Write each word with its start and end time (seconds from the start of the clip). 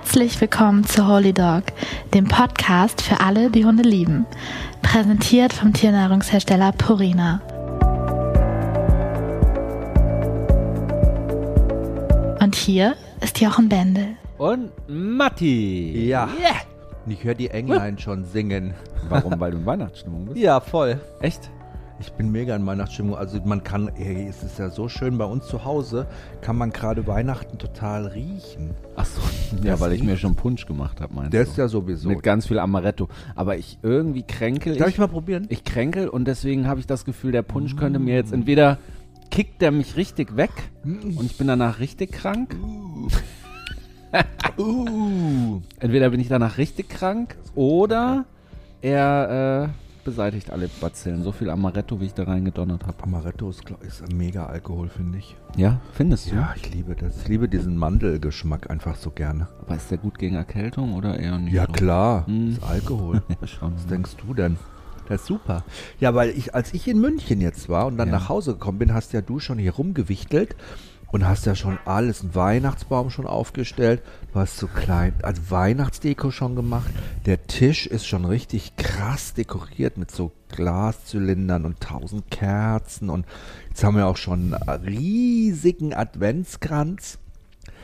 Herzlich 0.00 0.40
willkommen 0.40 0.84
zu 0.84 1.08
Holy 1.08 1.32
Dog, 1.32 1.64
dem 2.14 2.28
Podcast 2.28 3.02
für 3.02 3.18
alle, 3.18 3.50
die 3.50 3.64
Hunde 3.64 3.82
lieben. 3.82 4.26
Präsentiert 4.80 5.52
vom 5.52 5.72
Tiernahrungshersteller 5.72 6.70
Purina. 6.70 7.42
Und 12.40 12.54
hier 12.54 12.94
ist 13.20 13.40
Jochen 13.40 13.68
Bendel. 13.68 14.14
Und 14.38 14.70
Matti. 14.86 16.06
Ja. 16.06 16.28
Und 17.04 17.10
ich 17.10 17.24
höre 17.24 17.34
die 17.34 17.50
Englein 17.50 17.98
schon 17.98 18.24
singen. 18.24 18.74
Warum? 19.08 19.40
Weil 19.40 19.50
du 19.50 19.58
in 19.58 19.66
Weihnachtsstimmung 19.66 20.26
bist? 20.26 20.38
Ja, 20.38 20.60
voll. 20.60 21.00
Echt? 21.20 21.50
Ich 22.00 22.12
bin 22.12 22.30
mega 22.30 22.54
in 22.54 22.64
Weihnachtsstimmung. 22.64 23.16
Also 23.16 23.40
man 23.44 23.64
kann, 23.64 23.88
ey, 23.96 24.28
es 24.28 24.42
ist 24.44 24.58
ja 24.58 24.70
so 24.70 24.88
schön 24.88 25.18
bei 25.18 25.24
uns 25.24 25.46
zu 25.46 25.64
Hause, 25.64 26.06
kann 26.40 26.56
man 26.56 26.70
gerade 26.70 27.06
Weihnachten 27.06 27.58
total 27.58 28.06
riechen. 28.06 28.70
Ach 28.94 29.04
so, 29.04 29.20
ja, 29.64 29.72
Das 29.72 29.80
weil 29.80 29.92
ich 29.92 30.02
mir 30.04 30.16
schon 30.16 30.36
Punsch 30.36 30.66
gemacht 30.66 31.00
habe, 31.00 31.14
meinst 31.14 31.32
Der 31.32 31.44
du? 31.44 31.50
ist 31.50 31.56
ja 31.56 31.66
sowieso. 31.66 32.08
Mit 32.08 32.22
ganz 32.22 32.46
viel 32.46 32.58
Amaretto. 32.60 33.08
Aber 33.34 33.56
ich 33.56 33.78
irgendwie 33.82 34.22
kränkel. 34.22 34.76
Darf 34.76 34.88
ich 34.88 34.98
mal 34.98 35.08
probieren? 35.08 35.46
Ich 35.48 35.64
kränkel 35.64 36.08
und 36.08 36.26
deswegen 36.26 36.68
habe 36.68 36.78
ich 36.78 36.86
das 36.86 37.04
Gefühl, 37.04 37.32
der 37.32 37.42
Punsch 37.42 37.74
könnte 37.76 37.98
mir 37.98 38.14
jetzt 38.14 38.32
entweder 38.32 38.78
kickt 39.30 39.60
der 39.60 39.72
mich 39.72 39.96
richtig 39.96 40.36
weg 40.36 40.50
und 40.84 41.22
ich 41.24 41.36
bin 41.36 41.48
danach 41.48 41.80
richtig 41.80 42.12
krank. 42.12 42.56
Uh. 44.58 45.60
Entweder 45.78 46.08
bin 46.10 46.18
ich 46.18 46.28
danach 46.28 46.56
richtig 46.56 46.88
krank 46.88 47.36
oder 47.54 48.24
er 48.80 49.68
äh, 49.68 49.87
beseitigt 50.08 50.50
alle 50.50 50.68
Bazillen. 50.80 51.22
So 51.22 51.32
viel 51.32 51.50
Amaretto, 51.50 52.00
wie 52.00 52.06
ich 52.06 52.14
da 52.14 52.24
reingedonnert 52.24 52.86
habe. 52.86 53.02
Amaretto 53.02 53.50
ist, 53.50 53.64
glaub- 53.66 53.82
ist 53.82 54.02
ein 54.02 54.16
mega 54.16 54.46
Alkohol, 54.46 54.88
finde 54.88 55.18
ich. 55.18 55.36
Ja, 55.56 55.80
findest 55.92 56.30
du? 56.30 56.36
Ja, 56.36 56.54
ich 56.56 56.72
liebe 56.72 56.94
das. 56.94 57.22
Ich 57.22 57.28
liebe 57.28 57.48
diesen 57.48 57.76
Mandelgeschmack 57.76 58.70
einfach 58.70 58.96
so 58.96 59.10
gerne. 59.10 59.48
Aber 59.60 59.76
ist 59.76 59.90
der 59.90 59.98
gut 59.98 60.18
gegen 60.18 60.36
Erkältung 60.36 60.94
oder 60.94 61.18
eher 61.18 61.36
nicht? 61.38 61.52
Ja, 61.52 61.66
so? 61.66 61.72
klar. 61.72 62.26
Hm. 62.26 62.50
Ist 62.52 62.62
Alkohol. 62.62 63.22
Ja, 63.40 63.46
schon. 63.46 63.74
Was 63.74 63.86
denkst 63.86 64.16
du 64.26 64.32
denn? 64.34 64.56
Das 65.08 65.20
ist 65.22 65.26
super. 65.26 65.64
Ja, 66.00 66.14
weil 66.14 66.30
ich, 66.30 66.54
als 66.54 66.74
ich 66.74 66.86
in 66.88 67.00
München 67.00 67.40
jetzt 67.40 67.68
war 67.68 67.86
und 67.86 67.96
dann 67.98 68.08
Ja. 68.08 68.14
nach 68.18 68.28
Hause 68.28 68.52
gekommen 68.52 68.78
bin, 68.78 68.92
hast 68.94 69.12
ja 69.12 69.20
du 69.20 69.38
schon 69.40 69.58
hier 69.58 69.72
rumgewichtelt 69.74 70.54
und 71.10 71.26
hast 71.26 71.46
ja 71.46 71.54
schon 71.54 71.78
alles, 71.84 72.20
einen 72.20 72.34
Weihnachtsbaum 72.34 73.10
schon 73.10 73.26
aufgestellt. 73.26 74.02
Du 74.32 74.40
hast 74.40 74.58
so 74.58 74.66
klein, 74.66 75.14
also 75.22 75.42
Weihnachtsdeko 75.50 76.30
schon 76.30 76.54
gemacht. 76.54 76.90
Der 77.26 77.46
Tisch 77.46 77.86
ist 77.86 78.06
schon 78.06 78.24
richtig 78.24 78.76
krass 78.76 79.34
dekoriert 79.34 79.96
mit 79.96 80.10
so 80.10 80.32
Glaszylindern 80.50 81.64
und 81.64 81.80
tausend 81.80 82.30
Kerzen 82.30 83.10
und 83.10 83.26
jetzt 83.68 83.84
haben 83.84 83.96
wir 83.96 84.06
auch 84.06 84.16
schon 84.16 84.54
einen 84.54 84.84
riesigen 84.84 85.94
Adventskranz. 85.94 87.18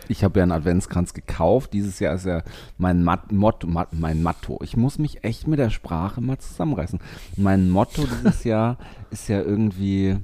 Ich 0.08 0.22
habe 0.22 0.38
ja 0.38 0.42
einen 0.42 0.52
Adventskranz 0.52 1.14
gekauft. 1.14 1.72
Dieses 1.72 1.98
Jahr 1.98 2.14
ist 2.14 2.26
ja 2.26 2.42
mein 2.76 3.02
Mat 3.04 3.32
Motto, 3.32 3.66
Mat 3.66 3.88
mein 3.92 4.22
Motto. 4.22 4.58
Ich 4.62 4.76
muss 4.76 4.98
mich 4.98 5.24
echt 5.24 5.46
mit 5.46 5.58
der 5.58 5.70
Sprache 5.70 6.20
mal 6.20 6.38
zusammenreißen. 6.38 7.00
Mein 7.36 7.70
Motto 7.70 8.04
dieses 8.06 8.44
Jahr 8.44 8.76
ist 9.10 9.28
ja 9.28 9.40
irgendwie 9.40 10.18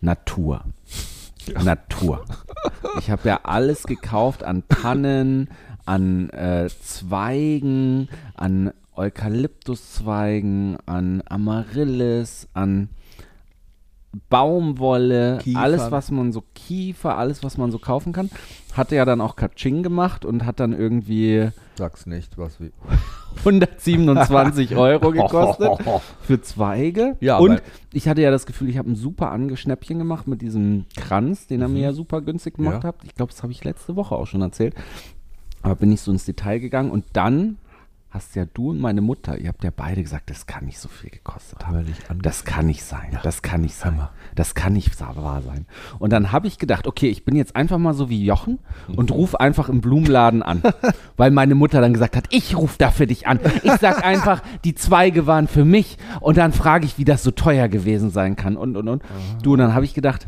Natur. 0.00 0.64
Natur. 1.62 2.24
Ich 2.98 3.10
habe 3.10 3.28
ja 3.28 3.40
alles 3.44 3.84
gekauft 3.84 4.42
an 4.42 4.64
Tannen, 4.68 5.48
an 5.84 6.30
äh, 6.30 6.68
Zweigen, 6.68 8.08
an 8.34 8.72
Eukalyptuszweigen, 8.94 10.78
an 10.86 11.22
Amaryllis, 11.26 12.48
an 12.54 12.88
Baumwolle, 14.30 15.38
Kiefern. 15.38 15.62
alles 15.62 15.90
was 15.90 16.10
man 16.10 16.32
so 16.32 16.42
Kiefer, 16.54 17.18
alles 17.18 17.42
was 17.42 17.58
man 17.58 17.70
so 17.70 17.78
kaufen 17.78 18.12
kann. 18.12 18.30
Hatte 18.72 18.96
ja 18.96 19.04
dann 19.04 19.20
auch 19.20 19.36
Katsching 19.36 19.82
gemacht 19.82 20.24
und 20.24 20.46
hat 20.46 20.60
dann 20.60 20.72
irgendwie 20.72 21.50
Sag's 21.76 22.06
nicht, 22.06 22.38
was 22.38 22.58
wie. 22.60 22.72
127 23.38 24.76
Euro 24.76 25.10
gekostet 25.12 25.70
für 26.22 26.40
Zweige. 26.40 27.16
Ja, 27.20 27.38
und 27.38 27.62
ich 27.92 28.08
hatte 28.08 28.22
ja 28.22 28.30
das 28.30 28.46
Gefühl, 28.46 28.68
ich 28.68 28.78
habe 28.78 28.90
ein 28.90 28.96
super 28.96 29.30
Angeschnäppchen 29.30 29.98
gemacht 29.98 30.26
mit 30.26 30.42
diesem 30.42 30.84
Kranz, 30.96 31.46
den 31.46 31.60
er 31.62 31.68
mir 31.68 31.82
ja 31.82 31.92
super 31.92 32.20
günstig 32.22 32.54
gemacht 32.54 32.76
Mhm. 32.78 32.80
Ja. 32.82 32.88
hat. 32.88 32.96
Ich 33.04 33.14
glaube, 33.14 33.32
das 33.32 33.42
habe 33.42 33.52
ich 33.52 33.62
letzte 33.64 33.96
Woche 33.96 34.14
auch 34.14 34.26
schon 34.26 34.42
erzählt. 34.42 34.74
Aber 35.62 35.74
bin 35.76 35.90
ich 35.92 36.00
so 36.00 36.12
ins 36.12 36.24
Detail 36.24 36.58
gegangen 36.58 36.90
und 36.90 37.04
dann 37.12 37.56
hast 38.16 38.34
ja 38.34 38.46
du 38.46 38.70
und 38.70 38.80
meine 38.80 39.02
Mutter, 39.02 39.38
ihr 39.38 39.48
habt 39.48 39.62
ja 39.62 39.70
beide 39.74 40.02
gesagt, 40.02 40.30
das 40.30 40.46
kann 40.46 40.64
nicht 40.64 40.78
so 40.78 40.88
viel 40.88 41.10
gekostet 41.10 41.64
Haben 42.08 42.22
Das 42.22 42.44
kann 42.44 42.66
nicht 42.66 42.82
sein. 42.82 43.18
Das 43.22 43.42
kann 43.42 43.60
nicht 43.60 43.76
sein. 43.76 43.92
Hammer. 43.92 44.10
Das 44.34 44.54
kann 44.54 44.72
nicht 44.72 44.98
wahr 45.00 45.42
sein. 45.42 45.66
Und 45.98 46.12
dann 46.12 46.32
habe 46.32 46.46
ich 46.46 46.58
gedacht, 46.58 46.86
okay, 46.86 47.08
ich 47.08 47.24
bin 47.24 47.36
jetzt 47.36 47.54
einfach 47.54 47.78
mal 47.78 47.92
so 47.92 48.08
wie 48.08 48.24
Jochen 48.24 48.58
und 48.88 49.12
rufe 49.12 49.38
einfach 49.38 49.68
im 49.68 49.80
Blumenladen 49.80 50.42
an. 50.42 50.62
weil 51.16 51.30
meine 51.30 51.54
Mutter 51.54 51.80
dann 51.80 51.92
gesagt 51.92 52.16
hat, 52.16 52.24
ich 52.30 52.56
rufe 52.56 52.76
da 52.78 52.90
für 52.90 53.06
dich 53.06 53.26
an. 53.26 53.38
Ich 53.62 53.72
sag 53.72 54.04
einfach, 54.04 54.42
die 54.64 54.74
Zweige 54.74 55.26
waren 55.26 55.46
für 55.46 55.64
mich. 55.64 55.98
Und 56.20 56.38
dann 56.38 56.52
frage 56.52 56.86
ich, 56.86 56.98
wie 56.98 57.04
das 57.04 57.22
so 57.22 57.30
teuer 57.30 57.68
gewesen 57.68 58.10
sein 58.10 58.34
kann. 58.34 58.56
Und, 58.56 58.76
und, 58.76 58.88
und. 58.88 59.02
Du, 59.42 59.52
und 59.52 59.58
dann 59.58 59.74
habe 59.74 59.84
ich 59.84 59.94
gedacht, 59.94 60.26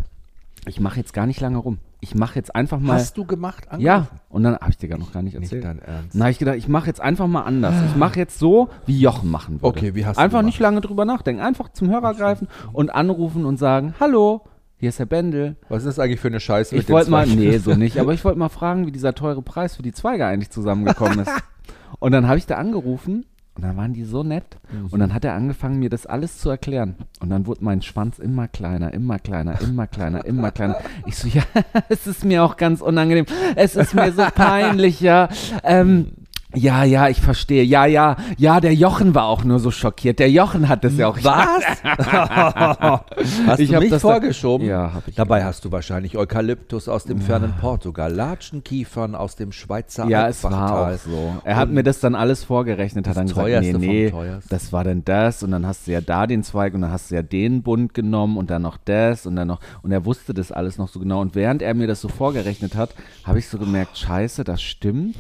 ich 0.69 0.81
mache 0.81 0.99
jetzt 0.99 1.13
gar 1.13 1.27
nicht 1.27 1.41
lange 1.41 1.59
rum. 1.59 1.79
Ich 2.01 2.15
mache 2.15 2.37
jetzt 2.37 2.55
einfach 2.55 2.79
mal. 2.79 2.95
Hast 2.95 3.17
du 3.17 3.25
gemacht? 3.25 3.67
ja, 3.79 3.95
angerufen? 3.95 4.21
und 4.29 4.43
dann 4.45 4.57
habe 4.57 4.71
ich 4.71 4.77
dir 4.79 4.89
gar 4.89 4.99
noch 4.99 5.13
gar 5.13 5.23
nicht 5.23 5.35
Nicht 5.35 5.53
erzählt. 5.53 5.65
dein 5.65 5.79
Ernst. 5.81 6.15
Dann 6.15 6.23
habe 6.23 6.31
ich 6.31 6.39
gedacht, 6.39 6.57
ich 6.57 6.69
mache 6.69 6.87
jetzt 6.87 7.01
einfach 7.01 7.27
mal 7.27 7.43
anders. 7.43 7.75
Ich 7.89 7.97
mache 7.97 8.19
jetzt 8.19 8.39
so, 8.39 8.69
wie 8.87 9.01
Jochen 9.01 9.31
machen 9.31 9.57
würde. 9.57 9.67
Okay, 9.67 9.95
wie 9.95 10.07
hast 10.07 10.17
du 10.17 10.21
Einfach 10.23 10.39
gemacht? 10.39 10.47
nicht 10.47 10.61
lange 10.61 10.81
drüber 10.81 11.05
nachdenken. 11.05 11.43
Einfach 11.43 11.71
zum 11.71 11.91
Hörer 11.91 12.15
greifen 12.15 12.47
und 12.73 12.91
anrufen 12.95 13.45
und 13.45 13.59
sagen, 13.59 13.95
hallo, 13.99 14.43
hier 14.77 14.91
ist 14.91 15.01
Herr 15.01 15.07
Bendel. 15.07 15.57
Was 15.69 15.79
ist 15.85 15.87
das 15.87 15.99
eigentlich 15.99 16.21
für 16.21 16.29
eine 16.29 16.39
Scheiße 16.41 16.77
Ich 16.77 16.83
mit 16.83 16.91
wollte 16.91 17.11
mal, 17.11 17.27
nee, 17.27 17.59
so 17.59 17.75
nicht, 17.75 17.99
aber 17.99 18.15
ich 18.15 18.25
wollte 18.25 18.39
mal 18.39 18.49
fragen, 18.49 18.87
wie 18.87 18.93
dieser 18.93 19.15
teure 19.15 19.43
Preis 19.43 19.75
für 19.75 19.83
die 19.83 19.93
Zweige 19.93 20.25
eigentlich 20.25 20.51
zusammengekommen 20.51 21.19
ist. 21.21 21.33
Und 21.99 22.13
dann 22.13 22.29
habe 22.29 22.39
ich 22.39 22.47
da 22.47 22.57
angerufen 22.57 23.27
und 23.59 23.65
dann 23.65 23.77
waren 23.77 23.93
die 23.93 24.05
so 24.05 24.23
nett 24.23 24.57
und 24.93 25.01
dann 25.01 25.13
hat 25.13 25.25
er 25.25 25.35
angefangen, 25.35 25.81
mir 25.81 25.91
das 25.91 26.07
alles 26.07 26.39
zu 26.39 26.49
erklären. 26.49 26.95
Und 27.19 27.31
dann 27.31 27.45
wurde 27.45 27.65
mein 27.65 27.83
Schwanz 27.83 28.21
immer 28.21 28.47
kleiner, 28.47 28.95
immer 28.95 29.19
kleiner, 29.19 29.61
immer 29.61 29.89
kleiner, 29.89 30.25
immer 30.25 30.53
kleiner. 30.53 30.77
Ich 31.07 31.17
so, 31.17 31.27
ja, 31.33 31.43
es 31.89 32.07
ist 32.07 32.25
mir 32.25 32.45
auch 32.45 32.57
ganz 32.57 32.81
unangenehm. 32.81 33.27
Es 33.57 33.75
ist 33.75 33.95
mir 33.95 34.13
so 34.13 34.23
peinlich, 34.35 35.01
ja. 35.01 35.29
Ähm, 35.65 36.13
ja, 36.55 36.83
ja, 36.85 37.09
ich 37.09 37.21
verstehe. 37.21 37.63
Ja, 37.63 37.85
ja, 37.85 38.17
ja, 38.39 38.61
der 38.61 38.75
Jochen 38.75 39.15
war 39.15 39.25
auch 39.27 39.45
nur 39.45 39.59
so 39.59 39.71
schockiert. 39.71 40.19
Der 40.19 40.31
Jochen 40.31 40.69
hat 40.69 40.83
das 40.83 40.97
ja 40.97 41.09
auch. 41.09 41.19
Was? 41.23 41.83
hast 43.47 43.61
Ich 43.61 43.71
du 43.71 43.79
mich 43.79 43.91
das 43.91 44.03
da- 44.03 44.09
vorgeschoben? 44.09 44.67
Ja, 44.67 44.93
hab 44.95 45.07
ich 45.09 45.15
Dabei 45.15 45.45
hast 45.45 45.65
du 45.65 45.73
wahrscheinlich 45.73 46.17
Eukalyptus 46.17 46.89
aus 46.89 47.05
dem 47.05 47.21
fernen 47.21 47.53
Portugal, 47.61 48.13
Latschenkiefern 48.13 49.15
aus 49.15 49.37
dem 49.37 49.53
Schweizer 49.53 50.07
Ja, 50.09 50.29
es 50.29 50.43
war 50.45 50.89
auch 50.93 50.99
so. 50.99 51.35
Er 51.45 51.57
hat 51.57 51.71
mir 51.71 51.83
das 51.83 52.01
dann 52.01 52.15
alles 52.15 52.45
vorgerechnet, 52.45 53.07
hat 53.09 53.17
dann 53.17 53.27
gesagt, 53.27 53.47
nee, 53.49 53.73
nee, 53.75 54.13
das 54.49 54.73
war 54.73 54.85
dann 54.85 55.05
das 55.05 55.43
und 55.43 55.51
dann 55.51 55.67
hast 55.67 55.87
du 55.87 55.93
ja 55.93 56.01
da 56.01 56.27
den 56.27 56.43
Zweig 56.43 56.75
und 56.75 56.81
dann 56.83 56.91
hast 56.93 57.11
du 57.11 57.15
ja 57.17 57.23
den 57.23 57.63
Bund 57.63 57.95
genommen 57.95 58.37
und 58.37 58.51
dann 58.51 58.63
noch 58.63 58.79
das 58.85 59.27
und 59.27 59.37
dann 59.37 59.49
noch 59.49 59.61
und 59.83 59.93
er 59.93 60.05
wusste 60.05 60.35
das 60.35 60.51
alles 60.53 60.79
noch 60.79 60.89
so 60.89 60.99
genau 60.99 61.21
und 61.21 61.35
während 61.35 61.63
er 61.63 61.75
mir 61.75 61.87
das 61.87 62.01
so 62.01 62.09
vorgerechnet 62.09 62.75
hat, 62.75 62.95
habe 63.25 63.39
ich 63.39 63.49
so 63.49 63.59
gemerkt, 63.59 63.99
scheiße, 63.99 64.45
das 64.45 64.63
stimmt 64.63 65.17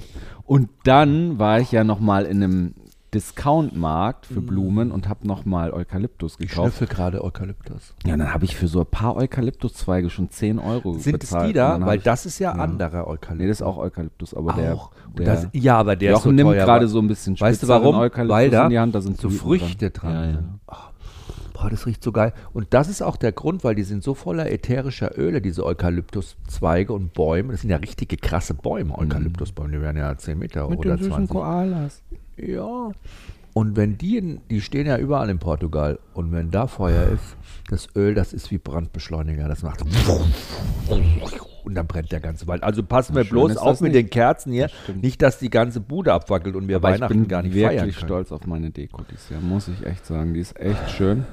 und 0.48 0.69
dann 0.84 1.38
war 1.38 1.60
ich 1.60 1.70
ja 1.70 1.84
noch 1.84 2.00
mal 2.00 2.25
in 2.25 2.42
einem 2.42 2.75
Discount-Markt 3.14 4.26
für 4.26 4.41
Blumen 4.42 4.91
und 4.92 5.09
habe 5.09 5.26
noch 5.26 5.44
mal 5.47 5.72
Eukalyptus 5.72 6.32
Ich 6.38 6.48
gekauft. 6.50 6.75
schnüffel 6.76 6.86
gerade 6.94 7.25
Eukalyptus. 7.25 7.94
Ja, 8.06 8.16
dann 8.16 8.34
habe 8.34 8.44
ich 8.44 8.54
für 8.56 8.69
so 8.69 8.81
ein 8.81 8.87
paar 8.87 9.16
Eukalyptuszweige 9.16 10.10
schon 10.10 10.28
10 10.31 10.58
Euro 10.58 10.92
Sind 10.94 11.14
es 11.14 11.31
bezahlt. 11.31 11.44
die 11.47 11.48
Und 11.50 11.56
da? 11.56 11.87
Weil 11.87 11.98
ich, 11.98 12.04
das 12.04 12.26
ist 12.26 12.38
ja, 12.38 12.53
anderer 12.53 13.06
Eukalyptus. 13.06 13.38
Nee, 13.38 13.48
das 13.48 13.60
ist 13.60 13.66
auch 13.66 13.78
Eukalyptus, 13.78 14.34
aber 14.34 14.53
der, 14.53 14.75
auch. 14.75 14.91
der 15.16 15.25
das, 15.26 15.48
ja, 15.53 15.78
aber 15.78 15.97
der 15.97 16.10
Jochen 16.12 16.19
ist 16.19 16.25
so 16.25 16.32
nimmt 16.50 16.53
gerade 16.53 16.88
so 16.88 16.98
ein 16.98 17.08
bisschen 17.08 17.41
Weißt 17.41 17.62
du 17.62 17.69
warum? 17.69 17.97
Eukalyptus 17.97 18.34
Weil 18.37 18.50
da 18.50 18.64
in 18.64 18.70
die 18.70 18.78
Hand, 18.78 18.94
da 18.94 19.00
sind 19.00 19.19
so 19.19 19.31
Früchte 19.31 19.91
dran, 19.91 20.12
Ja, 20.12 20.25
ja. 20.26 20.32
sind. 20.32 20.48
Ah, 21.58 21.62
boah, 21.62 21.70
das 21.70 21.86
riecht 21.86 22.02
so 22.04 22.12
geil. 22.12 22.32
Und 22.52 22.69
das 22.70 22.88
ist 22.88 23.02
auch 23.02 23.16
der 23.16 23.32
Grund, 23.32 23.64
weil 23.64 23.74
die 23.74 23.82
sind 23.82 24.02
so 24.04 24.14
voller 24.14 24.50
ätherischer 24.50 25.19
Öle, 25.19 25.41
diese 25.41 25.64
Eukalyptuszweige 25.66 26.93
und 26.93 27.12
Bäume. 27.14 27.52
Das 27.52 27.62
sind 27.62 27.70
ja 27.70 27.76
richtige 27.78 28.16
krasse 28.16 28.55
Bäume, 28.55 28.96
Eukalyptusbäume. 28.96 29.72
Die 29.72 29.81
werden 29.81 29.96
ja 29.96 30.16
10 30.16 30.38
Meter 30.38 30.64
Mhm. 30.64 30.70
Mit 30.70 30.78
oder 30.81 30.90
den 30.96 30.99
süßen 30.99 31.12
20. 31.26 31.31
Koalas. 31.31 32.02
Ja. 32.37 32.90
Und 33.55 33.76
wenn 33.76 33.99
die, 33.99 34.19
in, 34.19 34.40
die 34.50 34.60
stehen 34.60 34.87
ja 34.87 34.99
überall 34.99 35.28
in 35.31 35.38
Portugal. 35.40 35.99
Und 36.14 36.31
wenn 36.31 36.50
da 36.52 36.69
Feuer 36.69 37.08
ist, 37.08 37.37
das 37.70 37.88
Öl, 37.96 38.14
das 38.14 38.32
ist 38.32 38.50
wie 38.52 38.58
Brandbeschleuniger. 38.58 39.49
Das 39.49 39.62
macht 39.64 39.82
und 41.64 41.75
dann 41.75 41.87
brennt 41.87 42.12
der 42.12 42.20
ganze 42.20 42.46
Wald. 42.46 42.62
Also 42.62 42.82
passen 42.82 43.14
wir 43.16 43.25
bloß 43.25 43.56
auf 43.56 43.69
das 43.72 43.81
mit 43.81 43.93
nicht. 43.93 44.05
den 44.05 44.10
Kerzen 44.10 44.52
hier. 44.52 44.69
stimmt. 44.69 45.02
Nicht, 45.02 45.20
dass 45.22 45.38
die 45.38 45.50
ganze 45.50 45.81
Bude 45.81 46.12
abwackelt 46.12 46.55
und 46.56 46.69
wir 46.69 46.76
Aber 46.76 46.90
ich 46.90 47.00
Weihnachten 47.00 47.14
bin 47.20 47.28
gar 47.28 47.43
nicht 47.43 47.55
wirklich 47.55 47.81
feiern 47.81 47.90
können. 47.90 48.06
stolz 48.06 48.32
auf 48.32 48.46
meine 48.46 48.70
Deko 48.70 49.02
dieses 49.10 49.28
Jahr, 49.31 49.40
muss 49.40 49.69
ich 49.69 49.84
echt 49.84 50.06
sagen. 50.06 50.34
Die 50.34 50.40
ist 50.40 50.58
echt 50.60 50.90
schön. 50.90 51.25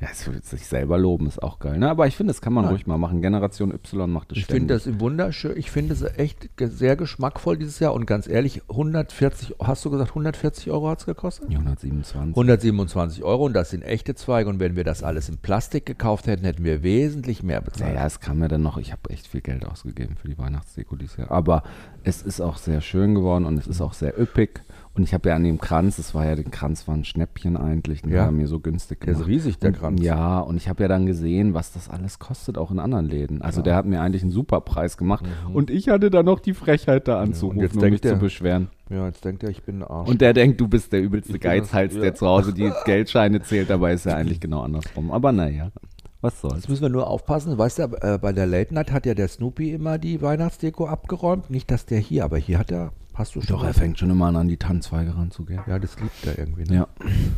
Ja, 0.00 0.08
es 0.12 0.26
wird 0.26 0.44
sich 0.44 0.66
selber 0.66 0.98
loben, 0.98 1.26
ist 1.26 1.42
auch 1.42 1.58
geil. 1.58 1.78
Ne? 1.78 1.88
Aber 1.88 2.06
ich 2.06 2.16
finde, 2.16 2.32
das 2.32 2.40
kann 2.40 2.52
man 2.52 2.64
Nein. 2.64 2.74
ruhig 2.74 2.86
mal 2.86 2.98
machen. 2.98 3.22
Generation 3.22 3.72
Y 3.72 4.10
macht 4.10 4.30
das 4.30 4.38
Ich 4.38 4.46
finde 4.46 4.74
das 4.74 5.00
wunderschön. 5.00 5.56
Ich 5.56 5.70
finde 5.70 5.94
es 5.94 6.02
echt 6.02 6.50
sehr 6.58 6.96
geschmackvoll 6.96 7.56
dieses 7.56 7.78
Jahr. 7.78 7.94
Und 7.94 8.06
ganz 8.06 8.28
ehrlich, 8.28 8.62
140, 8.68 9.56
hast 9.62 9.84
du 9.84 9.90
gesagt, 9.90 10.10
140 10.10 10.70
Euro 10.70 10.88
hat 10.88 11.00
es 11.00 11.06
gekostet? 11.06 11.50
127. 11.50 12.36
127 12.36 13.24
Euro 13.24 13.46
und 13.46 13.52
das 13.52 13.70
sind 13.70 13.82
echte 13.82 14.14
Zweige. 14.14 14.48
Und 14.48 14.60
wenn 14.60 14.76
wir 14.76 14.84
das 14.84 15.02
alles 15.02 15.28
in 15.28 15.38
Plastik 15.38 15.86
gekauft 15.86 16.26
hätten, 16.26 16.44
hätten 16.44 16.64
wir 16.64 16.82
wesentlich 16.82 17.42
mehr 17.42 17.60
bezahlt. 17.60 17.94
Naja, 17.94 18.06
es 18.06 18.20
kam 18.20 18.40
ja 18.42 18.48
dann 18.48 18.62
noch, 18.62 18.78
ich 18.78 18.92
habe 18.92 19.10
echt 19.10 19.26
viel 19.26 19.40
Geld 19.40 19.64
ausgegeben 19.64 20.16
für 20.16 20.28
die 20.28 20.38
Weihnachtsdeko 20.38 20.96
dieses 20.96 21.16
Jahr. 21.16 21.30
Aber 21.30 21.62
es 22.04 22.22
ist 22.22 22.40
auch 22.40 22.56
sehr 22.56 22.80
schön 22.80 23.14
geworden 23.14 23.44
und 23.44 23.58
es 23.58 23.66
ist 23.66 23.80
auch 23.80 23.92
sehr 23.92 24.20
üppig. 24.20 24.60
Und 24.96 25.02
ich 25.02 25.12
habe 25.14 25.28
ja 25.28 25.36
an 25.36 25.44
dem 25.44 25.58
Kranz, 25.60 25.96
das 25.96 26.14
war 26.14 26.24
ja, 26.24 26.34
der 26.34 26.44
Kranz 26.44 26.88
war 26.88 26.94
ein 26.94 27.04
Schnäppchen 27.04 27.56
eigentlich, 27.56 28.02
den 28.02 28.12
Ja. 28.12 28.24
er 28.24 28.32
mir 28.32 28.46
so 28.46 28.60
günstig 28.60 29.00
Der 29.00 29.08
ist 29.10 29.14
gemacht. 29.18 29.28
riesig, 29.30 29.58
der 29.58 29.68
Und- 29.70 29.78
Kranz. 29.78 30.00
Ja, 30.02 30.38
und 30.40 30.56
ich 30.56 30.68
habe 30.68 30.82
ja 30.82 30.88
dann 30.88 31.04
gesehen, 31.06 31.52
was 31.54 31.72
das 31.72 31.88
alles 31.90 32.18
kostet, 32.18 32.56
auch 32.56 32.70
in 32.70 32.78
anderen 32.78 33.06
Läden. 33.06 33.42
Also 33.42 33.60
der 33.62 33.76
hat 33.76 33.84
mir 33.86 34.00
eigentlich 34.00 34.22
einen 34.22 34.30
super 34.30 34.60
Preis 34.62 34.96
gemacht. 34.96 35.24
Und 35.52 35.70
ich 35.70 35.88
hatte 35.88 36.08
dann 36.10 36.24
noch 36.26 36.40
die 36.40 36.54
Frechheit 36.54 37.08
da 37.08 37.20
anzurufen, 37.20 37.58
Mhm. 37.58 37.62
jetzt 37.62 37.76
um 37.76 37.82
mich 37.82 38.00
zu 38.02 38.08
der- 38.08 38.16
beschweren. 38.16 38.68
Ja, 38.88 39.06
jetzt 39.06 39.24
denkt 39.24 39.42
er, 39.42 39.50
ich 39.50 39.62
bin 39.64 39.82
ein 39.82 39.84
Arsch. 39.84 40.08
Und 40.08 40.20
der 40.20 40.32
denkt, 40.32 40.60
du 40.60 40.68
bist 40.68 40.92
der 40.92 41.02
übelste 41.02 41.32
Ich 41.34 41.40
das- 41.40 41.50
Geizhals, 41.50 41.94
ja. 41.94 42.00
der 42.00 42.14
zu 42.14 42.26
Hause 42.26 42.54
die 42.54 42.70
Geldscheine 42.86 43.42
zählt. 43.42 43.68
Dabei 43.68 43.92
ist 43.92 44.06
er 44.06 44.16
eigentlich 44.16 44.40
genau 44.40 44.62
andersrum. 44.62 45.10
Aber 45.10 45.32
naja, 45.32 45.70
was 46.22 46.40
soll's. 46.40 46.54
Jetzt 46.54 46.68
müssen 46.70 46.82
wir 46.82 46.88
nur 46.88 47.06
aufpassen. 47.08 47.58
Weißt 47.58 47.78
du, 47.80 47.82
äh, 48.00 48.18
bei 48.20 48.32
der 48.32 48.46
Late 48.46 48.72
Night 48.72 48.92
hat 48.92 49.04
ja 49.04 49.14
der 49.14 49.28
Snoopy 49.28 49.72
immer 49.72 49.98
die 49.98 50.22
Weihnachtsdeko 50.22 50.86
abgeräumt. 50.86 51.50
Nicht, 51.50 51.70
dass 51.70 51.84
der 51.84 51.98
hier, 51.98 52.24
aber 52.24 52.38
hier 52.38 52.58
hat 52.58 52.70
er, 52.70 52.92
hast 53.18 53.34
du 53.34 53.40
schon. 53.40 53.56
Doch, 53.56 53.64
er 53.64 53.74
fängt 53.74 53.98
schon 53.98 54.10
immer 54.10 54.26
an, 54.26 54.36
an 54.36 54.48
die 54.48 54.56
Tannenzweige 54.56 55.16
ranzugehen. 55.16 55.60
Ja, 55.66 55.78
das 55.78 55.98
liebt 56.00 56.26
er 56.26 56.38
irgendwie. 56.38 56.64
Ne? 56.64 56.74
Ja. 56.76 56.86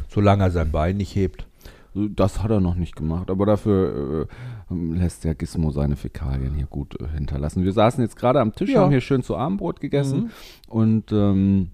Solange 0.09 0.45
er 0.45 0.51
sein 0.51 0.71
Bein 0.71 0.97
nicht 0.97 1.15
hebt. 1.15 1.47
Das 1.95 2.43
hat 2.43 2.51
er 2.51 2.61
noch 2.61 2.75
nicht 2.77 2.95
gemacht, 2.95 3.31
aber 3.31 3.45
dafür 3.47 4.29
äh, 4.71 4.75
lässt 4.75 5.25
der 5.25 5.35
Gizmo 5.35 5.71
seine 5.71 5.97
Fäkalien 5.97 6.55
hier 6.55 6.67
gut 6.67 7.01
äh, 7.01 7.09
hinterlassen. 7.17 7.65
Wir 7.65 7.73
saßen 7.73 8.03
jetzt 8.05 8.15
gerade 8.17 8.41
am 8.41 8.55
Tisch, 8.55 8.71
Ja. 8.71 8.83
haben 8.83 8.91
hier 8.91 9.01
schön 9.01 9.23
zu 9.23 9.37
Abendbrot 9.37 9.81
gegessen 9.81 10.25
Mhm. 10.25 10.31
und 10.69 11.13
ähm, 11.13 11.71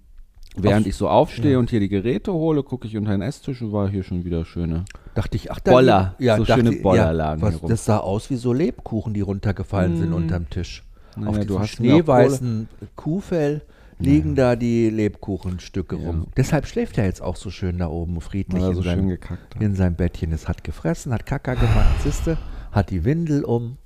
während 0.57 0.87
Ach, 0.87 0.89
ich 0.89 0.95
so 0.97 1.09
aufstehe 1.09 1.53
ja. 1.55 1.59
und 1.59 1.69
hier 1.69 1.81
die 1.81 1.89
Geräte 1.91 2.33
hole, 2.33 2.63
gucke 2.63 2.87
ich 2.87 2.97
unter 2.97 3.11
den 3.11 3.21
Esstisch 3.23 3.61
und 3.61 3.73
war 3.73 3.89
hier 3.91 4.03
schon 4.05 4.25
wieder 4.25 4.45
schöne. 4.47 4.85
Dachte 5.15 5.37
ich, 5.37 5.51
ach, 5.51 5.61
da 5.61 5.73
Boller, 5.73 6.15
ja, 6.21 6.37
so 6.39 6.45
dachte 6.45 6.61
schöne 6.63 6.77
ich, 6.77 6.83
Boller 6.83 6.97
ja, 7.07 7.11
lagen 7.11 7.43
was, 7.43 7.55
hier 7.55 7.61
rum. 7.61 7.69
Das 7.71 7.85
sah 7.85 7.99
aus 7.99 8.31
wie 8.31 8.37
so 8.37 8.53
Lebkuchen, 8.53 9.13
die 9.13 9.21
runtergefallen 9.21 9.97
sind 9.97 10.11
Mm. 10.11 10.15
unterm 10.15 10.49
Tisch. 10.49 10.85
Naja, 11.17 11.29
Auf 11.41 11.47
du 11.47 11.59
hast 11.59 11.65
auch 11.65 11.69
schneeweißen 11.77 12.69
Kuhfell 12.97 13.63
liegen 13.99 14.35
da 14.35 14.57
die 14.57 14.91
Lebkuchenstücke 14.91 15.97
Ja. 15.97 16.07
rum. 16.09 16.27
Deshalb 16.37 16.67
schläft 16.67 16.99
er 16.99 17.05
jetzt 17.05 17.23
auch 17.23 17.37
so 17.37 17.51
schön 17.51 17.79
da 17.79 17.89
oben, 17.89 18.21
friedlich 18.21 18.63
in, 18.63 18.75
so 18.75 18.83
schön 18.83 18.91
seinem, 18.97 19.09
gekackt 19.09 19.57
in 19.61 19.75
seinem 19.75 19.95
Bettchen. 19.97 20.33
Es 20.33 20.49
hat 20.49 20.65
gefressen, 20.65 21.13
hat 21.13 21.27
Kacker 21.27 21.55
gemacht, 21.57 22.01
siehste, 22.03 22.37
hat 22.73 22.91
die 22.91 23.05
Windel 23.05 23.45
um. 23.45 23.79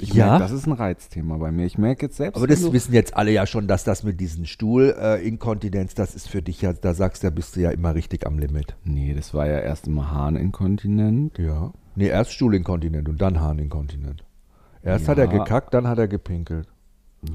Ich 0.00 0.12
ja, 0.12 0.26
merk, 0.26 0.38
das 0.40 0.50
ist 0.50 0.66
ein 0.66 0.72
Reizthema 0.72 1.36
bei 1.36 1.52
mir. 1.52 1.66
Ich 1.66 1.78
merke 1.78 2.06
jetzt 2.06 2.16
selbst. 2.16 2.36
aber 2.36 2.48
das 2.48 2.72
wissen 2.72 2.92
jetzt 2.92 3.16
alle 3.16 3.30
ja 3.30 3.46
schon, 3.46 3.68
dass 3.68 3.84
das 3.84 4.02
mit 4.02 4.18
diesem 4.20 4.44
Stuhlinkontinenz, 4.44 5.94
das 5.94 6.14
ist 6.16 6.28
für 6.28 6.42
dich 6.42 6.62
ja, 6.62 6.72
da 6.72 6.94
sagst 6.94 7.22
du, 7.22 7.28
da 7.28 7.30
bist 7.30 7.54
du 7.54 7.60
ja 7.60 7.70
immer 7.70 7.94
richtig 7.94 8.26
am 8.26 8.38
Limit. 8.38 8.74
Nee, 8.84 9.14
das 9.14 9.34
war 9.34 9.46
ja 9.46 9.60
erst 9.60 9.86
immer 9.86 10.10
Harninkontinent. 10.10 11.38
Ja. 11.38 11.72
Nee, 11.94 12.08
erst 12.08 12.32
Stuhlinkontinent 12.32 13.08
und 13.08 13.22
dann 13.22 13.40
Harninkontinent. 13.40 14.24
Erst 14.82 15.04
Ja. 15.06 15.12
hat 15.12 15.18
er 15.18 15.28
gekackt, 15.28 15.72
dann 15.72 15.86
hat 15.86 15.98
er 15.98 16.08
gepinkelt. 16.08 16.66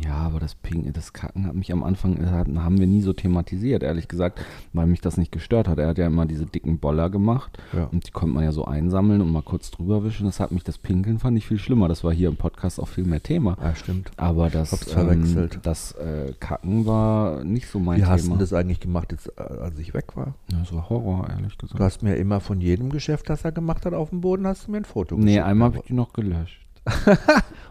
Ja, 0.06 0.16
aber 0.18 0.40
das 0.40 0.56
Ping, 0.56 0.92
das 0.94 1.14
Kacken 1.14 1.48
hat 1.48 1.56
mich 1.56 1.72
am 1.72 1.84
Anfang, 1.84 2.18
äh, 2.18 2.28
hat, 2.28 2.48
haben 2.48 2.80
wir 2.80 2.86
nie 2.88 3.02
so 3.02 3.12
thematisiert, 3.14 3.82
ehrlich 3.84 4.08
gesagt, 4.08 4.40
weil 4.74 4.86
mich 4.88 5.02
das 5.02 5.18
nicht 5.18 5.32
gestört 5.32 5.68
hat. 5.68 5.80
Er 5.80 5.88
hat 5.88 5.98
ja 5.98 6.06
immer 6.08 6.26
diese 6.26 6.46
dicken 6.46 6.78
Boller 6.80 7.10
gemacht 7.10 7.58
Ja. 7.74 7.86
und 7.86 8.06
die 8.08 8.12
konnte 8.12 8.36
man 8.36 8.44
ja 8.44 8.52
so 8.52 8.66
einsammeln 8.66 9.22
und 9.22 9.32
mal 9.32 9.42
kurz 9.42 9.72
drüber 9.72 10.04
wischen. 10.04 10.26
Das 10.26 10.40
hat 10.40 10.52
mich, 10.52 10.64
das 10.64 10.78
Pinkeln 10.78 11.18
fand 11.20 11.38
ich 11.38 11.48
viel 11.48 11.58
schlimmer. 11.58 11.88
Das 11.88 12.04
war 12.04 12.14
hier 12.14 12.30
im 12.30 12.36
Podcast 12.36 12.80
auch 12.80 12.88
viel 12.88 13.06
mehr 13.06 13.24
Thema. 13.24 13.58
Ja, 13.62 13.74
stimmt. 13.76 14.12
Aber 14.18 14.50
das, 14.50 14.72
ähm, 14.74 14.94
verwechselt. 14.94 15.60
das 15.64 15.94
äh, 15.94 16.34
Kacken 16.40 16.86
war 16.86 17.44
nicht 17.44 17.68
so 17.68 17.80
mein 17.80 18.00
Wie 18.02 18.06
hast 18.06 18.24
Thema. 18.24 18.36
du 18.36 18.42
das 18.42 18.54
eigentlich 18.54 18.80
gemacht, 18.80 19.12
jetzt, 19.12 19.32
äh, 19.38 19.42
als 19.42 19.80
ich 19.80 19.94
weg 19.94 20.16
war? 20.16 20.36
Ja, 20.52 20.60
das 20.60 20.72
war 20.74 20.90
Horror, 20.90 21.28
ehrlich 21.30 21.58
gesagt. 21.58 21.80
Du 21.80 21.84
hast 21.84 22.04
mir 22.04 22.16
immer 22.16 22.40
von 22.42 22.62
jedem 22.62 22.90
Geschäft, 22.90 23.30
das 23.30 23.44
er 23.44 23.52
gemacht 23.52 23.86
hat, 23.86 23.94
auf 23.94 24.10
dem 24.12 24.22
Boden, 24.22 24.46
hast 24.46 24.68
du 24.68 24.72
mir 24.72 24.78
ein 24.78 24.86
Foto 24.86 25.16
nee, 25.16 25.26
geschickt. 25.26 25.46
einmal 25.46 25.68
habe 25.70 25.78
ich 25.78 25.84
die 25.86 25.94
noch 25.94 26.14
gelöscht. 26.14 26.66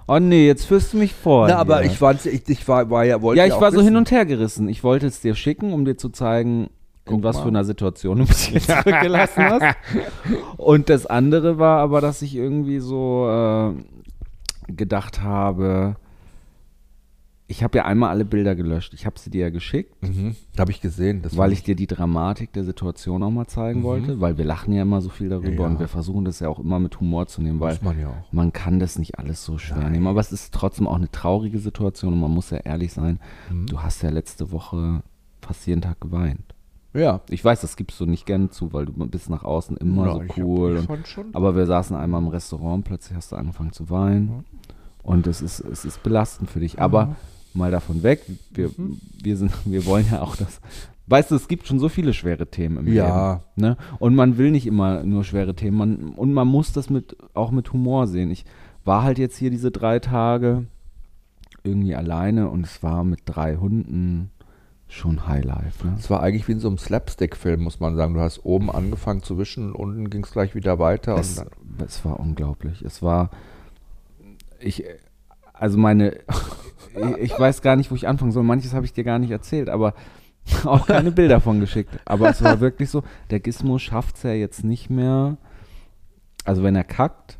oh 0.09 0.19
nee, 0.19 0.47
jetzt 0.47 0.65
führst 0.67 0.93
du 0.93 0.97
mich 0.99 1.15
vor. 1.15 1.47
Na, 1.49 1.57
aber 1.57 1.85
ich, 1.85 1.99
fand's, 1.99 2.27
ich, 2.27 2.43
ich 2.49 2.67
war, 2.67 2.91
war 2.91 3.05
ja, 3.05 3.23
wollte 3.23 3.39
Ja, 3.41 3.47
ich 3.47 3.53
auch 3.53 3.61
war 3.61 3.71
so 3.71 3.77
wissen. 3.79 3.89
hin 3.89 3.97
und 3.97 4.11
her 4.11 4.25
gerissen. 4.27 4.69
Ich 4.69 4.83
wollte 4.83 5.07
es 5.07 5.21
dir 5.21 5.35
schicken, 5.35 5.73
um 5.73 5.85
dir 5.85 5.97
zu 5.97 6.09
zeigen, 6.09 6.65
in 7.07 7.15
Guck 7.15 7.23
was 7.23 7.37
mal. 7.37 7.43
für 7.43 7.49
einer 7.49 7.65
Situation 7.65 8.19
du 8.19 8.25
mich 8.25 8.51
jetzt 8.51 8.67
zurückgelassen 8.83 9.45
hast. 9.45 9.77
Und 10.57 10.89
das 10.91 11.07
andere 11.07 11.59
war 11.59 11.81
aber, 11.81 12.01
dass 12.01 12.21
ich 12.23 12.35
irgendwie 12.35 12.81
so 12.81 13.29
äh, 13.31 14.73
gedacht 14.73 15.23
habe, 15.23 15.97
ich 17.51 17.63
habe 17.65 17.79
ja 17.79 17.87
einmal 17.87 18.11
alle 18.11 18.27
Bilder 18.27 18.55
gelöscht. 18.55 18.93
Ich 18.93 19.07
habe 19.07 19.19
sie 19.19 19.31
dir 19.31 19.41
ja 19.41 19.51
geschickt, 19.51 19.95
Mhm, 20.03 20.37
habe 20.59 20.71
ich 20.71 20.83
gesehen. 20.83 21.23
Weil 21.33 21.53
ich 21.53 21.63
dir 21.63 21.75
die 21.75 21.87
Dramatik 21.87 22.53
der 22.53 22.63
Situation 22.63 23.23
auch 23.23 23.31
mal 23.31 23.47
zeigen 23.47 23.81
Mhm. 23.81 23.85
wollte, 23.85 24.21
weil 24.21 24.37
wir 24.37 24.45
lachen 24.45 24.75
ja 24.75 24.83
immer 24.83 25.01
so 25.01 25.09
viel 25.09 25.31
darüber 25.31 25.63
Ja. 25.63 25.67
und 25.67 25.81
wir 25.81 25.89
versuchen 25.89 26.27
das 26.27 26.41
ja 26.41 26.49
auch 26.51 26.59
immer 26.59 26.79
mit 26.79 27.01
Humor 27.01 27.27
zu 27.27 27.41
nehmen, 27.41 27.59
weil 27.59 27.79
man 27.83 27.99
ja 27.99 28.09
auch. 28.11 28.33
man 28.33 28.53
kann 28.53 28.79
das 28.79 28.99
nicht 28.99 29.19
alles 29.19 29.45
so 29.45 29.57
schwer 29.57 29.79
Nein. 29.79 29.93
nehmen. 29.93 30.07
Aber 30.09 30.21
es 30.21 30.31
ist 30.31 30.53
trotzdem 30.53 30.87
auch 30.87 30.97
eine 30.97 31.11
traurige 31.11 31.59
Situation 31.59 32.13
und 32.13 32.21
man 32.21 32.31
muss 32.33 32.51
ja 32.51 32.59
ehrlich 32.59 32.93
sein. 32.93 33.19
Mhm. 33.51 33.67
Du 33.67 33.81
hast 33.83 34.03
ja 34.03 34.11
letzte 34.11 34.53
Woche 34.53 35.03
fast 35.41 35.67
jeden 35.67 35.81
Tag 35.81 36.01
geweint. 36.03 36.55
Ja. 36.93 37.21
Ich 37.31 37.43
weiß, 37.45 37.61
das 37.63 37.77
gibst 37.77 37.99
du 38.01 38.05
nicht 38.07 38.27
gerne 38.27 38.51
zu, 38.51 38.73
weil 38.75 38.87
du 38.87 38.93
bist 38.93 39.31
nach 39.31 39.45
außen 39.45 39.77
immer 39.79 40.07
Ja, 40.07 40.13
so 40.15 40.21
hab- 40.23 40.39
cool. 40.39 40.81
ich 40.83 40.89
und, 40.89 41.09
schon. 41.09 41.27
aber 41.35 41.57
wir 41.57 41.65
saßen 41.65 41.97
einmal 41.97 42.21
im 42.21 42.29
Restaurant, 42.29 42.85
plötzlich 42.85 43.17
hast 43.17 43.33
du 43.33 43.37
angefangen 43.37 43.73
zu 43.73 43.89
weinen. 43.89 44.45
Und 45.03 45.27
es 45.27 45.41
ist, 45.41 45.61
es 45.61 45.87
ist 45.87 46.03
belastend 46.03 46.51
für 46.51 46.61
dich. 46.61 46.81
Aber 46.81 47.17
mal 47.59 47.71
davon 47.71 48.03
weg, 48.03 48.23
wir, 48.53 48.71
Mhm. 48.77 48.99
wir, 49.23 49.37
sind, 49.37 49.53
wir 49.67 49.85
wollen 49.87 50.07
ja 50.11 50.23
auch 50.23 50.37
das. 50.37 50.61
Weißt 51.09 51.31
du, 51.31 51.37
es 51.37 51.49
gibt 51.49 51.67
schon 51.67 51.79
so 51.79 51.89
viele 51.89 52.13
schwere 52.13 52.47
Themen 52.47 52.87
im 52.87 52.93
Ja. 52.93 53.33
Leben. 53.33 53.41
Ne? 53.57 53.77
Und 53.99 54.15
man 54.15 54.37
will 54.39 54.51
nicht 54.51 54.67
immer 54.67 55.03
nur 55.05 55.25
schwere 55.25 55.55
Themen. 55.55 55.77
Man, 55.77 55.97
und 56.11 56.33
man 56.35 56.47
muss 56.49 56.73
das 56.73 56.91
mit, 56.91 57.17
auch 57.35 57.51
mit 57.51 57.73
Humor 57.73 58.07
sehen. 58.07 58.31
Ich 58.31 58.45
war 58.85 59.03
halt 59.03 59.19
jetzt 59.19 59.37
hier 59.37 59.51
diese 59.51 59.71
drei 59.71 59.99
Tage 60.01 60.67
irgendwie 61.65 61.95
alleine 61.95 62.49
und 62.51 62.65
es 62.65 62.83
war 62.83 63.05
mit 63.05 63.21
drei 63.25 63.57
Hunden 63.57 64.31
schon 64.87 65.27
Highlife. 65.27 65.87
Ne? 65.87 65.97
Es 65.99 66.09
war 66.09 66.23
eigentlich 66.23 66.47
wie 66.49 66.53
in 66.53 66.61
so 66.61 66.69
einem 66.69 66.79
Slapstick-Film, 66.79 67.63
muss 67.63 67.81
man 67.81 67.97
sagen. 67.97 68.15
Du 68.15 68.21
hast 68.21 68.45
oben 68.45 68.71
angefangen 68.71 69.23
zu 69.23 69.39
wischen 69.39 69.73
und 69.73 69.77
unten 69.77 70.11
ging 70.11 70.25
es 70.25 70.31
gleich 70.33 70.55
wieder 70.55 70.79
weiter. 70.79 71.17
Es, 71.19 71.43
es 71.87 72.05
war 72.05 72.21
unglaublich. 72.21 72.83
Es 72.83 73.03
war, 73.03 73.31
ich, 74.61 74.85
also 75.59 75.79
meine, 75.79 76.19
ich, 77.21 77.39
weiß 77.39 77.63
gar 77.63 77.77
nicht, 77.77 77.91
wo 77.91 77.95
ich 77.95 78.09
anfangen 78.09 78.33
soll. 78.33 78.43
Manches 78.43 78.75
habe 78.75 78.87
ich 78.87 78.93
dir 78.93 79.05
gar 79.05 79.19
nicht 79.19 79.31
erzählt, 79.31 79.69
aber 79.69 79.95
auch 80.65 80.87
keine 80.87 81.11
Bilder 81.13 81.41
von 81.41 81.61
geschickt. 81.61 81.91
Aber 82.05 82.31
es 82.31 82.43
war 82.43 82.61
wirklich 82.61 82.91
so, 82.91 83.03
der 83.31 83.41
Gizmo 83.41 83.79
schafft 83.79 84.17
es 84.17 84.23
ja 84.23 84.33
jetzt 84.33 84.65
nicht 84.65 84.91
mehr. 84.91 85.37
Also 86.45 86.63
wenn 86.63 86.77
er 86.77 86.85
kackt, 86.85 87.39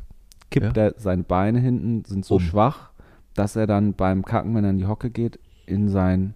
kippt 0.51 0.77
er 0.77 0.93
seine 0.97 1.23
Beine 1.23 1.59
hinten, 1.59 2.05
sind 2.05 2.25
so 2.25 2.35
Um. 2.35 2.41
schwach, 2.41 2.91
dass 3.33 3.55
er 3.55 3.67
dann 3.67 3.93
beim 3.93 4.23
Kacken, 4.23 4.53
wenn 4.55 4.63
er 4.63 4.69
in 4.71 4.77
die 4.77 4.87
Hocke 4.87 5.09
geht, 5.09 5.39
in 5.65 5.89
sein 5.89 6.35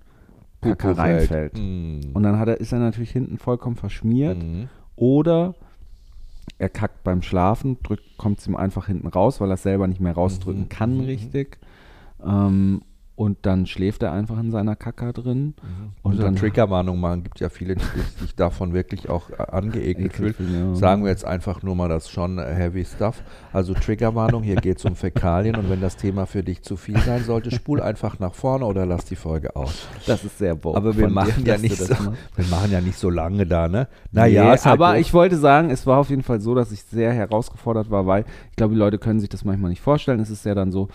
Kacker 0.62 0.98
reinfällt. 0.98 1.58
Mhm. 1.58 2.12
Und 2.13 2.24
dann 2.24 2.40
hat 2.40 2.48
er, 2.48 2.60
ist 2.60 2.72
er 2.72 2.80
natürlich 2.80 3.12
hinten 3.12 3.38
vollkommen 3.38 3.75
verschmiert. 3.75 4.42
Mhm. 4.42 4.70
Oder 4.96 5.56
er 6.58 6.70
kackt 6.70 7.04
beim 7.04 7.22
Schlafen, 7.22 7.78
kommt 8.18 8.40
es 8.40 8.48
ihm 8.48 8.56
einfach 8.56 8.88
hinten 8.88 9.08
raus, 9.08 9.42
weil 9.42 9.50
er 9.52 9.56
es 9.56 9.63
selber 9.63 9.88
nicht 9.88 10.00
mehr 10.02 10.13
rausdrücken 10.13 10.63
Mhm, 10.63 10.70
kann, 10.70 10.98
mhm, 10.98 11.04
richtig. 11.06 11.58
Ähm, 12.25 12.82
und 13.15 13.46
dann 13.46 13.68
schläft 13.68 14.01
er 14.01 14.12
einfach 14.12 14.39
in 14.39 14.50
seiner 14.50 14.75
Kacker 14.75 15.13
drin. 15.13 15.53
Und 16.01 16.13
Und 16.13 16.18
dann 16.18 16.25
dann 16.25 16.36
Triggerwarnung 16.36 17.00
machen. 17.00 17.24
Gibt 17.24 17.39
ja 17.39 17.50
viele, 17.50 17.75
die 17.75 17.84
sich 18.20 18.36
davon 18.36 18.74
wirklich 18.74 19.08
auch 19.08 19.30
äh, 19.30 19.36
angeekelt 19.38 20.13
fühlen. 20.13 20.36
Ja. 20.51 20.75
Sagen 20.75 21.03
wir 21.03 21.12
jetzt 21.12 21.24
einfach 21.24 21.62
nur 21.62 21.75
mal, 21.75 21.88
das 21.88 22.10
schon 22.10 22.39
äh, 22.39 22.56
heavy 22.56 22.84
stuff. 22.84 23.22
Also 23.51 23.75
Triggerwarnung, 23.75 24.42
hier 24.42 24.56
geht 24.56 24.80
es 24.80 24.86
um 24.86 24.96
Fäkalien 24.96 25.56
und 25.58 25.70
wenn 25.70 25.80
das 25.80 25.96
Thema 25.96 26.25
für 26.25 26.42
dich 26.42 26.63
zu 26.63 26.75
viel 26.75 26.98
sein 27.01 27.24
sollte, 27.24 27.51
spul 27.51 27.82
einfach 27.82 28.18
nach 28.18 28.34
vorne 28.34 28.65
oder 28.65 28.88
lass 28.88 29.06
die 29.06 29.15
Folge 29.15 29.56
aus. 29.56 29.88
Das 30.08 30.24
ist 30.25 30.39
sehr 30.39 30.63
woke 30.63 30.75
Aber 30.75 30.98
wir 30.98 31.08
machen 31.08 31.44
dir, 31.44 31.53
ja 31.53 31.58
nicht 31.60 31.77
so, 31.77 31.94
machst. 31.94 32.12
wir 32.36 32.46
machen 32.48 32.72
ja 32.72 32.82
nicht 32.82 32.98
so 32.98 33.12
lange 33.12 33.46
da, 33.46 33.68
ne? 33.68 33.88
Naja, 34.12 34.53
ist 34.56 34.65
halt 34.65 34.74
aber 34.74 34.94
doof. 34.94 35.01
ich 35.01 35.13
wollte 35.13 35.38
sagen, 35.38 35.70
es 35.70 35.86
war 35.86 36.00
auf 36.00 36.10
jeden 36.10 36.24
Fall 36.24 36.42
so, 36.42 36.56
dass 36.56 36.72
ich 36.72 36.82
sehr 36.84 37.13
herausgefordert 37.13 37.92
war, 37.92 38.08
weil 38.08 38.25
ich 38.50 38.56
glaube, 38.56 38.74
die 38.74 38.80
Leute 38.80 38.98
können 38.98 39.20
sich 39.20 39.30
das 39.30 39.46
manchmal 39.46 39.70
nicht 39.70 39.82
vorstellen. 39.82 40.20
Es 40.20 40.32
ist 40.32 40.46
ja 40.46 40.56
dann 40.56 40.72
so, 40.72 40.89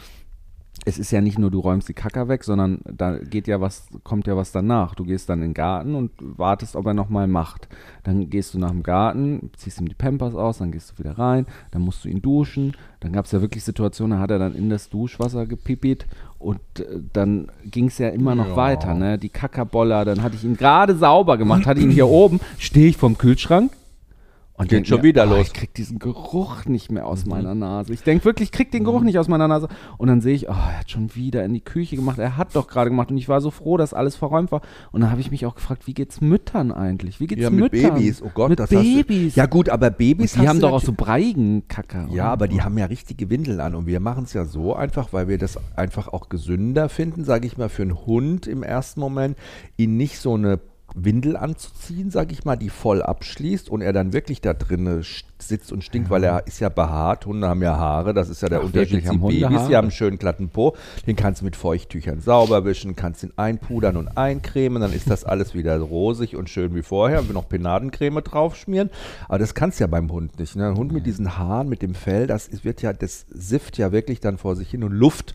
es 0.88 0.98
ist 0.98 1.10
ja 1.10 1.20
nicht 1.20 1.38
nur, 1.38 1.50
du 1.50 1.60
räumst 1.60 1.88
die 1.88 1.92
Kacker 1.92 2.28
weg, 2.28 2.42
sondern 2.44 2.80
da 2.90 3.18
geht 3.18 3.46
ja 3.46 3.60
was, 3.60 3.86
kommt 4.04 4.26
ja 4.26 4.36
was 4.36 4.52
danach. 4.52 4.94
Du 4.94 5.04
gehst 5.04 5.28
dann 5.28 5.40
in 5.42 5.50
den 5.50 5.54
Garten 5.54 5.94
und 5.94 6.10
wartest, 6.18 6.76
ob 6.76 6.86
er 6.86 6.94
nochmal 6.94 7.26
macht. 7.28 7.68
Dann 8.04 8.30
gehst 8.30 8.54
du 8.54 8.58
nach 8.58 8.70
dem 8.70 8.82
Garten, 8.82 9.50
ziehst 9.56 9.80
ihm 9.80 9.88
die 9.88 9.94
Pampers 9.94 10.34
aus, 10.34 10.58
dann 10.58 10.72
gehst 10.72 10.92
du 10.94 10.98
wieder 11.04 11.18
rein, 11.18 11.44
dann 11.72 11.82
musst 11.82 12.04
du 12.04 12.08
ihn 12.08 12.22
duschen. 12.22 12.74
Dann 13.00 13.12
gab 13.12 13.26
es 13.26 13.32
ja 13.32 13.40
wirklich 13.42 13.62
Situationen, 13.64 14.16
da 14.18 14.22
hat 14.22 14.30
er 14.30 14.38
dann 14.38 14.54
in 14.54 14.70
das 14.70 14.88
Duschwasser 14.88 15.46
gepipit 15.46 16.06
und 16.38 16.58
äh, 16.78 16.84
dann 17.12 17.48
ging 17.64 17.86
es 17.88 17.98
ja 17.98 18.08
immer 18.08 18.34
noch 18.34 18.48
Ja. 18.48 18.56
weiter, 18.56 18.94
ne? 18.94 19.18
Die 19.18 19.28
Kackerboller, 19.28 20.04
dann 20.04 20.22
hatte 20.22 20.36
ich 20.36 20.44
ihn 20.44 20.56
gerade 20.56 20.96
sauber 20.96 21.36
gemacht, 21.36 21.66
hatte 21.66 21.80
ihn 21.80 21.90
hier 21.90 22.08
oben, 22.08 22.40
stehe 22.58 22.88
ich 22.88 22.96
vom 22.96 23.18
Kühlschrank 23.18 23.70
Und 24.58 24.68
Geht 24.68 24.88
schon 24.88 24.98
mir, 24.98 25.04
wieder 25.04 25.24
oh, 25.26 25.36
los. 25.36 25.46
Ich 25.46 25.52
krieg 25.52 25.72
diesen 25.74 26.00
Geruch 26.00 26.64
nicht 26.64 26.90
mehr 26.90 27.06
aus 27.06 27.26
meiner 27.26 27.54
Nase. 27.54 27.92
Ich 27.92 28.02
denke 28.02 28.24
wirklich, 28.24 28.48
ich 28.48 28.52
krieg 28.52 28.72
den 28.72 28.82
Geruch 28.82 29.02
nicht 29.02 29.16
aus 29.16 29.28
meiner 29.28 29.46
Nase. 29.46 29.68
Und 29.98 30.08
dann 30.08 30.20
sehe 30.20 30.34
ich, 30.34 30.48
oh, 30.48 30.52
er 30.52 30.80
hat 30.80 30.90
schon 30.90 31.14
wieder 31.14 31.44
in 31.44 31.54
die 31.54 31.60
Küche 31.60 31.94
gemacht. 31.94 32.18
Er 32.18 32.36
hat 32.36 32.56
doch 32.56 32.66
gerade 32.66 32.90
gemacht. 32.90 33.12
Und 33.12 33.18
ich 33.18 33.28
war 33.28 33.40
so 33.40 33.52
froh, 33.52 33.76
dass 33.76 33.94
alles 33.94 34.16
verräumt 34.16 34.50
war. 34.50 34.62
Und 34.90 35.02
dann 35.02 35.12
habe 35.12 35.20
ich 35.20 35.30
mich 35.30 35.46
auch 35.46 35.54
gefragt, 35.54 35.86
wie 35.86 35.94
geht's 35.94 36.20
Müttern 36.20 36.72
eigentlich? 36.72 37.20
Wie 37.20 37.28
geht's 37.28 37.40
Ja, 37.40 37.50
mit 37.50 37.72
Müttern? 37.72 37.94
Babys. 37.94 38.20
Oh 38.20 38.32
Gott, 38.34 38.50
mit 38.50 38.58
das 38.58 38.70
Babys. 38.70 39.34
Du, 39.34 39.40
ja 39.40 39.46
gut, 39.46 39.68
aber 39.68 39.90
Babys 39.90 40.32
die 40.32 40.40
hast 40.40 40.48
haben 40.48 40.60
doch 40.60 40.72
auch 40.72 40.82
so 40.82 40.92
breigen 40.92 41.68
Kacker. 41.68 42.08
Ja, 42.10 42.24
aber 42.32 42.48
die 42.48 42.60
haben 42.60 42.76
ja 42.78 42.86
richtige 42.86 43.30
Windeln 43.30 43.60
an 43.60 43.76
und 43.76 43.86
wir 43.86 44.00
machen 44.00 44.24
es 44.24 44.32
ja 44.32 44.44
so 44.44 44.74
einfach, 44.74 45.12
weil 45.12 45.28
wir 45.28 45.38
das 45.38 45.58
einfach 45.76 46.08
auch 46.08 46.28
gesünder 46.28 46.88
finden, 46.88 47.22
sage 47.22 47.46
ich 47.46 47.58
mal, 47.58 47.68
für 47.68 47.82
einen 47.82 48.06
Hund 48.06 48.48
im 48.48 48.64
ersten 48.64 48.98
Moment, 48.98 49.38
ihn 49.76 49.96
nicht 49.96 50.18
so 50.18 50.34
eine 50.34 50.58
Windel 50.94 51.36
anzuziehen, 51.36 52.10
sage 52.10 52.32
ich 52.32 52.44
mal, 52.44 52.56
die 52.56 52.70
voll 52.70 53.02
abschließt 53.02 53.68
und 53.68 53.82
er 53.82 53.92
dann 53.92 54.12
wirklich 54.14 54.40
da 54.40 54.54
drinnen 54.54 55.04
sitzt 55.38 55.70
und 55.70 55.84
stinkt, 55.84 56.08
weil 56.08 56.24
er 56.24 56.46
ist 56.46 56.60
ja 56.60 56.70
behaart. 56.70 57.26
Hunde 57.26 57.46
haben 57.46 57.62
ja 57.62 57.76
Haare, 57.76 58.14
das 58.14 58.30
ist 58.30 58.40
ja 58.40 58.48
der 58.48 58.60
Ach, 58.60 58.64
Unterschied 58.64 59.06
zu 59.06 59.18
Babys. 59.18 59.66
Die 59.68 59.76
haben 59.76 59.84
einen 59.84 59.90
schönen 59.90 60.18
glatten 60.18 60.48
Po, 60.48 60.76
den 61.06 61.14
kannst 61.14 61.42
du 61.42 61.44
mit 61.44 61.56
Feuchttüchern 61.56 62.20
sauber 62.20 62.64
wischen, 62.64 62.96
kannst 62.96 63.22
ihn 63.22 63.32
einpudern 63.36 63.96
und 63.96 64.16
eincremen, 64.16 64.80
dann 64.80 64.92
ist 64.92 65.10
das 65.10 65.24
alles 65.24 65.54
wieder 65.54 65.78
rosig 65.78 66.36
und 66.36 66.48
schön 66.48 66.74
wie 66.74 66.82
vorher. 66.82 67.20
Und 67.20 67.32
noch 67.32 67.48
Penadencreme 67.48 68.22
draufschmieren. 68.22 68.90
Aber 69.28 69.38
das 69.38 69.54
kannst 69.54 69.78
du 69.78 69.84
ja 69.84 69.88
beim 69.88 70.10
Hund 70.10 70.38
nicht. 70.38 70.56
Ne? 70.56 70.68
Ein 70.68 70.76
Hund 70.76 70.92
mit 70.92 71.04
diesen 71.06 71.36
Haaren, 71.36 71.68
mit 71.68 71.82
dem 71.82 71.94
Fell, 71.94 72.26
das 72.26 72.64
wird 72.64 72.80
ja, 72.80 72.92
das 72.92 73.26
sifft 73.28 73.76
ja 73.76 73.92
wirklich 73.92 74.20
dann 74.20 74.38
vor 74.38 74.56
sich 74.56 74.70
hin 74.70 74.82
und 74.82 74.92
Luft 74.92 75.34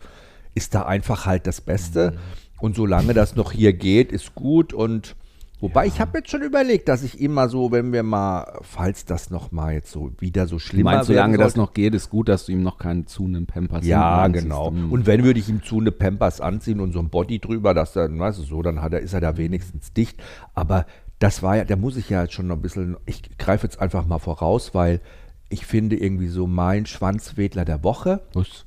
ist 0.54 0.74
da 0.74 0.82
einfach 0.82 1.26
halt 1.26 1.46
das 1.46 1.60
Beste. 1.60 2.12
Mhm. 2.12 2.18
Und 2.60 2.76
solange 2.76 3.14
das 3.14 3.36
noch 3.36 3.52
hier 3.52 3.72
geht, 3.72 4.12
ist 4.12 4.34
gut 4.34 4.72
und 4.72 5.16
Wobei 5.64 5.86
ich 5.86 5.98
habe 5.98 6.18
jetzt 6.18 6.30
schon 6.30 6.42
überlegt, 6.42 6.90
dass 6.90 7.02
ich 7.02 7.18
immer 7.18 7.48
so, 7.48 7.72
wenn 7.72 7.90
wir 7.90 8.02
mal, 8.02 8.58
falls 8.60 9.06
das 9.06 9.30
noch 9.30 9.50
mal 9.50 9.72
jetzt 9.72 9.90
so 9.90 10.12
wieder 10.18 10.46
so 10.46 10.58
du, 10.58 10.84
werden 10.84 11.04
solange 11.04 11.38
das 11.38 11.56
noch 11.56 11.72
geht, 11.72 11.94
ist 11.94 12.10
gut, 12.10 12.28
dass 12.28 12.44
du 12.44 12.52
ihm 12.52 12.62
noch 12.62 12.76
keinen 12.76 13.06
zu 13.06 13.24
einem 13.24 13.46
Pampers 13.46 13.86
ja, 13.86 14.24
anziehst. 14.24 14.44
genau. 14.44 14.66
Und 14.66 15.06
wenn 15.06 15.24
würde 15.24 15.40
ich 15.40 15.48
ihm 15.48 15.62
zu 15.62 15.80
eine 15.80 15.90
Pampers 15.90 16.42
anziehen 16.42 16.80
und 16.80 16.92
so 16.92 16.98
ein 16.98 17.08
Body 17.08 17.38
drüber, 17.38 17.72
dass 17.72 17.94
dann, 17.94 18.18
weißt 18.18 18.40
du, 18.40 18.42
so, 18.42 18.60
dann 18.60 18.82
hat 18.82 18.92
er, 18.92 19.00
ist 19.00 19.14
er 19.14 19.22
da 19.22 19.38
wenigstens 19.38 19.94
dicht. 19.94 20.22
Aber 20.52 20.84
das 21.18 21.42
war 21.42 21.56
ja, 21.56 21.64
da 21.64 21.76
muss 21.76 21.96
ich 21.96 22.10
ja 22.10 22.20
jetzt 22.24 22.34
schon 22.34 22.48
noch 22.48 22.56
ein 22.56 22.62
bisschen, 22.62 22.98
ich 23.06 23.22
greife 23.38 23.66
jetzt 23.66 23.80
einfach 23.80 24.04
mal 24.06 24.18
voraus, 24.18 24.74
weil 24.74 25.00
ich 25.48 25.64
finde 25.64 25.96
irgendwie 25.96 26.28
so 26.28 26.46
mein 26.46 26.84
Schwanzwedler 26.84 27.64
der 27.64 27.82
Woche, 27.82 28.20
Was? 28.34 28.64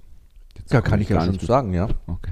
Jetzt 0.55 0.73
da 0.73 0.81
kann 0.81 0.99
ich 0.99 1.09
ja 1.09 1.23
schon 1.23 1.37
sagen, 1.37 1.75
ja, 1.75 1.89
Okay. 2.07 2.31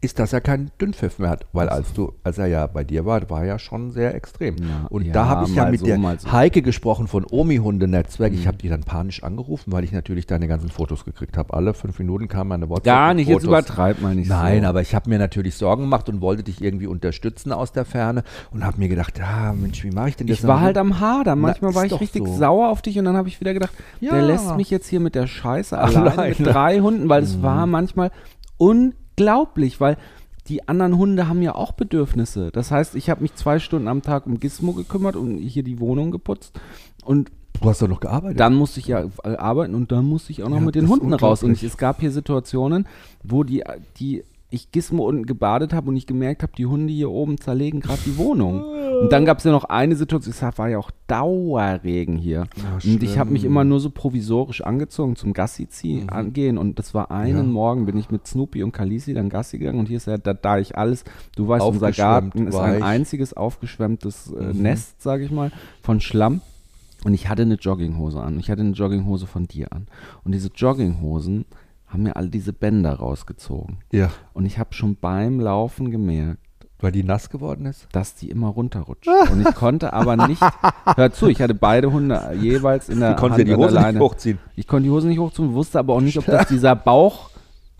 Ist, 0.00 0.18
dass 0.18 0.32
er 0.32 0.40
keinen 0.40 0.70
Dünnpfiff 0.80 1.18
mehr 1.18 1.30
hat. 1.30 1.46
Weil 1.52 1.68
als 1.68 1.92
du, 1.92 2.12
als 2.22 2.38
er 2.38 2.46
ja 2.46 2.66
bei 2.66 2.84
dir 2.84 3.04
war, 3.06 3.28
war 3.30 3.40
er 3.40 3.46
ja 3.46 3.58
schon 3.58 3.90
sehr 3.90 4.14
extrem. 4.14 4.56
Ja, 4.58 4.86
und 4.90 5.06
ja, 5.06 5.12
da 5.12 5.26
habe 5.26 5.46
ich 5.48 5.54
ja 5.54 5.70
mit 5.70 5.80
so, 5.80 5.86
der 5.86 5.98
so. 6.18 6.32
Heike 6.32 6.62
gesprochen 6.62 7.08
von 7.08 7.24
Omi-Hunde-Netzwerk. 7.30 8.32
Mhm. 8.32 8.38
Ich 8.38 8.46
habe 8.46 8.58
die 8.58 8.68
dann 8.68 8.82
panisch 8.82 9.22
angerufen, 9.22 9.72
weil 9.72 9.84
ich 9.84 9.92
natürlich 9.92 10.26
deine 10.26 10.48
ganzen 10.48 10.68
Fotos 10.68 11.04
gekriegt 11.04 11.36
habe. 11.36 11.54
Alle 11.54 11.74
fünf 11.74 11.98
Minuten 11.98 12.28
kam 12.28 12.52
eine 12.52 12.68
WhatsApp. 12.68 12.84
Gar 12.84 13.14
nicht, 13.14 13.28
jetzt 13.28 13.44
Fotos. 13.44 13.48
übertreib 13.48 14.00
mal 14.02 14.14
nicht 14.14 14.28
Nein, 14.28 14.62
so. 14.62 14.68
aber 14.68 14.82
ich 14.82 14.94
habe 14.94 15.08
mir 15.10 15.18
natürlich 15.18 15.54
Sorgen 15.56 15.82
gemacht 15.82 16.08
und 16.08 16.20
wollte 16.20 16.42
dich 16.42 16.60
irgendwie 16.62 16.86
unterstützen 16.86 17.52
aus 17.52 17.72
der 17.72 17.84
Ferne 17.84 18.22
und 18.52 18.64
habe 18.64 18.78
mir 18.78 18.88
gedacht, 18.88 19.18
ja, 19.18 19.52
Mensch, 19.52 19.82
wie 19.84 19.90
mache 19.90 20.10
ich 20.10 20.16
denn 20.16 20.26
das? 20.26 20.38
Ich 20.40 20.46
war 20.46 20.60
halt 20.60 20.76
am 20.78 21.00
Hadern. 21.00 21.38
Manchmal 21.40 21.70
ist 21.70 21.76
war 21.76 21.84
ich 21.84 22.00
richtig 22.00 22.26
sauer 22.28 22.68
auf 22.68 22.82
dich 22.82 22.98
und 22.98 23.04
dann 23.06 23.16
habe 23.16 23.28
ich 23.28 23.40
wieder 23.40 23.54
gedacht, 23.54 23.72
Ja. 24.00 24.12
der 24.12 24.22
lässt 24.22 24.56
mich 24.56 24.70
jetzt 24.70 24.86
hier 24.88 25.00
mit 25.00 25.14
der 25.14 25.26
Scheiße 25.26 25.76
alleine, 25.78 26.12
Alleine. 26.12 26.34
mit 26.38 26.46
drei 26.46 26.80
Hunden, 26.80 27.08
weil 27.08 27.22
es 27.22 27.36
Mhm. 27.36 27.42
war 27.42 27.66
manchmal 27.66 28.10
unglaublich, 29.18 29.80
weil 29.80 29.96
die 30.48 30.68
anderen 30.68 30.96
Hunde 30.96 31.28
haben 31.28 31.42
ja 31.42 31.54
auch 31.54 31.72
Bedürfnisse. 31.72 32.50
Das 32.52 32.70
heißt, 32.70 32.94
ich 32.94 33.10
habe 33.10 33.22
mich 33.22 33.34
zwei 33.34 33.58
Stunden 33.58 33.88
am 33.88 34.02
Tag 34.02 34.26
um 34.26 34.38
Gizmo 34.38 34.72
gekümmert 34.72 35.16
und 35.16 35.38
hier 35.38 35.62
die 35.64 35.80
Wohnung 35.80 36.10
geputzt 36.10 36.58
und 37.04 37.30
Du 37.60 37.70
hast 37.70 37.80
doch 37.80 37.88
noch 37.88 38.00
gearbeitet. 38.00 38.38
dann 38.38 38.54
musste 38.54 38.80
ich 38.80 38.86
ja 38.86 39.04
äh, 39.24 39.34
arbeiten 39.36 39.74
und 39.74 39.90
dann 39.90 40.04
musste 40.04 40.30
ich 40.30 40.42
auch 40.42 40.50
noch 40.50 40.58
Ja, 40.58 40.62
mit 40.62 40.74
den 40.74 40.88
Hunden 40.90 41.14
raus. 41.14 41.42
Und 41.42 41.60
es 41.62 41.78
gab 41.78 42.00
hier 42.00 42.10
Situationen, 42.12 42.86
wo 43.24 43.44
die, 43.44 43.64
die 43.98 44.24
ich 44.56 44.72
Gizmo 44.72 45.06
unten 45.06 45.26
gebadet 45.26 45.72
habe 45.72 45.88
und 45.88 45.96
ich 45.96 46.06
gemerkt 46.06 46.42
habe, 46.42 46.52
die 46.56 46.66
Hunde 46.66 46.92
hier 46.92 47.10
oben 47.10 47.38
zerlegen 47.38 47.80
gerade 47.80 48.00
die 48.04 48.16
Wohnung. 48.16 48.64
Und 49.02 49.12
dann 49.12 49.24
gab 49.24 49.38
es 49.38 49.44
ja 49.44 49.52
noch 49.52 49.64
eine 49.64 49.94
Situation, 49.94 50.32
es 50.32 50.58
war 50.58 50.68
ja 50.68 50.78
auch 50.78 50.90
Dauerregen 51.06 52.16
hier. 52.16 52.46
Ja, 52.56 52.92
und 52.92 53.02
ich 53.02 53.18
habe 53.18 53.30
mich 53.30 53.44
immer 53.44 53.62
nur 53.64 53.78
so 53.78 53.90
provisorisch 53.90 54.62
angezogen 54.62 55.16
zum 55.16 55.32
Gassi 55.32 55.68
ziehen, 55.68 56.08
angehen. 56.08 56.56
Und 56.58 56.78
das 56.78 56.94
war 56.94 57.10
einen 57.10 57.36
Ja. 57.36 57.42
Morgen, 57.42 57.86
bin 57.86 57.98
ich 57.98 58.10
mit 58.10 58.26
Snoopy 58.26 58.62
und 58.62 58.72
Kalisi 58.72 59.12
dann 59.14 59.28
Gassi 59.28 59.58
gegangen. 59.58 59.78
Und 59.78 59.86
hier 59.88 59.98
ist 59.98 60.06
ja, 60.06 60.18
da, 60.18 60.34
da 60.34 60.58
ich 60.58 60.76
alles, 60.78 61.04
du 61.36 61.46
weißt, 61.46 61.64
unser 61.64 61.92
Garten 61.92 62.46
ist 62.46 62.56
ein 62.56 62.82
einziges 62.82 63.34
aufgeschwemmtes 63.34 64.32
äh, 64.32 64.54
Mhm. 64.54 64.62
Nest, 64.62 65.02
sage 65.02 65.24
ich 65.24 65.30
mal, 65.30 65.50
von 65.82 66.00
Schlamm. 66.00 66.40
Und 67.04 67.14
ich 67.14 67.28
hatte 67.28 67.42
eine 67.42 67.54
Jogginghose 67.54 68.20
an. 68.20 68.40
Ich 68.40 68.50
hatte 68.50 68.62
eine 68.62 68.72
Jogginghose 68.72 69.26
von 69.26 69.46
dir 69.46 69.72
an. 69.72 69.86
Und 70.24 70.32
diese 70.32 70.48
Jogginghosen 70.54 71.44
haben 71.86 72.02
mir 72.02 72.16
alle 72.16 72.28
diese 72.28 72.52
Bänder 72.52 72.94
rausgezogen. 72.94 73.78
ja, 73.92 74.10
Und 74.32 74.44
ich 74.46 74.58
habe 74.58 74.74
schon 74.74 74.96
beim 74.96 75.40
Laufen 75.40 75.90
gemerkt, 75.90 76.40
weil 76.80 76.92
die 76.92 77.04
nass 77.04 77.30
geworden 77.30 77.64
ist. 77.66 77.88
dass 77.92 78.14
die 78.14 78.28
immer 78.28 78.48
runterrutscht. 78.48 79.08
Und 79.32 79.40
ich 79.46 79.54
konnte 79.54 79.92
aber 79.92 80.26
nicht, 80.28 80.42
hör 80.96 81.12
zu, 81.12 81.28
ich 81.28 81.40
hatte 81.40 81.54
beide 81.54 81.90
Hunde 81.92 82.32
jeweils 82.40 82.88
in 82.88 83.00
der 83.00 83.14
Die 83.14 83.20
konnte 83.20 83.38
Hand 83.38 83.48
die 83.48 83.54
Hose 83.54 83.80
nicht 83.80 83.98
hochziehen. 84.00 84.38
Ich 84.56 84.66
konnte 84.66 84.84
die 84.84 84.90
Hose 84.90 85.08
nicht 85.08 85.18
hochziehen, 85.18 85.54
wusste 85.54 85.78
aber 85.78 85.94
auch 85.94 86.00
nicht, 86.00 86.18
ob 86.18 86.26
das 86.26 86.48
dieser 86.48 86.76
Bauch, 86.76 87.30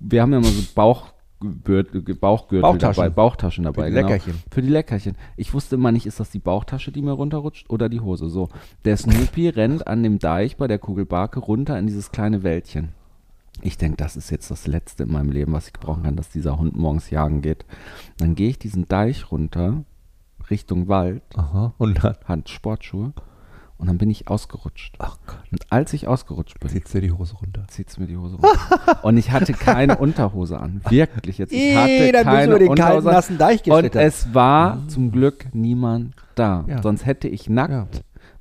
wir 0.00 0.22
haben 0.22 0.32
ja 0.32 0.38
immer 0.38 0.46
so 0.48 0.62
Bauchgürtel, 0.74 2.00
Bauchgürtel 2.14 2.62
Bauchtaschen. 2.62 3.02
dabei, 3.02 3.14
Bauchtaschen 3.14 3.64
dabei. 3.64 3.88
die 3.90 3.94
genau. 3.96 4.08
Leckerchen. 4.08 4.34
Für 4.50 4.62
die 4.62 4.68
Leckerchen. 4.70 5.16
Ich 5.36 5.52
wusste 5.52 5.74
immer 5.76 5.92
nicht, 5.92 6.06
ist 6.06 6.18
das 6.20 6.30
die 6.30 6.38
Bauchtasche, 6.38 6.90
die 6.92 7.02
mir 7.02 7.12
runterrutscht 7.12 7.68
oder 7.68 7.88
die 7.88 8.00
Hose. 8.00 8.28
So, 8.30 8.48
der 8.84 8.96
Snoopy 8.96 9.48
rennt 9.50 9.86
an 9.86 10.02
dem 10.02 10.18
Deich 10.18 10.56
bei 10.56 10.68
der 10.68 10.78
Kugelbarke 10.78 11.40
runter 11.40 11.78
in 11.78 11.86
dieses 11.86 12.12
kleine 12.12 12.42
Wäldchen. 12.42 12.90
Ich 13.62 13.78
denke, 13.78 13.96
das 13.96 14.16
ist 14.16 14.30
jetzt 14.30 14.50
das 14.50 14.66
Letzte 14.66 15.04
in 15.04 15.12
meinem 15.12 15.30
Leben, 15.30 15.52
was 15.52 15.66
ich 15.68 15.72
gebrauchen 15.72 16.02
kann, 16.04 16.16
dass 16.16 16.28
dieser 16.28 16.58
Hund 16.58 16.76
morgens 16.76 17.10
jagen 17.10 17.40
geht. 17.42 17.64
Dann 18.18 18.34
gehe 18.34 18.50
ich 18.50 18.58
diesen 18.58 18.86
Deich 18.88 19.30
runter, 19.32 19.84
Richtung 20.50 20.88
Wald, 20.88 21.22
Aha. 21.34 21.74
Und 21.78 22.04
dann 22.04 22.14
Hand 22.26 22.48
Sportschuhe 22.48 23.12
und 23.78 23.88
dann 23.88 23.98
bin 23.98 24.08
ich 24.10 24.28
ausgerutscht. 24.28 24.94
Ach 24.98 25.18
Gott. 25.26 25.38
Und 25.50 25.70
als 25.72 25.92
ich 25.92 26.06
ausgerutscht 26.06 26.60
bin, 26.60 26.70
zieht 26.70 26.92
dir 26.94 27.00
die 27.00 27.12
Hose 27.12 27.34
runter. 27.36 27.64
zieht's 27.68 27.98
mir 27.98 28.06
die 28.06 28.16
Hose 28.16 28.36
runter. 28.36 29.02
und 29.04 29.16
ich 29.16 29.32
hatte 29.32 29.52
keine 29.54 29.96
Unterhose 29.98 30.60
an. 30.60 30.80
Wirklich 30.88 31.38
jetzt. 31.38 31.52
Ich 31.52 31.58
Ih, 31.60 31.74
hatte 31.74 32.12
dann 32.12 32.24
bist 32.24 32.24
du 32.24 32.24
keine 32.24 32.46
über 32.46 32.58
den 32.58 32.68
kalten, 32.74 32.82
Unterhose 32.82 33.08
an. 33.08 33.14
nassen 33.14 33.38
Deich 33.38 33.70
Und 33.70 33.94
es 33.96 34.32
war 34.34 34.86
zum 34.88 35.10
Glück 35.10 35.46
niemand 35.52 36.14
da. 36.36 36.64
Ja. 36.68 36.82
Sonst 36.82 37.04
hätte 37.06 37.28
ich 37.28 37.50
nackt 37.50 37.72
Ja. 37.72 37.86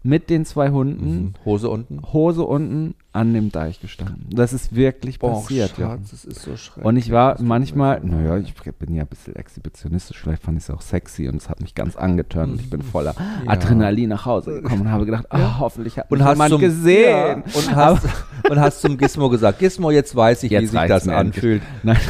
mit 0.04 0.30
den 0.30 0.46
zwei 0.46 0.70
Hunden, 0.70 1.16
Mhm. 1.16 1.34
Hose 1.44 1.70
unten. 1.70 2.02
Hose 2.14 2.44
unten, 2.44 2.96
an 3.16 3.34
dem 3.34 3.52
Deich 3.52 3.80
gestanden. 3.80 4.28
Das 4.30 4.52
ist 4.52 4.76
wirklich 4.76 5.20
passiert. 5.20 5.78
ja. 5.78 5.92
Schatz, 5.92 6.12
das 6.12 6.26
ist 6.26 6.42
so 6.42 6.58
schrecklich. 6.58 6.86
Und 6.86 6.98
ich 6.98 7.12
war 7.12 7.42
manchmal, 7.42 8.02
naja, 8.04 8.38
ich 8.38 8.54
bin 8.54 8.94
ja 8.94 9.04
ein 9.04 9.08
bisschen 9.08 9.36
exhibitionistisch, 9.36 10.20
vielleicht 10.20 10.44
fand 10.44 10.58
ich 10.58 10.66
es 10.66 10.70
auch 10.70 10.82
sexy 10.82 11.30
und 11.30 11.38
es 11.38 11.50
hat 11.50 11.62
mich 11.62 11.76
ganz 11.76 11.96
angetörnt 11.96 12.54
und 12.54 12.62
ich 12.62 12.70
bin 12.70 12.82
voller 12.82 13.16
Ja. 13.46 13.52
Adrenalin 13.52 14.10
nach 14.10 14.26
Hause 14.26 14.62
gekommen 14.62 14.82
und 14.82 14.92
habe 14.92 15.06
gedacht, 15.06 15.26
oh, 15.32 15.60
hoffentlich 15.60 15.98
hat 15.98 16.12
Und 16.12 16.20
mich 16.20 16.28
jemand 16.28 16.50
zum, 16.52 16.62
gesehen. 16.62 17.44
Ja, 17.46 17.60
und, 17.60 17.76
hast, 17.76 18.06
und 18.50 18.60
hast 18.60 18.82
zum 18.82 18.98
Gizmo 18.98 19.30
gesagt, 19.30 19.60
Gizmo, 19.60 19.92
jetzt 19.92 20.16
weiß 20.16 20.44
ich, 20.44 20.52
wie 20.52 20.56
Jetzt 20.56 20.72
sich 20.72 20.80
reicht's 20.80 21.06
das 21.06 21.08
anfühlt, 21.08 21.62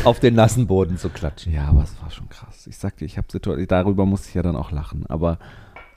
auf 0.03 0.19
den 0.19 0.33
nassen 0.33 0.65
Boden 0.67 0.97
zu 0.97 1.09
klatschen. 1.09 1.53
Ja, 1.53 1.67
aber 1.67 1.83
es 1.83 2.01
war 2.01 2.09
schon 2.09 2.29
krass. 2.29 2.65
Ich 2.67 2.77
sagte, 2.77 3.05
ich 3.05 3.17
habe 3.17 3.27
Situationen, 3.31 3.67
darüber 3.67 4.05
musste 4.05 4.29
ich 4.29 4.33
ja 4.33 4.41
dann 4.41 4.55
auch 4.55 4.71
lachen. 4.71 5.05
Aber 5.07 5.37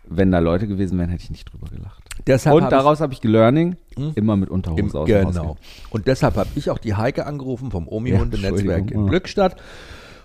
wenn 0.07 0.31
da 0.31 0.39
Leute 0.39 0.67
gewesen 0.67 0.99
wären, 0.99 1.09
hätte 1.11 1.23
ich 1.23 1.31
nicht 1.31 1.51
drüber 1.53 1.69
gelacht. 1.69 2.08
Deshalb 2.27 2.57
Und 2.57 2.65
hab 2.65 2.71
daraus 2.71 3.01
habe 3.01 3.13
ich 3.13 3.23
Learning, 3.23 3.77
Hm? 3.97 4.13
immer 4.15 4.37
mit 4.37 4.49
Unterhose 4.51 4.81
Im, 4.81 4.95
aus 4.95 5.07
genau. 5.09 5.57
Und 5.91 6.07
deshalb 6.07 6.37
habe 6.37 6.51
ich 6.55 6.71
auch 6.71 6.79
die 6.79 6.95
Heike 6.95 7.27
angerufen 7.27 7.71
vom 7.71 7.85
Ja, 7.85 7.93
Omi-Hunde-Netzwerk 7.93 8.59
Entschuldigung, 8.61 8.89
in 8.89 9.05
ja. 9.05 9.11
Glückstadt 9.11 9.57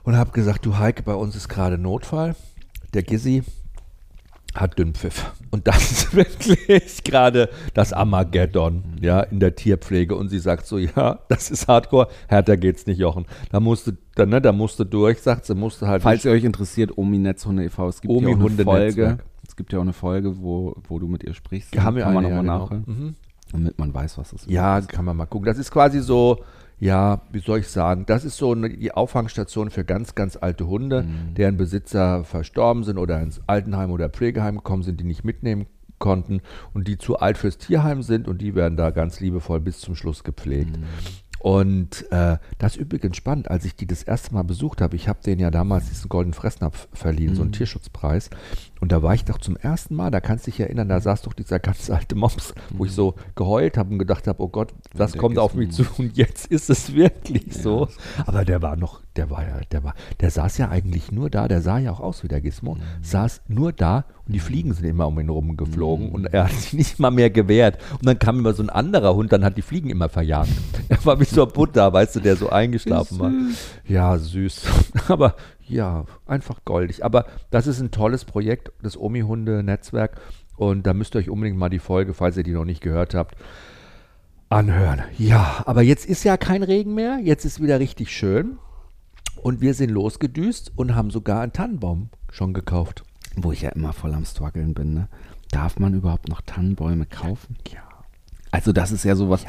und 0.03 0.17
habe 0.17 0.31
gesagt, 0.31 0.65
du 0.65 0.77
Heike, 0.77 1.03
bei 1.03 1.15
uns 1.15 1.35
ist 1.35 1.49
gerade 1.49 1.77
Notfall. 1.77 2.35
Der 2.93 3.03
Gizzi 3.03 3.43
hat 4.53 4.77
Dünnpfiff. 4.77 5.31
Und 5.49 5.67
das 5.67 5.91
ist 5.91 6.15
wirklich 6.15 7.03
gerade 7.03 7.49
das 7.73 7.93
Armageddon 7.93 8.83
ja, 9.01 9.21
in 9.21 9.39
der 9.39 9.55
Tierpflege. 9.55 10.15
Und 10.15 10.29
sie 10.29 10.39
sagt 10.39 10.65
so, 10.67 10.77
ja, 10.77 11.19
das 11.27 11.49
ist 11.49 11.67
Hardcore, 11.67 12.07
härter 12.27 12.57
geht's 12.57 12.85
nicht, 12.85 12.99
Jochen. 12.99 13.25
Da 13.51 13.59
musste, 13.59 13.97
da, 14.15 14.25
ne, 14.25 14.41
da 14.41 14.51
musste 14.51 14.85
durch, 14.85 15.21
sagt 15.21 15.45
sie, 15.45 15.55
musste 15.55 15.87
halt 15.87 16.03
Falls 16.03 16.25
ihr 16.25 16.31
euch 16.31 16.43
interessiert, 16.43 16.97
Omi 16.97 17.17
Netzhunde 17.17 17.63
e.V., 17.63 17.89
es 17.89 18.01
gibt 18.01 18.13
Omi 18.13 18.31
ja 18.31 18.37
auch 18.37 18.41
eine 18.41 18.63
Folge. 18.63 19.01
Netzwerk. 19.01 19.25
Es 19.53 19.57
gibt 19.57 19.71
ja 19.71 19.77
auch 19.77 19.83
eine 19.83 19.93
Folge, 19.93 20.41
wo, 20.41 20.75
wo 20.87 20.97
du 20.97 21.07
mit 21.07 21.23
ihr 21.23 21.35
sprichst. 21.35 21.77
haben 21.79 21.95
wir 21.95 22.05
Kann 22.05 22.15
man 22.15 22.23
nochmal 22.23 22.37
ja, 22.37 22.41
genau. 22.41 22.59
nachhören, 22.63 22.83
Mhm. 22.87 23.15
damit 23.51 23.77
man 23.77 23.93
weiß, 23.93 24.17
was 24.17 24.33
es 24.33 24.47
Ja, 24.47 24.79
ist. 24.79 24.89
kann 24.89 25.05
man 25.05 25.15
mal 25.15 25.27
gucken. 25.27 25.45
Das 25.45 25.59
ist 25.59 25.69
quasi 25.69 25.99
so, 25.99 26.39
ja, 26.79 27.21
wie 27.31 27.37
soll 27.37 27.59
ich 27.59 27.67
sagen, 27.67 28.05
das 28.07 28.25
ist 28.25 28.35
so 28.37 28.53
eine, 28.53 28.69
die 28.69 28.91
Auffangstation 28.91 29.69
für 29.69 29.85
ganz, 29.85 30.15
ganz 30.15 30.37
alte 30.41 30.65
Hunde, 30.65 31.03
Mhm. 31.03 31.35
deren 31.35 31.55
Besitzer 31.57 32.23
verstorben 32.23 32.83
sind 32.83 32.97
oder 32.97 33.21
ins 33.21 33.41
Altenheim 33.45 33.91
oder 33.91 34.09
Pflegeheim 34.09 34.55
gekommen 34.55 34.81
sind, 34.81 34.99
die 34.99 35.03
nicht 35.03 35.23
mitnehmen 35.23 35.67
konnten 35.99 36.41
und 36.73 36.87
die 36.87 36.97
zu 36.97 37.19
alt 37.19 37.37
fürs 37.37 37.59
Tierheim 37.59 38.01
sind 38.01 38.27
und 38.27 38.41
die 38.41 38.55
werden 38.55 38.75
da 38.75 38.89
ganz 38.89 39.19
liebevoll 39.19 39.59
bis 39.59 39.79
zum 39.81 39.93
Schluss 39.93 40.23
gepflegt. 40.23 40.77
Mhm. 40.79 40.83
Und 41.43 42.09
äh, 42.09 42.37
das 42.57 42.77
ist 42.77 42.81
übrigens 42.81 43.17
spannend, 43.17 43.51
als 43.51 43.65
ich 43.65 43.75
die 43.75 43.85
das 43.85 44.01
erste 44.01 44.33
Mal 44.33 44.43
besucht 44.43 44.79
habe, 44.79 44.95
ich 44.95 45.09
habe 45.09 45.19
denen 45.25 45.41
ja 45.41 45.51
damals 45.51 45.89
diesen 45.89 46.07
goldenen 46.07 46.33
Fressnapf 46.33 46.87
verliehen, 46.93 47.35
so 47.35 47.41
einen 47.41 47.51
Tierschutzpreis. 47.51 48.29
Und 48.79 48.93
da 48.93 49.03
war 49.03 49.13
ich 49.13 49.25
doch 49.25 49.37
zum 49.39 49.57
ersten 49.57 49.93
Mal, 49.93 50.09
da 50.09 50.21
kannst 50.21 50.47
du 50.47 50.51
dich 50.51 50.61
erinnern, 50.61 50.87
da 50.87 51.01
saß 51.01 51.23
doch 51.23 51.33
dieser 51.33 51.59
ganz 51.59 51.89
alte 51.89 52.15
Mops, 52.15 52.53
wo 52.69 52.85
ich 52.85 52.93
so 52.93 53.15
geheult 53.35 53.77
habe 53.77 53.91
und 53.91 53.99
gedacht 53.99 54.25
habe, 54.27 54.41
oh 54.41 54.47
Gott, 54.47 54.73
was 54.93 55.17
kommt 55.17 55.37
auf 55.37 55.53
mich 55.53 55.71
zu? 55.71 55.83
Und 55.97 56.15
jetzt 56.15 56.45
ist 56.45 56.69
es 56.69 56.93
wirklich 56.93 57.53
so. 57.53 57.89
Aber 58.25 58.45
der 58.45 58.61
war 58.61 58.77
noch, 58.77 59.01
der 59.15 59.29
war 59.29 59.43
ja, 59.43 59.59
der 59.71 59.83
war, 59.83 59.93
der 60.19 60.31
saß 60.31 60.57
ja 60.57 60.69
eigentlich 60.69 61.11
nur 61.11 61.29
da, 61.29 61.47
der 61.47 61.61
sah 61.61 61.77
ja 61.77 61.91
auch 61.91 61.99
aus 61.99 62.23
wie 62.23 62.27
der 62.27 62.41
Gizmo, 62.41 62.77
saß 63.01 63.41
nur 63.47 63.71
da 63.71 64.05
und 64.25 64.33
die 64.33 64.39
Fliegen 64.39 64.73
sind 64.73 64.85
immer 64.85 65.07
um 65.07 65.19
ihn 65.19 65.29
rum 65.29 65.57
geflogen 65.57 66.11
und 66.11 66.25
er 66.25 66.45
hat 66.45 66.51
sich 66.51 66.73
nicht 66.73 66.99
mal 66.99 67.11
mehr 67.11 67.29
gewehrt. 67.29 67.77
Und 67.91 68.05
dann 68.05 68.19
kam 68.19 68.39
immer 68.39 68.53
so 68.53 68.63
ein 68.63 68.69
anderer 68.69 69.15
Hund, 69.15 69.31
dann 69.31 69.43
hat 69.43 69.57
die 69.57 69.61
Fliegen 69.61 69.89
immer 69.89 70.09
verjagt. 70.09 70.51
Er 70.89 71.03
war 71.05 71.19
wie 71.19 71.25
so 71.25 71.45
ein 71.45 71.51
Buddha, 71.51 71.91
weißt 71.91 72.17
du, 72.17 72.19
der 72.19 72.35
so 72.35 72.49
eingeschlafen 72.49 73.19
war. 73.19 73.31
Ja, 73.87 74.17
süß. 74.17 74.65
Aber 75.07 75.35
ja, 75.67 76.05
einfach 76.25 76.59
goldig. 76.65 77.03
Aber 77.03 77.25
das 77.51 77.67
ist 77.67 77.79
ein 77.79 77.91
tolles 77.91 78.25
Projekt, 78.25 78.71
das 78.81 78.97
Omi-Hunde-Netzwerk. 78.97 80.19
Und 80.55 80.85
da 80.85 80.93
müsst 80.93 81.15
ihr 81.15 81.19
euch 81.19 81.29
unbedingt 81.29 81.57
mal 81.57 81.69
die 81.69 81.79
Folge, 81.79 82.13
falls 82.13 82.37
ihr 82.37 82.43
die 82.43 82.51
noch 82.51 82.65
nicht 82.65 82.81
gehört 82.81 83.15
habt, 83.15 83.35
anhören. 84.49 85.03
Ja, 85.17 85.63
aber 85.65 85.81
jetzt 85.81 86.05
ist 86.05 86.23
ja 86.23 86.37
kein 86.37 86.63
Regen 86.63 86.93
mehr. 86.93 87.19
Jetzt 87.23 87.45
ist 87.45 87.61
wieder 87.61 87.79
richtig 87.79 88.11
schön. 88.11 88.57
Und 89.43 89.59
wir 89.59 89.73
sind 89.73 89.91
losgedüst 89.91 90.71
und 90.77 90.95
haben 90.95 91.11
sogar 91.11 91.41
einen 91.41 91.51
Tannenbaum 91.51 92.07
schon 92.31 92.53
gekauft. 92.53 93.03
Wo 93.35 93.51
ich 93.51 93.61
ja 93.61 93.71
immer 93.71 93.91
voll 93.91 94.13
am 94.13 94.23
struggeln 94.23 94.73
bin, 94.73 94.93
ne? 94.93 95.09
Darf 95.51 95.79
man 95.79 95.93
überhaupt 95.93 96.29
noch 96.29 96.41
Tannenbäume 96.41 97.05
kaufen? 97.05 97.57
Ja. 97.71 97.81
Also 98.51 98.71
das 98.71 98.93
ist 98.93 99.03
ja 99.03 99.15
sowas, 99.17 99.45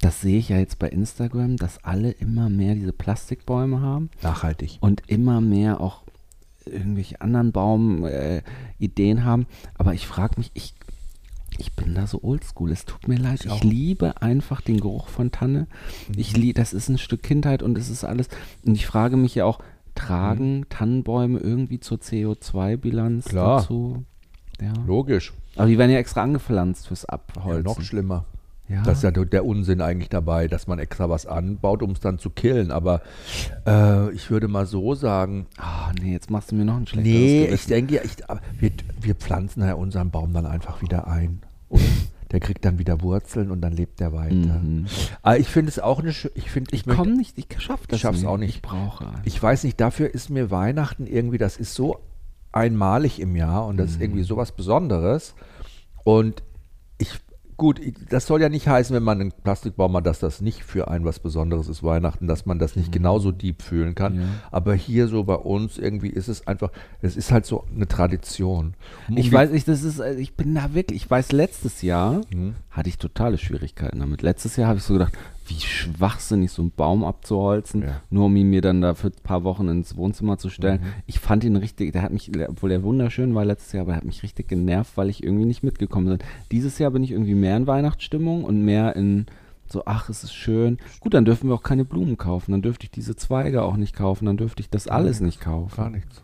das 0.00 0.22
sehe 0.22 0.38
ich 0.38 0.48
ja 0.48 0.56
jetzt 0.56 0.78
bei 0.78 0.88
Instagram, 0.88 1.56
dass 1.58 1.84
alle 1.84 2.12
immer 2.12 2.48
mehr 2.48 2.74
diese 2.74 2.94
Plastikbäume 2.94 3.82
haben 3.82 4.08
Nachhaltig. 4.22 4.78
und 4.80 5.02
immer 5.06 5.42
mehr 5.42 5.82
auch 5.82 6.04
irgendwelche 6.64 7.20
anderen 7.20 7.52
Baumideen 7.52 9.18
äh, 9.18 9.20
haben. 9.20 9.46
Aber 9.74 9.92
ich 9.92 10.06
frage 10.06 10.34
mich, 10.38 10.50
ich, 10.54 10.74
ich 11.58 11.74
bin 11.74 11.94
da 11.94 12.06
so 12.06 12.22
oldschool. 12.22 12.70
Es 12.72 12.84
tut 12.84 13.08
mir 13.08 13.16
leid. 13.16 13.44
Ich 13.44 13.52
Ich, 13.52 13.64
liebe 13.64 14.20
einfach 14.22 14.60
den 14.60 14.78
Geruch 14.80 15.08
von 15.08 15.30
Tanne. 15.30 15.66
Ich 16.16 16.36
liebe, 16.36 16.54
das 16.54 16.72
ist 16.72 16.88
ein 16.88 16.98
Stück 16.98 17.22
Kindheit 17.22 17.62
und 17.62 17.76
es 17.78 17.88
ist 17.90 18.04
alles. 18.04 18.28
Und 18.64 18.74
ich 18.74 18.86
frage 18.86 19.16
mich 19.16 19.34
ja 19.34 19.44
auch, 19.44 19.58
tragen 19.94 20.66
Tannenbäume 20.68 21.38
irgendwie 21.38 21.80
zur 21.80 21.98
CO2-Bilanz 21.98 23.26
Klar. 23.26 23.60
dazu? 23.60 24.04
Ja. 24.60 24.72
Logisch. 24.86 25.32
Aber 25.56 25.66
die 25.68 25.78
werden 25.78 25.90
ja 25.90 25.98
extra 25.98 26.22
angepflanzt 26.22 26.86
fürs 26.86 27.02
Ja, 27.02 27.14
Abholzen. 27.14 27.62
noch 27.62 27.80
schlimmer. 27.80 28.24
Ja. 28.68 28.82
Das 28.82 28.98
ist 28.98 29.04
ja 29.04 29.12
der 29.12 29.44
Unsinn 29.46 29.80
eigentlich 29.80 30.08
dabei, 30.08 30.48
dass 30.48 30.66
man 30.66 30.80
extra 30.80 31.08
was 31.08 31.24
anbaut, 31.24 31.82
um 31.84 31.92
es 31.92 32.00
dann 32.00 32.18
zu 32.18 32.30
killen. 32.30 32.72
Aber 32.72 33.00
äh, 33.64 34.10
ich 34.12 34.28
würde 34.30 34.48
mal 34.48 34.66
so 34.66 34.94
sagen, 34.94 35.46
Ah, 35.56 35.92
nee, 36.02 36.12
jetzt 36.12 36.30
machst 36.30 36.50
du 36.50 36.56
mir 36.56 36.64
noch 36.64 36.76
ein 36.76 36.86
schlechtes 36.86 37.12
nee, 37.12 37.42
ich 37.44 37.46
Gewissen. 37.46 37.68
denke, 37.68 38.00
ich, 38.04 38.16
wir, 38.58 38.70
wir 39.00 39.14
pflanzen 39.14 39.62
ja 39.62 39.74
unseren 39.74 40.10
Baum 40.10 40.32
dann 40.32 40.46
einfach 40.46 40.82
wieder 40.82 41.06
ein. 41.06 41.42
Und 41.68 41.82
der 42.32 42.40
kriegt 42.40 42.64
dann 42.64 42.78
wieder 42.78 43.00
Wurzeln 43.02 43.50
und 43.50 43.60
dann 43.60 43.72
lebt 43.72 44.00
der 44.00 44.12
weiter. 44.12 44.34
Mhm. 44.34 44.86
Aber 45.22 45.38
ich 45.38 45.48
finde 45.48 45.70
es 45.70 45.78
auch 45.78 46.00
eine, 46.00 46.10
schö- 46.12 46.30
ich 46.34 46.54
ich, 46.56 46.72
Ich 46.72 46.86
komme 46.86 47.16
nicht, 47.16 47.38
ich 47.38 47.46
schaff 47.58 47.86
das 47.86 48.00
schaff's 48.00 48.18
nicht. 48.18 48.26
auch 48.26 48.36
nicht. 48.36 48.56
Ich 48.56 48.62
brauche 48.62 49.06
einen. 49.06 49.22
Ich 49.24 49.40
weiß 49.42 49.64
nicht, 49.64 49.80
dafür 49.80 50.12
ist 50.12 50.28
mir 50.30 50.50
Weihnachten 50.50 51.06
irgendwie, 51.06 51.38
das 51.38 51.56
ist 51.56 51.74
so 51.74 52.00
einmalig 52.52 53.20
im 53.20 53.36
Jahr 53.36 53.66
und 53.66 53.76
das 53.76 53.92
ist 53.92 54.00
irgendwie 54.00 54.22
sowas 54.22 54.52
Besonderes. 54.52 55.34
Und 56.04 56.42
ich, 56.98 57.10
gut, 57.56 57.80
das 58.10 58.26
soll 58.26 58.40
ja 58.42 58.48
nicht 58.48 58.68
heißen, 58.68 58.94
wenn 58.94 59.02
man 59.02 59.20
einen 59.20 59.32
Plastikbaum 59.32 59.96
hat, 59.96 60.06
dass 60.06 60.18
das 60.18 60.40
nicht 60.40 60.62
für 60.64 60.88
ein 60.88 61.04
was 61.04 61.18
Besonderes 61.20 61.68
ist, 61.68 61.82
Weihnachten, 61.82 62.26
dass 62.26 62.46
man 62.46 62.58
das 62.58 62.76
nicht 62.76 62.92
genauso 62.92 63.32
deep 63.32 63.62
fühlen 63.62 63.94
kann. 63.94 64.14
Ja. 64.20 64.26
Aber 64.50 64.74
hier 64.74 65.08
so 65.08 65.24
bei 65.24 65.34
uns 65.36 65.78
irgendwie 65.78 66.08
ist 66.10 66.28
es 66.28 66.46
einfach, 66.46 66.70
es 67.02 67.16
ist 67.16 67.32
halt 67.32 67.46
so 67.46 67.64
eine 67.74 67.88
Tradition. 67.88 68.74
Um 69.08 69.16
Ich 69.16 69.32
weiß 69.32 69.50
nicht, 69.50 69.66
das 69.68 69.82
ist, 69.82 69.98
äh, 70.00 70.14
ich 70.14 70.34
bin 70.34 70.54
da 70.54 70.74
wirklich, 70.74 71.02
ich 71.04 71.10
weiß, 71.10 71.32
letztes 71.32 71.82
Jahr 71.82 72.20
Hm? 72.32 72.54
hatte 72.70 72.88
ich 72.88 72.98
totale 72.98 73.38
Schwierigkeiten 73.38 74.00
damit. 74.00 74.22
Letztes 74.22 74.56
Jahr 74.56 74.68
habe 74.68 74.78
ich 74.78 74.84
so 74.84 74.94
gedacht, 74.94 75.14
wie 75.48 75.60
schwachsinnig, 75.60 76.50
so 76.50 76.62
einen 76.62 76.70
Baum 76.72 77.04
abzuholzen, 77.04 77.82
Ja. 77.82 78.00
nur 78.10 78.26
um 78.26 78.36
ihn 78.36 78.50
mir 78.50 78.60
dann 78.62 78.80
da 78.80 78.94
für 78.94 79.08
ein 79.08 79.22
paar 79.22 79.44
Wochen 79.44 79.68
ins 79.68 79.96
Wohnzimmer 79.96 80.38
zu 80.38 80.48
stellen. 80.50 80.80
Mhm. 80.80 80.86
Ich 81.06 81.20
fand 81.20 81.44
ihn 81.44 81.56
richtig, 81.56 81.92
der 81.92 82.02
hat 82.02 82.12
mich, 82.12 82.30
obwohl 82.48 82.70
er 82.72 82.82
wunderschön 82.82 83.34
war 83.34 83.44
letztes 83.44 83.72
Jahr, 83.72 83.82
aber 83.82 83.92
er 83.92 83.98
hat 83.98 84.04
mich 84.04 84.22
richtig 84.22 84.48
genervt, 84.48 84.96
weil 84.96 85.08
ich 85.08 85.22
irgendwie 85.22 85.44
nicht 85.44 85.62
mitgekommen 85.62 86.06
bin. 86.18 86.28
Dieses 86.50 86.78
Jahr 86.78 86.90
bin 86.90 87.02
ich 87.04 87.12
irgendwie 87.12 87.34
mehr 87.34 87.56
in 87.56 87.66
Weihnachtsstimmung 87.66 88.44
und 88.44 88.64
mehr 88.64 88.96
in 88.96 89.26
so, 89.68 89.82
ach, 89.84 90.08
es 90.08 90.22
ist 90.22 90.32
schön. 90.34 90.78
Gut, 91.00 91.14
dann 91.14 91.24
dürfen 91.24 91.48
wir 91.48 91.54
auch 91.54 91.62
keine 91.64 91.84
Blumen 91.84 92.16
kaufen, 92.16 92.52
dann 92.52 92.62
dürfte 92.62 92.84
ich 92.84 92.90
diese 92.92 93.16
Zweige 93.16 93.62
auch 93.62 93.76
nicht 93.76 93.94
kaufen, 93.96 94.26
dann 94.26 94.36
dürfte 94.36 94.60
ich 94.60 94.70
das 94.70 94.86
alles 94.86 95.20
nicht 95.20 95.40
kaufen. 95.40 95.76
Gar 95.76 95.90
nichts. 95.90 96.22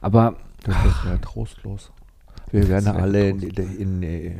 Aber 0.00 0.36
Das 0.64 0.76
ist 0.84 1.04
ja 1.04 1.16
trostlos. 1.18 1.90
Wir 2.50 2.68
werden 2.68 2.88
alle 2.88 3.30
in, 3.30 3.40
in, 3.40 4.00
die 4.00 4.34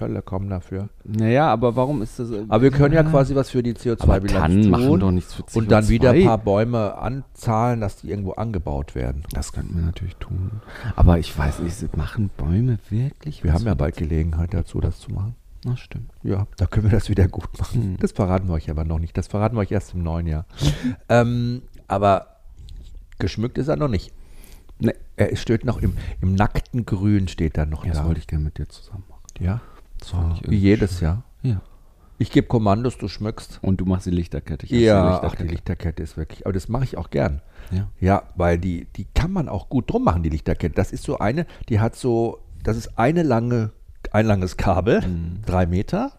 Hölle 0.00 0.22
kommen 0.22 0.48
dafür. 0.48 0.88
naja, 1.04 1.48
aber 1.48 1.76
warum 1.76 2.02
ist 2.02 2.18
das? 2.18 2.30
Aber 2.32 2.62
wir 2.62 2.70
können 2.70 2.94
ja 2.94 3.02
quasi 3.02 3.34
was 3.34 3.50
für 3.50 3.62
die 3.62 3.70
Aber 3.72 3.80
CO2-Bilanz 3.80 4.32
Tannen 4.32 4.70
machen 4.70 5.00
doch 5.00 5.06
tun 5.06 5.14
nichts 5.14 5.34
für 5.34 5.44
und 5.54 5.70
dann 5.70 5.88
wieder 5.88 6.10
ein 6.10 6.16
CO2. 6.20 6.24
paar 6.26 6.38
Bäume 6.38 6.98
anzahlen, 6.98 7.80
dass 7.80 7.96
die 7.96 8.10
irgendwo 8.10 8.32
angebaut 8.32 8.94
werden. 8.94 9.22
Das 9.32 9.52
könnten 9.52 9.76
wir 9.76 9.82
natürlich 9.82 10.16
tun. 10.16 10.60
Aber 10.96 11.18
ich 11.18 11.36
weiß 11.36 11.60
nicht, 11.60 11.96
machen 11.96 12.30
Bäume 12.36 12.78
wirklich? 12.88 13.44
Wir 13.44 13.52
was 13.52 13.60
haben 13.60 13.66
ja 13.66 13.74
bald 13.74 13.96
Gelegenheit 13.96 14.54
dazu, 14.54 14.80
das 14.80 15.00
zu 15.00 15.12
machen. 15.12 15.34
Na, 15.64 15.76
stimmt. 15.76 16.10
Ja, 16.22 16.46
da 16.56 16.66
können 16.66 16.86
wir 16.90 16.92
das 16.98 17.10
wieder 17.10 17.28
gut 17.28 17.58
machen. 17.58 17.82
Hm. 17.82 17.96
Das 17.98 18.12
verraten 18.12 18.48
wir 18.48 18.54
euch 18.54 18.70
aber 18.70 18.84
noch 18.84 18.98
nicht. 18.98 19.16
Das 19.18 19.26
verraten 19.26 19.56
wir 19.56 19.60
euch 19.60 19.70
erst 19.72 19.92
im 19.94 20.02
neuen 20.02 20.26
Jahr. 20.26 20.46
ähm, 21.08 21.62
aber 21.86 22.36
geschmückt 23.18 23.58
ist 23.58 23.68
er 23.68 23.76
noch 23.76 23.88
nicht. 23.88 24.12
Nee. 24.78 24.94
Er 25.16 25.36
steht 25.36 25.66
noch 25.66 25.82
im, 25.82 25.98
im 26.22 26.34
nackten 26.34 26.86
Grün, 26.86 27.28
steht 27.28 27.58
er 27.58 27.66
noch 27.66 27.84
Ja, 27.84 27.90
das 27.90 28.00
da. 28.00 28.06
wollte 28.06 28.20
ich 28.20 28.26
gerne 28.26 28.44
mit 28.44 28.56
dir 28.56 28.66
zusammen 28.68 29.04
machen. 29.10 29.20
Ja, 29.38 29.60
Das 30.00 30.10
fand 30.10 30.32
ich 30.34 30.40
wie 30.40 30.44
irgendwie 30.46 30.58
jedes 30.58 30.98
schön. 30.98 31.06
Jahr. 31.08 31.22
Ja. 31.42 31.60
Ich 32.18 32.30
gebe 32.30 32.46
Kommandos, 32.48 32.98
du 32.98 33.08
schmückst. 33.08 33.60
Und 33.62 33.80
du 33.80 33.86
machst 33.86 34.04
die 34.06 34.10
Lichterkette. 34.10 34.66
Ich 34.66 34.72
Ja, 34.72 35.20
ach, 35.22 35.34
die 35.36 35.44
Lichterkette 35.44 36.02
ist 36.02 36.16
wirklich, 36.18 36.44
aber 36.44 36.52
das 36.52 36.68
mache 36.68 36.84
ich 36.84 36.98
auch 36.98 37.08
gern. 37.10 37.40
Ja. 37.70 37.88
Ja, 37.98 38.22
weil 38.36 38.58
die, 38.58 38.86
die 38.96 39.06
kann 39.14 39.32
man 39.32 39.48
auch 39.48 39.68
gut 39.70 39.90
drum 39.90 40.04
machen, 40.04 40.22
die 40.22 40.28
Lichterkette. 40.28 40.74
Das 40.74 40.92
ist 40.92 41.04
so 41.04 41.18
eine, 41.18 41.46
die 41.70 41.80
hat 41.80 41.96
so, 41.96 42.40
das 42.62 42.76
ist 42.76 42.98
eine 42.98 43.22
lange, 43.22 43.70
ein 44.12 44.26
langes 44.26 44.56
Kabel, 44.58 45.00
Mhm. 45.00 45.42
drei 45.46 45.64
Meter. 45.66 46.12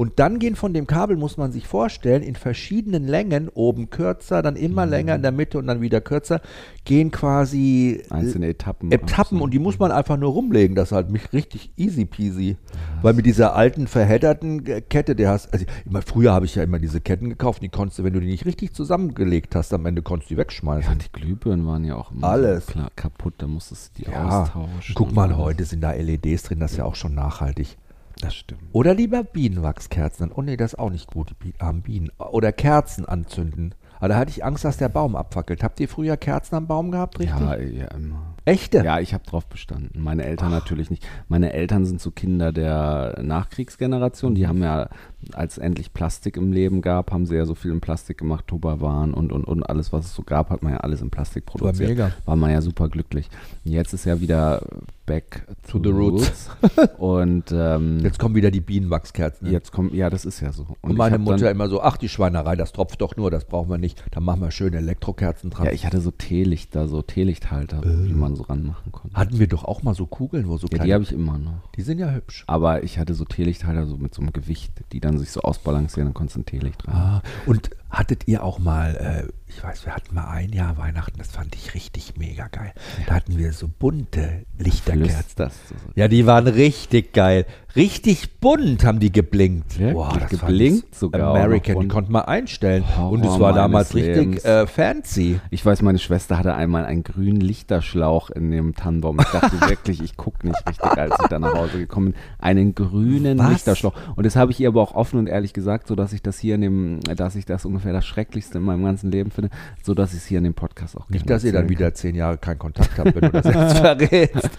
Und 0.00 0.18
dann 0.18 0.38
gehen 0.38 0.56
von 0.56 0.72
dem 0.72 0.86
Kabel, 0.86 1.18
muss 1.18 1.36
man 1.36 1.52
sich 1.52 1.66
vorstellen, 1.66 2.22
in 2.22 2.34
verschiedenen 2.34 3.06
Längen, 3.06 3.50
oben 3.50 3.90
kürzer, 3.90 4.40
dann 4.40 4.56
immer 4.56 4.86
Mhm. 4.86 4.90
länger 4.92 5.14
in 5.16 5.20
der 5.20 5.30
Mitte 5.30 5.58
und 5.58 5.66
dann 5.66 5.82
wieder 5.82 6.00
kürzer, 6.00 6.40
gehen 6.86 7.10
quasi 7.10 8.02
Einzelne 8.08 8.46
Etappen. 8.48 8.90
Etappen 8.90 9.14
ab, 9.20 9.26
so. 9.40 9.44
und 9.44 9.50
die 9.52 9.58
muss 9.58 9.78
man 9.78 9.92
einfach 9.92 10.16
nur 10.16 10.30
rumlegen. 10.32 10.74
Das 10.74 10.88
ist 10.88 10.92
halt 10.92 11.10
mich 11.10 11.30
richtig 11.34 11.72
easy 11.76 12.06
peasy. 12.06 12.56
Weil 13.02 13.12
mit 13.12 13.26
dieser 13.26 13.54
alten 13.54 13.86
verhedderten 13.86 14.64
äh, 14.64 14.80
Kette, 14.80 15.14
der 15.14 15.28
hast, 15.32 15.52
also 15.52 15.66
immer, 15.84 16.00
früher 16.00 16.32
habe 16.32 16.46
ich 16.46 16.54
ja 16.54 16.62
immer 16.62 16.78
diese 16.78 17.02
Ketten 17.02 17.28
gekauft, 17.28 17.60
die 17.62 17.68
konntest 17.68 17.98
du, 17.98 18.04
wenn 18.04 18.14
du 18.14 18.20
die 18.20 18.26
nicht 18.28 18.46
richtig 18.46 18.72
zusammengelegt 18.74 19.54
hast, 19.54 19.74
am 19.74 19.84
Ende 19.84 20.00
konntest 20.00 20.30
du 20.30 20.34
die 20.34 20.38
Ja, 20.38 20.44
wegschmeißen. 20.44 20.98
die 20.98 21.12
Glühbirnen 21.12 21.66
waren 21.66 21.84
ja 21.84 21.96
auch 21.96 22.10
immer 22.10 22.26
Alles. 22.26 22.64
So 22.68 22.72
klar, 22.72 22.90
kaputt, 22.96 23.34
da 23.36 23.46
musstest 23.46 23.98
du 23.98 24.04
die 24.04 24.10
Ja, 24.10 24.44
austauschen. 24.44 24.94
guck 24.94 25.12
mal, 25.12 25.36
heute 25.36 25.64
sind 25.66 25.82
da 25.82 25.92
LEDs 25.92 26.44
drin, 26.44 26.58
das 26.60 26.70
ist 26.72 26.76
ja 26.78 26.84
auch 26.84 26.94
schon 26.94 27.14
nachhaltig. 27.14 27.76
Das 28.20 28.34
stimmt. 28.34 28.62
Oder 28.72 28.94
lieber 28.94 29.22
Bienenwachskerzen. 29.24 30.32
Oh 30.34 30.42
nee, 30.42 30.56
das 30.56 30.72
ist 30.74 30.78
auch 30.78 30.90
nicht 30.90 31.06
gut, 31.06 31.30
die 31.30 31.34
Bi- 31.34 31.54
armen 31.58 31.82
Bienen. 31.82 32.10
Oder 32.18 32.52
Kerzen 32.52 33.04
anzünden. 33.06 33.74
Aber 33.98 34.08
da 34.08 34.16
hatte 34.16 34.30
ich 34.30 34.44
Angst, 34.44 34.64
dass 34.64 34.78
der 34.78 34.88
Baum 34.88 35.14
abfackelt. 35.14 35.62
Habt 35.62 35.78
ihr 35.80 35.88
früher 35.88 36.16
Kerzen 36.16 36.54
am 36.54 36.66
Baum 36.66 36.90
gehabt, 36.90 37.18
richtig? 37.18 37.38
Ja, 37.38 37.56
ja, 37.56 37.86
immer. 37.88 38.34
Echte? 38.50 38.78
Ja, 38.84 38.98
ich 39.00 39.14
habe 39.14 39.24
drauf 39.24 39.46
bestanden. 39.46 40.02
Meine 40.02 40.24
Eltern 40.24 40.50
natürlich 40.50 40.90
nicht. 40.90 41.06
Meine 41.28 41.52
Eltern 41.52 41.84
sind 41.86 42.00
so 42.00 42.10
Kinder 42.10 42.52
der 42.52 43.18
Nachkriegsgeneration. 43.22 44.34
Die 44.34 44.46
haben 44.46 44.62
ja, 44.62 44.88
als 45.32 45.52
es 45.52 45.58
endlich 45.58 45.92
Plastik 45.92 46.36
im 46.36 46.52
Leben 46.52 46.82
gab, 46.82 47.12
haben 47.12 47.26
sie 47.26 47.36
ja 47.36 47.44
so 47.44 47.54
viel 47.54 47.70
in 47.70 47.80
Plastik 47.80 48.18
gemacht. 48.18 48.46
Tupperwaren 48.46 49.14
und, 49.14 49.32
und, 49.32 49.44
und 49.44 49.62
alles, 49.62 49.92
was 49.92 50.06
es 50.06 50.14
so 50.14 50.22
gab, 50.22 50.50
hat 50.50 50.62
man 50.62 50.72
ja 50.72 50.78
alles 50.80 51.00
in 51.00 51.10
Plastik 51.10 51.46
produziert. 51.46 51.90
mega. 51.90 52.10
War 52.24 52.36
man 52.36 52.50
ja 52.50 52.60
super 52.60 52.88
glücklich. 52.88 53.28
Jetzt 53.64 53.92
ist 53.94 54.04
ja 54.04 54.20
wieder 54.20 54.62
back 55.06 55.44
to, 55.68 55.78
To 55.78 55.84
the 55.84 55.90
roots. 55.90 56.50
und 56.98 57.50
ähm, 57.52 57.94
jetzt, 57.96 58.04
Jetzt 58.04 58.18
kommen 58.18 58.34
wieder 58.34 58.50
die 58.50 58.60
Bienenwachskerzen. 58.60 59.50
ne? 59.50 59.60
kommt, 59.72 59.92
ja, 59.94 60.08
das 60.10 60.24
ist 60.24 60.40
ja 60.40 60.52
so. 60.52 60.66
Und 60.82 60.92
ich 60.92 60.96
meine 60.96 61.18
Mutter 61.18 61.38
Dann, 61.46 61.54
immer 61.54 61.68
so, 61.68 61.80
ach 61.82 61.96
die 61.96 62.08
Schweinerei, 62.08 62.54
das 62.56 62.72
tropft 62.72 63.00
doch 63.00 63.16
nur, 63.16 63.30
das 63.30 63.44
brauchen 63.44 63.70
wir 63.70 63.78
nicht. 63.78 64.02
Da 64.12 64.20
machen 64.20 64.40
wir 64.40 64.50
schöne 64.50 64.76
Elektrokerzen 64.76 65.50
dran. 65.50 65.66
ja, 65.66 65.72
ich 65.72 65.84
hatte 65.86 66.00
so 66.00 66.10
Teelichter, 66.10 66.86
so 66.88 67.02
Teelichthalter, 67.02 67.80
die 67.80 68.12
man 68.12 68.36
so 68.36 68.39
ranmachen 68.42 68.92
konnte. 68.92 69.16
Hatten 69.16 69.38
wir 69.38 69.46
doch 69.46 69.64
auch 69.64 69.82
mal 69.82 69.94
so 69.94 70.06
Kugeln, 70.06 70.48
wo 70.48 70.56
so 70.56 70.66
Ja, 70.66 70.76
kleine... 70.76 70.86
die 70.86 70.94
habe 70.94 71.04
ich 71.04 71.12
immer 71.12 71.38
noch. 71.38 71.70
die 71.76 71.82
sind 71.82 71.98
ja 71.98 72.10
hübsch. 72.10 72.44
Aber 72.46 72.82
ich 72.82 72.98
hatte 72.98 73.14
so 73.14 73.24
Teelichthalter 73.24 73.86
so 73.86 73.96
mit 73.96 74.14
so 74.14 74.22
einem 74.22 74.32
Gewicht, 74.32 74.72
die 74.92 75.00
dann 75.00 75.18
sich 75.18 75.30
so 75.30 75.40
ausbalancieren 75.42 76.08
und 76.08 76.14
konntest 76.14 76.38
ein 76.38 76.46
Teelicht 76.46 76.86
rein. 76.86 76.94
Ah, 76.94 77.22
und 77.46 77.70
Hattet 77.90 78.28
ihr 78.28 78.44
auch 78.44 78.60
mal, 78.60 78.94
äh, 79.26 79.32
ich 79.50 79.60
weiß, 79.64 79.84
wir 79.84 79.96
hatten 79.96 80.14
mal 80.14 80.28
ein 80.28 80.52
Jahr 80.52 80.78
Weihnachten, 80.78 81.18
das 81.18 81.32
fand 81.32 81.56
ich 81.56 81.74
richtig 81.74 82.16
mega 82.16 82.46
geil. 82.46 82.72
Da 83.08 83.14
hatten 83.16 83.36
wir 83.36 83.52
so 83.52 83.66
bunte 83.66 84.46
Lichterkerzen. 84.58 85.34
Du 85.36 85.44
so. 85.48 85.74
Ja, 85.96 86.06
die 86.06 86.24
waren 86.24 86.46
richtig 86.46 87.12
geil. 87.12 87.46
Richtig 87.76 88.40
bunt 88.40 88.84
haben 88.84 88.98
die 88.98 89.12
geblinkt. 89.12 89.78
Wirklich? 89.78 90.04
fand 90.18 90.30
Geblinkt 90.30 90.86
ich 90.92 90.98
sogar 90.98 91.30
American, 91.30 91.62
die 91.62 91.72
bunt. 91.74 91.92
konnte 91.92 92.12
man 92.12 92.22
einstellen. 92.22 92.84
Horror 92.96 93.12
Und 93.12 93.24
es 93.24 93.38
war 93.38 93.52
damals 93.52 93.94
richtig 93.94 94.44
äh, 94.44 94.66
fancy. 94.66 95.40
Ich 95.50 95.64
weiß, 95.64 95.82
meine 95.82 95.98
Schwester 95.98 96.36
hatte 96.38 96.54
einmal 96.54 96.84
einen 96.84 97.04
grünen 97.04 97.40
Lichterschlauch 97.40 98.30
in 98.30 98.50
dem 98.50 98.74
Tannenbaum. 98.74 99.20
Ich 99.20 99.26
dachte 99.28 99.60
wirklich, 99.68 100.02
ich 100.02 100.16
gucke 100.16 100.46
nicht 100.46 100.58
richtig, 100.68 100.90
als 100.90 101.14
ich 101.20 101.28
da 101.28 101.38
nach 101.38 101.54
Hause 101.54 101.78
gekommen 101.78 102.12
bin. 102.12 102.20
Einen 102.38 102.74
grünen 102.74 103.38
Was? 103.38 103.50
Lichterschlauch. 103.50 103.94
Und 104.16 104.26
das 104.26 104.36
habe 104.36 104.50
ich 104.50 104.60
ihr 104.60 104.68
aber 104.68 104.82
auch 104.82 104.94
offen 104.94 105.18
und 105.18 105.28
ehrlich 105.28 105.52
gesagt, 105.52 105.86
so 105.86 105.94
dass 105.94 106.12
ich 106.12 106.22
das 106.22 106.38
hier 106.38 106.56
in 106.56 106.60
dem, 106.62 107.00
dass 107.00 107.36
ich 107.36 107.44
das 107.44 107.64
ungefähr 107.64 107.92
das 107.92 108.04
Schrecklichste 108.06 108.58
in 108.58 108.64
meinem 108.64 108.84
ganzen 108.84 109.10
Leben 109.10 109.30
finde, 109.30 109.50
so 109.82 109.94
dass 109.94 110.12
ich 110.12 110.18
es 110.18 110.26
hier 110.26 110.38
in 110.38 110.44
dem 110.44 110.54
Podcast 110.54 110.96
auch 110.96 111.08
Nicht, 111.08 111.28
dass 111.30 111.44
ihr 111.44 111.52
dann 111.52 111.68
wieder 111.68 111.94
zehn 111.94 112.14
Jahre 112.14 112.38
keinen 112.38 112.58
Kontakt 112.58 112.98
habt, 112.98 113.14
wenn 113.14 113.30
du 113.30 113.40
das 113.42 113.46
jetzt 113.46 113.78
verrätst. 113.78 114.50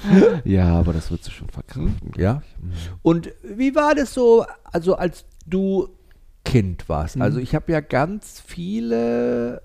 Ja, 0.45 0.76
aber 0.76 0.93
das 0.93 1.12
wird 1.12 1.24
sie 1.24 1.32
schon 1.32 1.50
verkraften. 1.50 1.95
Ja. 2.15 2.41
Und 3.04 3.32
wie 3.44 3.76
war 3.76 3.96
das 3.96 4.14
so, 4.14 4.46
also 4.64 4.96
als 4.96 5.26
du 5.46 5.90
Kind 6.46 6.88
warst? 6.90 7.20
Also 7.20 7.40
ich 7.40 7.56
habe 7.56 7.72
ja 7.72 7.82
ganz 7.82 8.42
viele 8.46 9.62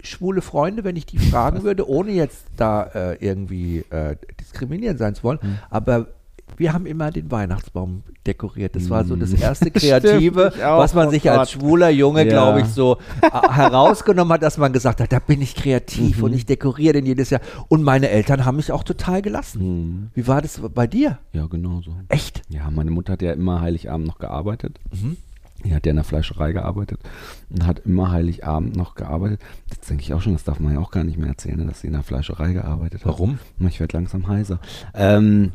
schwule 0.00 0.42
Freunde, 0.42 0.84
wenn 0.84 0.96
ich 0.96 1.06
die 1.06 1.18
fragen 1.18 1.62
würde, 1.64 1.88
ohne 1.88 2.12
jetzt 2.12 2.46
da 2.56 2.84
äh, 2.84 3.14
irgendwie 3.14 3.78
äh, 3.90 4.16
diskriminierend 4.40 4.98
sein 4.98 5.14
zu 5.14 5.24
wollen, 5.24 5.40
aber 5.70 6.08
wir 6.56 6.72
haben 6.72 6.86
immer 6.86 7.10
den 7.10 7.30
Weihnachtsbaum 7.30 8.02
dekoriert. 8.26 8.74
Das 8.76 8.90
war 8.90 9.04
so 9.04 9.16
das 9.16 9.32
erste 9.32 9.70
Kreative, 9.70 10.52
auch. 10.64 10.78
was 10.78 10.94
man 10.94 11.08
Oh 11.08 11.10
sich 11.10 11.30
als 11.30 11.52
schwuler 11.52 11.90
Junge, 11.90 12.24
Ja. 12.24 12.28
glaube 12.30 12.60
ich, 12.62 12.66
so 12.66 12.98
äh, 13.22 13.48
herausgenommen 13.52 14.32
hat, 14.32 14.42
dass 14.42 14.58
man 14.58 14.72
gesagt 14.72 15.00
hat, 15.00 15.12
da 15.12 15.18
bin 15.18 15.40
ich 15.42 15.54
kreativ 15.54 16.22
und 16.22 16.32
ich 16.32 16.46
dekoriere 16.46 16.94
den 16.94 17.06
jedes 17.06 17.30
Jahr. 17.30 17.40
Und 17.68 17.82
meine 17.82 18.08
Eltern 18.08 18.44
haben 18.44 18.56
mich 18.56 18.72
auch 18.72 18.84
total 18.84 19.22
gelassen. 19.22 20.10
Wie 20.14 20.26
war 20.26 20.42
das 20.42 20.60
bei 20.74 20.86
dir? 20.86 21.18
Ja, 21.32 21.46
genau 21.46 21.80
so. 21.82 21.92
Echt? 22.08 22.42
Ja, 22.48 22.70
meine 22.70 22.90
Mutter 22.90 23.12
hat 23.14 23.22
ja 23.22 23.32
immer 23.32 23.60
Heiligabend 23.60 24.06
noch 24.06 24.18
gearbeitet. 24.18 24.78
Mhm. 24.92 25.16
Die 25.64 25.74
hat 25.74 25.86
ja 25.86 25.90
in 25.90 25.96
der 25.96 26.04
Fleischerei 26.04 26.52
gearbeitet 26.52 27.00
und 27.50 27.66
hat 27.66 27.80
immer 27.80 28.12
Heiligabend 28.12 28.76
noch 28.76 28.94
gearbeitet. 28.94 29.40
Das 29.68 29.88
denke 29.88 30.04
ich 30.04 30.14
auch 30.14 30.20
schon, 30.22 30.34
das 30.34 30.44
darf 30.44 30.60
man 30.60 30.72
ja 30.74 30.78
auch 30.78 30.92
gar 30.92 31.02
nicht 31.02 31.18
mehr 31.18 31.30
erzählen, 31.30 31.66
dass 31.66 31.80
sie 31.80 31.88
in 31.88 31.94
der 31.94 32.04
Fleischerei 32.04 32.52
gearbeitet 32.52 33.00
hat. 33.04 33.06
Warum? 33.12 33.40
Ich 33.68 33.80
werde 33.80 33.96
langsam 33.96 34.28
heiser. 34.28 34.60
Ähm, 34.94 35.50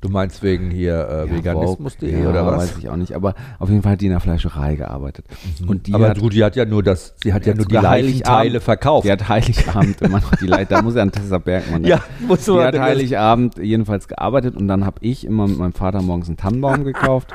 Du 0.00 0.08
meinst 0.08 0.44
wegen 0.44 0.70
hier 0.70 1.08
äh, 1.10 1.26
ja, 1.28 1.36
veganismus.de 1.36 2.22
ja, 2.22 2.30
oder 2.30 2.46
was? 2.46 2.56
weiß 2.70 2.78
ich 2.78 2.88
auch 2.88 2.96
nicht, 2.96 3.14
aber 3.14 3.34
auf 3.58 3.68
jeden 3.68 3.82
Fall 3.82 3.92
hat 3.92 4.00
die 4.00 4.06
in 4.06 4.12
der 4.12 4.20
Fleischerei 4.20 4.76
gearbeitet. 4.76 5.24
Und 5.66 5.88
die 5.88 5.94
Aber 5.94 6.10
hat, 6.10 6.18
du, 6.18 6.28
die 6.28 6.44
hat 6.44 6.54
ja 6.54 6.64
nur 6.64 6.84
das, 6.84 7.14
sie 7.22 7.32
hat 7.32 7.46
ja, 7.46 7.54
nur 7.54 7.64
die 7.66 7.76
Heiligabend- 7.78 8.60
verkauft. 8.60 9.06
Die 9.06 9.10
hat 9.12 9.28
Heiligabend 9.28 10.00
immer 10.02 10.20
noch 10.20 10.34
die 10.36 10.46
Leiter, 10.46 10.76
da 10.76 10.82
muss 10.82 10.94
ja 10.94 11.02
an 11.02 11.10
Tessa 11.10 11.38
Bergmann. 11.38 11.82
ne? 11.82 11.88
Ja, 11.88 12.00
muss 12.20 12.44
Die 12.44 12.52
hat 12.52 12.78
Heiligabend 12.78 13.56
jedenfalls 13.58 14.06
gearbeitet 14.06 14.56
und 14.56 14.68
dann 14.68 14.84
habe 14.86 14.98
ich 15.00 15.26
immer 15.26 15.48
mit 15.48 15.58
meinem 15.58 15.72
Vater 15.72 16.00
morgens 16.00 16.28
einen 16.28 16.36
Tannenbaum 16.36 16.84
gekauft. 16.84 17.34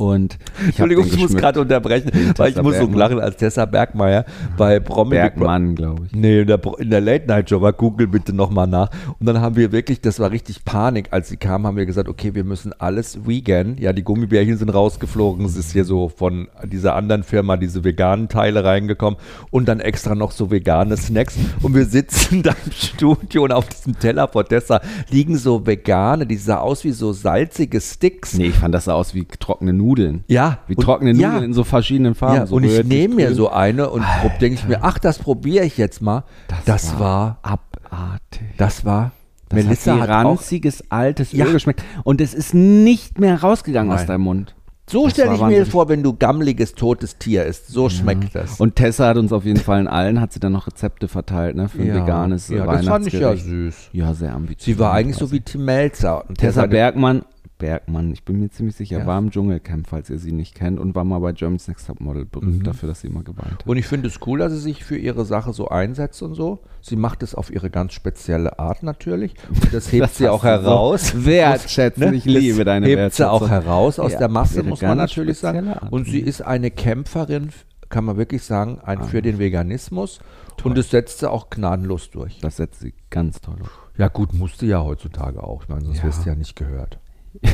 Und 0.00 0.38
ich 0.60 0.68
Entschuldigung, 0.68 1.04
ich 1.04 1.18
muss 1.18 1.36
gerade 1.36 1.60
unterbrechen, 1.60 2.10
weil 2.38 2.52
ich 2.52 2.62
muss 2.62 2.78
so 2.78 2.86
lachen, 2.86 3.20
als 3.20 3.36
Tessa 3.36 3.66
Bergmeier 3.66 4.24
bei 4.56 4.80
Promi 4.80 5.16
Bergmann, 5.16 5.74
glaube 5.74 6.06
ich. 6.06 6.12
Nee, 6.12 6.40
in 6.40 6.46
der, 6.46 6.58
in 6.78 6.88
der 6.88 7.02
Late 7.02 7.26
Night 7.26 7.50
Show 7.50 7.60
war 7.60 7.74
Google 7.74 8.06
bitte 8.06 8.32
nochmal 8.32 8.66
nach. 8.66 8.88
Und 9.18 9.26
dann 9.26 9.42
haben 9.42 9.56
wir 9.56 9.72
wirklich, 9.72 10.00
das 10.00 10.18
war 10.18 10.30
richtig 10.30 10.64
Panik. 10.64 11.08
Als 11.10 11.28
sie 11.28 11.36
kam, 11.36 11.66
haben 11.66 11.76
wir 11.76 11.84
gesagt, 11.84 12.08
okay, 12.08 12.34
wir 12.34 12.44
müssen 12.44 12.72
alles 12.78 13.26
vegan. 13.26 13.76
Ja, 13.78 13.92
die 13.92 14.02
Gummibärchen 14.02 14.56
sind 14.56 14.70
rausgeflogen. 14.70 15.44
Es 15.44 15.54
ist 15.54 15.72
hier 15.72 15.84
so 15.84 16.08
von 16.08 16.48
dieser 16.64 16.96
anderen 16.96 17.22
Firma 17.22 17.58
diese 17.58 17.84
veganen 17.84 18.30
Teile 18.30 18.64
reingekommen 18.64 19.20
und 19.50 19.68
dann 19.68 19.80
extra 19.80 20.14
noch 20.14 20.30
so 20.30 20.50
vegane 20.50 20.96
Snacks. 20.96 21.36
Und 21.60 21.74
wir 21.74 21.84
sitzen 21.84 22.42
da 22.42 22.52
im 22.64 22.72
Studio 22.72 23.44
und 23.44 23.52
auf 23.52 23.68
diesem 23.68 23.98
Teller 23.98 24.28
vor 24.28 24.46
Tessa 24.46 24.80
liegen 25.10 25.36
so 25.36 25.66
vegane, 25.66 26.24
die 26.24 26.36
sah 26.36 26.56
aus 26.56 26.84
wie 26.84 26.92
so 26.92 27.12
salzige 27.12 27.82
Sticks. 27.82 28.32
Nee, 28.32 28.46
ich 28.46 28.54
fand 28.54 28.74
das 28.74 28.86
sah 28.86 28.94
aus 28.94 29.14
wie 29.14 29.26
trockene 29.26 29.74
Nudeln. 29.74 29.89
Ja. 30.28 30.58
Wie 30.66 30.74
trockene 30.76 31.12
Nudeln 31.12 31.32
ja. 31.32 31.38
in 31.40 31.52
so 31.52 31.64
verschiedenen 31.64 32.14
Farben. 32.14 32.36
Ja, 32.36 32.46
so 32.46 32.56
und 32.56 32.64
ich 32.64 32.84
nehme 32.84 33.16
mir 33.16 33.34
so 33.34 33.50
eine 33.50 33.90
und 33.90 34.04
denke 34.40 34.54
ich 34.60 34.66
mir, 34.68 34.82
ach, 34.82 34.98
das 34.98 35.18
probiere 35.18 35.64
ich 35.64 35.76
jetzt 35.76 36.00
mal. 36.02 36.24
Das, 36.64 36.98
war, 36.98 37.38
abartig. 37.42 38.48
das 38.56 38.84
war, 38.84 39.12
Das 39.48 39.64
Melissa 39.64 39.92
hat 39.92 40.00
hat, 40.00 40.08
wie 40.08 40.12
auch, 40.12 40.30
ranziges, 40.30 40.90
altes 40.90 41.32
Ja. 41.32 41.46
Öl 41.46 41.52
geschmeckt. 41.52 41.82
Und 42.04 42.20
es 42.20 42.34
ist 42.34 42.54
nicht 42.54 43.18
mehr 43.18 43.40
rausgegangen 43.40 43.92
aus 43.92 44.00
Nein. 44.00 44.06
deinem 44.06 44.22
Mund. 44.22 44.54
so 44.88 45.04
das 45.04 45.12
stelle 45.12 45.38
war 45.38 45.50
ich 45.50 45.58
mir 45.58 45.66
vor, 45.66 45.88
wenn 45.88 46.02
du 46.02 46.14
gammeliges, 46.14 46.74
totes 46.74 47.16
Tier 47.18 47.44
isst. 47.44 47.68
So 47.68 47.88
schmeckt 47.88 48.34
das. 48.34 48.60
Und 48.60 48.76
Tessa 48.76 49.08
hat 49.08 49.16
uns 49.16 49.32
auf 49.32 49.44
jeden 49.44 49.60
Fall 49.60 49.80
in 49.80 49.88
allen, 49.88 50.20
hat 50.20 50.32
sie 50.32 50.40
dann 50.40 50.52
noch 50.52 50.66
Rezepte 50.66 51.08
verteilt, 51.08 51.56
ne, 51.56 51.68
für 51.68 51.82
ein 51.82 51.94
veganes 51.94 52.48
ja, 52.48 52.66
das 52.66 52.86
fand 52.86 53.06
ich 53.06 53.14
ja 53.14 53.28
Weihnachtsgericht. 53.30 53.44
süß. 53.44 53.90
Ja, 53.92 54.14
sehr 54.14 54.34
ambitioniert. 54.34 54.62
Sie 54.62 54.78
war 54.78 54.92
eigentlich 54.92 55.16
so 55.16 55.26
also. 55.26 55.34
wie 55.34 55.40
Tim 55.40 55.64
Melzer. 55.64 56.28
Und 56.28 56.38
Tessa 56.38 56.62
Tessa 56.62 56.66
Bergmann, 56.66 57.22
Bergmann, 57.60 58.10
ich 58.10 58.24
bin 58.24 58.40
mir 58.40 58.50
ziemlich 58.50 58.74
sicher, 58.74 58.98
Ja. 58.98 59.06
war 59.06 59.18
im 59.18 59.30
Dschungelcamp, 59.30 59.86
falls 59.86 60.10
ihr 60.10 60.18
sie 60.18 60.32
nicht 60.32 60.56
kennt 60.56 60.80
und 60.80 60.96
war 60.96 61.04
mal 61.04 61.20
bei 61.20 61.30
Germany's 61.32 61.68
Next 61.68 61.86
Topmodel 61.86 62.24
berühmt 62.24 62.58
Mhm. 62.58 62.62
dafür, 62.64 62.88
dass 62.88 63.02
sie 63.02 63.06
immer 63.06 63.22
geweint 63.22 63.52
hat. 63.52 63.66
Und 63.66 63.76
ich 63.76 63.86
finde 63.86 64.08
es 64.08 64.18
cool, 64.26 64.40
dass 64.40 64.52
sie 64.52 64.58
sich 64.58 64.82
für 64.84 64.96
ihre 64.98 65.24
Sache 65.24 65.52
so 65.52 65.68
einsetzt 65.68 66.20
und 66.22 66.34
so. 66.34 66.58
Sie 66.80 66.96
macht 66.96 67.22
es 67.22 67.36
auf 67.36 67.50
ihre 67.52 67.70
ganz 67.70 67.92
spezielle 67.92 68.58
Art 68.58 68.82
natürlich. 68.82 69.34
Und 69.48 69.72
das 69.72 69.92
hebt 69.92 70.02
Das 70.02 70.16
sie 70.18 70.28
auch 70.28 70.40
du 70.42 70.46
so 70.48 70.48
heraus. 70.48 71.24
wertschätzen. 71.24 72.12
Ich 72.14 72.24
liebe 72.24 72.58
das 72.58 72.64
deine 72.64 72.86
hebt 72.88 73.14
sie 73.14 73.28
auch 73.30 73.42
Wertschätzung. 73.42 73.64
heraus 73.64 73.98
aus 74.00 74.12
Ja, 74.12 74.18
der 74.18 74.28
Masse, 74.28 74.62
muss 74.64 74.82
man 74.82 74.98
natürlich 74.98 75.38
sagen. 75.38 75.68
Art. 75.68 75.92
Und 75.92 76.06
sie 76.08 76.20
ist 76.20 76.42
eine 76.42 76.70
Kämpferin, 76.70 77.50
kann 77.90 78.04
man 78.04 78.16
wirklich 78.16 78.42
sagen, 78.42 78.80
ein, 78.82 79.02
für 79.04 79.22
den 79.22 79.38
Veganismus. 79.38 80.20
Toll. 80.56 80.70
Und 80.72 80.78
das 80.78 80.90
setzt 80.90 81.20
sie 81.20 81.30
auch 81.30 81.50
gnadenlos 81.50 82.10
durch. 82.10 82.38
Das 82.40 82.56
setzt 82.56 82.80
sie 82.80 82.92
ganz 83.10 83.40
toll 83.40 83.56
auf. 83.62 83.78
Ja 83.96 84.08
gut, 84.08 84.32
musste 84.32 84.66
ja 84.66 84.82
heutzutage 84.82 85.42
auch. 85.42 85.62
Ich 85.62 85.68
meine, 85.68 85.84
sonst 85.84 85.98
Ja. 85.98 86.04
wirst 86.04 86.24
du 86.24 86.30
ja 86.30 86.34
nicht 86.34 86.56
gehört. 86.56 86.98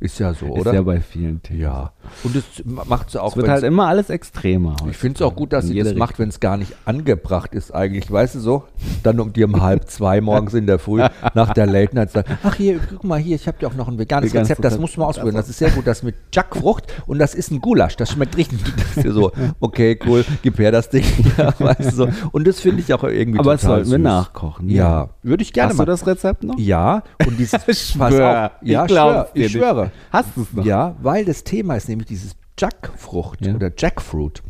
Ist 0.00 0.18
ja 0.18 0.34
so, 0.34 0.46
Ist 0.46 0.62
oder? 0.62 0.74
ja 0.74 0.82
bei 0.82 1.00
vielen 1.00 1.40
Themen. 1.42 1.60
ja. 1.60 1.92
Und 2.24 2.34
das 2.34 2.42
macht 2.64 3.10
sie 3.10 3.22
auch, 3.22 3.30
Es 3.30 3.36
wird 3.36 3.48
halt 3.48 3.62
immer 3.62 3.86
alles 3.86 4.10
extremer. 4.10 4.74
ich 4.90 4.96
finde 4.96 5.16
es 5.16 5.22
auch 5.22 5.34
gut, 5.36 5.52
dass 5.52 5.66
sie 5.68 5.78
das 5.78 5.94
macht, 5.94 6.18
wenn 6.18 6.28
es 6.28 6.40
gar 6.40 6.56
nicht 6.56 6.74
angebracht 6.84 7.54
ist 7.54 7.72
eigentlich. 7.72 8.10
Weißt 8.10 8.34
du 8.34 8.40
so? 8.40 8.64
Dann 9.04 9.20
um 9.20 9.32
dir 9.32 9.46
um 9.46 9.62
halb 9.62 9.88
zwei 9.88 10.20
morgens 10.20 10.54
in 10.54 10.66
der 10.66 10.80
Früh 10.80 11.00
nach 11.34 11.52
der 11.54 11.66
Late 11.66 11.94
Night 11.94 12.10
sagen, 12.10 12.36
ach 12.42 12.56
hier, 12.56 12.80
guck 12.90 13.04
mal 13.04 13.20
hier, 13.20 13.36
ich 13.36 13.46
habe 13.46 13.58
dir 13.58 13.68
auch 13.68 13.74
noch 13.74 13.86
ein 13.86 13.96
veganes 13.96 14.30
Veganes 14.30 14.50
Rezept, 14.50 14.64
das 14.64 14.78
musst 14.78 14.96
du 14.96 15.00
mal 15.00 15.06
ausprobieren. 15.06 15.36
Das 15.36 15.48
ist 15.48 15.58
sehr 15.58 15.70
gut, 15.70 15.86
das 15.86 15.98
ist 15.98 16.02
mit 16.04 16.16
Jackfrucht 16.32 16.92
und 17.06 17.20
das 17.20 17.34
ist 17.36 17.52
ein 17.52 17.60
Gulasch, 17.60 17.94
das 17.96 18.10
schmeckt 18.10 18.36
richtig 18.36 18.64
gut. 18.64 18.74
Das 18.96 19.04
ist 19.04 19.14
so, 19.14 19.30
okay, 19.60 19.96
cool, 20.04 20.24
gib 20.42 20.58
her 20.58 20.72
das 20.72 20.90
Ding. 20.90 21.04
Ja, 21.38 21.54
weißt 21.58 21.92
du 21.92 21.94
so. 21.94 22.08
Und 22.32 22.46
das 22.46 22.60
finde 22.60 22.80
ich 22.82 22.92
auch 22.92 23.04
irgendwie 23.04 23.38
Aber 23.38 23.52
das 23.52 23.62
total 23.62 23.76
sollten 23.84 23.90
wir 23.92 23.98
nachkochen. 23.98 24.68
Ja, 24.68 25.10
würde 25.22 25.42
ich 25.42 25.52
gerne 25.52 25.70
Hast 25.70 25.78
mal. 25.78 25.84
du 25.86 25.92
das 25.92 26.06
Rezept 26.06 26.42
noch? 26.42 26.58
Ja, 26.58 27.02
und 27.26 27.38
dieses, 27.38 27.64
pass 27.64 27.94
auf. 28.12 28.18
Ja, 28.20 28.50
ich 28.62 28.86
glaub's 28.88 29.11
schwör, 29.12 29.28
ich 29.34 29.42
nicht. 29.42 29.52
schwöre. 29.52 29.92
Hast 30.10 30.28
du 30.36 30.42
es 30.42 30.52
noch? 30.52 30.64
Ja, 30.64 30.96
weil 31.02 31.24
das 31.24 31.44
Thema 31.44 31.76
ist 31.76 31.88
nämlich 31.88 32.08
dieses 32.08 32.36
Jackfrucht 32.58 33.44
Ja. 33.46 33.54
oder 33.54 33.70
Jackfruit. 33.76 34.42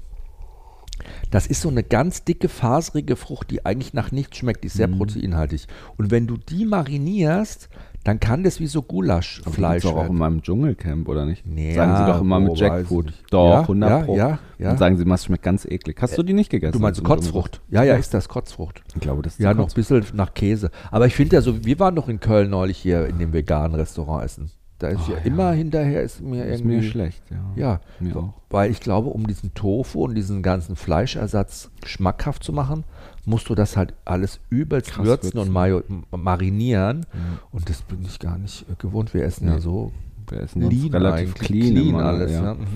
Das 1.31 1.47
ist 1.47 1.63
so 1.63 1.69
eine 1.69 1.83
ganz 1.83 2.25
dicke, 2.25 2.49
faserige 2.49 3.17
Frucht, 3.17 3.51
die 3.51 3.65
eigentlich 3.67 3.93
nach 3.95 4.13
nichts 4.13 4.37
schmeckt, 4.37 4.63
die 4.63 4.69
ist 4.69 4.75
sehr 4.77 4.89
Mhm. 4.89 4.99
proteinhaltig. 4.99 5.67
Und 5.97 6.11
wenn 6.11 6.27
du 6.27 6.37
die 6.37 6.65
marinierst, 6.65 7.69
dann 8.05 8.19
kann 8.21 8.43
das 8.43 8.59
wie 8.61 8.67
so 8.67 8.83
Gulaschfleisch 8.83 9.55
Fleisch 9.55 9.87
auch 9.87 9.97
werden. 9.97 10.11
immer 10.17 10.27
im 10.27 10.43
Dschungelcamp, 10.43 11.09
oder 11.09 11.25
nicht? 11.25 11.47
Nee, 11.47 11.75
sagen 11.75 11.97
sie 11.97 12.07
doch 12.13 12.21
immer 12.21 12.41
mit 12.41 12.57
Jackfruit. 12.59 13.07
nicht. 13.07 13.25
Doch, 13.31 13.51
Ja, 13.51 13.61
100 13.61 13.91
ja, 13.91 13.99
Pro. 14.05 14.17
ja, 14.17 14.29
ja. 14.59 14.69
Dann 14.71 14.79
sagen 14.79 14.97
sie 14.97 15.03
immer, 15.05 15.15
es 15.15 15.25
schmeckt 15.25 15.43
ganz 15.45 15.65
eklig. 15.65 15.97
Hast 16.01 16.19
du 16.19 16.23
die 16.23 16.33
nicht 16.33 16.51
gegessen? 16.51 16.73
Du 16.73 16.79
meinst 16.81 17.03
Kotzfrucht? 17.05 17.61
Ja, 17.71 17.83
ja, 17.85 17.95
ist 17.95 18.13
das 18.15 18.29
Kotzfrucht. 18.29 18.83
Ich 18.95 19.01
glaube, 19.01 19.23
das 19.23 19.35
ist 19.35 19.41
Ja, 19.41 19.55
noch 19.55 19.69
ein 19.69 19.75
bisschen 19.75 20.05
nach 20.15 20.35
Käse. 20.35 20.71
Aber 20.91 21.07
ich 21.07 21.15
finde 21.15 21.37
ja 21.37 21.43
so, 21.43 21.65
wir 21.65 21.79
waren 21.79 21.95
doch 21.95 22.09
in 22.09 22.19
Köln 22.21 22.51
neulich 22.51 22.79
hier 22.79 23.07
in 23.07 23.19
dem 23.19 23.33
veganen 23.33 23.75
Restaurant 23.77 24.25
essen. 24.25 24.51
Da 24.79 24.89
ist 24.89 25.07
ja, 25.07 25.15
ja. 25.15 25.21
immer 25.23 25.53
hinterher 25.53 26.03
ist 26.03 26.21
mir 26.21 26.45
Ist 26.45 26.59
irgendwie 26.61 26.79
mir 26.79 26.83
schlecht, 26.83 27.23
ja. 27.31 27.37
Ja, 27.55 27.81
Mir 28.01 28.17
auch. 28.17 28.35
weil 28.51 28.69
ich 28.69 28.81
glaube, 28.81 29.11
um 29.11 29.29
diesen 29.29 29.55
Tofu 29.55 30.03
und 30.05 30.17
diesen 30.17 30.43
ganzen 30.43 30.75
Fleischersatz 30.75 31.71
schmackhaft 31.85 32.43
zu 32.43 32.53
machen, 32.53 32.83
musst 33.25 33.49
du 33.49 33.55
das 33.55 33.77
halt 33.77 33.95
alles 34.05 34.41
übelst 34.51 34.91
Krass 34.91 35.07
würzen, 35.07 35.39
und 35.39 35.47
würzen. 35.49 35.53
m- 35.89 36.05
marinieren. 36.23 37.07
Und 37.51 37.69
das 37.69 37.83
bin 37.83 38.03
ich 38.03 38.19
gar 38.19 38.39
nicht 38.39 38.63
äh, 38.71 38.75
gewohnt. 38.79 39.15
Wir 39.15 39.25
essen 39.25 39.47
ja 39.47 39.55
Nee. 39.55 39.61
so 39.61 39.93
Essen 40.31 40.63
uns 40.65 40.73
lean 40.75 40.93
relativ 40.93 41.35
clean, 41.35 41.71
clean 41.75 41.89
immer, 41.89 42.05
alles. 42.05 42.31
Ja. 42.33 42.43
Ja. 42.45 42.55
Mhm. 42.55 42.67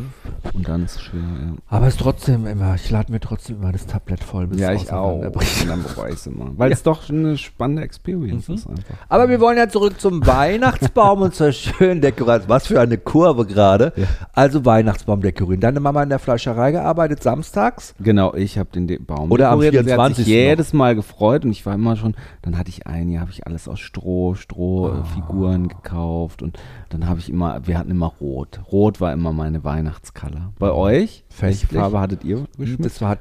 Und 0.54 0.68
dann 0.68 0.84
ist 0.84 0.96
es 0.96 1.02
schwer, 1.02 1.20
ja. 1.20 1.54
Aber 1.68 1.86
es 1.86 1.94
ist 1.94 2.00
trotzdem 2.00 2.46
immer, 2.46 2.74
ich 2.74 2.90
lade 2.90 3.12
mir 3.12 3.20
trotzdem 3.20 3.56
immer 3.56 3.72
das 3.72 3.86
Tablett 3.86 4.22
voll. 4.24 4.46
bis 4.46 4.60
Ja, 4.60 4.72
ich 4.72 4.90
auch. 4.92 5.04
auseinanderbricht. 5.18 5.62
Und 5.62 5.68
dann 5.68 5.82
bereue 5.82 6.08
ich 6.10 6.16
es 6.16 6.26
immer. 6.26 6.50
Weil 6.56 6.72
es 6.72 6.82
doch 6.82 7.08
eine 7.08 7.36
spannende 7.38 7.82
Experience 7.82 8.48
Mhm. 8.48 8.54
ist 8.54 8.66
einfach. 8.68 8.94
Aber 9.08 9.28
wir 9.28 9.40
wollen 9.40 9.56
ja 9.58 9.68
zurück 9.68 10.00
zum 10.00 10.26
Weihnachtsbaum 10.26 11.22
und 11.22 11.34
zur 11.34 11.52
schönen 11.52 12.00
Dekoration. 12.00 12.48
Was 12.48 12.66
für 12.66 12.80
eine 12.80 12.98
Kurve 12.98 13.46
gerade. 13.46 13.92
Also 14.32 14.64
Weihnachtsbaum 14.64 15.20
dekorieren. 15.20 15.60
Deine 15.60 15.80
Mama 15.80 16.02
in 16.02 16.08
der 16.08 16.18
Fleischerei 16.18 16.72
gearbeitet 16.72 17.22
samstags? 17.22 17.94
Genau, 18.00 18.34
ich 18.34 18.58
habe 18.58 18.70
den 18.74 18.86
De 18.86 18.98
Baum 18.98 19.30
Oder 19.30 19.50
am 19.50 19.60
dekoriert 19.60 19.82
und 19.82 19.86
sie 19.88 19.92
hat 19.92 19.98
24. 20.00 20.24
sich 20.24 20.34
jedes 20.34 20.72
Mal 20.72 20.94
gefreut 20.94 21.44
und 21.44 21.50
ich 21.52 21.64
war 21.66 21.74
immer 21.74 21.96
schon, 21.96 22.14
dann 22.42 22.56
hatte 22.58 22.70
ich 22.70 22.86
ein 22.86 23.08
Jahr, 23.08 23.22
habe 23.22 23.30
ich 23.30 23.46
alles 23.46 23.68
aus 23.68 23.78
Stroh, 23.80 24.34
Strohfiguren 24.34 25.64
Ah. 25.66 25.68
gekauft 25.68 26.42
und 26.42 26.58
dann 26.90 27.08
habe 27.08 27.18
ich 27.20 27.28
immer 27.30 27.45
immer, 27.46 27.66
wir 27.66 27.78
hatten 27.78 27.90
immer 27.90 28.12
Rot. 28.20 28.60
Rot 28.70 29.00
war 29.00 29.12
immer 29.12 29.32
meine 29.32 29.64
Weihnachtscolor. 29.64 30.52
Bei 30.58 30.72
euch? 30.72 31.24
Welche. 31.38 31.66
Farbe 31.66 32.00
hattet 32.00 32.24
ihr 32.24 32.46
geschmückt? 32.58 32.84
Das 32.84 33.00
war, 33.00 33.16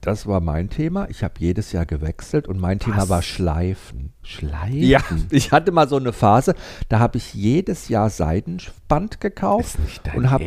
das 0.00 0.26
war 0.26 0.40
mein 0.40 0.70
Thema. 0.70 1.08
Ich 1.10 1.22
habe 1.22 1.34
jedes 1.38 1.72
Jahr 1.72 1.84
gewechselt 1.86 2.48
und 2.48 2.58
mein 2.58 2.78
Thema 2.78 2.98
Was? 3.02 3.08
war 3.10 3.22
Schleifen. 3.22 4.12
Schleifen? 4.22 4.78
Ja, 4.82 5.00
ich 5.30 5.52
hatte 5.52 5.72
mal 5.72 5.88
so 5.88 5.96
eine 5.96 6.12
Phase, 6.12 6.54
da 6.88 6.98
habe 7.00 7.18
ich 7.18 7.34
jedes 7.34 7.88
Jahr 7.88 8.10
Seidenband 8.10 9.20
gekauft 9.20 9.74
Ist 9.76 9.78
nicht 9.80 10.06
dein 10.06 10.16
und 10.16 10.30
habe 10.30 10.44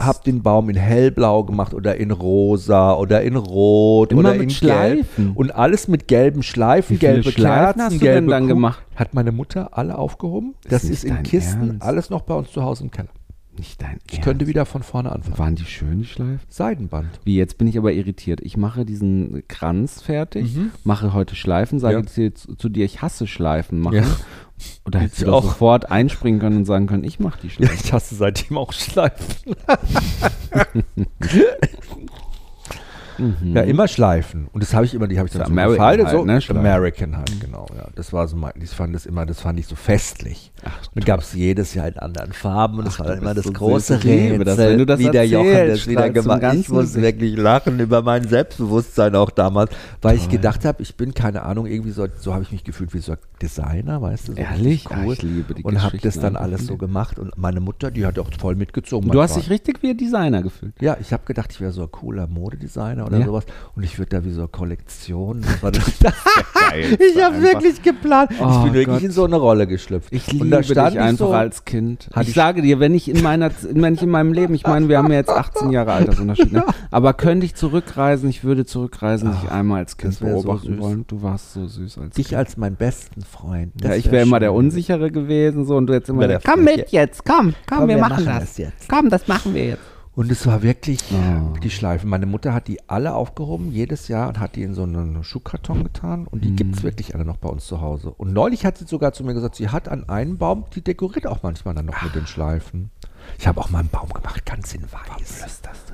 hab 0.00 0.24
den 0.24 0.42
Baum 0.42 0.68
in 0.70 0.76
hellblau 0.76 1.44
gemacht 1.44 1.74
oder 1.74 1.96
in 1.96 2.10
rosa 2.10 2.94
oder 2.94 3.22
in 3.22 3.36
rot 3.36 4.12
Immer 4.12 4.20
oder 4.20 4.34
in 4.36 4.50
Schleifen? 4.50 5.24
gelb 5.26 5.36
und 5.36 5.54
alles 5.54 5.88
mit 5.88 6.08
gelben 6.08 6.42
Schleifen, 6.42 6.94
Wie 6.94 6.98
viele 6.98 7.12
gelbe 7.14 7.32
Schleifen 7.32 7.64
Kerzen, 7.80 7.82
hast 7.82 7.94
du 7.94 7.98
gelbe 7.98 8.20
denn 8.22 8.30
dann 8.30 8.42
Kuh- 8.44 8.48
gemacht? 8.48 8.82
Hat 8.96 9.14
meine 9.14 9.32
Mutter 9.32 9.76
alle 9.76 9.98
aufgehoben. 9.98 10.54
Ist 10.64 10.72
das 10.72 10.84
ist 10.84 11.04
in 11.04 11.22
Kisten 11.22 11.68
Ernst? 11.70 11.82
alles 11.82 12.10
noch 12.10 12.22
bei 12.22 12.34
uns 12.34 12.50
zu 12.52 12.62
Hause 12.62 12.84
im 12.84 12.90
Keller. 12.90 13.08
Nicht 13.56 13.80
dein 13.80 13.98
Ich 14.10 14.20
könnte 14.20 14.46
wieder 14.48 14.66
von 14.66 14.82
vorne 14.82 15.12
anfangen. 15.12 15.38
Waren 15.38 15.54
die 15.54 15.64
schön, 15.64 15.98
die 16.00 16.04
Schleifen? 16.06 16.40
Seidenband. 16.48 17.20
Wie, 17.24 17.36
jetzt 17.36 17.56
bin 17.56 17.68
ich 17.68 17.78
aber 17.78 17.92
irritiert. 17.92 18.40
Ich 18.42 18.56
mache 18.56 18.84
diesen 18.84 19.46
Kranz 19.48 20.02
fertig, 20.02 20.56
Mhm. 20.56 20.72
mache 20.82 21.12
heute 21.12 21.36
Schleifen, 21.36 21.78
sage 21.78 21.96
Ja. 21.96 22.02
dir, 22.02 22.34
zu, 22.34 22.56
zu 22.56 22.68
dir, 22.68 22.84
ich 22.84 23.00
hasse 23.02 23.26
Schleifen 23.28 23.78
machen. 23.80 23.96
Ja. 23.98 24.06
Oder 24.84 25.00
hättest 25.00 25.22
du 25.22 25.32
auch. 25.32 25.42
sofort 25.44 25.90
einspringen 25.90 26.40
können 26.40 26.56
und 26.58 26.64
sagen 26.64 26.86
können, 26.86 27.04
ich 27.04 27.20
mache 27.20 27.40
die 27.42 27.46
Ja, 27.48 27.52
Schleifen. 27.52 27.78
ich 27.84 27.92
hasse 27.92 28.14
seitdem 28.16 28.58
auch 28.58 28.72
Schleifen. 28.72 29.54
Mhm. 33.18 33.54
Ja, 33.56 33.62
immer 33.62 33.88
Schleifen. 33.88 34.48
Und 34.52 34.62
das 34.62 34.74
habe 34.74 34.84
ich 34.84 34.94
immer, 34.94 35.06
die 35.06 35.18
habe 35.18 35.28
ich 35.28 35.32
dann 35.32 35.46
So 35.46 35.52
American 35.52 35.76
gefaltet, 35.76 36.06
halt, 36.06 36.16
so 36.18 36.24
ne, 36.24 36.40
Schleifen. 36.40 36.60
American 36.60 37.16
halt, 37.16 37.40
genau. 37.40 37.66
Ja, 37.76 37.88
das 37.94 38.12
war 38.12 38.26
so 38.28 38.36
mein, 38.36 38.52
ich 38.60 38.70
fand 38.70 38.94
das 38.94 39.06
immer, 39.06 39.26
das 39.26 39.40
fand 39.40 39.58
ich 39.58 39.66
so 39.66 39.74
festlich. 39.76 40.52
Dann 40.94 41.04
gab 41.04 41.20
es 41.20 41.32
jedes 41.34 41.74
Jahr 41.74 41.88
in 41.88 41.98
anderen 41.98 42.32
Farben 42.32 42.78
und 42.78 42.86
das 42.86 42.98
war 42.98 43.06
dann 43.06 43.16
du 43.16 43.22
immer 43.22 43.34
das 43.34 43.44
so 43.44 43.52
große 43.52 43.96
liebe 43.96 44.44
das, 44.44 44.58
Rätsel, 44.58 44.70
wenn 44.70 44.78
du 44.78 44.86
das 44.86 44.98
wie 45.00 45.10
der 45.10 45.26
Jochen 45.26 45.68
das 45.68 45.86
wieder 45.86 46.10
gemacht 46.10 46.42
hat. 46.42 46.54
Ich 46.54 46.68
muss 46.68 46.94
wirklich 46.94 47.36
lachen 47.36 47.78
über 47.80 48.02
mein 48.02 48.26
Selbstbewusstsein 48.26 49.14
auch 49.14 49.30
damals, 49.30 49.70
weil 50.02 50.16
ich 50.16 50.28
gedacht 50.28 50.64
habe, 50.64 50.82
ich 50.82 50.96
bin 50.96 51.12
keine 51.14 51.42
Ahnung, 51.42 51.66
irgendwie 51.66 51.90
so, 51.90 52.06
so 52.18 52.32
habe 52.32 52.42
ich 52.42 52.52
mich 52.52 52.64
gefühlt 52.64 52.94
wie 52.94 52.98
so 52.98 53.12
ein 53.12 53.18
Designer, 53.42 54.00
weißt 54.00 54.28
du, 54.28 54.32
so 54.32 54.38
Ehrlich? 54.38 54.86
Ah, 54.90 55.02
cool. 55.04 55.12
ich 55.14 55.22
liebe 55.22 55.54
die 55.54 55.62
und 55.62 55.82
habe 55.82 55.98
das 55.98 56.18
dann 56.18 56.36
alles 56.36 56.66
so 56.66 56.74
dir. 56.74 56.78
gemacht 56.78 57.18
und 57.18 57.36
meine 57.36 57.60
Mutter, 57.60 57.90
die 57.90 58.06
hat 58.06 58.18
auch 58.18 58.28
voll 58.38 58.54
mitgezogen. 58.56 59.10
Du 59.10 59.18
Mein 59.18 59.24
hast 59.24 59.36
dich 59.36 59.50
richtig 59.50 59.82
wie 59.82 59.90
ein 59.90 59.96
Designer 59.96 60.42
gefühlt. 60.42 60.74
ja, 60.80 60.96
ich 61.00 61.12
habe 61.12 61.24
gedacht, 61.26 61.50
ich 61.52 61.60
wäre 61.60 61.72
so 61.72 61.82
ein 61.82 61.90
cooler 61.90 62.26
Modedesigner 62.26 63.03
oder 63.06 63.18
Ja. 63.18 63.26
sowas 63.26 63.44
und 63.76 63.82
ich 63.82 63.98
würde 63.98 64.16
da 64.16 64.24
wie 64.24 64.30
so 64.30 64.40
eine 64.42 64.48
Kollektion. 64.48 65.42
Das 65.44 65.62
war 65.62 65.70
das 65.72 65.84
geil. 66.00 66.98
ich 67.14 67.22
habe 67.22 67.40
wirklich 67.42 67.82
geplant. 67.82 68.30
Oh 68.40 68.48
ich 68.50 68.62
bin 68.64 68.74
wirklich 68.74 68.96
Gott. 68.96 69.02
in 69.02 69.10
so 69.10 69.24
eine 69.24 69.36
Rolle 69.36 69.66
geschlüpft. 69.66 70.08
Ich 70.12 70.26
und 70.28 70.34
liebe 70.34 70.50
da 70.50 70.58
dich 70.58 70.70
stand 70.70 70.94
ich 70.94 71.00
einfach 71.00 71.26
so, 71.26 71.32
als 71.32 71.64
Kind. 71.64 72.08
Ich, 72.20 72.28
ich- 72.28 72.34
sage 72.34 72.62
dir, 72.62 72.80
wenn 72.80 72.94
ich 72.94 73.08
in 73.08 73.22
meiner, 73.22 73.50
wenn 73.70 73.94
ich 73.94 74.02
in 74.02 74.10
meinem 74.10 74.32
Leben, 74.32 74.54
ich 74.54 74.64
meine, 74.66 74.88
wir 74.88 74.98
haben 74.98 75.10
ja 75.10 75.18
jetzt 75.18 75.30
18 75.30 75.70
Jahre 75.70 75.92
Altersunterschied, 75.92 76.52
ne? 76.52 76.64
aber 76.90 77.12
könnte 77.14 77.46
ich 77.46 77.54
zurückreisen, 77.54 78.28
ich 78.28 78.44
würde 78.44 78.64
zurückreisen, 78.66 79.30
dich 79.32 79.50
einmal 79.50 79.78
als 79.80 79.96
Kind 79.96 80.14
so 80.14 80.24
beobachten 80.24 80.74
süß. 80.74 80.80
wollen. 80.80 81.04
Du 81.06 81.22
warst 81.22 81.52
so 81.52 81.66
süß 81.66 81.98
als 81.98 82.14
dich 82.14 82.28
Kind. 82.28 82.38
als 82.38 82.56
meinen 82.56 82.76
besten 82.76 83.22
Freund. 83.22 83.72
ja, 83.82 83.88
Das 83.88 83.98
ich 83.98 84.06
wär 84.06 84.12
wäre 84.12 84.22
immer 84.26 84.40
der. 84.40 84.52
Unsichere 84.52 85.10
gewesen, 85.10 85.64
so 85.66 85.76
und 85.76 85.86
du 85.86 85.92
jetzt 85.92 86.08
immer, 86.08 86.26
der 86.28 86.40
komm 86.40 86.64
mit 86.64 86.90
jetzt, 86.90 87.24
komm, 87.24 87.54
komm, 87.68 87.78
Komm, 87.78 87.88
wir, 87.88 87.96
wir 87.96 88.00
machen, 88.02 88.24
machen 88.24 88.26
das. 88.26 88.38
das 88.40 88.58
jetzt. 88.58 88.88
Komm, 88.88 89.10
das 89.10 89.26
machen 89.28 89.54
wir 89.54 89.66
jetzt. 89.66 89.82
Und 90.16 90.30
es 90.30 90.46
war 90.46 90.62
wirklich 90.62 91.00
Oh. 91.12 91.58
die 91.58 91.70
Schleifen. 91.70 92.08
Meine 92.08 92.26
Mutter 92.26 92.54
hat 92.54 92.68
die 92.68 92.88
alle 92.88 93.14
aufgehoben, 93.14 93.72
jedes 93.72 94.06
Jahr, 94.08 94.28
und 94.28 94.38
hat 94.38 94.54
die 94.54 94.62
in 94.62 94.72
so 94.74 94.84
einen 94.84 95.24
Schuhkarton 95.24 95.82
getan. 95.82 96.26
Und 96.28 96.44
die 96.44 96.50
Mhm. 96.50 96.56
gibt 96.56 96.76
es 96.76 96.82
wirklich 96.84 97.14
alle 97.14 97.24
noch 97.24 97.36
bei 97.38 97.48
uns 97.48 97.66
zu 97.66 97.80
Hause. 97.80 98.10
Und 98.16 98.32
neulich 98.32 98.64
hat 98.64 98.78
sie 98.78 98.84
sogar 98.86 99.12
zu 99.12 99.24
mir 99.24 99.34
gesagt, 99.34 99.56
sie 99.56 99.70
hat 99.70 99.88
an 99.88 100.08
einem 100.08 100.38
Baum, 100.38 100.66
die 100.74 100.82
dekoriert 100.82 101.26
auch 101.26 101.42
manchmal 101.42 101.74
dann 101.74 101.86
noch 101.86 102.00
mit 102.02 102.14
den 102.14 102.26
Schleifen. 102.28 102.90
Ich 103.38 103.48
habe 103.48 103.60
auch 103.60 103.70
mal 103.70 103.80
einen 103.80 103.88
Baum 103.88 104.08
gemacht, 104.10 104.44
ganz 104.46 104.72
in 104.74 104.82
weiß. 104.84 105.50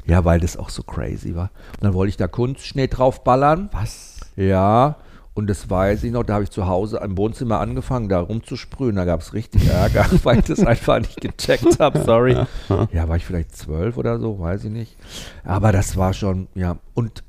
Ja, 0.06 0.24
weil 0.24 0.40
das 0.40 0.56
auch 0.56 0.68
so 0.68 0.83
crazy 0.83 1.35
war. 1.35 1.50
Und 1.76 1.85
dann 1.85 1.94
wollte 1.94 2.11
ich 2.11 2.16
da 2.16 2.26
Kunstschnee 2.28 2.88
draufballern. 2.88 3.70
Was? 3.72 4.20
Ja, 4.37 4.96
und 5.40 5.46
das 5.46 5.70
weiß 5.70 6.05
ich 6.05 6.12
noch, 6.12 6.22
da 6.22 6.35
habe 6.35 6.44
ich 6.44 6.50
zu 6.50 6.66
Hause 6.66 7.00
im 7.03 7.16
Wohnzimmer 7.16 7.61
angefangen, 7.61 8.11
da 8.11 8.20
rumzusprühen. 8.20 8.94
Da 8.94 9.07
gab 9.07 9.22
es 9.22 9.33
richtig 9.33 9.68
Ärger, 9.68 10.05
weil 10.22 10.40
ich 10.40 10.44
das 10.44 10.61
einfach 10.61 10.98
nicht 10.98 11.18
gecheckt 11.18 11.81
habe, 11.81 12.03
sorry. 12.05 12.37
Ja, 12.92 13.09
war 13.09 13.16
ich 13.16 13.24
vielleicht 13.24 13.57
zwölf 13.57 13.96
oder 13.96 14.20
so, 14.20 14.38
weiß 14.38 14.64
ich 14.64 14.70
nicht. 14.70 14.98
Aber 15.42 15.72
das 15.72 15.96
war 15.96 16.12
schon, 16.12 16.48
ja. 16.55 16.76
Und 16.92 17.24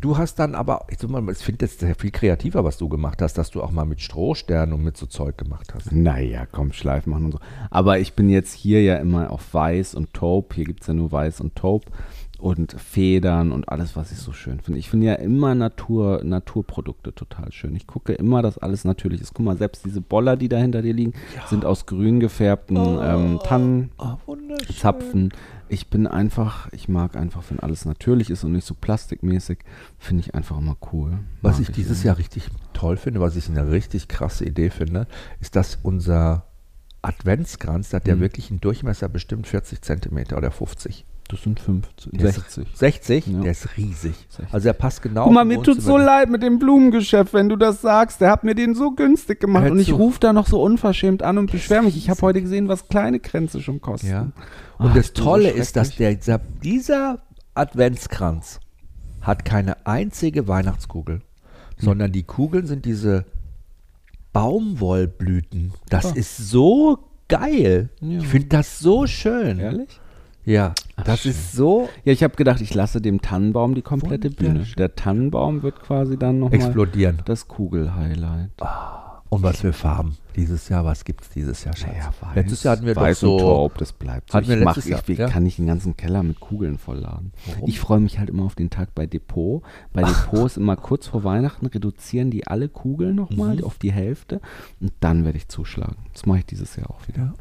du 0.00 0.16
hast 0.16 0.36
dann 0.36 0.54
aber, 0.54 0.86
ich, 0.90 0.98
ich 1.02 1.38
finde 1.38 1.66
das 1.66 1.98
viel 1.98 2.12
kreativer, 2.12 2.62
was 2.62 2.78
du 2.78 2.88
gemacht 2.88 3.20
hast, 3.20 3.36
dass 3.36 3.50
du 3.50 3.64
auch 3.64 3.72
mal 3.72 3.84
mit 3.84 4.00
Strohsternen 4.00 4.72
und 4.72 4.84
mit 4.84 4.96
so 4.96 5.06
Zeug 5.06 5.36
gemacht 5.36 5.74
hast. 5.74 5.90
Naja, 5.90 6.46
komm, 6.46 6.72
Schleifen 6.72 7.10
machen 7.10 7.24
und 7.24 7.32
so. 7.32 7.40
Aber 7.70 7.98
ich 7.98 8.14
bin 8.14 8.28
jetzt 8.28 8.52
hier 8.52 8.80
ja 8.84 8.94
immer 8.98 9.32
auf 9.32 9.52
Weiß 9.52 9.96
und 9.96 10.14
Taupe. 10.14 10.54
Hier 10.54 10.66
gibt 10.66 10.82
es 10.82 10.86
ja 10.86 10.94
nur 10.94 11.10
Weiß 11.10 11.40
und 11.40 11.56
Taupe 11.56 11.90
und 12.38 12.72
Federn 12.80 13.50
und 13.52 13.68
alles, 13.68 13.96
was 13.96 14.12
ich 14.12 14.18
so 14.18 14.32
schön 14.32 14.60
finde. 14.60 14.78
Ich 14.78 14.90
finde 14.90 15.06
ja 15.06 15.14
immer 15.14 15.54
Natur, 15.54 16.22
Naturprodukte 16.22 17.14
total 17.14 17.50
schön. 17.52 17.74
Ich 17.74 17.86
gucke 17.86 18.12
immer, 18.12 18.42
dass 18.42 18.58
alles 18.58 18.84
natürlich 18.84 19.20
ist. 19.20 19.34
Guck 19.34 19.46
mal, 19.46 19.56
selbst 19.56 19.84
diese 19.84 20.00
Boller, 20.00 20.36
die 20.36 20.48
da 20.48 20.58
hinter 20.58 20.82
dir 20.82 20.92
liegen, 20.92 21.14
sind 21.48 21.64
aus 21.64 21.86
grün 21.86 22.20
gefärbten 22.20 22.76
ähm, 22.76 23.38
Tannenzapfen. 23.42 23.90
Oh, 23.98 24.16
wunderschön. 24.26 25.30
Ich 25.68 25.88
bin 25.88 26.06
einfach, 26.06 26.68
ich 26.72 26.88
mag 26.88 27.16
einfach, 27.16 27.42
wenn 27.48 27.58
alles 27.58 27.84
natürlich 27.86 28.30
ist 28.30 28.44
und 28.44 28.52
nicht 28.52 28.66
so 28.66 28.74
plastikmäßig, 28.74 29.58
finde 29.98 30.20
ich 30.20 30.34
einfach 30.34 30.58
immer 30.58 30.76
cool. 30.92 31.18
Was 31.42 31.58
Mag 31.58 31.68
ich 31.68 31.74
dieses. 31.74 32.02
Jahr 32.04 32.18
richtig 32.18 32.48
toll 32.72 32.96
finde, 32.96 33.20
was 33.20 33.34
ich 33.34 33.48
eine 33.48 33.70
richtig 33.70 34.06
krasse 34.08 34.44
Idee 34.44 34.70
finde, 34.70 35.06
ist, 35.40 35.56
dass 35.56 35.78
unser 35.82 36.44
Adventskranz, 37.02 37.90
der 37.90 38.00
hat 38.00 38.08
ja 38.08 38.16
Mhm. 38.16 38.20
wirklich 38.20 38.50
einen 38.50 38.60
Durchmesser 38.60 39.08
bestimmt 39.08 39.46
40 39.46 39.80
Zentimeter 39.82 40.36
oder 40.36 40.50
50. 40.50 41.04
Das 41.28 41.42
sind 41.42 41.58
50, 41.58 42.12
Der 42.12 42.28
ist 42.28 42.36
60. 42.36 42.68
60? 42.74 43.26
Ja. 43.26 43.40
Der 43.40 43.50
ist 43.50 43.76
riesig. 43.76 44.14
60. 44.28 44.46
Also 44.52 44.68
er 44.68 44.74
passt 44.74 45.02
genau. 45.02 45.24
Guck 45.24 45.32
mal, 45.32 45.44
mir 45.44 45.60
tut 45.60 45.82
so 45.82 45.96
leid 45.96 46.30
mit 46.30 46.42
dem 46.42 46.60
Blumengeschäft, 46.60 47.34
wenn 47.34 47.48
du 47.48 47.56
das 47.56 47.80
sagst. 47.80 48.20
Der 48.20 48.30
hat 48.30 48.44
mir 48.44 48.54
den 48.54 48.74
so 48.76 48.92
günstig 48.92 49.40
gemacht 49.40 49.68
und 49.68 49.80
ich 49.80 49.92
rufe 49.92 50.20
da 50.20 50.32
noch 50.32 50.46
so 50.46 50.62
unverschämt 50.62 51.24
an 51.24 51.38
und 51.38 51.50
beschwere 51.50 51.82
mich. 51.82 51.96
Ich 51.96 52.08
habe 52.10 52.20
heute 52.22 52.40
gesehen, 52.42 52.68
was 52.68 52.86
kleine 52.88 53.18
Kränze 53.18 53.60
schon 53.60 53.80
kosten. 53.80 54.06
Ja. 54.08 54.20
Und 54.78 54.90
Ach, 54.90 54.94
das 54.94 55.10
bin 55.10 55.16
so 55.16 55.30
Tolle 55.30 55.50
ist, 55.50 55.74
dass 55.76 55.96
der, 55.96 56.14
dieser, 56.62 57.18
Adventskranz 57.54 58.60
hat 59.22 59.44
keine 59.44 59.84
einzige 59.86 60.46
Weihnachtskugel, 60.46 61.22
sondern 61.78 62.12
die 62.12 62.22
Kugeln 62.22 62.66
sind 62.66 62.84
diese 62.84 63.24
Baumwollblüten. 64.32 65.72
Das 65.88 66.06
Ah. 66.06 66.14
ist 66.14 66.36
so 66.36 66.98
geil. 67.28 67.88
Ja. 68.00 68.18
Ich 68.18 68.26
finde 68.28 68.48
das 68.48 68.78
so 68.78 69.06
schön. 69.06 69.58
Ehrlich? 69.58 70.00
Ja, 70.46 70.72
Ach, 70.94 71.02
das 71.04 71.20
schön. 71.22 71.32
ist 71.32 71.52
so 71.52 71.88
Ja, 72.04 72.12
ich 72.12 72.22
habe 72.22 72.36
gedacht, 72.36 72.60
ich 72.60 72.72
lasse 72.72 73.00
dem 73.02 73.20
Tannenbaum 73.20 73.74
die 73.74 73.82
komplette 73.82 74.30
Bühne. 74.30 74.64
Der 74.78 74.94
Tannenbaum 74.94 75.62
wird 75.62 75.80
quasi 75.82 76.16
dann 76.16 76.38
nochmal 76.38 76.60
explodieren. 76.60 77.20
das 77.26 77.48
Kugelhighlight. 77.48 78.50
Und 79.28 79.42
was 79.42 79.60
für 79.60 79.72
Farben 79.72 80.16
dieses 80.36 80.68
Jahr? 80.68 80.84
Was 80.84 81.04
gibt 81.04 81.22
es 81.22 81.30
dieses 81.30 81.64
Jahr, 81.64 81.74
Schatz? 81.76 81.90
Ja, 81.98 82.12
weiß, 82.28 82.36
Letztes 82.36 82.62
Jahr 82.62 82.76
hatten 82.76 82.86
wir 82.86 82.94
weiß 82.94 83.20
doch 83.20 83.32
und 83.32 83.38
so. 83.40 83.44
Taub, 83.44 83.78
das 83.78 83.92
bleibt 83.92 84.30
so. 84.30 84.38
Hatten 84.38 84.46
wir 84.48 84.58
ich 84.58 84.64
mach, 84.64 84.76
Jahr, 84.86 85.02
ich, 85.04 85.18
ja. 85.18 85.28
kann 85.28 85.42
nicht 85.42 85.58
den 85.58 85.66
ganzen 85.66 85.96
Keller 85.96 86.22
mit 86.22 86.38
Kugeln 86.38 86.78
vollladen. 86.78 87.32
Warum? 87.46 87.68
Ich 87.68 87.80
freue 87.80 87.98
mich 87.98 88.20
halt 88.20 88.30
immer 88.30 88.44
auf 88.44 88.54
den 88.54 88.70
Tag 88.70 88.94
bei 88.94 89.06
Depot. 89.06 89.64
Bei 89.92 90.04
Depot 90.04 90.46
ist 90.46 90.56
immer 90.56 90.76
kurz 90.76 91.08
vor 91.08 91.24
Weihnachten, 91.24 91.66
reduzieren 91.66 92.30
die 92.30 92.46
alle 92.46 92.68
Kugeln 92.68 93.16
nochmal 93.16 93.56
Mhm. 93.56 93.64
auf 93.64 93.78
die 93.78 93.90
Hälfte 93.90 94.40
und 94.80 94.92
dann 95.00 95.24
werde 95.24 95.38
ich 95.38 95.48
zuschlagen. 95.48 95.96
Das 96.12 96.24
mache 96.24 96.38
ich 96.38 96.46
dieses 96.46 96.76
Jahr 96.76 96.88
auch 96.88 97.00
wieder. 97.08 97.18
Ja. 97.22 97.34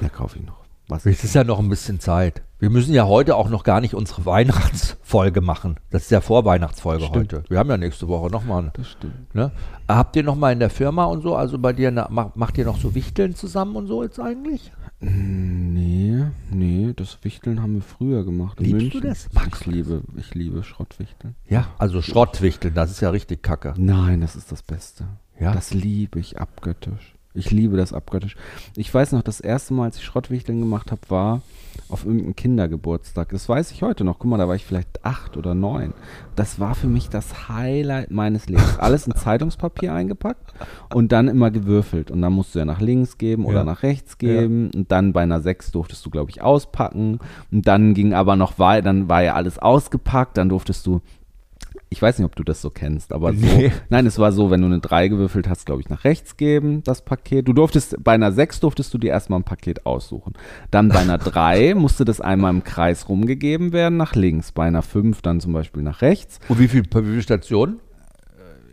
Da 0.00 0.08
kaufe 0.08 0.38
ich 0.38 0.46
noch. 0.46 0.63
Was 0.88 1.06
Es 1.06 1.24
ist 1.24 1.34
ja 1.34 1.44
noch 1.44 1.58
ein 1.58 1.68
bisschen 1.68 1.98
Zeit. 1.98 2.42
Wir 2.58 2.68
müssen 2.70 2.92
ja 2.94 3.06
heute 3.06 3.36
auch 3.36 3.48
noch 3.48 3.64
gar 3.64 3.80
nicht 3.80 3.94
unsere 3.94 4.24
Weihnachtsfolge 4.26 5.40
machen. 5.40 5.76
Das 5.90 6.02
ist 6.02 6.10
ja 6.10 6.20
Vorweihnachtsfolge 6.20 7.04
Stimmt. 7.04 7.32
heute. 7.32 7.44
Wir 7.50 7.58
haben 7.58 7.70
ja 7.70 7.76
nächste 7.78 8.08
Woche 8.08 8.30
nochmal. 8.30 8.70
Das 8.74 8.88
stimmt. 8.88 9.34
Ne? 9.34 9.50
Habt 9.88 10.16
ihr 10.16 10.22
noch 10.22 10.36
mal 10.36 10.52
in 10.52 10.60
der 10.60 10.70
Firma 10.70 11.04
und 11.04 11.22
so, 11.22 11.36
also 11.36 11.58
bei 11.58 11.72
dir, 11.72 11.90
na, 11.90 12.08
macht, 12.34 12.58
ihr 12.58 12.64
noch 12.64 12.78
so 12.78 12.94
Wichteln 12.94 13.34
zusammen 13.34 13.76
und 13.76 13.86
so 13.86 14.02
jetzt 14.02 14.20
eigentlich? 14.20 14.72
Nee, 15.00 16.24
nee, 16.50 16.92
das 16.96 17.18
Wichteln 17.22 17.60
haben 17.62 17.74
wir 17.74 17.82
früher 17.82 18.24
gemacht. 18.24 18.58
Liebst 18.60 18.72
du 18.72 18.98
München. 18.98 19.00
das? 19.02 19.28
Magst 19.32 19.60
Ich 19.62 19.64
du 19.66 19.70
liebe, 19.70 20.02
ich 20.16 20.34
liebe 20.34 20.62
Schrottwichteln. 20.62 21.34
Ja, 21.48 21.66
also 21.78 22.00
Schrottwichteln, 22.00 22.74
das 22.74 22.90
ist 22.90 23.00
ja 23.00 23.10
richtig 23.10 23.42
kacke. 23.42 23.74
Nein, 23.76 24.20
das 24.22 24.36
ist 24.36 24.50
das 24.52 24.62
Beste. 24.62 25.04
Ja? 25.38 25.52
Das 25.52 25.74
liebe 25.74 26.18
ich 26.20 26.38
abgöttisch. 26.38 27.13
Ich 27.36 27.50
liebe 27.50 27.76
das 27.76 27.92
abgöttisch. 27.92 28.36
Ich 28.76 28.94
weiß 28.94 29.10
noch, 29.12 29.22
das 29.22 29.40
erste 29.40 29.74
Mal, 29.74 29.84
als 29.86 29.96
ich 29.98 30.04
Schrottwichteln 30.04 30.60
gemacht 30.60 30.92
habe, 30.92 31.00
war 31.08 31.42
auf 31.88 32.04
irgendeinem 32.04 32.36
Kindergeburtstag. 32.36 33.30
Das 33.30 33.48
weiß 33.48 33.72
ich 33.72 33.82
heute 33.82 34.04
noch. 34.04 34.20
Guck 34.20 34.30
mal, 34.30 34.38
da 34.38 34.46
war 34.46 34.54
ich 34.54 34.64
vielleicht 34.64 35.04
acht 35.04 35.36
oder 35.36 35.52
neun. 35.52 35.92
Das 36.36 36.60
war 36.60 36.76
für 36.76 36.86
mich 36.86 37.08
das 37.08 37.48
Highlight 37.48 38.12
meines 38.12 38.48
Lebens. 38.48 38.78
Alles 38.78 39.08
in 39.08 39.16
Zeitungspapier 39.16 39.92
eingepackt 39.92 40.54
und 40.94 41.10
dann 41.10 41.26
immer 41.26 41.50
gewürfelt. 41.50 42.12
Und 42.12 42.22
dann 42.22 42.32
musst 42.32 42.54
du 42.54 42.60
ja 42.60 42.64
nach 42.64 42.80
links 42.80 43.18
geben 43.18 43.44
oder 43.46 43.58
Ja. 43.58 43.64
nach 43.64 43.82
rechts 43.82 44.16
geben. 44.18 44.70
Und 44.72 44.92
dann 44.92 45.12
bei 45.12 45.22
einer 45.22 45.40
sechs 45.40 45.72
durftest 45.72 46.06
du, 46.06 46.10
glaube 46.10 46.30
ich, 46.30 46.40
auspacken. 46.40 47.18
Und 47.50 47.66
dann 47.66 47.94
ging 47.94 48.14
aber 48.14 48.36
noch 48.36 48.60
weiter, 48.60 48.82
dann 48.82 49.08
war 49.08 49.22
ja 49.24 49.34
alles 49.34 49.58
ausgepackt. 49.58 50.38
Dann 50.38 50.48
durftest 50.48 50.86
du 50.86 51.00
ich 51.94 52.02
weiß 52.02 52.18
nicht, 52.18 52.26
ob 52.26 52.34
du 52.34 52.42
das 52.42 52.60
so 52.60 52.70
kennst, 52.70 53.12
aber 53.12 53.32
so, 53.32 53.46
Nee. 53.46 53.70
nein, 53.88 54.04
es 54.04 54.18
war 54.18 54.32
so, 54.32 54.50
wenn 54.50 54.60
du 54.60 54.66
eine 54.66 54.80
3 54.80 55.06
gewürfelt 55.06 55.48
hast, 55.48 55.64
glaube 55.64 55.80
ich, 55.80 55.88
nach 55.88 56.02
rechts 56.02 56.36
geben, 56.36 56.82
das 56.82 57.02
Paket. 57.04 57.46
Du 57.46 57.52
durftest, 57.52 57.96
bei 58.02 58.12
einer 58.14 58.32
6 58.32 58.58
durftest 58.58 58.92
du 58.92 58.98
dir 58.98 59.12
erstmal 59.12 59.38
ein 59.38 59.44
Paket 59.44 59.86
aussuchen. 59.86 60.32
Dann 60.72 60.88
bei 60.88 60.98
einer 60.98 61.18
3 61.18 61.74
musste 61.76 62.04
das 62.04 62.20
einmal 62.20 62.50
im 62.52 62.64
Kreis 62.64 63.08
rumgegeben 63.08 63.72
werden, 63.72 63.96
nach 63.96 64.16
links. 64.16 64.50
Bei 64.50 64.64
einer 64.66 64.82
5 64.82 65.22
dann 65.22 65.38
zum 65.40 65.52
Beispiel 65.52 65.82
nach 65.84 66.02
rechts. 66.02 66.40
Und 66.48 66.58
wie 66.58 66.66
viel, 66.66 66.82
wie 66.82 67.02
viele 67.04 67.22
Stationen? 67.22 67.78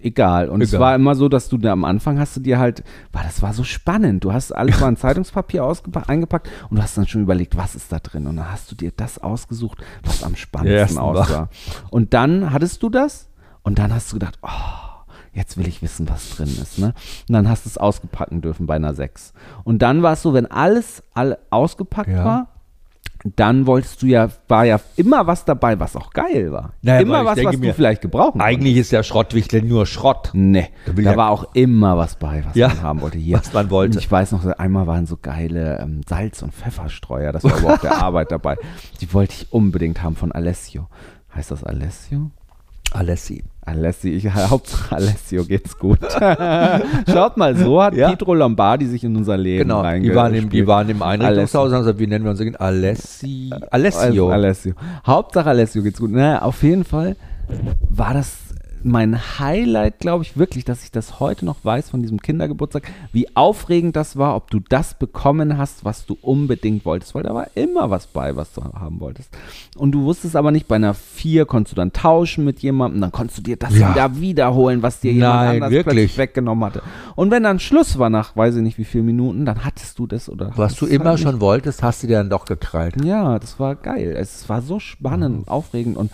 Egal. 0.03 0.49
Und 0.49 0.61
es 0.61 0.69
Egal. 0.69 0.81
war 0.81 0.95
immer 0.95 1.15
so, 1.15 1.29
dass 1.29 1.49
du 1.49 1.57
da 1.57 1.71
am 1.71 1.85
Anfang 1.85 2.19
hast 2.19 2.35
du 2.35 2.39
dir 2.39 2.59
halt, 2.59 2.83
war 3.11 3.23
das 3.23 3.41
war 3.41 3.53
so 3.53 3.63
spannend. 3.63 4.23
Du 4.23 4.33
hast 4.33 4.51
alles 4.51 4.79
mal 4.81 4.89
in 4.89 4.97
Zeitungspapier 4.97 5.63
eingepackt 6.07 6.49
und 6.69 6.77
du 6.77 6.83
hast 6.83 6.97
dann 6.97 7.07
schon 7.07 7.21
überlegt, 7.21 7.57
was 7.57 7.75
ist 7.75 7.91
da 7.91 7.99
drin. 7.99 8.27
Und 8.27 8.37
dann 8.37 8.51
hast 8.51 8.71
du 8.71 8.75
dir 8.75 8.91
das 8.95 9.17
ausgesucht, 9.19 9.77
was 10.03 10.23
am 10.23 10.35
spannendsten 10.35 10.97
war. 10.97 11.03
aussah. 11.05 11.49
Und 11.89 12.13
dann 12.13 12.51
hattest 12.51 12.81
du 12.83 12.89
das 12.89 13.29
und 13.63 13.79
dann 13.79 13.93
hast 13.93 14.11
du 14.11 14.15
gedacht, 14.15 14.39
oh, 14.41 14.47
jetzt 15.33 15.57
will 15.57 15.67
ich 15.67 15.81
wissen, 15.81 16.09
was 16.09 16.31
drin 16.31 16.49
ist. 16.61 16.77
Ne? 16.79 16.93
Und 17.29 17.33
dann 17.33 17.47
hast 17.47 17.65
du 17.65 17.69
es 17.69 17.77
ausgepacken 17.77 18.41
dürfen 18.41 18.65
bei 18.65 18.75
einer 18.75 18.93
6. 18.93 19.33
Und 19.63 19.81
dann 19.81 20.01
war 20.03 20.13
es 20.13 20.21
so, 20.21 20.33
wenn 20.33 20.45
alles 20.45 21.03
alle 21.13 21.39
ausgepackt 21.51 22.09
Ja. 22.09 22.25
war, 22.25 22.47
dann 23.23 23.67
wolltest 23.67 24.01
du 24.01 24.07
ja, 24.07 24.29
war 24.47 24.65
ja 24.65 24.79
immer 24.95 25.27
was 25.27 25.45
dabei, 25.45 25.79
was 25.79 25.95
auch 25.95 26.11
geil 26.11 26.51
war. 26.51 26.73
Naja, 26.81 27.01
immer 27.01 27.23
was, 27.25 27.43
was 27.43 27.59
du 27.59 27.73
vielleicht 27.73 28.01
gebrauchen 28.01 28.41
Eigentlich 28.41 28.77
ist 28.77 28.91
ja 28.91 29.03
Schrottwichtel 29.03 29.61
nur 29.61 29.85
Schrott. 29.85 30.31
Nee, 30.33 30.69
Da 30.85 30.93
da, 30.93 31.01
ja- 31.01 31.17
war 31.17 31.29
auch 31.29 31.45
immer 31.53 31.97
was 31.97 32.15
bei, 32.15 32.43
was 32.45 32.55
Ja, 32.55 32.69
man 32.69 32.81
haben 32.81 33.01
wollte. 33.01 33.17
Hier. 33.17 33.37
was 33.37 33.53
man 33.53 33.69
wollte. 33.69 33.97
Und 33.97 34.03
ich 34.03 34.11
weiß 34.11 34.31
noch, 34.31 34.45
einmal 34.45 34.87
waren 34.87 35.05
so 35.05 35.17
geile 35.21 35.79
ähm, 35.79 36.01
Salz- 36.07 36.41
und 36.41 36.53
Pfefferstreuer, 36.53 37.31
das 37.31 37.43
war 37.43 37.53
aber 37.57 37.73
auf 37.75 37.81
der 37.81 37.97
Arbeit 38.01 38.31
dabei. 38.31 38.57
Die 39.01 39.13
wollte 39.13 39.33
ich 39.37 39.51
unbedingt 39.53 40.01
haben 40.01 40.15
von 40.15 40.31
Alessio. 40.31 40.87
Heißt 41.35 41.51
das 41.51 41.63
Alessio? 41.63 42.31
Alessi. 42.91 43.43
Alessi, 43.63 44.09
ich, 44.09 44.29
Hauptsache 44.33 44.95
Alessio 44.95 45.45
geht's 45.45 45.77
gut. 45.77 45.99
Schaut 47.11 47.37
mal, 47.37 47.55
so 47.55 47.81
hat 47.81 47.95
Ja. 47.95 48.09
Pietro 48.09 48.33
Lombardi 48.33 48.87
sich 48.87 49.03
in 49.03 49.15
unser 49.15 49.37
Leben 49.37 49.69
Genau, 49.69 49.83
die 49.99 50.13
waren, 50.13 50.33
im, 50.33 50.49
die 50.49 50.65
waren 50.67 50.89
im 50.89 51.01
Einrichtungshaus 51.01 51.69
und 51.69 51.75
haben 51.75 51.81
gesagt, 51.81 51.99
wie 51.99 52.07
nennen 52.07 52.25
wir 52.25 52.31
uns 52.31 52.39
denn? 52.39 52.55
Alessi. 52.55 53.51
Alessio. 53.69 54.01
Also 54.01 54.29
Alessio. 54.31 54.73
Hauptsache 55.05 55.49
Alessio 55.49 55.83
geht's 55.83 55.99
gut. 55.99 56.11
Naja, 56.11 56.41
auf 56.41 56.63
jeden 56.63 56.83
Fall 56.83 57.15
war 57.89 58.13
das 58.13 58.35
mein 58.83 59.39
Highlight, 59.39 59.99
glaube 59.99 60.23
ich, 60.23 60.37
wirklich, 60.37 60.65
dass 60.65 60.83
ich 60.83 60.91
das 60.91 61.19
heute 61.19 61.45
noch 61.45 61.63
weiß 61.63 61.89
von 61.89 62.01
diesem 62.01 62.21
Kindergeburtstag, 62.21 62.83
wie 63.13 63.27
aufregend 63.35 63.95
das 63.95 64.17
war, 64.17 64.35
ob 64.35 64.49
du 64.51 64.59
das 64.59 64.97
bekommen 64.97 65.57
hast, 65.57 65.85
was 65.85 66.05
du 66.05 66.17
unbedingt 66.21 66.85
wolltest, 66.85 67.13
weil 67.15 67.23
da 67.23 67.33
war 67.33 67.47
immer 67.55 67.89
was 67.89 68.07
bei, 68.07 68.35
was 68.35 68.53
du 68.53 68.63
haben 68.63 68.99
wolltest. 68.99 69.29
Und 69.77 69.91
du 69.91 70.03
wusstest 70.03 70.35
aber 70.35 70.51
nicht, 70.51 70.67
bei 70.67 70.75
einer 70.77 70.93
4 70.93 71.45
konntest 71.45 71.73
du 71.73 71.75
dann 71.75 71.93
tauschen 71.93 72.43
mit 72.45 72.59
jemandem, 72.59 73.01
dann 73.01 73.11
konntest 73.11 73.39
du 73.39 73.43
dir 73.43 73.57
das 73.57 73.77
Ja. 73.77 73.89
wieder 73.91 74.19
wiederholen, 74.19 74.81
was 74.81 74.99
dir 74.99 75.13
jemand 75.13 75.33
Nein, 75.35 75.49
anders 75.55 75.71
wirklich? 75.71 75.95
plötzlich 75.95 76.17
weggenommen 76.17 76.65
hatte. 76.65 76.81
Und 77.15 77.31
wenn 77.31 77.43
dann 77.43 77.59
Schluss 77.59 77.97
war 77.99 78.09
nach, 78.09 78.35
weiß 78.35 78.55
ich 78.55 78.61
nicht 78.61 78.77
wie 78.77 78.85
viele 78.85 79.03
Minuten, 79.03 79.45
dann 79.45 79.63
hattest 79.63 79.99
du 79.99 80.07
das 80.07 80.29
oder 80.29 80.51
Was 80.55 80.75
du 80.75 80.85
immer 80.85 81.05
halt 81.05 81.19
nicht. 81.19 81.23
schon 81.23 81.41
wolltest, 81.41 81.83
hast 81.83 82.03
du 82.03 82.07
dir 82.07 82.17
dann 82.17 82.29
doch 82.29 82.45
gekrallt. 82.45 82.95
Ja, 83.03 83.39
das 83.39 83.59
war 83.59 83.75
geil. 83.75 84.15
Es 84.17 84.47
war 84.49 84.61
so 84.61 84.75
Mhm. 84.75 84.79
spannend, 84.79 85.47
aufregend 85.47 85.97
und 85.97 86.11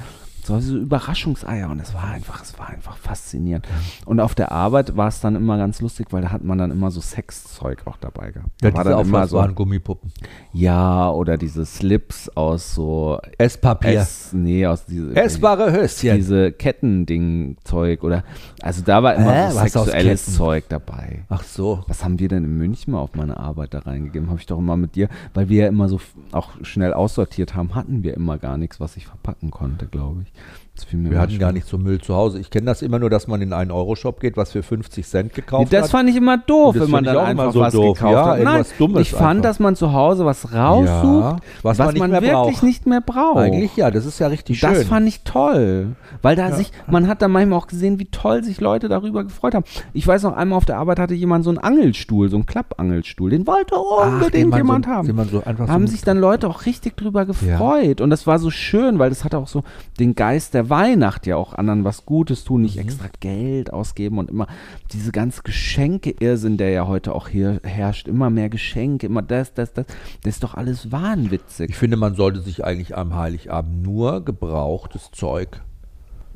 so 0.48 0.60
so 0.60 0.78
Überraschungseier 0.78 1.70
und 1.70 1.80
es 1.80 1.94
war 1.94 2.06
einfach, 2.06 2.42
es 2.42 2.58
war 2.58 2.70
einfach 2.70 2.98
faszinierend. 2.98 3.68
Und 4.06 4.20
auf 4.20 4.34
der 4.34 4.52
Arbeit 4.52 4.96
war 4.98 5.08
es 5.10 5.20
dann 5.20 5.36
immer 5.36 5.58
ganz 5.58 5.82
lustig, 5.82 6.08
weil 6.12 6.22
da 6.22 6.32
hat 6.32 6.44
man 6.44 6.58
dann 6.58 6.72
immer 6.72 6.90
so 6.90 7.02
Sexzeug 7.02 7.82
auch 7.86 7.98
dabei 7.98 8.32
gehabt. 8.32 8.50
Ja, 8.62 8.72
Da 8.72 8.78
war 8.78 8.84
dann 8.86 9.00
immer 9.06 9.28
so, 9.28 9.38
waren 9.38 9.54
Gummipuppen. 9.56 10.12
ja, 10.54 11.10
oder 11.12 11.38
diese 11.38 11.66
Slips 11.66 12.30
aus 12.36 12.74
so 12.74 13.20
Esspapier. 13.38 14.00
Ess, 14.02 14.32
nee, 14.34 14.66
aus 14.66 14.86
diese 14.86 15.16
Essbare 15.16 15.72
Höschen. 15.72 16.16
diese 16.16 16.52
Kettending-Zeug 16.52 18.04
oder 18.04 18.24
also 18.62 18.82
da 18.84 19.04
war 19.04 19.16
immer 19.16 19.32
Hä? 19.34 19.52
so 19.52 19.84
sexuelles? 19.84 20.36
Zeug 20.36 20.66
dabei. 20.70 21.26
Ach 21.30 21.44
so. 21.44 21.84
Was 21.88 22.04
haben 22.04 22.20
wir 22.20 22.28
denn 22.28 22.44
in 22.44 22.58
München 22.58 22.94
mal 22.94 23.00
auf 23.00 23.16
meine 23.16 23.38
Arbeit 23.38 23.74
da 23.74 23.80
reingegeben? 23.80 24.30
Habe 24.30 24.40
ich 24.40 24.46
doch 24.46 24.58
immer 24.58 24.78
mit 24.78 24.96
dir, 24.96 25.10
weil 25.34 25.50
wir 25.50 25.64
ja 25.64 25.68
immer 25.68 25.90
so 25.90 26.00
auch 26.32 26.50
schnell 26.64 26.94
aussortiert 26.94 27.56
haben, 27.56 27.76
hatten 27.76 28.04
wir 28.04 28.14
immer 28.16 28.38
gar 28.38 28.58
nichts, 28.58 28.80
was 28.80 28.98
ich 28.98 29.06
verpacken 29.08 29.52
konnte, 29.52 29.88
glaube 29.88 30.24
ich. 30.24 30.34
Das 30.78 30.86
Wir 30.92 31.20
hatten 31.20 31.40
gar 31.40 31.52
nicht 31.52 31.68
so 31.68 31.78
Müll 31.78 32.00
zu 32.00 32.16
Hause. 32.16 32.40
Ich 32.40 32.50
kenne 32.50 32.66
das 32.68 32.82
immer 32.82 33.00
nur, 33.00 33.10
dass 33.10 33.28
man 33.28 33.42
in 33.42 33.52
einen 33.52 33.72
Euro-Shop 33.72 34.20
geht, 34.20 34.38
was 34.38 34.52
für 34.52 34.62
50 34.64 35.06
Cent 35.08 35.32
Nee, 35.32 35.42
gekauft 35.42 35.74
das 35.74 35.84
hat. 35.86 35.90
fand 35.92 36.10
ich 36.10 36.16
immer 36.16 36.38
doof, 36.38 36.76
das 36.76 36.84
wenn 36.84 36.92
man 36.92 37.04
dann 37.04 37.18
einfach 37.18 37.52
so 37.52 37.60
was 37.62 37.74
doof. 37.74 37.98
gekauft 37.98 38.14
Ja, 38.14 38.26
hat. 38.28 38.44
Nein, 38.44 38.62
ich 39.02 39.12
fand, 39.12 39.24
einfach. 39.38 39.42
dass 39.44 39.60
man 39.60 39.76
zu 39.76 39.94
Hause 39.94 40.26
was 40.26 40.54
raussucht, 40.54 40.88
Ja, 40.88 41.36
was 41.64 41.80
was, 41.80 41.86
man 41.86 41.94
nicht 41.94 42.00
man 42.02 42.12
wirklich 42.12 42.32
braucht. 42.32 42.64
nicht 42.64 42.86
mehr 42.86 43.02
braucht. 43.02 43.38
Eigentlich 43.40 43.76
ja, 43.76 43.90
das 43.92 44.06
ist 44.06 44.20
ja 44.20 44.28
richtig 44.28 44.60
Das 44.60 44.78
schön. 44.78 44.86
fand 44.86 45.08
ich 45.08 45.24
toll, 45.24 45.96
weil 46.22 46.36
da 46.36 46.52
sich, 46.52 46.72
man 46.88 47.08
hat 47.08 47.22
da 47.22 47.28
manchmal 47.28 47.58
auch 47.60 47.68
gesehen, 47.68 48.00
wie 48.00 48.06
toll 48.06 48.44
sich 48.44 48.62
Leute 48.62 48.88
darüber 48.88 49.24
gefreut 49.24 49.56
haben. 49.56 49.66
Ich 49.94 50.08
weiß 50.08 50.24
noch, 50.24 50.36
einmal 50.36 50.58
auf 50.58 50.66
der 50.66 50.78
Arbeit 50.78 51.00
hatte 51.00 51.14
jemand 51.16 51.44
so 51.44 51.50
einen 51.50 51.60
Angelstuhl, 51.60 52.30
so 52.30 52.38
einen 52.38 52.46
Klappangelstuhl, 52.46 53.30
den 53.30 53.48
wollte 53.48 53.76
Ach, 53.76 54.06
den 54.06 54.14
unbedingt 54.14 54.50
man 54.52 54.60
jemand 54.60 54.86
so, 54.86 54.92
haben. 54.92 55.28
So 55.58 55.68
haben 55.68 55.88
so 55.88 55.92
sich 55.92 56.02
dann 56.02 56.18
Leute 56.20 56.48
auch 56.48 56.66
richtig 56.66 56.96
drüber 56.98 57.26
gefreut. 57.26 58.02
Und 58.02 58.10
das 58.10 58.28
war 58.28 58.40
so 58.40 58.50
schön, 58.52 59.00
weil 59.00 59.10
das 59.10 59.24
hatte 59.24 59.38
auch 59.38 59.48
so 59.48 59.64
den 60.00 60.16
Geist 60.16 60.54
der 60.54 60.67
Weihnacht 60.70 61.28
ja 61.28 61.36
auch 61.36 61.54
anderen 61.54 61.84
was 61.84 62.06
Gutes 62.06 62.44
tun, 62.44 62.62
nicht 62.62 62.78
extra 62.78 63.08
Geld 63.20 63.74
ausgeben 63.74 64.18
und 64.18 64.30
immer 64.30 64.48
diese 64.92 65.12
ganze 65.12 65.42
Geschenke-Irrsinn, 65.44 66.58
der 66.58 66.70
ja 66.70 66.88
heute 66.88 67.14
auch 67.14 67.28
hier 67.28 67.60
herrscht, 67.64 68.08
immer 68.08 68.30
mehr 68.30 68.50
Geschenke, 68.50 69.08
immer 69.08 69.22
das, 69.22 69.54
das, 69.54 69.74
das, 69.74 69.86
das 70.24 70.36
ist 70.36 70.44
doch 70.44 70.56
alles 70.56 70.92
wahnwitzig. 70.92 71.70
Ich 71.70 71.78
finde, 71.78 71.98
man 71.98 72.16
sollte 72.16 72.42
sich 72.42 72.64
eigentlich 72.64 72.98
am 72.98 73.16
Heiligabend 73.16 73.84
nur 73.84 74.24
gebrauchtes 74.24 75.12
Zeug 75.12 75.62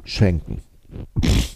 schenken. 0.03 0.61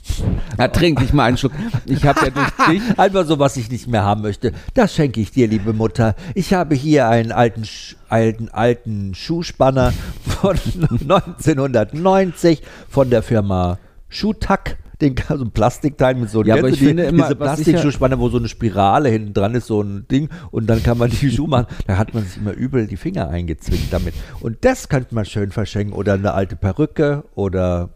Da 0.57 0.67
trinke 0.67 1.03
ich 1.03 1.13
mal 1.13 1.25
einen 1.25 1.37
Schluck. 1.37 1.51
Ich 1.85 2.05
habe 2.05 2.19
ja 2.25 2.29
durch 2.31 2.49
dich 2.69 2.81
Einfach 2.99 3.25
so, 3.25 3.39
was 3.39 3.57
ich 3.57 3.69
nicht 3.69 3.87
mehr 3.87 4.03
haben 4.03 4.21
möchte. 4.21 4.51
Das 4.73 4.93
schenke 4.93 5.19
ich 5.21 5.31
dir, 5.31 5.47
liebe 5.47 5.73
Mutter. 5.73 6.15
Ich 6.33 6.53
habe 6.53 6.75
hier 6.75 7.07
einen 7.09 7.31
alten, 7.31 7.63
Sch- 7.63 7.95
alten, 8.09 8.49
alten 8.49 9.13
Schuhspanner 9.15 9.93
von 10.41 10.57
1990 10.89 12.61
von 12.89 13.09
der 13.09 13.23
Firma 13.23 13.77
Schuhtack. 14.09 14.77
Den 15.01 15.13
so 15.27 15.43
ein 15.43 15.51
Plastikteil 15.51 16.15
mit 16.15 16.29
so 16.29 16.41
Ja, 16.41 16.55
aber 16.55 16.69
ich 16.69 16.79
die, 16.79 16.85
finde 16.85 17.03
immer, 17.03 17.23
diese 17.23 17.35
Plastikschuhspanner, 17.35 18.17
wo 18.17 18.29
so 18.29 18.37
eine 18.37 18.47
Spirale 18.47 19.09
hinten 19.09 19.33
dran 19.33 19.53
ist, 19.53 19.67
so 19.67 19.81
ein 19.81 20.07
Ding 20.09 20.29
und 20.51 20.67
dann 20.67 20.81
kann 20.83 20.97
man 20.97 21.09
die 21.09 21.29
Schuhe 21.35 21.49
machen. 21.49 21.65
Da 21.85 21.97
hat 21.97 22.13
man 22.13 22.23
sich 22.23 22.37
immer 22.37 22.53
übel 22.53 22.87
die 22.87 22.95
Finger 22.95 23.27
eingezwickt 23.29 23.91
damit. 23.91 24.13
Und 24.39 24.63
das 24.63 24.87
könnte 24.87 25.13
man 25.13 25.25
schön 25.25 25.51
verschenken 25.51 25.93
oder 25.93 26.13
eine 26.13 26.33
alte 26.33 26.55
Perücke 26.55 27.25
oder 27.35 27.89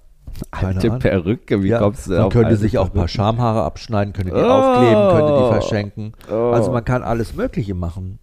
keine 0.51 0.75
alte. 0.75 0.91
Perücke, 0.91 1.63
wie 1.63 1.69
Ja, 1.69 1.79
kommst 1.79 2.07
du 2.07 2.13
man 2.13 2.29
könnte 2.29 2.55
sich 2.55 2.77
auch 2.77 2.87
ein 2.87 2.93
paar? 2.93 3.07
Schamhaare 3.07 3.63
abschneiden, 3.63 4.13
könnte 4.13 4.33
die 4.33 4.39
Oh. 4.39 4.45
aufkleben, 4.45 5.09
könnte 5.09 5.43
die 5.43 5.51
verschenken. 5.51 6.13
Oh. 6.31 6.51
Also 6.51 6.71
man 6.71 6.83
kann 6.85 7.03
alles 7.03 7.35
Mögliche 7.35 7.73
machen. 7.75 8.19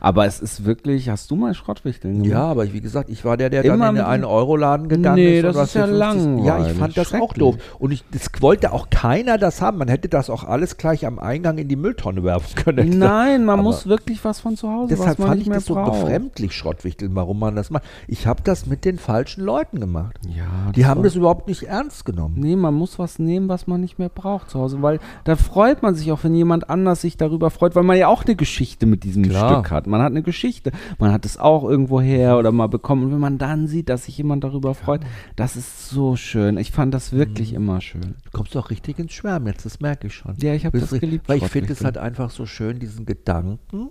Aber 0.00 0.26
es 0.26 0.40
ist 0.40 0.64
wirklich, 0.64 1.08
hast 1.08 1.30
du 1.30 1.36
mal 1.36 1.54
Schrottwichteln 1.54 2.14
gemacht? 2.22 2.30
Ja, 2.30 2.44
aber 2.44 2.72
wie 2.72 2.80
gesagt, 2.80 3.10
ich 3.10 3.24
war 3.24 3.36
der, 3.36 3.50
der 3.50 3.64
Immer 3.64 3.86
dann 3.86 3.96
in 3.96 4.02
den 4.04 4.12
dem- 4.22 4.24
1-Euro-Laden 4.24 4.88
gegangen 4.88 5.16
Nee, 5.16 5.38
ist. 5.40 5.44
und 5.46 5.56
das 5.56 5.68
ist 5.68 5.74
ja 5.74 5.86
50 5.86 6.44
Ja, 6.46 6.66
ich 6.66 6.72
fand 6.78 6.96
das 6.96 7.14
auch 7.14 7.32
doof. 7.34 7.56
Und 7.78 7.92
ich, 7.92 8.04
das 8.10 8.28
wollte 8.40 8.72
auch 8.72 8.90
keiner 8.90 9.38
das 9.38 9.60
haben. 9.62 9.78
Man 9.78 9.88
hätte 9.88 10.08
das 10.08 10.30
auch 10.30 10.44
alles 10.44 10.76
gleich 10.76 11.06
am 11.06 11.18
Eingang 11.18 11.58
in 11.58 11.68
die 11.68 11.76
Mülltonne 11.76 12.22
werfen 12.24 12.54
können. 12.54 12.98
Nein, 12.98 13.44
man 13.44 13.54
Aber 13.60 13.62
muss 13.62 13.86
wirklich 13.86 14.24
was 14.24 14.40
von 14.40 14.56
zu 14.56 14.70
Hause, 14.70 14.94
Deshalb 14.96 15.18
fand 15.18 15.40
ich 15.42 15.48
das 15.48 15.66
so 15.66 15.74
braucht. 15.74 16.00
befremdlich, 16.00 16.52
Schrottwichteln, 16.54 17.14
warum 17.14 17.38
man 17.38 17.56
das 17.56 17.70
macht. 17.70 17.84
Ich 18.06 18.26
habe 18.26 18.42
das 18.42 18.66
mit 18.66 18.84
den 18.84 18.98
falschen 18.98 19.44
Leuten 19.44 19.80
gemacht. 19.80 20.16
Ja, 20.28 20.72
Die 20.72 20.86
haben 20.86 21.02
das 21.02 21.14
überhaupt 21.14 21.48
nicht 21.48 21.62
ernst 21.64 22.04
genommen. 22.04 22.34
Nee, 22.38 22.56
man 22.56 22.74
muss 22.74 22.98
was 22.98 23.18
nehmen, 23.18 23.48
was 23.48 23.66
man 23.66 23.80
nicht 23.80 23.98
mehr 23.98 24.08
braucht 24.08 24.50
zu 24.50 24.58
Hause, 24.58 24.82
weil 24.82 24.98
da 25.24 25.36
freut 25.36 25.82
man 25.82 25.94
sich 25.94 26.10
auch, 26.12 26.24
wenn 26.24 26.34
jemand 26.34 26.70
anders 26.70 27.00
sich 27.00 27.16
darüber 27.16 27.50
freut, 27.50 27.74
weil 27.76 27.82
man 27.82 27.96
ja 27.96 28.08
auch 28.08 28.24
eine 28.24 28.36
Geschichte 28.36 28.86
mit 28.86 29.04
diesem 29.04 29.22
Klar. 29.24 29.52
Stück 29.52 29.57
hat. 29.64 29.86
Man 29.86 30.00
hat 30.00 30.10
eine 30.12 30.22
Geschichte, 30.22 30.72
man 30.98 31.12
hat 31.12 31.24
es 31.24 31.36
auch 31.38 31.64
irgendwo 31.64 32.00
her 32.00 32.38
oder 32.38 32.52
mal 32.52 32.66
bekommen 32.68 33.04
und 33.04 33.12
wenn 33.12 33.20
man 33.20 33.38
dann 33.38 33.66
sieht, 33.66 33.88
dass 33.88 34.04
sich 34.06 34.16
jemand 34.18 34.44
darüber 34.44 34.74
freut, 34.74 35.02
das 35.36 35.56
ist 35.56 35.88
so 35.90 36.16
schön. 36.16 36.56
Ich 36.58 36.72
fand 36.72 36.94
das 36.94 37.12
wirklich 37.12 37.50
Mhm. 37.50 37.56
immer 37.56 37.80
schön. 37.80 38.14
Du 38.24 38.30
kommst 38.32 38.54
doch 38.54 38.70
richtig 38.70 38.98
ins 38.98 39.12
Schwärmen 39.12 39.48
jetzt, 39.48 39.64
das 39.66 39.80
merke 39.80 40.06
ich 40.06 40.14
schon. 40.14 40.34
Ja, 40.40 40.54
ich 40.54 40.64
habe 40.66 40.78
das 40.78 40.90
geliebt. 40.90 41.28
Weil 41.28 41.38
ich 41.38 41.44
finde 41.48 41.72
es 41.72 41.84
halt 41.84 41.98
einfach 41.98 42.30
so 42.30 42.46
schön, 42.46 42.78
diesen 42.78 43.06
Gedanken, 43.06 43.90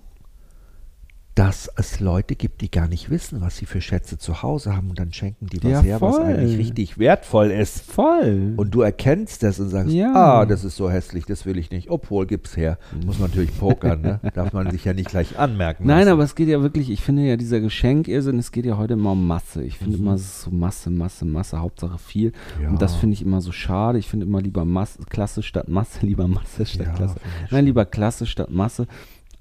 dass 1.38 1.70
es 1.76 2.00
Leute 2.00 2.36
gibt, 2.36 2.62
die 2.62 2.72
gar 2.72 2.88
nicht 2.88 3.12
wissen, 3.12 3.42
was 3.42 3.58
sie 3.58 3.68
für 3.68 3.80
Schätze 3.80 4.18
zu 4.18 4.42
Hause 4.42 4.76
haben 4.76 4.90
und 4.90 4.98
dann 4.98 5.14
schenken 5.14 5.46
die 5.46 5.64
was 5.64 5.72
Ja, 5.72 5.82
her, 5.82 6.02
was 6.02 6.16
voll. 6.16 6.26
eigentlich 6.26 6.58
richtig 6.58 6.98
wertvoll 6.98 7.52
ist. 7.52 7.82
voll. 7.92 8.54
Und 8.58 8.72
du 8.74 8.82
erkennst 8.82 9.44
das 9.44 9.60
und 9.60 9.70
sagst, 9.70 9.94
Ja. 9.94 10.14
ah, 10.16 10.46
das 10.48 10.64
ist 10.64 10.76
so 10.78 10.90
hässlich, 10.90 11.26
das 11.26 11.46
will 11.46 11.60
ich 11.60 11.70
nicht. 11.70 11.92
Obwohl, 11.92 12.26
gib's 12.26 12.58
her. 12.58 12.80
Muss 13.06 13.20
man 13.20 13.30
natürlich 13.30 13.56
pokern, 13.56 14.02
ne? 14.02 14.20
Darf 14.34 14.52
man 14.52 14.72
sich 14.72 14.84
ja 14.86 14.94
nicht 14.94 15.10
gleich 15.10 15.38
anmerken 15.38 15.86
Nein, 15.86 16.00
lassen. 16.06 16.10
aber 16.14 16.24
es 16.24 16.34
geht 16.34 16.48
ja 16.48 16.64
wirklich, 16.64 16.90
ich 16.90 17.02
finde 17.02 17.22
ja 17.28 17.38
dieser 17.38 17.60
Geschenkirrsinn, 17.60 18.40
es 18.40 18.52
geht 18.52 18.66
ja 18.66 18.78
heute 18.80 18.94
immer 18.94 19.12
um 19.12 19.28
Masse. 19.28 19.62
Ich 19.64 19.78
finde 19.78 19.98
immer, 20.00 20.16
es 20.16 20.22
ist 20.22 20.42
so 20.42 20.50
Masse, 20.50 20.90
Masse, 20.90 21.24
Masse, 21.26 21.60
Hauptsache 21.60 22.00
viel. 22.00 22.32
Mhm. 22.58 22.64
Ja. 22.64 22.70
Und 22.70 22.82
das 22.82 22.96
finde 22.96 23.14
ich 23.14 23.22
immer 23.22 23.42
so 23.42 23.52
schade. 23.52 24.00
Ich 24.00 24.10
finde 24.10 24.26
immer 24.26 24.42
lieber 24.42 24.66
Masse, 24.66 25.04
Klasse 25.08 25.44
statt 25.44 25.68
Masse, 25.68 26.00
lieber 26.04 26.28
Masse 26.28 26.66
statt 26.66 26.96
Klasse. 26.96 27.18
Nein, 27.52 27.66
lieber 27.66 27.86
Klasse 27.86 28.26
statt 28.26 28.50
Masse. 28.50 28.88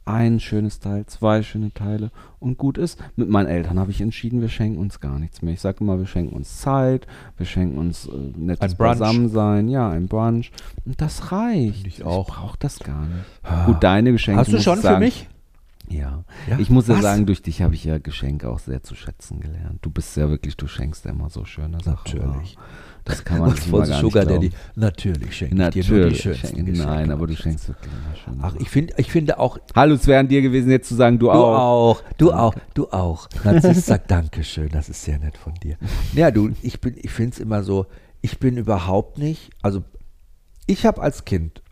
Ein 0.06 0.40
schönes 0.40 0.78
Teil, 0.78 1.04
zwei 1.06 1.42
schöne 1.42 1.72
Teile 1.74 2.10
und 2.38 2.58
gut 2.58 2.78
ist. 2.78 3.02
Mit 3.16 3.28
meinen 3.28 3.48
Eltern 3.48 3.78
habe 3.78 3.90
ich 3.90 4.00
entschieden, 4.00 4.40
wir 4.40 4.48
schenken 4.48 4.78
uns 4.78 5.00
gar 5.00 5.18
nichts 5.18 5.42
mehr. 5.42 5.52
Ich 5.52 5.60
sage 5.60 5.78
immer, 5.80 5.98
wir 5.98 6.06
schenken 6.06 6.34
uns 6.34 6.60
Zeit, 6.60 7.06
wir 7.36 7.44
schenken 7.44 7.76
uns 7.76 8.06
äh, 8.06 8.12
nettes 8.36 8.60
Ein 8.72 8.76
Brunch. 8.76 8.78
Beisammensein, 8.78 9.68
ja, 9.68 9.90
ein 9.90 10.06
Brunch. 10.06 10.52
Und 10.84 11.00
das 11.00 11.32
reicht. 11.32 11.86
Ich 11.86 12.04
auch. 12.04 12.28
brauche 12.28 12.56
das 12.58 12.78
gar 12.78 13.04
nicht. 13.04 13.66
Gut, 13.66 13.82
deine 13.82 14.12
Geschenke. 14.12 14.40
Hast 14.40 14.52
du 14.52 14.60
schon 14.60 14.74
ich 14.74 14.80
für 14.80 14.86
sagen, 14.86 15.00
mich? 15.00 15.28
Ja. 15.88 16.24
Ja? 16.48 16.58
Ich 16.58 16.70
muss 16.70 16.88
ja 16.88 16.94
Was? 16.94 17.02
sagen, 17.02 17.26
durch 17.26 17.42
dich 17.42 17.62
habe 17.62 17.74
ich 17.74 17.84
ja 17.84 17.98
Geschenke 17.98 18.48
auch 18.48 18.58
sehr 18.58 18.82
zu 18.82 18.94
schätzen 18.94 19.40
gelernt. 19.40 19.78
Du 19.82 19.90
bist 19.90 20.16
ja 20.16 20.28
wirklich, 20.28 20.56
du 20.56 20.66
schenkst 20.66 21.04
ja 21.04 21.12
immer 21.12 21.30
so 21.30 21.44
schöne 21.44 21.78
Sachen. 21.80 22.18
Natürlich. 22.18 22.56
Das 23.06 23.24
kann 23.24 23.38
man 23.38 23.54
mal 23.70 23.86
gar 23.86 24.00
Sugar 24.00 24.24
nicht 24.24 24.34
Daddy. 24.36 24.50
Natürlich 24.74 25.36
schenke 25.36 25.54
ich 25.54 25.58
dir 25.58 25.64
nur 25.64 25.70
die 25.70 25.80
Natürlich. 25.80 26.20
schönsten 26.22 26.46
Schenke, 26.48 26.64
Geschenke. 26.72 26.90
nein, 26.92 27.10
aber 27.12 27.26
du 27.28 27.36
schenkst 27.36 27.68
wirklich 27.68 27.92
immer 27.92 28.16
schöne 28.16 28.36
Ach, 28.42 28.54
ich 28.58 28.68
finde 28.68 28.94
ich 28.96 29.10
finde 29.12 29.38
auch, 29.38 29.58
Hallo, 29.76 29.94
es 29.94 30.06
wäre 30.08 30.18
an 30.20 30.28
dir 30.28 30.42
gewesen, 30.42 30.70
jetzt 30.70 30.88
zu 30.88 30.96
sagen, 30.96 31.18
du, 31.18 31.26
du 31.26 31.32
auch. 31.32 31.58
auch, 31.98 32.02
du 32.18 32.32
auch, 32.32 32.54
du 32.74 32.88
auch. 32.90 33.28
Narziss 33.44 33.86
sagt 33.86 34.10
Dankeschön, 34.10 34.68
das 34.70 34.88
ist 34.88 35.04
sehr 35.04 35.18
nett 35.20 35.36
von 35.38 35.54
dir. 35.54 35.76
Ja, 36.14 36.30
du, 36.32 36.50
ich 36.62 36.80
bin, 36.80 36.94
ich 37.00 37.10
finde 37.12 37.32
es 37.34 37.38
immer 37.38 37.62
so, 37.62 37.86
ich 38.22 38.38
bin 38.40 38.56
überhaupt 38.56 39.18
nicht, 39.18 39.50
also 39.62 39.84
ich 40.66 40.84
habe 40.84 41.00
als 41.00 41.24
Kind 41.24 41.62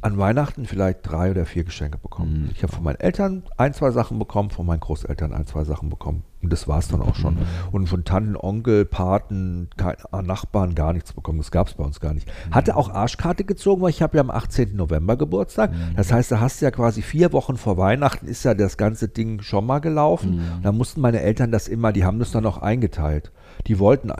an 0.00 0.16
Weihnachten 0.18 0.64
vielleicht 0.64 1.00
drei 1.02 1.30
oder 1.30 1.44
vier 1.44 1.64
Geschenke 1.64 1.98
bekommen. 1.98 2.44
Mhm. 2.44 2.50
Ich 2.54 2.62
habe 2.62 2.72
von 2.72 2.84
meinen 2.84 3.00
Eltern 3.00 3.42
ein, 3.56 3.74
zwei 3.74 3.90
Sachen 3.90 4.18
bekommen, 4.18 4.50
von 4.50 4.64
meinen 4.64 4.80
Großeltern 4.80 5.32
ein, 5.32 5.46
zwei 5.46 5.64
Sachen 5.64 5.88
bekommen. 5.88 6.22
Und 6.40 6.52
das 6.52 6.68
war 6.68 6.78
es 6.78 6.86
dann 6.86 7.02
auch 7.02 7.16
schon. 7.16 7.34
Mhm. 7.34 7.40
Und 7.72 7.88
von 7.88 8.04
Tanten, 8.04 8.36
Onkel, 8.36 8.84
Paten, 8.84 9.68
kein, 9.76 9.96
ah, 10.12 10.22
Nachbarn 10.22 10.76
gar 10.76 10.92
nichts 10.92 11.12
bekommen. 11.12 11.38
Das 11.38 11.50
gab 11.50 11.66
es 11.66 11.74
bei 11.74 11.82
uns 11.82 11.98
gar 11.98 12.14
nicht. 12.14 12.28
Mhm. 12.28 12.54
Hatte 12.54 12.76
auch 12.76 12.90
Arschkarte 12.90 13.42
gezogen, 13.42 13.82
weil 13.82 13.90
ich 13.90 14.02
habe 14.02 14.16
ja 14.16 14.22
am 14.22 14.30
18. 14.30 14.76
November 14.76 15.16
Geburtstag. 15.16 15.72
Mhm. 15.72 15.96
Das 15.96 16.12
heißt, 16.12 16.30
da 16.30 16.40
hast 16.40 16.60
du 16.60 16.66
ja 16.66 16.70
quasi 16.70 17.02
vier 17.02 17.32
Wochen 17.32 17.56
vor 17.56 17.76
Weihnachten 17.76 18.26
ist 18.28 18.44
ja 18.44 18.54
das 18.54 18.76
ganze 18.76 19.08
Ding 19.08 19.42
schon 19.42 19.66
mal 19.66 19.80
gelaufen. 19.80 20.36
Mhm. 20.36 20.62
Da 20.62 20.70
mussten 20.70 21.00
meine 21.00 21.20
Eltern 21.20 21.50
das 21.50 21.66
immer, 21.66 21.92
die 21.92 22.04
haben 22.04 22.20
das 22.20 22.30
dann 22.30 22.46
auch 22.46 22.58
eingeteilt. 22.58 23.32
Die 23.66 23.80
wollten 23.80 24.12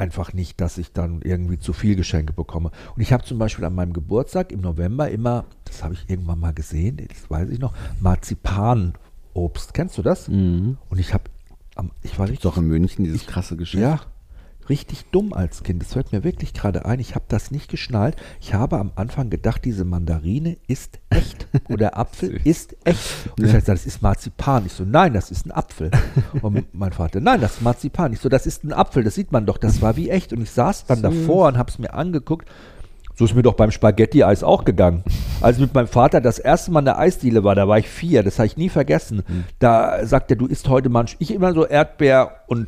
einfach 0.00 0.32
nicht, 0.32 0.60
dass 0.60 0.78
ich 0.78 0.92
dann 0.92 1.20
irgendwie 1.22 1.58
zu 1.58 1.72
viel 1.72 1.94
Geschenke 1.94 2.32
bekomme. 2.32 2.70
Und 2.96 3.02
ich 3.02 3.12
habe 3.12 3.22
zum 3.24 3.38
Beispiel 3.38 3.64
an 3.66 3.74
meinem 3.74 3.92
Geburtstag 3.92 4.50
im 4.50 4.62
November 4.62 5.10
immer, 5.10 5.44
das 5.64 5.84
habe 5.84 5.94
ich 5.94 6.08
irgendwann 6.08 6.40
mal 6.40 6.54
gesehen, 6.54 6.96
das 6.96 7.30
weiß 7.30 7.50
ich 7.50 7.58
noch, 7.58 7.74
Marzipanobst. 8.00 9.74
Kennst 9.74 9.98
du 9.98 10.02
das? 10.02 10.28
Mhm. 10.28 10.78
Und 10.88 10.98
ich 10.98 11.12
habe, 11.12 11.24
ich 12.02 12.18
war 12.18 12.26
Gibt's 12.26 12.30
richtig, 12.30 12.40
doch 12.40 12.56
in 12.56 12.66
München 12.66 13.04
dieses 13.04 13.26
krasse 13.26 13.56
Geschenk. 13.56 13.82
ja, 13.82 14.00
richtig 14.70 15.04
dumm 15.10 15.34
als 15.34 15.62
Kind. 15.62 15.82
Das 15.82 15.92
fällt 15.92 16.12
mir 16.12 16.24
wirklich 16.24 16.54
gerade 16.54 16.86
ein. 16.86 17.00
Ich 17.00 17.14
habe 17.14 17.26
das 17.28 17.50
nicht 17.50 17.68
geschnallt. 17.68 18.16
Ich 18.40 18.54
habe 18.54 18.78
am 18.78 18.92
Anfang 18.94 19.28
gedacht, 19.28 19.64
diese 19.64 19.84
Mandarine 19.84 20.56
ist 20.66 21.00
echt. 21.10 21.46
Oder 21.68 21.98
Apfel 21.98 22.40
ist 22.44 22.76
echt. 22.84 23.26
Und 23.36 23.44
ich 23.44 23.50
habe 23.50 23.60
gesagt, 23.60 23.68
das 23.68 23.84
ist 23.84 24.00
Marzipan. 24.00 24.64
Ich 24.64 24.72
so, 24.72 24.84
nein, 24.84 25.12
das 25.12 25.30
ist 25.30 25.44
ein 25.44 25.52
Apfel. 25.52 25.90
Und 26.40 26.72
mein 26.72 26.92
Vater, 26.92 27.20
nein, 27.20 27.40
das 27.40 27.56
ist 27.56 27.62
Marzipan. 27.62 28.14
Ich 28.14 28.20
so, 28.20 28.30
das 28.30 28.46
ist 28.46 28.64
ein 28.64 28.72
Apfel. 28.72 29.04
Das 29.04 29.14
sieht 29.14 29.32
man 29.32 29.44
doch. 29.44 29.58
Das 29.58 29.82
war 29.82 29.96
wie 29.96 30.08
echt. 30.08 30.32
Und 30.32 30.40
ich 30.40 30.50
saß 30.52 30.86
dann 30.86 31.02
davor 31.02 31.48
und 31.48 31.58
habe 31.58 31.70
es 31.70 31.78
mir 31.78 31.92
angeguckt. 31.92 32.48
So 33.16 33.26
ist 33.26 33.34
mir 33.34 33.42
doch 33.42 33.52
beim 33.52 33.70
Spaghetti-Eis 33.70 34.42
auch 34.42 34.64
gegangen. 34.64 35.04
Als 35.42 35.58
ich 35.58 35.62
mit 35.62 35.74
meinem 35.74 35.88
Vater 35.88 36.22
das 36.22 36.38
erste 36.38 36.70
Mal 36.70 36.78
in 36.78 36.84
der 36.86 36.98
Eisdiele 36.98 37.44
war, 37.44 37.54
da 37.54 37.68
war 37.68 37.78
ich 37.78 37.86
vier, 37.86 38.22
das 38.22 38.38
habe 38.38 38.46
ich 38.46 38.56
nie 38.56 38.70
vergessen. 38.70 39.24
Da 39.58 40.06
sagt 40.06 40.30
er, 40.30 40.38
du 40.38 40.46
isst 40.46 40.70
heute 40.70 40.88
manch, 40.88 41.16
ich 41.18 41.34
immer 41.34 41.52
so 41.52 41.66
Erdbeer 41.66 42.36
und 42.46 42.66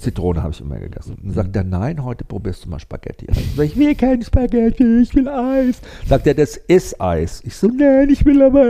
Zitrone 0.00 0.42
habe 0.42 0.52
ich 0.52 0.60
immer 0.60 0.78
gegessen. 0.78 1.14
Und 1.14 1.26
dann 1.26 1.34
sagt 1.34 1.56
er, 1.56 1.64
nein, 1.64 2.04
heute 2.04 2.24
probierst 2.24 2.64
du 2.64 2.70
mal 2.70 2.78
Spaghetti. 2.78 3.30
Eis. 3.30 3.36
Sag 3.56 3.66
ich, 3.66 3.76
will 3.76 3.94
kein 3.94 4.22
Spaghetti, 4.22 5.00
ich 5.02 5.14
will 5.14 5.28
Eis. 5.28 5.80
Sagt 6.06 6.26
er, 6.26 6.34
das 6.34 6.56
ist 6.56 7.00
Eis. 7.00 7.42
Ich 7.44 7.56
so, 7.56 7.68
nein, 7.68 8.08
ich 8.10 8.24
will 8.24 8.42
aber 8.42 8.62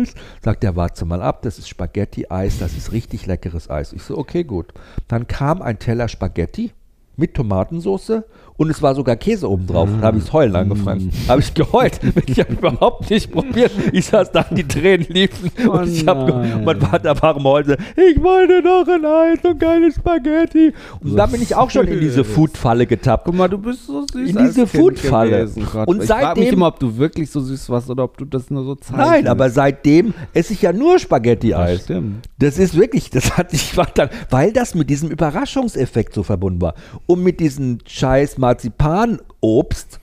Eis. 0.00 0.14
Sagt 0.42 0.64
er, 0.64 0.76
warte 0.76 1.04
mal 1.04 1.22
ab, 1.22 1.42
das 1.42 1.58
ist 1.58 1.68
Spaghetti-Eis, 1.68 2.58
das 2.58 2.76
ist 2.76 2.92
richtig 2.92 3.26
leckeres 3.26 3.68
Eis. 3.70 3.92
Ich 3.92 4.02
so, 4.02 4.16
okay, 4.16 4.44
gut. 4.44 4.72
Dann 5.08 5.26
kam 5.26 5.62
ein 5.62 5.78
Teller 5.78 6.08
Spaghetti 6.08 6.72
mit 7.16 7.34
Tomatensauce 7.34 8.22
und 8.56 8.70
es 8.70 8.80
war 8.82 8.94
sogar 8.94 9.16
Käse 9.16 9.48
oben 9.50 9.66
drauf. 9.66 9.88
Da 10.00 10.06
habe 10.06 10.18
ich 10.18 10.24
es 10.24 10.32
heulen 10.32 10.56
angefangen. 10.56 11.10
Habe 11.28 11.40
ich 11.40 11.52
geheult. 11.54 12.00
Ich 12.26 12.38
habe 12.40 12.52
überhaupt 12.54 13.10
nicht 13.10 13.30
probiert. 13.30 13.70
Ich 13.92 14.06
saß 14.06 14.32
da, 14.32 14.44
die 14.50 14.64
Tränen 14.66 15.06
liefen. 15.08 15.50
Oh 15.66 15.72
und 15.72 15.88
ich 15.92 16.06
habe, 16.06 16.60
mein 16.64 16.80
Vater 16.80 17.20
war 17.22 17.36
im 17.36 17.44
Hause. 17.44 17.76
Ich 17.96 18.22
wollte 18.22 18.62
noch 18.62 18.86
ein 18.88 19.04
Eis 19.04 19.38
und 19.44 19.58
keine 19.60 19.92
Spaghetti. 19.92 20.72
Und 21.02 21.16
da 21.16 21.26
bin 21.26 21.42
ich 21.42 21.54
auch 21.54 21.70
schon 21.70 21.86
in 21.88 22.00
diese 22.00 22.24
Food-Falle 22.36 22.86
getappt. 22.86 23.24
Guck 23.26 23.34
mal, 23.34 23.48
du 23.48 23.58
bist 23.58 23.86
so 23.86 24.04
süß. 24.12 24.30
In 24.30 24.36
diese 24.38 24.66
Foodfalle. 24.66 25.30
gewesen, 25.40 25.66
Gott. 25.70 25.88
Und 25.88 26.02
ich 26.02 26.08
frage 26.08 26.26
mich 26.40 26.48
seitdem- 26.48 26.54
immer, 26.54 26.66
ob 26.68 26.78
du 26.80 26.96
wirklich 26.96 27.30
so 27.30 27.40
süß 27.40 27.68
warst 27.70 27.90
oder 27.90 28.04
ob 28.04 28.16
du 28.18 28.24
das 28.24 28.50
nur 28.50 28.64
so 28.64 28.74
zeigst. 28.74 28.96
Nein, 28.98 29.26
aber 29.28 29.50
seitdem 29.50 30.14
esse 30.32 30.52
ich 30.52 30.62
ja 30.62 30.72
nur 30.72 30.94
das 30.94 31.02
Spaghetti-Eis. 31.02 31.84
stimmt. 31.84 32.26
Das 32.38 32.58
ist 32.58 32.76
wirklich, 32.76 33.10
das 33.10 33.36
hat 33.36 33.52
ich 33.52 33.76
war 33.76 33.86
dann, 33.94 34.08
weil 34.30 34.52
das 34.52 34.74
mit 34.74 34.88
diesem 34.90 35.10
Überraschungseffekt 35.10 36.14
so 36.14 36.22
verbunden 36.22 36.60
war. 36.60 36.74
Und 37.06 37.22
mit 37.22 37.40
diesem 37.40 37.78
scheiß 37.86 38.38
Marzipanobst, 38.46 39.98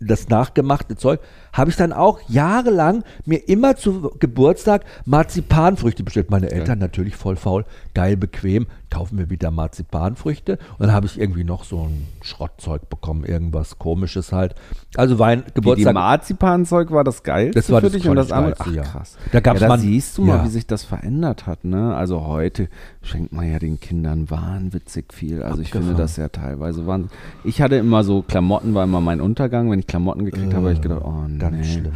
das 0.00 0.28
nachgemachte 0.30 0.96
Zeug, 0.96 1.20
habe 1.52 1.68
ich 1.68 1.76
dann 1.76 1.92
auch 1.92 2.18
jahrelang 2.30 3.04
mir 3.26 3.46
immer 3.46 3.76
zu 3.76 4.10
Geburtstag 4.18 4.84
Marzipanfrüchte 5.04 6.02
bestellt. 6.02 6.30
Meine 6.30 6.50
Eltern 6.50 6.78
natürlich 6.78 7.14
voll 7.14 7.36
faul, 7.36 7.66
geil 7.92 8.16
bequem, 8.16 8.68
kaufen 8.94 9.16
mir 9.16 9.28
wieder 9.30 9.50
Marzipanfrüchte. 9.50 10.52
Und 10.78 10.86
dann 10.86 10.92
habe 10.92 11.06
ich 11.06 11.18
irgendwie 11.18 11.44
noch 11.44 11.64
so 11.64 11.82
ein 11.82 12.06
Schrottzeug 12.22 12.88
bekommen, 12.88 13.24
irgendwas 13.24 13.78
komisches 13.78 14.32
halt. 14.32 14.54
Also 14.96 15.18
Wein, 15.18 15.40
Wie 15.40 15.44
die 15.46 15.54
Geburtstag. 15.54 15.94
Marzipanzeug 15.94 16.90
war 16.90 17.02
das 17.04 17.22
geilste 17.22 17.58
Das 17.60 17.70
war 17.70 17.80
für 17.80 17.86
das 17.86 17.92
dich 17.92 18.08
und 18.08 18.16
das 18.16 18.30
andere. 18.32 18.54
Ach, 18.58 18.72
krass. 18.92 19.16
Da 19.32 19.40
gab's 19.40 19.60
ja, 19.60 19.66
da 19.66 19.72
man- 19.74 19.80
siehst 19.80 20.16
du 20.18 20.22
mal, 20.22 20.38
ja. 20.38 20.44
wie 20.44 20.48
sich 20.48 20.66
das 20.66 20.84
verändert 20.84 21.46
hat. 21.46 21.64
Ne? 21.64 21.94
Also 21.94 22.24
heute 22.26 22.68
schenkt 23.02 23.32
man 23.32 23.50
ja 23.50 23.58
den 23.58 23.80
Kindern 23.80 24.30
wahnwitzig 24.30 25.12
viel. 25.12 25.42
Also 25.42 25.60
ich 25.60 25.70
finde 25.70 25.88
Abgefahren. 25.90 26.02
das 26.04 26.16
ja 26.16 26.28
teilweise 26.28 26.86
wahnsinnig. 26.86 27.16
Ich 27.42 27.60
hatte 27.60 27.76
immer 27.76 28.04
so, 28.04 28.22
Klamotten 28.22 28.74
war 28.74 28.84
immer 28.84 29.00
mein 29.00 29.20
Untergang. 29.20 29.70
Wenn 29.70 29.80
ich 29.80 29.86
Klamotten 29.86 30.24
gekriegt 30.24 30.52
habe, 30.54 30.64
habe 30.66 30.72
ich 30.72 30.80
gedacht, 30.80 31.02
oh 31.04 31.24
nee. 31.28 31.38
Ganz 31.38 31.66
schlimm, 31.66 31.84
ne? 31.84 31.92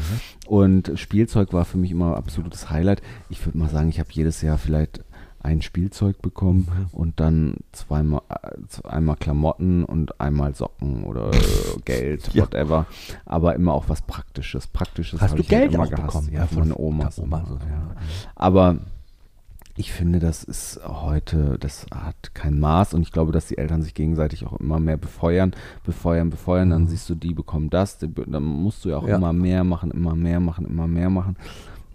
Und 0.47 0.93
Spielzeug 0.97 1.53
war 1.53 1.65
für 1.65 1.77
mich 1.79 1.91
immer 1.91 2.17
absolutes 2.17 2.71
Highlight. 2.71 3.03
Ich 3.29 3.45
würde 3.47 3.59
mal 3.59 3.69
sagen, 3.69 3.89
ich 3.91 4.01
habe 4.01 4.09
jedes 4.13 4.41
Jahr 4.43 4.57
vielleicht 4.59 5.05
ein 5.43 5.63
Spielzeug 5.63 6.21
bekommen 6.23 6.69
Mhm. 6.71 6.87
und 6.93 7.21
dann 7.21 7.57
zweimal 7.73 8.23
äh, 8.29 8.89
einmal 8.89 9.17
Klamotten 9.17 9.85
und 9.85 10.21
einmal 10.21 10.55
Socken 10.55 11.05
oder 11.05 11.31
Geld, 11.85 12.33
Ja. 12.35 12.43
whatever. 12.45 12.87
Aber 13.25 13.55
immer 13.55 13.73
auch 13.75 13.89
was 13.89 14.03
Praktisches. 14.03 14.67
Praktisches 14.67 15.21
Hast 15.21 15.35
du 15.39 15.43
ich 15.43 15.51
halt 15.51 15.61
Geld 15.63 15.75
immer 15.75 15.85
auch 15.85 15.91
gehasst. 15.91 16.07
bekommen? 16.07 16.33
Ja, 16.33 16.47
von 16.47 16.65
von 16.65 16.73
Oma. 16.73 17.11
Oma, 17.19 17.45
so. 17.47 17.55
ja. 17.55 17.95
Aber 18.35 18.79
ich 19.77 19.93
finde, 19.93 20.19
das 20.19 20.43
ist 20.43 20.81
heute, 20.85 21.57
das 21.61 21.87
hat 21.95 22.35
kein 22.35 22.59
Maß 22.59 22.95
und 22.95 23.03
ich 23.03 23.13
glaube, 23.13 23.31
dass 23.31 23.47
die 23.47 23.59
Eltern 23.59 23.81
sich 23.83 23.95
gegenseitig 23.95 24.45
auch 24.45 24.59
immer 24.59 24.81
mehr 24.81 24.97
befeuern, 24.97 25.53
befeuern, 25.85 26.31
befeuern. 26.31 26.71
Dann 26.71 26.89
siehst 26.89 27.09
du, 27.09 27.15
die 27.15 27.33
bekommen 27.33 27.71
das, 27.71 27.97
die, 27.99 28.13
dann 28.13 28.43
musst 28.43 28.85
du 28.85 28.89
ja 28.89 28.97
auch 28.99 29.07
Ja. 29.07 29.15
immer 29.17 29.33
mehr 29.33 29.63
machen, 29.63 29.93
immer 29.93 30.17
mehr 30.17 30.41
machen, 30.41 30.67
immer 30.67 30.89
mehr 30.89 31.11
machen. 31.11 31.37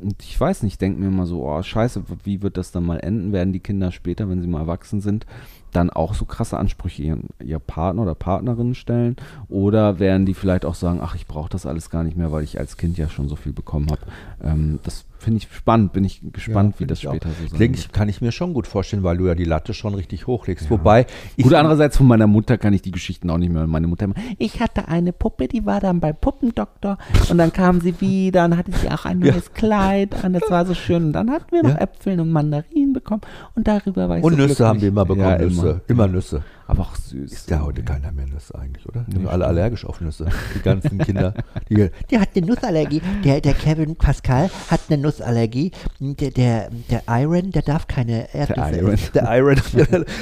Und 0.03 0.21
ich 0.21 0.39
weiß 0.39 0.63
nicht, 0.63 0.73
ich 0.73 0.77
denke 0.77 0.99
mir 0.99 1.07
immer 1.07 1.25
so, 1.25 1.47
oh 1.47 1.61
scheiße, 1.61 2.03
wie 2.23 2.41
wird 2.41 2.57
das 2.57 2.71
dann 2.71 2.85
mal 2.85 2.99
enden? 2.99 3.31
Werden 3.31 3.53
die 3.53 3.59
Kinder 3.59 3.91
später, 3.91 4.29
wenn 4.29 4.41
sie 4.41 4.47
mal 4.47 4.61
erwachsen 4.61 5.01
sind, 5.01 5.25
dann 5.73 5.89
auch 5.89 6.13
so 6.13 6.25
krasse 6.25 6.57
Ansprüche 6.57 7.03
ihren, 7.03 7.27
ihr 7.43 7.59
Partner 7.59 8.03
oder 8.03 8.15
Partnerin 8.15 8.75
stellen? 8.75 9.15
Oder 9.49 9.99
werden 9.99 10.25
die 10.25 10.33
vielleicht 10.33 10.65
auch 10.65 10.75
sagen, 10.75 10.99
ach, 11.01 11.15
ich 11.15 11.27
brauche 11.27 11.49
das 11.49 11.65
alles 11.65 11.89
gar 11.89 12.03
nicht 12.03 12.17
mehr, 12.17 12.31
weil 12.31 12.43
ich 12.43 12.59
als 12.59 12.77
Kind 12.77 12.97
ja 12.97 13.09
schon 13.09 13.27
so 13.29 13.35
viel 13.35 13.53
bekommen 13.53 13.87
habe? 13.91 14.01
Ähm, 14.43 14.79
das 14.83 15.05
finde 15.19 15.37
ich 15.37 15.47
spannend, 15.55 15.93
bin 15.93 16.03
ich 16.03 16.21
gespannt, 16.33 16.75
Ja, 16.75 16.79
wie 16.81 16.85
das 16.87 16.99
ich 16.99 17.07
auch. 17.07 17.11
später 17.13 17.29
so 17.29 17.47
sein 17.47 17.57
Denk 17.59 17.77
wird. 17.77 17.93
kann 17.93 18.09
ich 18.09 18.19
mir 18.19 18.33
schon 18.33 18.53
gut 18.53 18.67
vorstellen, 18.67 19.03
weil 19.03 19.15
du 19.17 19.25
ja 19.27 19.35
die 19.35 19.45
Latte 19.45 19.73
schon 19.73 19.93
richtig 19.93 20.27
hochlegst. 20.27 20.69
Wobei, 20.69 21.05
ich, 21.37 21.45
Gut, 21.45 21.53
andererseits 21.53 21.95
von 21.95 22.07
meiner 22.07 22.27
Mutter 22.27 22.57
kann 22.57 22.73
ich 22.73 22.81
die 22.81 22.91
Geschichten 22.91 23.29
auch 23.29 23.37
nicht 23.37 23.49
mehr. 23.53 23.65
Meine 23.65 23.87
Mutter 23.87 24.03
immer, 24.03 24.15
ich 24.37 24.59
hatte 24.59 24.89
eine 24.89 25.13
Puppe, 25.13 25.47
die 25.47 25.65
war 25.65 25.79
dann 25.79 26.01
bei 26.01 26.11
Puppendoktor 26.11 26.97
und 27.29 27.37
dann 27.37 27.53
kam 27.53 27.79
sie 27.79 28.01
wieder 28.01 28.43
und 28.43 28.57
hatte 28.57 28.71
sie 28.73 28.89
auch 28.91 29.05
ein 29.05 29.19
neues 29.19 29.53
Kleid 29.53 30.21
an, 30.25 30.33
das 30.33 30.43
war 30.49 30.65
so 30.65 30.73
schön 30.73 31.05
und 31.05 31.13
dann 31.13 31.31
hatten 31.31 31.51
wir 31.55 31.63
noch 31.63 31.69
Ja. 31.69 31.77
Äpfel 31.81 32.19
und 32.19 32.29
Mandarinen 32.29 32.91
bekommen 32.91 33.21
und 33.55 33.65
darüber 33.65 34.09
war 34.09 34.17
ich 34.17 34.23
und 34.25 34.31
so 34.33 34.37
Nüsse 34.37 34.47
glücklich. 34.47 34.67
haben 34.67 34.81
wir 34.81 34.87
immer 34.89 35.05
bekommen. 35.05 35.23
Ja, 35.23 35.35
Nüsse. 35.63 35.81
Immer, 35.87 36.07
Nüsse. 36.07 36.43
Aber 36.67 36.83
auch 36.83 36.95
süß. 36.95 37.31
Ist 37.31 37.49
ja 37.49 37.61
heute 37.61 37.83
keiner 37.83 38.11
mehr 38.11 38.25
Nüsse 38.25 38.55
eigentlich, 38.55 38.87
oder? 38.87 39.03
Nee, 39.07 39.15
sind 39.15 39.27
alle 39.27 39.45
allergisch 39.45 39.85
auf 39.85 40.01
Nüsse. 40.01 40.27
Die 40.55 40.61
ganzen 40.61 40.97
Kinder. 40.99 41.33
Die, 41.69 41.89
Der 42.09 42.21
hat 42.21 42.29
eine 42.35 42.45
Nussallergie. 42.45 43.01
Der, 43.23 43.41
der 43.41 43.53
Kevin 43.53 43.95
Pascal 43.95 44.49
hat 44.69 44.81
eine 44.89 45.01
Nussallergie. 45.01 45.71
Der, 45.99 46.31
der, 46.31 46.69
der 46.89 47.03
Iron, 47.07 47.51
der 47.51 47.61
darf 47.61 47.87
keine 47.87 48.33
Erdnüsse 48.33 48.77
Iron. 48.77 48.93
essen. 48.93 49.11
der 49.13 49.37
Iron. 49.37 49.61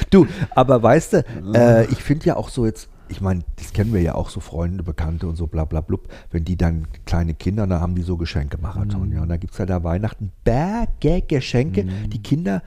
du, 0.10 0.26
aber 0.54 0.82
weißt 0.82 1.12
du, 1.14 1.24
äh, 1.54 1.84
ich 1.86 2.02
finde 2.02 2.26
ja 2.26 2.36
auch 2.36 2.48
so 2.48 2.66
jetzt, 2.66 2.88
ich 3.08 3.20
meine, 3.20 3.42
das 3.56 3.72
kennen 3.72 3.92
wir 3.92 4.00
ja 4.00 4.14
auch 4.14 4.30
so 4.30 4.40
Freunde, 4.40 4.82
Bekannte 4.82 5.26
und 5.26 5.36
so 5.36 5.46
bla 5.46 5.64
bla 5.64 5.80
blub, 5.80 6.08
wenn 6.30 6.44
die 6.44 6.56
dann 6.56 6.88
kleine 7.04 7.34
Kinder, 7.34 7.66
da 7.66 7.80
haben 7.80 7.94
die 7.94 8.02
so 8.02 8.16
Geschenkemarathon, 8.16 9.12
ja. 9.12 9.22
Und 9.22 9.28
da 9.28 9.36
gibt 9.36 9.52
es 9.52 9.58
ja 9.58 9.66
da 9.66 9.84
Weihnachten 9.84 10.32
Berge 10.44 11.22
Geschenke. 11.22 11.84
Die 12.08 12.22
Kinder, 12.22 12.62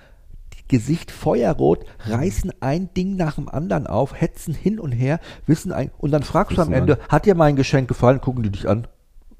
Gesicht 0.67 1.11
feuerrot, 1.11 1.85
reißen 2.07 2.51
ein 2.59 2.93
Ding 2.93 3.15
nach 3.15 3.35
dem 3.35 3.49
anderen 3.49 3.87
auf, 3.87 4.19
hetzen 4.19 4.53
hin 4.53 4.79
und 4.79 4.91
her, 4.91 5.19
wissen 5.45 5.71
ein, 5.71 5.91
und 5.97 6.11
dann 6.11 6.23
fragst 6.23 6.57
du 6.57 6.61
am 6.61 6.73
Ende, 6.73 6.99
hat 7.09 7.25
dir 7.25 7.35
mein 7.35 7.55
Geschenk 7.55 7.87
gefallen? 7.87 8.21
Gucken 8.21 8.43
die 8.43 8.49
dich 8.49 8.67
an. 8.67 8.87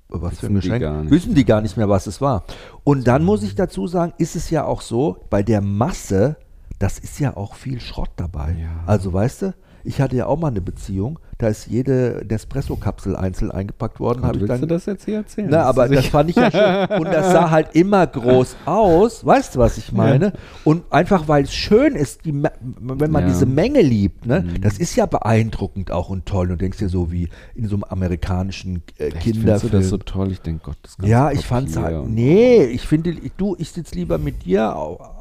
was 0.10 0.40
für 0.40 0.44
Wissen 0.44 0.46
ein 0.46 0.50
die 0.50 0.62
Geschenk, 0.62 0.82
gar 0.82 1.02
nicht. 1.02 1.12
wissen 1.12 1.36
die 1.36 1.46
gar 1.46 1.62
nicht 1.62 1.78
mehr, 1.78 1.90
was 1.90 2.08
es 2.08 2.22
war. 2.22 2.44
Und 2.84 3.08
dann 3.08 3.24
muss 3.24 3.44
ich 3.44 3.56
dazu 3.56 3.88
sagen, 3.88 4.14
ist 4.18 4.36
es 4.36 4.50
ja 4.50 4.66
auch 4.66 4.82
so, 4.82 5.26
bei 5.30 5.44
der 5.44 5.62
Masse, 5.62 6.38
das 6.80 7.00
ist 7.00 7.20
ja 7.20 7.36
auch 7.36 7.56
viel 7.56 7.80
Schrott 7.80 8.12
dabei. 8.18 8.56
Ja. 8.60 8.84
Also 8.86 9.12
weißt 9.14 9.42
du, 9.42 9.54
ich 9.84 10.02
hatte 10.02 10.16
ja 10.16 10.26
auch 10.26 10.40
mal 10.40 10.48
eine 10.48 10.62
Beziehung, 10.62 11.20
da 11.38 11.48
ist 11.50 11.68
jede 11.68 12.26
Nespresso-Kapsel 12.30 13.16
einzeln 13.16 13.52
eingepackt 13.52 14.00
worden. 14.00 14.22
ich 14.26 14.40
willst 14.40 14.50
dann, 14.50 14.62
du 14.62 14.68
das 14.68 14.86
jetzt 14.86 15.06
hier 15.06 15.18
erzählen? 15.18 15.48
na, 15.52 15.64
aber 15.64 15.90
das 15.90 16.06
fand 16.08 16.30
ich 16.30 16.36
ja 16.38 16.50
schon. 16.50 16.98
Und 17.00 17.06
das 17.08 17.32
sah 17.32 17.50
halt 17.52 17.76
immer 17.76 18.08
groß 18.08 18.56
aus. 18.66 19.26
Weißt 19.26 19.56
du, 19.56 19.60
was 19.60 19.78
ich 19.78 19.92
meine? 19.92 20.34
Und 20.64 20.84
einfach, 20.92 21.28
weil 21.28 21.44
es 21.44 21.54
schön 21.54 21.96
ist, 21.96 22.24
die, 22.26 22.34
wenn 22.34 23.12
man 23.12 23.24
Ja. 23.24 23.28
Mhm. 23.28 23.32
diese 23.34 23.46
Menge 23.46 23.82
liebt, 23.82 24.26
ne, 24.26 24.46
das 24.62 24.78
ist 24.78 24.96
ja 24.96 25.06
beeindruckend 25.06 25.92
auch 25.92 26.10
und 26.10 26.26
toll. 26.26 26.44
Und 26.46 26.50
du 26.52 26.58
denkst 26.58 26.78
dir 26.78 26.90
so 26.90 27.12
wie 27.12 27.28
in 27.54 27.68
so 27.68 27.76
einem 27.76 27.84
amerikanischen 27.86 28.82
äh, 28.98 29.08
Echt, 29.08 29.18
findest 29.24 29.26
du 29.26 29.32
Kinderfilm. 29.32 29.72
das 29.74 29.90
so 29.90 29.98
toll? 29.98 30.32
Ich 30.32 30.42
denke, 30.42 30.62
Gott, 30.66 30.78
das 30.84 30.96
ja, 31.08 31.32
ich 31.32 31.46
fand's 31.46 31.74
Papier 31.76 31.98
halt. 32.00 32.10
Nee, 32.10 32.64
ich 32.64 32.88
finde, 32.88 33.10
ich- 33.12 33.32
du, 33.38 33.56
ich 33.60 33.72
sitze 33.72 33.96
lieber 33.96 34.18
mit 34.18 34.46
dir 34.46 34.74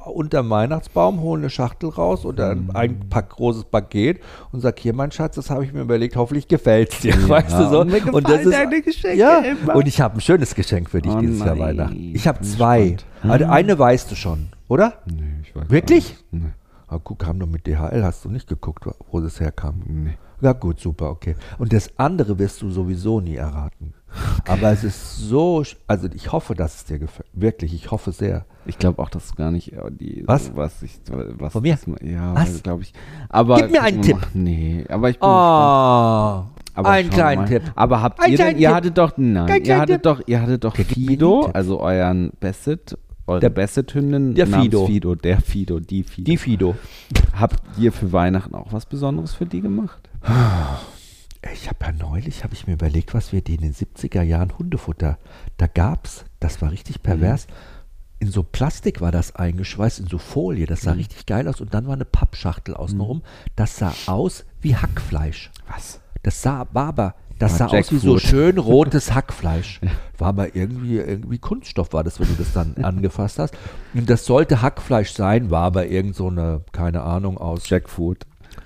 unterm 0.07 0.51
Weihnachtsbaum, 0.51 1.21
hole 1.23 1.41
eine 1.41 1.51
Schachtel 1.51 1.89
raus 1.89 2.27
oder 2.27 2.55
Mhm. 2.55 2.71
ein 2.75 3.01
Pack 3.09 3.31
großes 3.31 3.65
Paket 3.65 4.21
und 4.53 4.61
sag, 4.61 4.79
hier, 4.79 4.93
mein 4.93 5.11
Schatz, 5.11 5.37
das 5.37 5.49
habe 5.49 5.65
ich 5.65 5.73
mir 5.73 5.81
überlegt, 5.81 6.04
hoffentlich 6.17 6.49
gefällt's 6.49 7.01
dir. 7.01 7.29
weißt 7.29 7.53
du 7.53 7.69
so? 7.69 7.81
und 7.81 8.29
deine 8.29 8.83
Geschenke 8.83 9.19
ja, 9.19 9.39
immer. 9.39 9.77
und 9.77 9.87
ich 9.87 10.01
habe 10.01 10.19
ein 10.19 10.21
schönes 10.21 10.55
Geschenk 10.55 10.91
für 10.91 11.03
dich 11.03 11.13
Oh 11.13 11.21
dieses 11.21 11.41
Jahr 11.41 11.59
Weihnachten. 11.59 12.13
Ich 12.15 12.27
habe 12.27 12.41
zwei. 12.43 12.91
gespannt. 12.91 13.33
Also 13.33 13.47
eine 13.47 13.79
weißt 13.79 14.11
du 14.11 14.15
schon, 14.15 14.49
oder? 14.69 14.95
Nee, 15.07 15.41
ich 15.43 15.55
weiß 15.55 15.71
Wirklich? 15.71 16.17
Nee. 16.31 16.53
Ah, 16.87 16.99
guck, 17.03 17.27
haben 17.27 17.41
doch 17.41 17.47
mit 17.47 17.67
DHL, 17.67 18.05
hast 18.05 18.25
du 18.25 18.29
nicht 18.29 18.49
geguckt, 18.49 18.85
wo 19.11 19.21
das 19.21 19.41
herkam. 19.41 19.83
Nee. 19.87 20.19
Ja 20.41 20.53
gut, 20.53 20.79
super, 20.79 21.11
okay. 21.11 21.37
Und 21.59 21.73
das 21.73 21.91
andere 21.97 22.39
wirst 22.39 22.61
du 22.61 22.71
sowieso 22.71 23.21
nie 23.21 23.37
erraten. 23.37 23.95
Aber 24.47 24.71
es 24.71 24.85
ist 24.85 25.17
so, 25.17 25.65
also 25.87 26.09
ich 26.15 26.33
hoffe, 26.33 26.55
dass 26.55 26.77
es 26.77 26.85
dir 26.85 26.99
gefällt. 26.99 27.29
Wirklich, 27.33 27.75
ich 27.75 27.91
hoffe 27.91 28.13
sehr. 28.13 28.45
Ich 28.67 28.79
glaube 28.79 29.03
auch, 29.03 29.11
dass 29.11 29.29
du 29.29 29.35
gar 29.35 29.51
nicht 29.51 29.73
äh, 29.73 29.91
die 29.91 30.23
Was? 30.27 30.55
was 30.57 30.83
ich 30.83 30.99
was 31.39 31.53
Von 31.53 31.63
mir? 31.63 31.75
das- 31.77 31.87
ja, 32.03 32.35
Was? 32.35 32.63
glaube 32.63 32.83
ich. 32.83 32.93
Aber 33.29 33.57
Gib 33.57 33.73
mir 33.73 33.83
einen 33.83 34.03
Tipp. 34.03 34.19
Nee, 34.35 34.85
aber 34.89 35.11
ich 35.11 35.19
bin. 35.19 35.29
Oh, 35.29 35.31
Aber 36.77 36.91
einen 36.91 37.11
kleinen 37.11 37.43
mal. 37.43 37.49
Tipp. 37.49 37.63
Aber 37.75 38.01
habt 38.03 38.21
Einen 38.21 38.33
ihr 38.33 38.39
denn, 38.39 38.59
ihr 38.59 38.69
Tipp. 38.69 38.75
hattet 38.77 38.99
doch 38.99 39.13
nein, 39.17 39.47
Kein 39.47 39.65
ihr 39.65 39.79
hattet 39.79 39.95
Tipp. 39.97 40.03
doch 40.03 40.21
ihr 40.27 40.41
hattet 40.43 40.65
doch 40.65 40.77
Fido, 40.77 41.51
also 41.53 41.81
euren 41.81 42.33
Basset, 42.41 42.97
eure 43.27 43.41
Der- 43.41 43.51
Basset-Hündin 43.51 44.35
der 44.35 44.47
Fido. 44.47 44.87
Fido, 44.87 45.15
der 45.15 45.41
Fido, 45.41 45.79
die 45.81 46.03
Fido. 46.03 46.25
Die 46.25 46.37
Fido. 46.37 46.75
Habt 47.39 47.63
ihr 47.79 47.93
für 47.93 48.13
Weihnachten 48.13 48.55
auch 48.55 48.73
was 48.73 48.87
Besonderes 48.87 49.35
für 49.35 49.47
die 49.47 49.61
gemacht? 49.61 50.09
Ich 51.53 51.69
habe 51.69 51.79
ja 51.85 51.93
neulich, 51.93 52.43
habe 52.43 52.55
ich 52.55 52.67
mir 52.67 52.73
überlegt, 52.73 53.13
was 53.15 53.33
wir 53.33 53.43
die 53.43 53.55
in 53.57 53.61
den 53.61 53.75
70er 53.75 54.23
Jahren 54.23 54.57
Hundefutter, 54.59 55.19
da 55.59 55.67
gab's, 55.67 56.25
das 56.41 56.63
war 56.63 56.71
richtig 56.71 57.03
pervers. 57.03 57.47
In 58.25 58.31
so 58.31 58.43
Plastik 58.43 59.03
war 59.03 59.13
das 59.13 59.37
eingeschweißt, 59.37 60.01
in 60.01 60.07
so 60.07 60.17
Folie, 60.17 60.65
das 60.65 60.81
sah 60.81 60.93
richtig 60.93 61.27
geil 61.27 61.47
aus. 61.47 61.61
Und 61.61 61.75
dann 61.75 61.87
war 61.87 61.93
eine 61.93 62.07
Pappschachtel 62.07 62.73
außenrum. 62.75 63.21
Das 63.55 63.77
sah 63.77 63.93
aus 64.07 64.47
wie 64.63 64.75
Hackfleisch. 64.77 65.51
Was? 65.71 66.01
Das 66.23 66.41
sah, 66.41 66.67
war 66.73 66.87
aber, 66.87 67.15
das 67.39 67.61
War 67.61 67.69
sah 67.69 67.79
aus 67.79 67.93
wie 67.93 67.99
so 67.99 68.15
Jackfruit. 68.15 68.31
schön 68.31 68.57
rotes 68.73 69.13
Hackfleisch. 69.15 69.83
War 70.17 70.29
aber 70.29 70.57
irgendwie, 70.57 70.97
irgendwie 70.97 71.37
Kunststoff 71.37 71.93
war 71.93 72.03
das, 72.03 72.19
wenn 72.19 72.29
du 72.29 72.35
das 72.39 72.55
dann 72.55 72.75
angefasst 72.83 73.39
hast. 73.39 73.55
Und 73.93 74.09
das 74.09 74.25
sollte 74.25 74.63
Hackfleisch 74.63 75.13
sein, 75.13 75.51
war 75.51 75.65
aber 75.65 75.89
irgend 75.89 76.17
so 76.17 76.29
eine, 76.29 76.63
keine 76.73 77.03
Ahnung, 77.03 77.37
aus 77.37 77.69
Jackfood. 77.69 78.25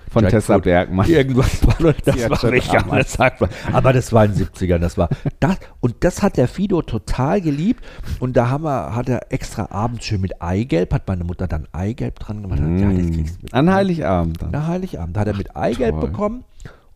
Von 0.09 0.23
Jackfruit. 0.23 0.41
Tessa 0.41 0.57
Bergmann. 0.57 1.07
Irgendwas 1.07 1.65
war 1.67 1.93
das 1.93 2.23
hat 2.23 2.43
war 2.43 2.83
anders 2.93 3.13
sagt 3.13 3.43
Aber 3.71 3.93
das 3.93 4.11
war 4.11 4.25
in 4.25 4.33
den 4.33 4.47
70ern, 4.47 4.79
das 4.79 4.97
war 4.97 5.09
das 5.39 5.57
und 5.79 5.95
das 5.99 6.23
hat 6.23 6.37
der 6.37 6.47
Fido 6.47 6.81
total 6.81 7.41
geliebt 7.41 7.83
und 8.19 8.35
da 8.35 8.49
haben 8.49 8.63
wir, 8.63 8.95
hat 8.95 9.07
er 9.09 9.31
extra 9.31 9.67
abends 9.71 10.05
schön 10.05 10.21
mit 10.21 10.41
Eigelb, 10.41 10.93
hat 10.93 11.07
meine 11.07 11.23
Mutter 11.23 11.47
dann 11.47 11.67
Eigelb 11.71 12.19
dran 12.19 12.41
gemacht. 12.41 12.59
Hat, 12.59 12.67
Ja, 12.69 12.91
das 12.91 13.11
kriegst 13.11 13.37
du 13.37 13.43
mit. 13.43 13.53
An 13.53 13.71
Heiligabend 13.71 14.41
dann. 14.41 14.49
Na, 14.51 14.67
Heiligabend 14.67 15.17
hat 15.17 15.27
er 15.27 15.35
mit 15.35 15.55
Eigelb 15.55 15.99
Toll. 15.99 16.09
bekommen 16.09 16.43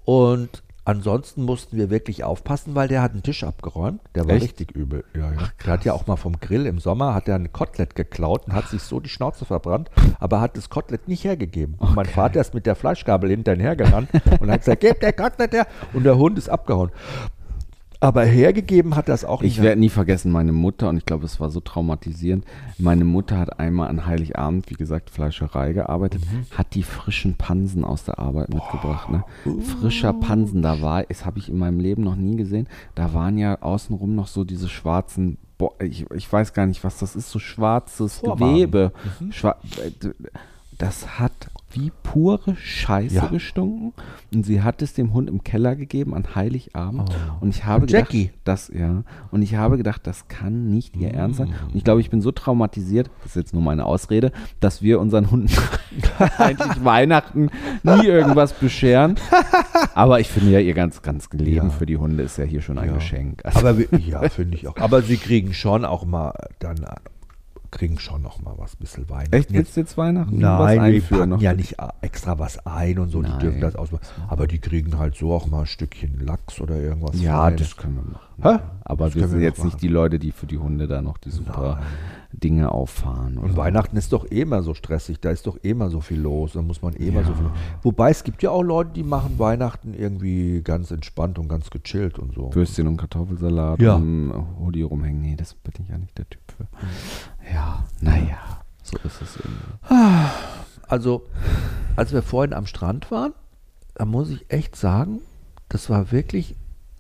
und 0.06 0.63
ansonsten 0.86 1.44
mussten 1.44 1.78
wir 1.78 1.90
wirklich 1.90 2.24
aufpassen, 2.24 2.76
weil 2.76 2.88
der 2.88 3.02
hat 3.02 3.14
einen 3.14 3.24
Tisch 3.24 3.44
abgeräumt. 3.44 4.02
Der 4.16 4.28
war 4.28 4.36
Echt? 4.36 4.44
richtig 4.44 4.72
übel. 4.72 5.04
Ja, 5.16 5.32
ja. 5.32 5.50
der 5.66 5.74
hat 5.74 5.86
ja 5.86 5.94
auch 5.94 6.08
mal 6.08 6.16
vom 6.16 6.40
Grill 6.40 6.66
im 6.66 6.80
Sommer 6.80 7.14
hat 7.14 7.28
er 7.28 7.36
ein 7.36 7.52
Kotelett 7.52 7.96
geklaut 7.96 8.48
und 8.48 8.54
hat 8.54 8.68
sich 8.68 8.82
so 8.82 9.00
die 9.00 9.10
Schnauze 9.10 9.46
verbrannt, 9.46 9.90
aber 10.20 10.42
hat 10.42 10.58
das 10.58 10.70
Kotelett 10.70 11.08
nicht 11.08 11.24
hergegeben. 11.24 11.76
Und 11.78 11.96
mein 11.96 12.06
Vater 12.06 12.42
ist 12.42 12.54
mit 12.54 12.66
der 12.66 12.76
Fleischgabel 12.76 13.30
hinterher 13.30 13.76
gerannt 13.76 14.10
und 14.40 14.52
hat 14.52 14.62
gesagt, 14.62 14.82
gebt 14.82 15.04
der 15.04 15.14
Kotelett 15.14 15.54
her. 15.54 15.68
Und 15.94 16.04
der 16.04 16.18
Hund 16.18 16.38
ist 16.38 16.50
abgehauen. 16.50 16.92
Aber 18.04 18.26
hergegeben 18.26 18.98
hat 18.98 19.08
es 19.08 19.24
auch 19.24 19.42
nicht. 19.42 19.54
Ich 19.58 19.64
werde 19.64 19.80
nie 19.80 19.88
vergessen, 19.88 20.30
meine 20.32 20.52
Mutter, 20.52 20.90
und 20.90 20.98
ich 20.98 21.06
glaube, 21.06 21.24
es 21.26 21.40
war 21.40 21.50
so 21.50 21.62
traumatisierend, 21.62 22.44
meine 22.78 23.06
Mutter 23.06 23.38
hat 23.40 23.60
einmal 23.60 23.88
an 23.88 24.06
Heiligabend, 24.06 24.70
wie 24.70 24.74
gesagt, 24.74 25.10
Fleischerei 25.10 25.72
gearbeitet, 25.72 26.22
Mhm. 26.30 26.46
hat 26.58 26.76
die 26.76 26.84
frischen 26.84 27.36
Pansen 27.36 27.86
aus 27.86 28.04
der 28.04 28.20
Arbeit 28.20 28.50
mitgebracht. 28.50 29.10
Ne? 29.10 29.24
Frischer 29.80 30.12
Pansen, 30.12 30.62
da 30.62 30.82
war, 30.82 31.04
das 31.04 31.26
habe 31.26 31.40
ich 31.40 31.48
in 31.48 31.58
meinem 31.58 31.80
Leben 31.80 32.04
noch 32.04 32.18
nie 32.18 32.36
gesehen, 32.36 32.68
da 32.94 33.14
waren 33.14 33.38
ja 33.38 33.62
außenrum 33.62 34.16
noch 34.16 34.28
so 34.28 34.44
diese 34.44 34.68
schwarzen, 34.68 35.38
ich, 35.80 36.06
ich 36.14 36.32
weiß 36.34 36.52
gar 36.52 36.66
nicht, 36.66 36.84
was 36.84 36.98
das 37.00 37.16
ist, 37.16 37.32
so 37.32 37.40
schwarzes 37.40 38.18
Vorwarnen. 38.20 38.56
Gewebe. 38.56 38.92
Mhm. 39.22 39.32
Schwa 39.32 39.56
äh, 39.82 40.10
das 40.78 41.20
hat 41.20 41.32
wie 41.72 41.92
pure 42.04 42.56
Scheiße 42.56 43.16
Ja. 43.16 43.26
gestunken 43.28 43.94
und 44.32 44.46
sie 44.46 44.62
hat 44.62 44.84
es 44.84 44.94
dem 44.94 45.12
Hund 45.12 45.28
im 45.28 45.44
Keller 45.44 45.76
gegeben 45.76 46.14
an 46.14 46.36
Heiligabend 46.36 47.10
Oh. 47.10 47.38
und 47.42 47.50
ich 47.50 47.66
habe 47.66 47.82
Und 47.84 47.92
Jackie. 47.92 48.26
gedacht, 48.26 48.40
das 48.44 48.68
ja 48.68 49.04
und 49.32 49.42
ich 49.42 49.56
habe 49.56 49.78
gedacht, 49.78 50.06
das 50.06 50.28
kann 50.28 50.70
nicht 50.70 50.96
ihr 50.96 51.12
Ernst 51.12 51.38
sein 51.40 51.48
Mm. 51.50 51.70
und 51.72 51.76
ich 51.76 51.84
glaube, 51.84 52.00
ich 52.02 52.12
bin 52.12 52.22
so 52.22 52.32
traumatisiert, 52.32 53.10
das 53.24 53.32
ist 53.32 53.36
jetzt 53.38 53.54
nur 53.54 53.64
meine 53.64 53.86
Ausrede, 53.86 54.32
dass 54.60 54.84
wir 54.84 55.00
unseren 55.00 55.32
Hunden 55.32 55.50
eigentlich 56.38 56.84
Weihnachten 56.84 57.50
nie 57.82 58.06
irgendwas 58.06 58.54
bescheren, 58.54 59.16
aber 59.96 60.20
ich 60.20 60.30
finde 60.30 60.52
ja 60.52 60.60
ihr 60.60 60.76
ganz 60.76 61.02
ganz 61.02 61.28
Leben 61.34 61.68
Ja. 61.68 61.70
für 61.70 61.88
die 61.88 61.98
Hunde 61.98 62.22
ist 62.24 62.38
ja 62.38 62.44
hier 62.46 62.62
schon 62.62 62.78
ein 62.78 62.90
Ja. 62.90 62.96
Geschenk. 62.96 63.44
Also, 63.46 63.60
Aber 63.68 63.98
ja, 63.98 64.30
finde 64.30 64.58
ich 64.58 64.68
auch. 64.68 64.78
Aber 64.78 65.02
sie 65.02 65.18
kriegen 65.18 65.54
schon 65.56 65.86
auch 65.86 66.06
mal 66.06 66.34
dann 66.60 66.86
kriegen 67.74 68.00
schon 68.00 68.22
noch 68.22 68.42
mal 68.42 68.54
was 68.58 68.76
bisschen 68.76 69.10
Weihnachten. 69.10 69.34
echt 69.34 69.50
Jetzt 69.52 69.58
willst 69.58 69.76
du 69.76 69.80
jetzt 69.82 69.98
Weihnachten 69.98 70.42
was 70.42 70.60
Nein, 70.60 70.76
wir 70.78 70.82
einführen 70.84 71.20
packen 71.22 71.30
noch? 71.32 71.42
ja 71.42 71.54
nicht 71.54 71.76
extra 72.02 72.38
was 72.40 72.66
ein 72.66 73.00
und 73.00 73.10
so, 73.10 73.22
Nein. 73.22 73.34
die 73.34 73.40
dürfen 73.46 73.62
das 73.62 73.76
ausmachen. 73.76 74.04
Aber 74.30 74.48
die 74.48 74.60
kriegen 74.60 74.98
halt 74.98 75.16
so 75.16 75.34
auch 75.34 75.48
mal 75.48 75.62
ein 75.62 75.66
Stückchen 75.66 76.20
Lachs 76.26 76.62
oder 76.62 76.76
irgendwas. 76.76 77.20
Ja, 77.22 77.42
Feines. 77.42 77.62
das 77.62 77.78
können 77.78 77.96
wir 77.96 78.04
machen. 78.14 78.60
Hä? 78.62 78.64
Aber 78.86 79.06
Das 79.06 79.16
wir 79.16 79.28
sind 79.28 79.40
wir 79.40 79.46
jetzt 79.46 79.58
noch 79.58 79.66
nicht 79.66 79.74
machen. 79.76 79.82
die 79.82 79.88
Leute, 79.90 80.20
die 80.20 80.32
für 80.32 80.46
die 80.46 80.58
Hunde 80.60 80.88
da 80.88 81.02
noch 81.02 81.18
die 81.18 81.32
super 81.32 81.80
Dinge 82.36 82.72
auffahren. 82.72 83.38
Und? 83.38 83.56
Weihnachten 83.56 83.96
ist 83.96 84.12
doch 84.12 84.26
eh 84.30 84.42
immer 84.42 84.64
so 84.64 84.74
stressig, 84.74 85.20
da 85.22 85.30
ist 85.32 85.46
doch 85.48 85.58
eh 85.64 85.70
immer 85.70 85.90
so 85.90 86.02
viel 86.02 86.20
los, 86.20 86.54
da 86.54 86.62
muss 86.62 86.82
man 86.82 86.94
eh 86.94 87.08
immer 87.08 87.24
so 87.24 87.34
viel. 87.34 87.50
Wobei 87.84 88.10
es 88.10 88.24
gibt 88.24 88.42
ja 88.44 88.50
auch 88.50 88.64
Leute, 88.64 88.92
die 88.96 89.04
machen 89.04 89.38
Weihnachten 89.40 89.94
irgendwie 89.94 90.62
ganz 90.64 90.92
entspannt 90.92 91.38
und 91.40 91.48
ganz 91.48 91.70
gechillt 91.70 92.18
und 92.20 92.34
so. 92.34 92.54
Würstchen 92.54 92.88
und 92.88 92.98
Kartoffelsalat 92.98 93.82
Ja. 93.82 93.96
und 93.96 94.34
Hoodie 94.60 94.82
rumhängen. 94.82 95.22
Nee, 95.22 95.36
das 95.36 95.54
bin 95.54 95.74
ich 95.84 95.90
ja 95.90 95.98
nicht 95.98 96.18
der 96.18 96.28
Typ 96.30 96.42
für. 96.58 96.68
Ja, 97.54 97.86
naja, 98.02 98.38
so 98.82 98.98
ist 99.04 99.22
es 99.22 99.38
irgendwie. 99.38 100.30
Also, 100.88 101.26
als 101.96 102.14
wir 102.14 102.22
vorhin 102.24 102.54
am 102.54 102.66
Strand 102.66 103.10
waren, 103.12 103.34
da 103.96 104.06
muss 104.06 104.30
ich 104.30 104.46
echt 104.50 104.76
sagen, 104.76 105.20
das 105.70 105.90
war 105.90 106.12
wirklich 106.12 106.56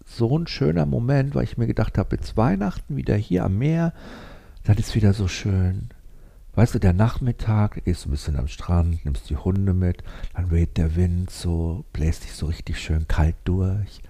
so 0.05 0.38
ein 0.38 0.47
schöner 0.47 0.86
Moment, 0.86 1.34
weil 1.36 1.43
ich 1.43 1.57
mir 1.57 1.67
gedacht 1.67 1.97
habe, 1.97 2.15
jetzt 2.15 2.38
Weihnachten 2.38 2.95
wieder 2.97 3.15
hier 3.15 3.45
am 3.45 3.57
Meer, 3.57 3.93
das 4.64 4.78
ist 4.78 4.95
wieder 4.95 5.14
so 5.14 5.28
schön. 5.28 5.89
Weißt 6.55 6.76
du, 6.76 6.80
der 6.80 6.93
Nachmittag, 6.93 7.74
da 7.74 7.82
gehst 7.84 8.05
du 8.05 8.09
ein 8.09 8.11
bisschen 8.11 8.36
am 8.38 8.47
Strand, 8.47 9.03
nimmst 9.05 9.28
die 9.28 9.38
Hunde 9.38 9.74
mit, 9.74 10.03
dann 10.36 10.51
weht 10.51 10.78
der 10.78 10.95
Wind 10.95 11.32
so, 11.32 11.84
bläst 11.93 12.26
dich 12.26 12.34
so 12.34 12.45
richtig 12.45 12.78
schön 12.80 13.07
kalt 13.07 13.36
durch. 13.43 14.01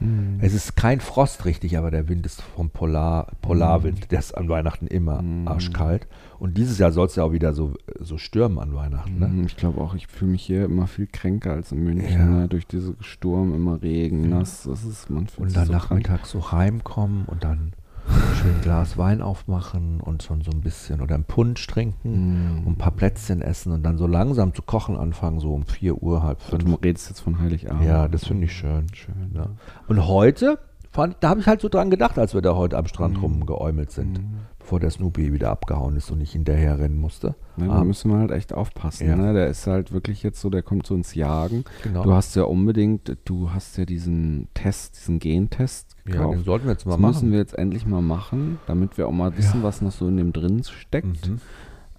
Es 0.41 0.53
ist 0.53 0.75
kein 0.75 0.99
Frost 0.99 1.45
richtig, 1.45 1.77
aber 1.77 1.89
der 1.89 2.09
Wind 2.09 2.25
ist 2.25 2.41
vom 2.41 2.69
Polar, 2.69 3.27
Polarwind, 3.41 4.11
der 4.11 4.19
ist 4.19 4.33
an 4.37 4.49
Weihnachten 4.49 4.87
immer 4.87 5.23
arschkalt. 5.45 6.05
Und 6.37 6.57
dieses 6.57 6.79
Jahr 6.79 6.91
soll 6.91 7.07
es 7.07 7.15
ja 7.15 7.23
auch 7.23 7.31
wieder 7.31 7.53
so, 7.53 7.75
so 8.01 8.17
stürmen 8.17 8.59
an 8.59 8.75
Weihnachten. 8.75 9.19
Ne? 9.19 9.27
Mhm, 9.29 9.45
Ich 9.45 9.55
glaube 9.55 9.79
auch, 9.79 9.95
ich 9.95 10.07
fühle 10.07 10.31
mich 10.31 10.43
hier 10.43 10.65
immer 10.65 10.87
viel 10.87 11.07
kränker 11.07 11.53
als 11.53 11.71
in 11.71 11.81
München. 11.81 12.11
Ja. 12.11 12.25
Ne? 12.25 12.47
Durch 12.49 12.67
diese 12.67 12.93
Sturm, 12.99 13.55
immer 13.55 13.81
Regen, 13.81 14.27
nass. 14.27 14.63
Das 14.63 14.83
ist, 14.83 15.09
man 15.09 15.27
Und 15.37 15.55
dann 15.55 15.67
so 15.67 15.71
krank. 15.71 15.91
nachmittags 15.91 16.29
so 16.31 16.51
heimkommen 16.51 17.23
und 17.25 17.45
dann 17.45 17.71
schön 18.35 18.55
ein 18.55 18.61
Glas 18.61 18.97
Wein 18.97 19.21
aufmachen 19.21 20.01
und 20.01 20.23
schon 20.23 20.41
so 20.41 20.51
ein 20.51 20.61
bisschen 20.61 21.01
oder 21.01 21.15
ein 21.15 21.23
Punsch 21.23 21.65
trinken 21.67 22.59
Mm. 22.63 22.67
und 22.67 22.73
ein 22.73 22.77
paar 22.77 22.91
Plätzchen 22.91 23.41
essen 23.41 23.71
und 23.71 23.83
dann 23.83 23.97
so 23.97 24.07
langsam 24.07 24.53
zu 24.53 24.61
kochen 24.61 24.97
anfangen, 24.97 25.39
so 25.39 25.53
um 25.53 25.65
4 25.65 26.01
Uhr, 26.01 26.23
halb 26.23 26.39
Du 26.49 26.57
fünf. 26.57 26.83
redest 26.83 27.09
jetzt 27.09 27.21
von 27.21 27.39
Heiligabend. 27.39 27.83
Ja, 27.85 28.07
das 28.07 28.25
finde 28.27 28.45
ich 28.45 28.53
schön. 28.53 28.87
Schön. 28.93 29.31
Ja. 29.33 29.47
Und 29.87 30.07
heute, 30.07 30.59
fand, 30.91 31.17
da 31.21 31.29
habe 31.29 31.39
ich 31.39 31.47
halt 31.47 31.61
so 31.61 31.69
dran 31.69 31.89
gedacht, 31.89 32.19
als 32.19 32.33
wir 32.33 32.41
da 32.41 32.55
heute 32.55 32.77
am 32.77 32.85
Strand 32.87 33.15
Mhm. 33.17 33.23
rumgeäumelt 33.23 33.91
sind. 33.91 34.19
bevor 34.59 34.79
der 34.79 34.91
Snoopy 34.91 35.33
wieder 35.33 35.49
abgehauen 35.49 35.97
ist 35.97 36.09
und 36.09 36.19
nicht 36.19 36.31
hinterher 36.31 36.79
rennen 36.79 36.95
musste. 36.95 37.35
Ne, 37.57 37.67
da 37.67 37.73
Aber- 37.73 37.83
müssen 37.83 38.09
wir 38.09 38.17
halt 38.19 38.31
echt 38.31 38.53
aufpassen. 38.53 39.05
Ja. 39.05 39.17
Ne? 39.17 39.33
Der 39.33 39.47
ist 39.49 39.67
halt 39.67 39.91
wirklich 39.91 40.23
jetzt 40.23 40.39
so, 40.39 40.49
der 40.49 40.63
kommt 40.63 40.87
so 40.87 40.95
ins 40.95 41.15
Jagen. 41.15 41.65
Genau. 41.83 42.03
Du 42.03 42.13
hast 42.13 42.33
ja 42.37 42.43
unbedingt, 42.43 43.17
du 43.25 43.51
hast 43.51 43.75
ja 43.77 43.83
diesen 43.83 44.47
Test, 44.53 44.95
diesen 45.01 45.19
Gentest 45.19 45.92
ja, 46.05 46.13
gekauft. 46.13 46.37
den 46.37 46.43
sollten 46.43 46.65
wir 46.65 46.71
jetzt 46.73 46.85
mal 46.85 46.91
das 46.93 46.99
machen. 46.99 47.11
müssen 47.13 47.31
wir 47.31 47.39
jetzt 47.39 47.57
endlich 47.57 47.85
mal 47.85 48.01
machen, 48.01 48.59
damit 48.67 48.97
wir 48.97 49.07
auch 49.07 49.11
mal 49.11 49.35
wissen, 49.37 49.63
was 49.63 49.81
noch 49.81 49.91
so 49.91 50.07
in 50.07 50.17
dem 50.17 50.33
drin 50.33 50.63
steckt. 50.63 51.29
Mhm. 51.29 51.39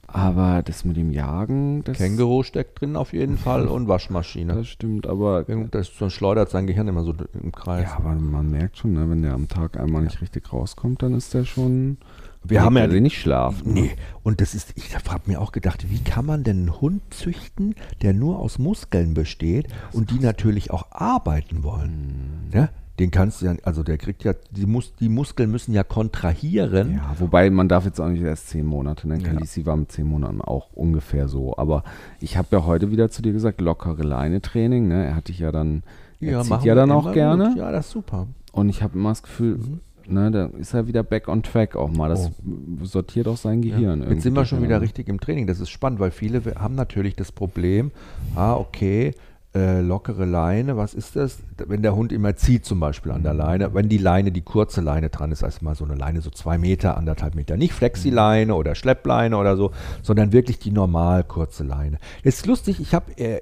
Aber 0.06 0.62
das 0.62 0.84
mit 0.84 0.96
dem 0.96 1.10
Jagen, 1.10 1.82
das, 1.82 1.96
Känguru 1.96 2.44
steckt 2.44 2.80
drin 2.80 2.94
auf 2.94 3.12
jeden 3.12 3.36
Fall 3.36 3.66
und 3.68 3.88
Waschmaschine. 3.88 4.54
das 4.54 4.68
stimmt, 4.68 5.08
aber 5.08 5.42
Das, 5.70 5.90
sonst 5.96 6.12
schleudert 6.12 6.50
sein 6.50 6.68
Gehirn 6.68 6.86
immer 6.86 7.02
so 7.02 7.14
im 7.42 7.50
Kreis. 7.50 7.88
ja, 7.90 7.96
aber 7.96 8.14
man 8.14 8.48
merkt 8.50 8.78
schon, 8.78 8.92
ne, 8.92 9.10
wenn 9.10 9.22
der 9.22 9.32
am 9.32 9.48
Tag 9.48 9.76
einmal 9.78 10.02
nicht 10.02 10.20
richtig 10.20 10.52
rauskommt, 10.52 11.02
dann 11.02 11.14
ist 11.14 11.34
der 11.34 11.44
schon. 11.44 11.98
Wir 12.46 12.62
haben 12.62 12.76
ja 12.76 12.86
nicht 12.86 13.18
schlafen. 13.18 13.72
Nee, 13.72 13.92
und 14.22 14.42
das 14.42 14.54
ist, 14.54 14.74
ich 14.76 14.94
habe 14.94 15.22
mir 15.26 15.40
auch 15.40 15.50
gedacht, 15.50 15.90
wie 15.90 15.98
kann 15.98 16.26
man 16.26 16.44
denn 16.44 16.58
einen 16.58 16.80
Hund 16.80 17.02
züchten, 17.10 17.74
der 18.02 18.12
nur 18.12 18.38
aus 18.38 18.58
Muskeln 18.58 19.14
besteht 19.14 19.66
und 19.92 20.10
die 20.10 20.18
natürlich 20.20 20.70
auch 20.70 20.92
arbeiten 20.92 21.64
wollen? 21.64 22.50
Ja? 22.52 22.68
Den 22.98 23.10
kannst 23.10 23.42
du 23.42 23.46
ja, 23.46 23.54
also 23.64 23.82
der 23.82 23.98
kriegt 23.98 24.22
ja, 24.22 24.34
die, 24.52 24.66
Mus 24.66 24.94
die 25.00 25.08
Muskeln 25.08 25.50
müssen 25.50 25.72
ja 25.74 25.82
kontrahieren. 25.82 26.94
Ja, 26.94 27.16
wobei 27.18 27.50
man 27.50 27.68
darf 27.68 27.84
jetzt 27.84 28.00
auch 28.00 28.08
nicht 28.08 28.22
erst 28.22 28.50
zehn 28.50 28.64
Monate 28.64 29.08
nennen. 29.08 29.22
Ja. 29.22 29.32
Khaleesi 29.32 29.66
war 29.66 29.76
mit 29.76 29.90
zehn 29.90 30.06
Monaten 30.06 30.40
auch 30.40 30.72
ungefähr 30.74 31.26
so. 31.26 31.56
Aber 31.56 31.82
ich 32.20 32.36
habe 32.36 32.48
ja 32.52 32.64
heute 32.64 32.92
wieder 32.92 33.10
zu 33.10 33.20
dir 33.20 33.32
gesagt, 33.32 33.60
lockere 33.60 34.04
Leine-Training. 34.04 34.86
Ne? 34.86 35.06
Er 35.06 35.16
hat 35.16 35.26
dich 35.26 35.40
ja 35.40 35.50
dann, 35.50 35.82
er 36.20 36.42
zieht 36.42 36.50
machen 36.50 36.66
ja 36.66 36.74
dann 36.76 36.92
auch 36.92 37.12
gerne. 37.12 37.48
gut. 37.48 37.56
Ja, 37.56 37.72
das 37.72 37.86
ist 37.86 37.92
super. 37.92 38.28
Und 38.52 38.68
ich 38.68 38.82
habe 38.82 38.96
immer 38.96 39.08
das 39.08 39.24
Gefühl, 39.24 39.58
ne, 40.06 40.30
da 40.30 40.46
ist 40.46 40.72
er 40.74 40.86
wieder 40.86 41.02
back 41.02 41.26
on 41.26 41.42
track 41.42 41.74
auch 41.74 41.90
mal. 41.90 42.08
Das 42.08 42.30
sortiert 42.82 43.26
auch 43.26 43.36
sein 43.36 43.62
Gehirn. 43.62 44.08
Jetzt 44.08 44.22
sind 44.22 44.34
wir 44.34 44.44
schon 44.44 44.62
wieder 44.62 44.80
richtig 44.80 45.08
im 45.08 45.18
Training. 45.18 45.48
Das 45.48 45.58
ist 45.58 45.70
spannend, 45.70 45.98
weil 45.98 46.12
viele 46.12 46.42
haben 46.56 46.76
natürlich 46.76 47.16
das 47.16 47.32
Problem, 47.32 47.90
ah, 48.36 48.54
okay, 48.54 49.14
äh, 49.54 49.80
lockere 49.80 50.24
Leine, 50.24 50.76
was 50.76 50.94
ist 50.94 51.14
das? 51.14 51.38
Wenn 51.56 51.82
der 51.82 51.94
Hund 51.94 52.12
immer 52.12 52.34
zieht 52.34 52.64
zum 52.64 52.80
Beispiel 52.80 53.12
an 53.12 53.22
der 53.22 53.34
Leine, 53.34 53.72
wenn 53.72 53.88
die 53.88 53.98
Leine, 53.98 54.32
die 54.32 54.42
kurze 54.42 54.80
Leine 54.80 55.10
dran 55.10 55.30
ist, 55.30 55.44
also 55.44 55.58
mal 55.62 55.76
so 55.76 55.84
eine 55.84 55.94
Leine 55.94 56.22
so 56.22 56.30
zwei 56.30 56.58
Meter, 56.58 56.96
anderthalb 56.96 57.36
Meter, 57.36 57.56
nicht 57.56 57.72
Flexileine 57.72 58.54
oder 58.56 58.74
Schleppleine 58.74 59.36
oder 59.36 59.56
so, 59.56 59.70
sondern 60.02 60.32
wirklich 60.32 60.58
die 60.58 60.72
normal 60.72 61.22
kurze 61.22 61.62
Leine. 61.62 61.98
Ist 62.24 62.46
lustig, 62.46 62.80
ich 62.80 62.94
habe 62.94 63.16
äh, 63.16 63.40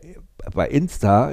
bei 0.52 0.68
Insta, 0.68 1.32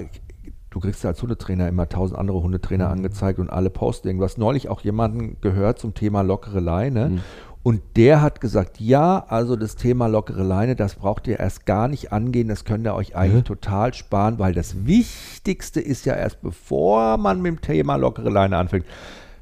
du 0.69 0.79
kriegst 0.79 1.03
ja 1.03 1.09
als 1.09 1.21
Hundetrainer 1.21 1.67
immer 1.67 1.89
tausend 1.89 2.17
andere 2.17 2.41
Hundetrainer 2.41 2.89
angezeigt 2.89 3.39
und 3.39 3.49
alle 3.49 3.69
posten 3.69 4.07
irgendwas. 4.07 4.37
Neulich 4.37 4.69
auch 4.69 4.81
jemanden 4.81 5.41
gehört 5.41 5.79
zum 5.79 5.93
Thema 5.93 6.21
lockere 6.21 6.61
Leine. 6.61 7.21
Und 7.61 7.81
der 7.97 8.21
hat 8.21 8.39
gesagt, 8.39 8.79
ja, 8.79 9.25
also 9.27 9.57
das 9.57 9.75
Thema 9.75 10.07
lockere 10.07 10.43
Leine, 10.43 10.75
das 10.75 10.95
braucht 10.95 11.27
ihr 11.27 11.39
erst 11.39 11.65
gar 11.65 11.89
nicht 11.89 12.13
angehen, 12.13 12.47
das 12.47 12.63
könnt 12.63 12.87
ihr 12.87 12.95
euch 12.95 13.15
eigentlich 13.17 13.43
total 13.43 13.93
sparen, 13.93 14.39
weil 14.39 14.53
das 14.53 14.85
Wichtigste 14.85 15.81
ist 15.81 16.05
ja 16.05 16.13
erst, 16.15 16.41
bevor 16.41 17.17
man 17.17 17.41
mit 17.41 17.51
dem 17.51 17.61
Thema 17.61 17.97
lockere 17.97 18.29
Leine 18.29 18.57
anfängt, 18.57 18.85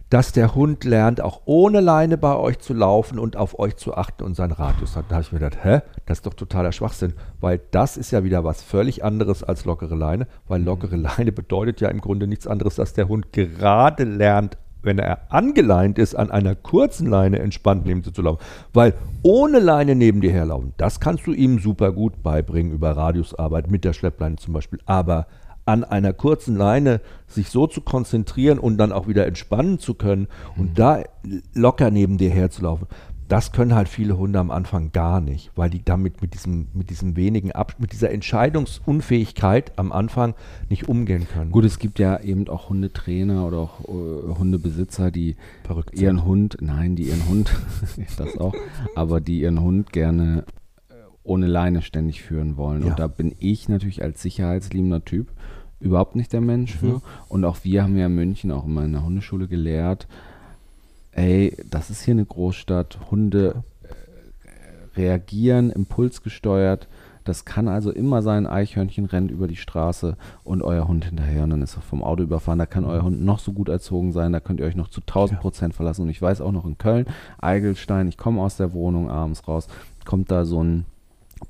dass 0.09 0.31
der 0.31 0.55
Hund 0.55 0.83
lernt, 0.83 1.21
auch 1.21 1.41
ohne 1.45 1.81
Leine 1.81 2.17
bei 2.17 2.35
euch 2.35 2.59
zu 2.59 2.73
laufen 2.73 3.19
und 3.19 3.35
auf 3.35 3.59
euch 3.59 3.75
zu 3.75 3.93
achten 3.95 4.23
und 4.23 4.35
seinen 4.35 4.53
Radius 4.53 4.95
hat. 4.95 5.05
Da 5.09 5.15
habe 5.15 5.23
ich 5.23 5.31
mir 5.31 5.39
gedacht, 5.39 5.63
hä, 5.63 5.81
das 6.05 6.19
ist 6.19 6.25
doch 6.25 6.33
totaler 6.33 6.71
Schwachsinn, 6.71 7.13
weil 7.41 7.59
das 7.71 7.97
ist 7.97 8.11
ja 8.11 8.23
wieder 8.23 8.43
was 8.43 8.63
völlig 8.63 9.03
anderes 9.03 9.43
als 9.43 9.65
lockere 9.65 9.95
Leine, 9.95 10.27
weil 10.47 10.63
lockere 10.63 10.95
Leine 10.95 11.31
bedeutet 11.31 11.81
ja 11.81 11.89
im 11.89 12.01
Grunde 12.01 12.25
nichts 12.25 12.47
anderes, 12.47 12.75
dass 12.75 12.93
der 12.93 13.09
Hund 13.09 13.33
gerade 13.33 14.05
lernt, 14.05 14.57
wenn 14.81 14.99
er 14.99 15.31
angeleint 15.31 15.97
ist, 15.99 16.15
an 16.15 16.31
einer 16.31 16.55
kurzen 16.55 17.07
Leine 17.07 17.39
entspannt 17.39 17.85
neben 17.85 18.01
dir 18.01 18.13
zu 18.13 18.21
laufen. 18.21 18.43
Weil 18.73 18.93
ohne 19.23 19.59
Leine 19.59 19.95
neben 19.95 20.21
dir 20.21 20.31
herlaufen, 20.31 20.73
das 20.77 20.99
kannst 20.99 21.27
du 21.27 21.33
ihm 21.33 21.59
super 21.59 21.91
gut 21.91 22.23
beibringen 22.23 22.71
über 22.71 22.91
Radiusarbeit 22.91 23.69
mit 23.69 23.83
der 23.83 23.93
Schleppleine 23.93 24.37
zum 24.37 24.53
Beispiel. 24.53 24.79
Aber 24.85 25.27
an 25.65 25.83
einer 25.83 26.13
kurzen 26.13 26.55
Leine 26.55 27.01
sich 27.27 27.49
so 27.49 27.67
zu 27.67 27.81
konzentrieren 27.81 28.57
und 28.57 28.77
dann 28.77 28.93
auch 28.93 29.07
wieder 29.07 29.27
entspannen 29.27 29.79
zu 29.79 29.95
können 29.95 30.27
und 30.55 30.79
da 30.79 31.03
locker 31.53 31.91
neben 31.91 32.17
dir 32.17 32.29
herzulaufen, 32.29 32.87
das 33.27 33.51
können 33.51 33.75
halt 33.75 33.89
viele 33.89 34.17
Hunde 34.17 34.39
am 34.39 34.51
Anfang 34.51 34.91
gar 34.91 35.19
nicht, 35.21 35.51
weil 35.55 35.69
die 35.69 35.83
damit 35.83 36.21
mit 36.21 36.33
diesem, 36.33 36.67
mit 36.73 36.89
diesem 36.89 37.15
wenigen 37.15 37.51
Ab 37.51 37.75
mit 37.77 37.91
dieser 37.91 38.09
Entscheidungsunfähigkeit 38.11 39.77
am 39.77 39.91
Anfang 39.91 40.33
nicht 40.69 40.87
umgehen 40.87 41.27
können. 41.31 41.51
Gut, 41.51 41.65
es 41.65 41.79
gibt 41.79 41.99
ja 41.99 42.19
eben 42.21 42.47
auch 42.47 42.69
Hundetrainer 42.69 43.45
oder 43.45 43.57
auch 43.57 43.79
äh, 43.81 44.37
Hundebesitzer, 44.37 45.11
die 45.11 45.35
Verrückt 45.63 45.99
ihren 45.99 46.23
Hund, 46.23 46.57
nein, 46.61 46.95
die 46.95 47.03
ihren 47.03 47.27
Hund, 47.27 47.51
das 48.17 48.37
auch, 48.37 48.55
aber 48.95 49.19
die 49.19 49.41
ihren 49.41 49.61
Hund 49.61 49.91
gerne 49.91 50.45
äh, 50.89 50.93
ohne 51.23 51.47
Leine 51.47 51.81
ständig 51.81 52.21
führen 52.23 52.55
wollen. 52.57 52.83
Ja. 52.83 52.89
Und 52.89 52.99
da 52.99 53.07
bin 53.07 53.35
ich 53.39 53.67
natürlich 53.67 54.01
als 54.03 54.21
sicherheitsliebender 54.21 55.03
Typ 55.03 55.31
überhaupt 55.79 56.15
nicht 56.15 56.33
der 56.33 56.41
Mensch 56.41 56.75
Mhm. 56.75 56.79
für. 56.79 57.01
Und 57.29 57.45
auch 57.45 57.57
wir 57.63 57.83
haben 57.83 57.97
ja 57.97 58.07
in 58.07 58.15
München 58.15 58.51
auch 58.51 58.65
immer 58.65 58.83
in 58.85 58.93
der 58.93 59.03
Hundeschule 59.03 59.47
gelehrt, 59.47 60.07
ey, 61.17 61.57
das 61.69 61.89
ist 61.89 62.03
hier 62.03 62.13
eine 62.13 62.25
Großstadt, 62.25 62.99
Hunde 63.11 63.63
äh, 63.83 64.97
reagieren 64.97 65.71
impulsgesteuert. 65.71 66.87
Das 67.23 67.43
kann 67.43 67.67
also 67.67 67.91
immer 67.91 68.21
sein, 68.21 68.47
Eichhörnchen 68.47 69.05
rennt 69.05 69.31
über 69.31 69.49
die 69.49 69.57
Straße 69.57 70.15
und 70.45 70.61
euer 70.61 70.87
Hund 70.87 71.03
hinterher 71.03 71.43
und 71.43 71.49
dann 71.49 71.61
ist 71.61 71.75
er 71.75 71.81
vom 71.81 72.01
Auto 72.01 72.23
überfahren. 72.23 72.59
Da 72.59 72.65
kann 72.65 72.85
euer 72.85 73.03
Hund 73.03 73.21
noch 73.21 73.39
so 73.39 73.51
gut 73.51 73.67
erzogen 73.67 74.13
sein, 74.13 74.31
da 74.31 74.39
könnt 74.39 74.61
ihr 74.61 74.65
euch 74.65 74.77
noch 74.77 74.87
zu 74.87 75.01
1000 75.01 75.41
Prozent 75.41 75.73
verlassen. 75.73 76.03
Und 76.03 76.09
ich 76.09 76.21
weiß 76.21 76.39
auch 76.39 76.53
noch 76.53 76.65
in 76.65 76.77
Köln, 76.77 77.05
Eigelstein, 77.39 78.07
ich 78.07 78.17
komme 78.17 78.41
aus 78.41 78.55
der 78.55 78.71
Wohnung 78.71 79.09
abends 79.09 79.45
raus, 79.45 79.67
kommt 80.05 80.31
da 80.31 80.45
so 80.45 80.63
ein 80.63 80.85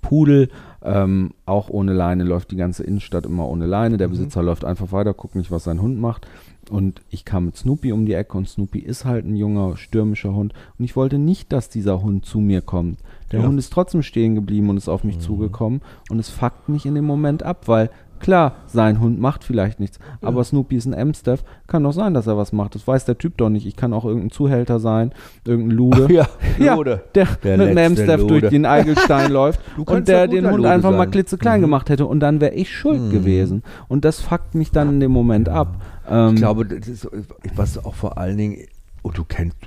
Pudel, 0.01 0.49
ähm, 0.83 1.31
auch 1.45 1.69
ohne 1.69 1.93
Leine, 1.93 2.23
läuft 2.23 2.51
die 2.51 2.55
ganze 2.55 2.83
Innenstadt 2.83 3.25
immer 3.25 3.47
ohne 3.47 3.65
Leine. 3.65 3.97
Der 3.97 4.07
Besitzer 4.07 4.43
läuft 4.43 4.65
einfach 4.65 4.91
weiter, 4.91 5.13
guckt 5.13 5.35
nicht, 5.35 5.51
was 5.51 5.63
sein 5.63 5.81
Hund 5.81 5.99
macht. 5.99 6.27
Und 6.69 7.01
ich 7.09 7.23
kam 7.23 7.45
mit 7.45 7.55
Snoopy 7.55 7.93
um 7.93 8.05
die 8.05 8.13
Ecke 8.13 8.37
und 8.37 8.49
Snoopy 8.49 8.79
ist 8.79 9.05
halt 9.05 9.25
ein 9.25 9.35
junger, 9.37 9.77
stürmischer 9.77 10.33
Hund. 10.33 10.53
Und 10.77 10.83
ich 10.85 10.95
wollte 10.95 11.17
nicht, 11.17 11.53
dass 11.53 11.69
dieser 11.69 12.01
Hund 12.01 12.25
zu 12.25 12.39
mir 12.39 12.61
kommt. 12.61 12.99
Der 13.31 13.41
Ja. 13.41 13.47
Hund 13.47 13.57
ist 13.57 13.71
trotzdem 13.71 14.03
stehen 14.03 14.35
geblieben 14.35 14.69
und 14.69 14.77
ist 14.77 14.89
auf 14.89 15.03
mich 15.03 15.19
zugekommen. 15.19 15.81
Und 16.09 16.19
es 16.19 16.29
fuckt 16.29 16.67
mich 16.67 16.85
in 16.85 16.95
dem 16.95 17.05
Moment 17.05 17.43
ab, 17.43 17.67
weil 17.67 17.89
klar, 18.19 18.53
sein 18.67 18.99
Hund 18.99 19.19
macht 19.19 19.43
vielleicht 19.43 19.79
nichts. 19.79 19.99
Aber 20.21 20.43
Snoopy 20.43 20.75
ist 20.75 20.85
ein 20.85 20.93
Amstaff. 20.93 21.43
Kann 21.67 21.83
doch 21.83 21.91
sein, 21.93 22.13
dass 22.13 22.27
er 22.27 22.37
was 22.37 22.53
macht. 22.53 22.75
Das 22.75 22.87
weiß 22.87 23.05
der 23.05 23.17
Typ 23.17 23.37
doch 23.37 23.49
nicht. 23.49 23.65
Ich 23.65 23.75
kann 23.75 23.93
auch 23.93 24.05
irgendein 24.05 24.31
Zuhälter 24.31 24.79
sein, 24.79 25.11
irgendein 25.45 25.77
Lude. 25.77 26.07
Ja, 26.13 26.27
Ja, 26.59 26.75
Lude. 26.75 27.03
der, 27.15 27.25
Der 27.43 27.57
mit 27.57 27.77
einem 27.77 27.95
Lude. 27.95 28.27
durch 28.27 28.49
den 28.49 28.65
Eigelstein 28.65 29.31
läuft 29.33 29.59
und 29.77 30.07
der 30.07 30.19
ja 30.19 30.27
den 30.27 30.45
Hund 30.45 30.57
Lude 30.57 30.69
einfach 30.71 30.91
mal 30.91 30.97
sein. 30.99 31.11
klitzeklein 31.11 31.59
Mhm. 31.59 31.65
gemacht 31.65 31.89
hätte 31.89 32.05
und 32.05 32.19
dann 32.19 32.41
wäre 32.41 32.53
ich 32.53 32.71
schuld 32.75 33.11
gewesen. 33.11 33.63
Und 33.87 34.05
das 34.05 34.19
fuckt 34.21 34.55
mich 34.55 34.71
dann 34.71 34.89
in 34.89 34.99
dem 34.99 35.11
Moment 35.11 35.49
ab. 35.49 35.75
Ähm, 36.09 36.29
Ich 36.29 36.35
glaube, 36.37 36.65
das 36.65 36.87
ist, 36.87 37.07
was 37.55 37.83
auch 37.83 37.93
vor 37.95 38.17
allen 38.17 38.37
Dingen, 38.37 38.57
und 39.01 39.17
du 39.17 39.23
kennst, 39.27 39.57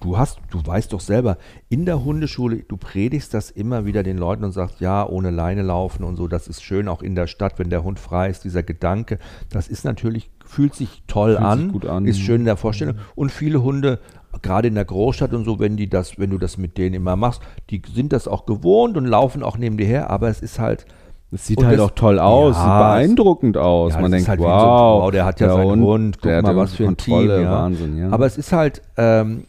du, 0.00 0.18
hast, 0.18 0.38
du 0.50 0.58
weißt 0.64 0.92
doch 0.92 1.00
selber, 1.00 1.38
in 1.68 1.84
der 1.84 2.04
Hundeschule, 2.04 2.58
du 2.68 2.76
predigst 2.76 3.32
das 3.34 3.50
immer 3.50 3.84
wieder 3.86 4.02
den 4.02 4.18
Leuten 4.18 4.44
und 4.44 4.52
sagst, 4.52 4.80
ja, 4.80 5.06
ohne 5.06 5.30
Leine 5.30 5.62
laufen 5.62 6.04
und 6.04 6.16
so, 6.16 6.28
das 6.28 6.48
ist 6.48 6.62
schön 6.62 6.88
auch 6.88 7.02
in 7.02 7.14
der 7.14 7.26
Stadt, 7.26 7.58
wenn 7.58 7.70
der 7.70 7.84
Hund 7.84 7.98
frei 7.98 8.28
ist, 8.28 8.44
dieser 8.44 8.62
Gedanke, 8.62 9.18
das 9.50 9.68
ist 9.68 9.84
natürlich, 9.84 10.30
fühlt 10.44 10.74
sich 10.74 11.02
toll 11.06 11.36
Fühlt 11.36 11.44
an, 11.46 11.58
sich 11.60 11.72
gut 11.72 11.86
an. 11.86 12.06
ist 12.06 12.18
schön 12.20 12.40
in 12.40 12.46
der 12.46 12.56
Vorstellung. 12.56 12.96
Und 13.14 13.30
viele 13.32 13.62
Hunde, 13.62 13.98
gerade 14.42 14.68
in 14.68 14.74
der 14.74 14.84
Großstadt 14.84 15.32
und 15.34 15.44
so, 15.44 15.58
wenn 15.58 15.76
die 15.76 15.88
das, 15.88 16.18
wenn 16.18 16.30
du 16.30 16.38
das 16.38 16.58
mit 16.58 16.78
denen 16.78 16.94
immer 16.94 17.16
machst, 17.16 17.40
die 17.70 17.82
sind 17.94 18.12
das 18.12 18.28
auch 18.28 18.46
gewohnt 18.46 18.96
und 18.96 19.06
laufen 19.06 19.42
auch 19.42 19.58
neben 19.58 19.76
dir 19.76 19.86
her, 19.86 20.10
aber 20.10 20.28
es 20.28 20.40
ist 20.40 20.58
halt, 20.58 20.86
Es 21.30 21.46
sieht 21.46 21.58
Und 21.58 21.66
halt 21.66 21.80
auch 21.80 21.90
toll 21.90 22.18
aus, 22.18 22.56
Ja, 22.56 22.62
sieht 22.62 22.68
beeindruckend 22.68 23.56
aus. 23.58 23.92
Ja, 23.92 24.00
Man 24.00 24.12
denkt, 24.12 24.28
halt 24.28 24.40
wie 24.40 24.44
so 24.44 24.48
wow, 24.48 25.02
wow, 25.02 25.10
der 25.10 25.24
hat 25.26 25.40
ja 25.40 25.52
seinen 25.52 25.82
Hund, 25.82 26.16
guck 26.16 26.22
der 26.22 26.40
mal, 26.42 26.56
was 26.56 26.74
für 26.74 26.84
ein 26.84 26.96
Kontrolle, 26.96 27.36
Team, 27.36 27.44
ja. 27.44 27.52
Wahnsinn, 27.52 27.98
ja. 27.98 28.08
Aber 28.10 28.24
es 28.26 28.38
ist 28.38 28.52
halt, 28.52 28.80
ähm, 28.96 29.44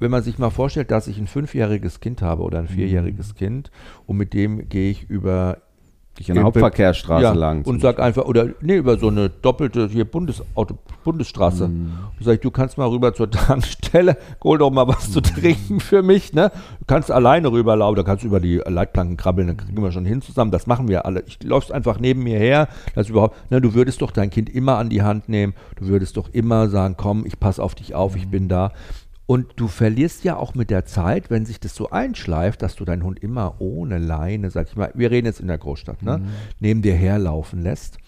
wenn 0.00 0.10
man 0.10 0.22
sich 0.22 0.38
mal 0.38 0.50
vorstellt, 0.50 0.90
dass 0.90 1.06
ich 1.06 1.18
ein 1.18 1.26
fünfjähriges 1.28 2.00
Kind 2.00 2.20
habe 2.22 2.42
oder 2.42 2.58
ein 2.58 2.64
Mhm. 2.64 2.68
vierjähriges 2.68 3.34
Kind 3.36 3.70
und 4.06 4.16
mit 4.16 4.34
dem 4.34 4.68
gehe 4.68 4.90
ich 4.90 5.08
über 5.08 5.58
an 6.28 6.34
der 6.34 6.42
Hauptverkehrsstraße 6.42 7.22
ja, 7.22 7.32
lang. 7.32 7.64
und 7.64 7.80
sag 7.80 7.98
einfach, 7.98 8.26
oder 8.26 8.48
nee, 8.60 8.76
über 8.76 8.98
so 8.98 9.08
eine 9.08 9.30
doppelte 9.30 9.88
hier 9.88 10.04
Bundesauto, 10.04 10.76
Bundesstraße. 11.02 11.68
Mhm. 11.68 11.92
Und 12.18 12.24
sag 12.24 12.34
ich, 12.34 12.40
du 12.40 12.50
kannst 12.50 12.76
mal 12.76 12.88
rüber 12.88 13.14
zur 13.14 13.30
Tankstelle, 13.30 14.18
hol 14.44 14.58
doch 14.58 14.70
mal 14.70 14.86
was 14.86 15.08
Mhm. 15.08 15.12
zu 15.12 15.20
trinken 15.22 15.80
für 15.80 16.02
mich, 16.02 16.34
ne? 16.34 16.50
Du 16.80 16.84
kannst 16.86 17.10
alleine 17.10 17.50
rüberlaufen, 17.50 17.96
da 17.96 18.02
kannst 18.02 18.24
du 18.24 18.26
über 18.26 18.40
die 18.40 18.56
Leitplanken 18.66 19.16
krabbeln, 19.16 19.46
dann 19.46 19.56
kriegen 19.56 19.82
wir 19.82 19.92
schon 19.92 20.04
hin 20.04 20.20
zusammen. 20.20 20.50
Das 20.50 20.66
machen 20.66 20.88
wir 20.88 21.06
alle. 21.06 21.22
Ich 21.26 21.42
läufst 21.42 21.72
einfach 21.72 21.98
neben 21.98 22.22
mir 22.22 22.38
her, 22.38 22.68
das 22.94 23.08
überhaupt, 23.08 23.50
ne, 23.50 23.62
du 23.62 23.72
würdest 23.72 24.02
doch 24.02 24.10
dein 24.10 24.28
Kind 24.28 24.50
immer 24.50 24.76
an 24.76 24.90
die 24.90 25.00
Hand 25.02 25.30
nehmen, 25.30 25.54
du 25.76 25.86
würdest 25.86 26.18
doch 26.18 26.28
immer 26.32 26.68
sagen, 26.68 26.96
komm, 26.98 27.24
ich 27.24 27.40
pass 27.40 27.58
auf 27.58 27.74
dich 27.74 27.94
auf, 27.94 28.14
ich 28.14 28.28
bin 28.28 28.48
da. 28.48 28.72
Und 29.30 29.52
du 29.54 29.68
verlierst 29.68 30.24
ja 30.24 30.36
auch 30.36 30.56
mit 30.56 30.70
der 30.70 30.86
Zeit, 30.86 31.30
wenn 31.30 31.46
sich 31.46 31.60
das 31.60 31.76
so 31.76 31.90
einschleift, 31.90 32.62
dass 32.62 32.74
du 32.74 32.84
deinen 32.84 33.04
Hund 33.04 33.20
immer 33.20 33.60
ohne 33.60 33.98
Leine, 33.98 34.50
sag 34.50 34.66
ich 34.66 34.74
mal, 34.74 34.90
wir 34.96 35.12
reden 35.12 35.26
jetzt 35.26 35.38
in 35.38 35.46
der 35.46 35.56
Großstadt, 35.56 36.02
ne, 36.02 36.20
neben 36.58 36.82
dir 36.82 36.94
herlaufen 36.94 37.62
lässt. 37.62 37.98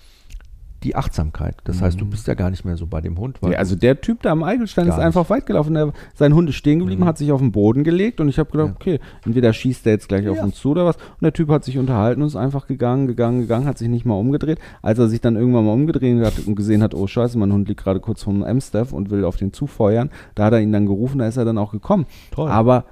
Die 0.85 0.97
Achtsamkeit. 0.97 1.57
Das 1.64 1.80
heißt, 1.80 2.01
du 2.01 2.05
bist 2.07 2.26
ja 2.26 2.35
gar 2.35 2.51
nicht 2.51 2.64
mehr 2.64 2.76
so 2.76 2.87
bei 2.87 3.01
dem 3.01 3.18
Hund. 3.18 3.39
Ja, 3.43 3.59
also 3.59 3.76
der 3.76 4.01
Typ 4.01 4.22
da 4.22 4.30
am 4.33 4.43
Eigelstein 4.43 4.89
ist 4.89 4.99
einfach 4.99 5.28
weit 5.30 5.47
gelaufen. 5.47 5.74
Der, 5.74 5.93
sein 6.14 6.35
Hund 6.35 6.49
ist 6.49 6.57
stehen 6.57 6.78
geblieben, 6.80 7.03
Mhm. 7.03 7.07
hat 7.07 7.18
sich 7.18 7.33
auf 7.33 7.41
den 7.41 7.53
Boden 7.53 7.85
gelegt 7.85 8.20
und 8.20 8.28
ich 8.28 8.39
habe 8.39 8.51
gedacht, 8.51 8.68
Ja. 8.68 8.74
okay, 8.74 9.01
entweder 9.24 9.53
schießt 9.53 9.87
der 9.87 9.93
jetzt 9.95 10.09
gleich 10.09 10.28
auf 10.28 10.37
Ja. 10.39 10.45
uns 10.45 10.57
zu 10.57 10.70
oder 10.70 10.85
was. 10.85 10.97
Und 10.97 11.22
der 11.22 11.33
Typ 11.33 11.49
hat 11.51 11.64
sich 11.64 11.78
unterhalten 11.78 12.20
und 12.22 12.28
ist 12.28 12.37
einfach 12.37 12.66
gegangen, 12.66 13.07
gegangen, 13.07 13.41
gegangen, 13.41 13.66
hat 13.66 13.78
sich 13.78 13.89
nicht 13.89 14.05
mal 14.05 14.14
umgedreht. 14.14 14.59
Als 14.83 14.99
er 14.99 15.09
sich 15.09 15.20
dann 15.20 15.37
irgendwann 15.37 15.64
mal 15.64 15.72
umgedreht 15.72 16.24
hat 16.24 16.35
und 16.47 16.57
gesehen 16.57 16.83
hat, 16.83 16.95
oh 16.95 17.07
scheiße, 17.07 17.39
mein 17.39 17.53
Hund 17.53 17.68
liegt 17.68 17.83
gerade 17.83 18.01
kurz 18.01 18.22
vom 18.22 18.43
M-Staff 18.43 18.93
und 18.93 19.11
will 19.11 19.24
auf 19.24 19.37
den 19.37 19.53
zufeuern, 19.53 20.11
da 20.35 20.45
hat 20.47 20.53
er 20.53 20.61
ihn 20.61 20.72
dann 20.72 20.87
gerufen, 20.87 21.18
da 21.18 21.26
ist 21.26 21.37
er 21.37 21.45
dann 21.45 21.59
auch 21.59 21.72
gekommen. 21.72 22.07
Toll. 22.33 22.49
Aber 22.51 22.85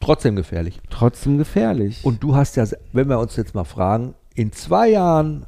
trotzdem 0.00 0.36
gefährlich. 0.36 0.80
trotzdem 0.90 1.38
gefährlich. 1.38 2.04
Und 2.04 2.22
du 2.22 2.34
hast 2.34 2.56
ja, 2.56 2.64
wenn 2.92 3.08
wir 3.08 3.18
uns 3.20 3.36
jetzt 3.36 3.54
mal 3.54 3.64
fragen, 3.64 4.14
in 4.34 4.50
zwei 4.52 4.88
Jahren 4.90 5.46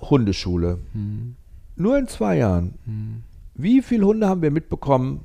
Hundeschule, 0.00 0.78
nur 1.76 1.98
in 1.98 2.06
zwei 2.08 2.38
Jahren, 2.38 2.74
wie 3.54 3.82
viele 3.82 4.06
Hunde 4.06 4.28
haben 4.28 4.42
wir 4.42 4.50
mitbekommen, 4.50 5.20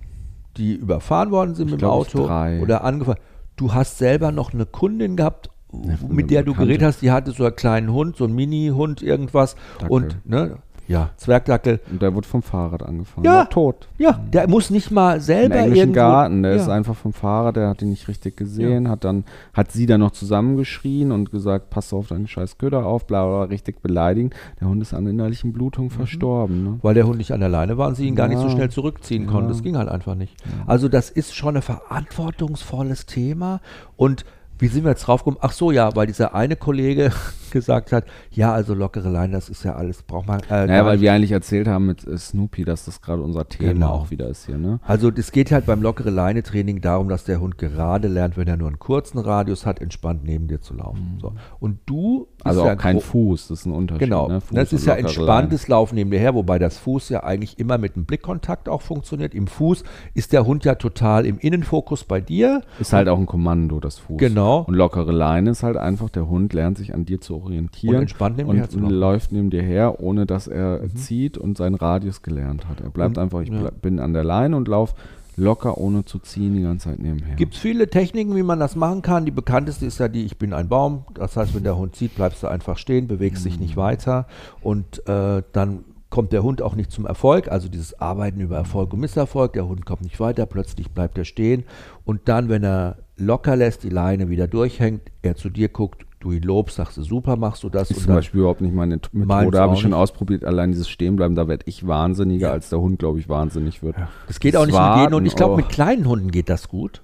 die 0.57 0.73
überfahren 0.75 1.31
worden 1.31 1.55
sind 1.55 1.67
Ich 1.67 1.73
mit 1.73 1.81
dem 1.81 1.89
Auto 1.89 2.25
drei. 2.27 2.61
oder 2.61 2.83
angefahren? 2.83 3.19
Du 3.55 3.73
hast 3.73 3.97
selber 3.97 4.31
noch 4.31 4.53
eine 4.53 4.65
Kundin 4.65 5.15
gehabt, 5.15 5.49
Ja, 5.73 5.95
mit 6.09 6.29
der 6.31 6.43
du 6.43 6.53
geredet 6.53 6.83
hast, 6.83 7.01
die 7.01 7.11
hatte 7.11 7.31
so 7.31 7.45
einen 7.45 7.55
kleinen 7.55 7.91
Hund, 7.93 8.17
so 8.17 8.25
einen 8.25 8.35
Mini-Hund, 8.35 9.01
irgendwas. 9.01 9.55
Dackel. 9.79 9.89
Und, 9.91 10.17
ne, 10.25 10.57
ja, 10.91 11.09
Zwergdackel. 11.17 11.79
Und 11.89 12.01
der 12.01 12.13
wurde 12.13 12.27
vom 12.27 12.41
Fahrrad 12.41 12.83
angefahren. 12.83 13.23
Ja. 13.23 13.33
War 13.39 13.49
tot. 13.49 13.87
Ja, 13.97 14.19
der 14.33 14.47
muss 14.49 14.69
nicht 14.69 14.91
mal 14.91 15.15
Im 15.15 15.21
selber 15.21 15.55
englischen 15.55 15.79
irgendwo. 15.79 15.95
Garten, 15.99 16.43
der 16.43 16.55
ja. 16.55 16.61
ist 16.61 16.69
einfach 16.69 16.95
vom 16.95 17.13
Fahrer, 17.13 17.53
der 17.53 17.69
hat 17.69 17.81
ihn 17.81 17.89
nicht 17.89 18.07
richtig 18.07 18.37
gesehen, 18.37 18.89
hat 18.89 19.03
dann, 19.03 19.23
hat 19.53 19.71
sie 19.71 19.85
dann 19.85 20.01
noch 20.01 20.11
zusammengeschrien 20.11 21.11
und 21.11 21.31
gesagt, 21.31 21.69
pass 21.69 21.93
auf 21.93 22.07
deinen 22.07 22.27
scheiß 22.27 22.57
Köder 22.57 22.85
auf, 22.85 23.07
bla 23.07 23.25
bla, 23.25 23.43
richtig 23.43 23.81
beleidigend. 23.81 24.33
Der 24.59 24.67
Hund 24.67 24.81
ist 24.81 24.93
an 24.93 25.07
innerlichen 25.07 25.53
Blutung 25.53 25.85
Mhm. 25.85 25.89
verstorben. 25.91 26.63
Ne? 26.63 26.79
weil 26.81 26.93
der 26.93 27.07
Hund 27.07 27.17
nicht 27.17 27.31
an 27.31 27.39
der 27.39 27.49
Leine 27.49 27.77
war 27.77 27.87
und 27.87 27.95
sie 27.95 28.07
ihn 28.07 28.15
gar 28.15 28.27
nicht 28.27 28.39
so 28.39 28.45
Ja. 28.47 28.51
schnell 28.51 28.69
zurückziehen 28.69 29.25
Ja. 29.25 29.31
konnte. 29.31 29.49
Das 29.49 29.63
ging 29.63 29.77
halt 29.77 29.89
einfach 29.89 30.15
nicht. 30.15 30.35
Also 30.67 30.89
das 30.89 31.09
ist 31.09 31.33
schon 31.35 31.55
ein 31.55 31.61
verantwortungsvolles 31.61 33.05
Thema 33.05 33.61
und 33.97 34.25
wie 34.61 34.67
sind 34.67 34.83
wir 34.85 34.91
jetzt 34.91 35.01
drauf 35.07 35.21
gekommen? 35.25 35.37
Ach 35.41 35.51
so, 35.51 35.71
ja, 35.71 35.93
weil 35.95 36.07
dieser 36.07 36.33
eine 36.35 36.55
Kollege 36.55 37.11
gesagt 37.51 37.91
hat, 37.91 38.05
ja, 38.31 38.53
also 38.53 38.73
lockere 38.73 39.09
Leine, 39.09 39.33
das 39.33 39.49
ist 39.49 39.63
ja 39.65 39.75
alles, 39.75 40.03
braucht 40.03 40.27
man 40.27 40.39
äh, 40.49 40.67
Naja, 40.67 40.85
weil 40.85 40.93
nicht. 40.93 41.01
wir 41.01 41.11
eigentlich 41.13 41.31
erzählt 41.33 41.67
haben 41.67 41.85
mit 41.87 42.07
äh, 42.07 42.17
Snoopy, 42.17 42.63
dass 42.63 42.85
das 42.85 43.01
gerade 43.01 43.21
unser 43.21 43.49
Thema 43.49 43.73
Genau. 43.73 43.89
auch 43.89 44.09
wieder 44.11 44.29
ist 44.29 44.45
hier, 44.45 44.57
ne? 44.57 44.79
Also 44.85 45.11
es 45.13 45.31
geht 45.33 45.51
halt 45.51 45.65
beim 45.65 45.81
lockere 45.81 46.11
Leine 46.11 46.43
Training 46.43 46.79
darum, 46.79 47.09
dass 47.09 47.25
der 47.25 47.41
Hund 47.41 47.57
gerade 47.57 48.07
lernt, 48.07 48.37
wenn 48.37 48.47
er 48.47 48.55
nur 48.55 48.67
einen 48.69 48.79
kurzen 48.79 49.17
Radius 49.17 49.65
hat, 49.65 49.81
entspannt 49.81 50.23
neben 50.23 50.47
dir 50.47 50.61
zu 50.61 50.73
laufen. 50.75 51.17
So. 51.21 51.33
Und 51.59 51.79
du 51.87 52.27
Mhm. 52.41 52.47
Also 52.49 52.65
ja 52.65 52.73
auch 52.73 52.77
kein 52.77 52.95
gro- 52.95 53.01
Fuß, 53.01 53.49
das 53.49 53.59
ist 53.59 53.65
ein 53.67 53.71
Unterschied. 53.73 53.99
Genau, 54.07 54.27
Ne? 54.27 54.39
Das 54.51 54.73
ist 54.73 54.85
ja 54.87 54.95
entspanntes 54.95 55.67
Laufen 55.67 55.93
neben 55.93 56.09
dir 56.09 56.19
her, 56.19 56.33
wobei 56.33 56.57
das 56.57 56.77
Fuß 56.79 57.09
ja 57.09 57.23
eigentlich 57.23 57.59
immer 57.59 57.77
mit 57.77 57.95
einem 57.95 58.05
Blickkontakt 58.05 58.67
auch 58.67 58.81
funktioniert. 58.81 59.35
Im 59.35 59.45
Fuß 59.45 59.83
ist 60.15 60.33
der 60.33 60.45
Hund 60.47 60.65
ja 60.65 60.73
total 60.75 61.25
im 61.27 61.37
Innenfokus 61.37 62.03
bei 62.03 62.19
dir. 62.19 62.61
Ist 62.79 62.93
halt 62.93 63.09
auch 63.09 63.19
ein 63.19 63.27
Kommando, 63.27 63.79
das 63.79 63.99
Fuß. 63.99 64.17
Genau. 64.17 64.50
Und 64.59 64.75
lockere 64.75 65.11
Leine 65.11 65.51
ist 65.51 65.63
halt 65.63 65.77
einfach, 65.77 66.09
der 66.09 66.29
Hund 66.29 66.53
lernt 66.53 66.77
sich 66.77 66.93
an 66.93 67.05
dir 67.05 67.19
zu 67.21 67.35
orientieren. 67.35 67.95
Und 67.95 68.01
entspannt 68.03 68.37
neben 68.37 68.51
dir 68.51 68.63
und 68.63 68.71
zu 68.71 68.79
laufen. 68.79 68.93
läuft 68.95 69.31
neben 69.31 69.49
dir 69.49 69.61
her, 69.63 69.99
ohne 70.01 70.25
dass 70.25 70.47
er 70.47 70.81
zieht 70.95 71.37
und 71.37 71.57
seinen 71.57 71.75
Radius 71.75 72.21
gelernt 72.21 72.67
hat. 72.67 72.81
Er 72.81 72.89
bleibt 72.89 73.17
Und- 73.17 73.23
einfach, 73.23 73.41
ich 73.41 73.49
ja. 73.49 73.69
bin 73.81 73.99
an 73.99 74.13
der 74.13 74.23
Leine 74.23 74.55
und 74.57 74.67
laufe 74.67 74.95
locker, 75.37 75.77
ohne 75.77 76.03
zu 76.05 76.19
ziehen, 76.19 76.53
die 76.55 76.61
ganze 76.61 76.89
Zeit 76.89 76.99
nebenher. 76.99 77.35
Gibt 77.35 77.53
es 77.55 77.59
viele 77.59 77.89
Techniken, 77.89 78.35
wie 78.35 78.43
man 78.43 78.59
das 78.59 78.75
machen 78.75 79.01
kann. 79.01 79.25
Die 79.25 79.31
bekannteste 79.31 79.85
ist 79.85 79.97
ja 79.99 80.07
die, 80.07 80.25
ich 80.25 80.37
bin 80.37 80.53
ein 80.53 80.67
Baum. 80.67 81.05
Das 81.13 81.37
heißt, 81.37 81.55
wenn 81.55 81.63
der 81.63 81.77
Hund 81.77 81.95
zieht, 81.95 82.15
bleibst 82.15 82.43
du 82.43 82.47
einfach 82.47 82.77
stehen, 82.77 83.07
bewegst 83.07 83.45
dich 83.45 83.59
nicht 83.59 83.77
weiter 83.77 84.27
und 84.61 85.07
äh, 85.07 85.41
dann 85.53 85.85
kommt 86.09 86.33
der 86.33 86.43
Hund 86.43 86.61
auch 86.61 86.75
nicht 86.75 86.91
zum 86.91 87.05
Erfolg. 87.05 87.49
Also 87.49 87.69
dieses 87.69 87.99
Arbeiten 88.01 88.41
über 88.41 88.57
Erfolg 88.57 88.91
und 88.93 88.99
Misserfolg. 88.99 89.53
Der 89.53 89.65
Hund 89.67 89.85
kommt 89.85 90.01
nicht 90.01 90.19
weiter, 90.19 90.45
plötzlich 90.45 90.91
bleibt 90.91 91.17
er 91.17 91.23
stehen. 91.23 91.63
Und 92.03 92.21
dann, 92.25 92.49
wenn 92.49 92.65
er 92.65 92.97
locker 93.21 93.55
lässt, 93.55 93.83
die 93.83 93.89
Leine 93.89 94.29
wieder 94.29 94.47
durchhängt, 94.47 95.01
er 95.21 95.35
zu 95.35 95.49
dir 95.49 95.69
guckt, 95.69 96.05
du 96.21 96.31
ihn 96.31 96.43
lobst, 96.43 96.77
sagst 96.77 96.97
du, 96.97 97.03
super, 97.03 97.35
machst 97.35 97.63
du 97.63 97.69
das. 97.69 97.91
ist 97.91 97.97
und 97.97 98.03
zum 98.03 98.15
Beispiel 98.15 98.41
überhaupt 98.41 98.61
nicht 98.61 98.73
meine 98.73 98.99
Methode, 99.11 99.59
habe 99.59 99.73
ich 99.73 99.81
schon 99.81 99.93
ausprobiert. 99.93 100.45
Allein 100.45 100.71
dieses 100.71 100.87
Stehenbleiben, 100.89 101.35
da 101.35 101.47
werde 101.47 101.63
ich 101.67 101.87
wahnsinniger, 101.87 102.51
als 102.51 102.69
der 102.69 102.79
Hund, 102.79 102.99
glaube 102.99 103.19
ich, 103.19 103.27
wahnsinnig 103.27 103.83
wird. 103.83 103.95
Das 104.27 104.39
geht 104.39 104.55
auch 104.55 104.65
nicht 104.65 104.77
Das 104.77 104.95
mit 104.95 105.03
jedem 105.03 105.15
und 105.15 105.25
ich 105.25 105.35
glaube, 105.35 105.53
Warten, 105.53 105.65
mit 105.65 105.73
kleinen 105.73 106.07
Hunden 106.07 106.31
geht 106.31 106.49
das 106.49 106.69
gut. 106.69 107.01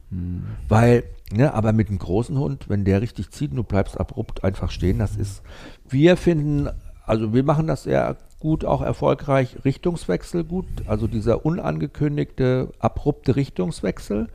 Weil, 0.69 1.03
ne, 1.33 1.53
aber 1.53 1.73
mit 1.73 1.89
einem 1.89 1.99
großen 1.99 2.37
Hund, 2.37 2.69
wenn 2.69 2.85
der 2.85 3.01
richtig 3.01 3.31
zieht 3.31 3.51
und 3.51 3.57
du 3.57 3.63
bleibst 3.63 3.99
abrupt 3.99 4.43
einfach 4.43 4.71
stehen, 4.71 4.99
das 4.99 5.15
ist, 5.15 5.41
wir 5.89 6.15
finden, 6.17 6.69
also 7.05 7.33
wir 7.33 7.43
machen 7.43 7.67
das 7.67 7.83
sehr 7.83 8.17
gut, 8.39 8.65
auch 8.65 8.81
erfolgreich, 8.81 9.57
Richtungswechsel 9.65 10.43
gut, 10.43 10.67
also 10.85 11.07
dieser 11.07 11.43
unangekündigte, 11.43 12.69
abrupte 12.79 13.35
Richtungswechsel 13.35 14.27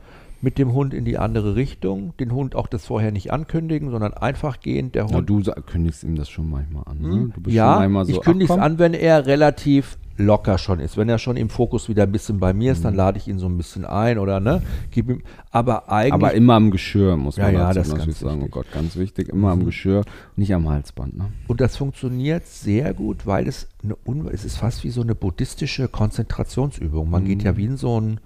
mit 0.43 0.57
dem 0.59 0.73
Hund 0.73 0.93
in 0.93 1.05
die 1.05 1.17
andere 1.17 1.55
Richtung, 1.55 2.13
den 2.19 2.31
Hund 2.33 2.53
auch 2.55 2.67
das 2.67 2.85
vorher 2.85 3.11
nicht 3.11 3.31
ankündigen, 3.33 3.89
sondern 3.89 4.13
einfach 4.13 4.59
gehen, 4.59 4.91
der 4.91 5.07
Hund 5.07 5.27
du 5.29 5.41
sa- 5.41 5.53
kündigst 5.55 6.03
ihm 6.03 6.15
das 6.15 6.29
schon 6.29 6.49
manchmal 6.49 6.83
an. 6.85 6.99
Ne? 7.01 7.09
Du 7.33 7.41
bist 7.41 7.47
Hm? 7.47 7.53
ja, 7.53 7.73
schon 7.75 7.83
einmal 7.83 8.05
so, 8.05 8.11
ich 8.11 8.19
kündige 8.21 8.53
es 8.53 8.59
an, 8.59 8.77
wenn 8.77 8.93
er 8.93 9.25
relativ 9.25 9.97
locker 10.17 10.59
schon 10.59 10.79
ist. 10.79 10.95
Wenn 10.95 11.09
er 11.09 11.17
schon 11.17 11.37
im 11.37 11.49
Fokus 11.49 11.89
wieder 11.89 12.03
ein 12.03 12.11
bisschen 12.11 12.39
bei 12.39 12.53
mir 12.53 12.69
Mhm. 12.71 12.73
ist, 12.73 12.85
dann 12.85 12.93
lade 12.93 13.17
ich 13.17 13.27
ihn 13.27 13.39
so 13.39 13.47
ein 13.47 13.57
bisschen 13.57 13.83
ein 13.85 14.19
oder 14.19 14.39
ne, 14.39 14.61
gib 14.91 15.09
ihm. 15.09 15.21
Aber 15.49 15.89
eigentlich. 15.91 16.13
Aber 16.13 16.33
immer 16.33 16.53
am 16.53 16.69
Geschirr, 16.69 17.17
muss 17.17 17.37
man 17.37 17.51
Ja, 17.53 17.59
ja, 17.59 17.73
dazu 17.73 17.95
das 17.95 18.19
sagen. 18.19 18.33
Oh 18.33 18.35
wichtig. 18.41 18.51
Gott, 18.51 18.65
ganz 18.71 18.95
wichtig. 18.95 19.29
Immer 19.29 19.49
am 19.51 19.65
Geschirr, 19.65 20.03
nicht 20.35 20.53
am 20.53 20.69
Halsband. 20.69 21.17
Ne? 21.17 21.29
und 21.47 21.61
das 21.61 21.77
funktioniert 21.77 22.45
sehr 22.45 22.93
gut, 22.93 23.25
weil 23.25 23.47
es 23.47 23.69
eine 23.83 23.95
un 24.05 24.27
es 24.27 24.45
ist 24.45 24.57
fast 24.57 24.83
wie 24.83 24.89
so 24.91 25.01
eine 25.01 25.15
buddhistische 25.15 25.87
Konzentrationsübung. 25.87 27.09
Man 27.09 27.25
geht 27.25 27.39
Mhm. 27.39 27.45
ja 27.45 27.57
wie 27.57 27.65
in 27.65 27.77
so 27.77 27.99
ein 27.99 28.19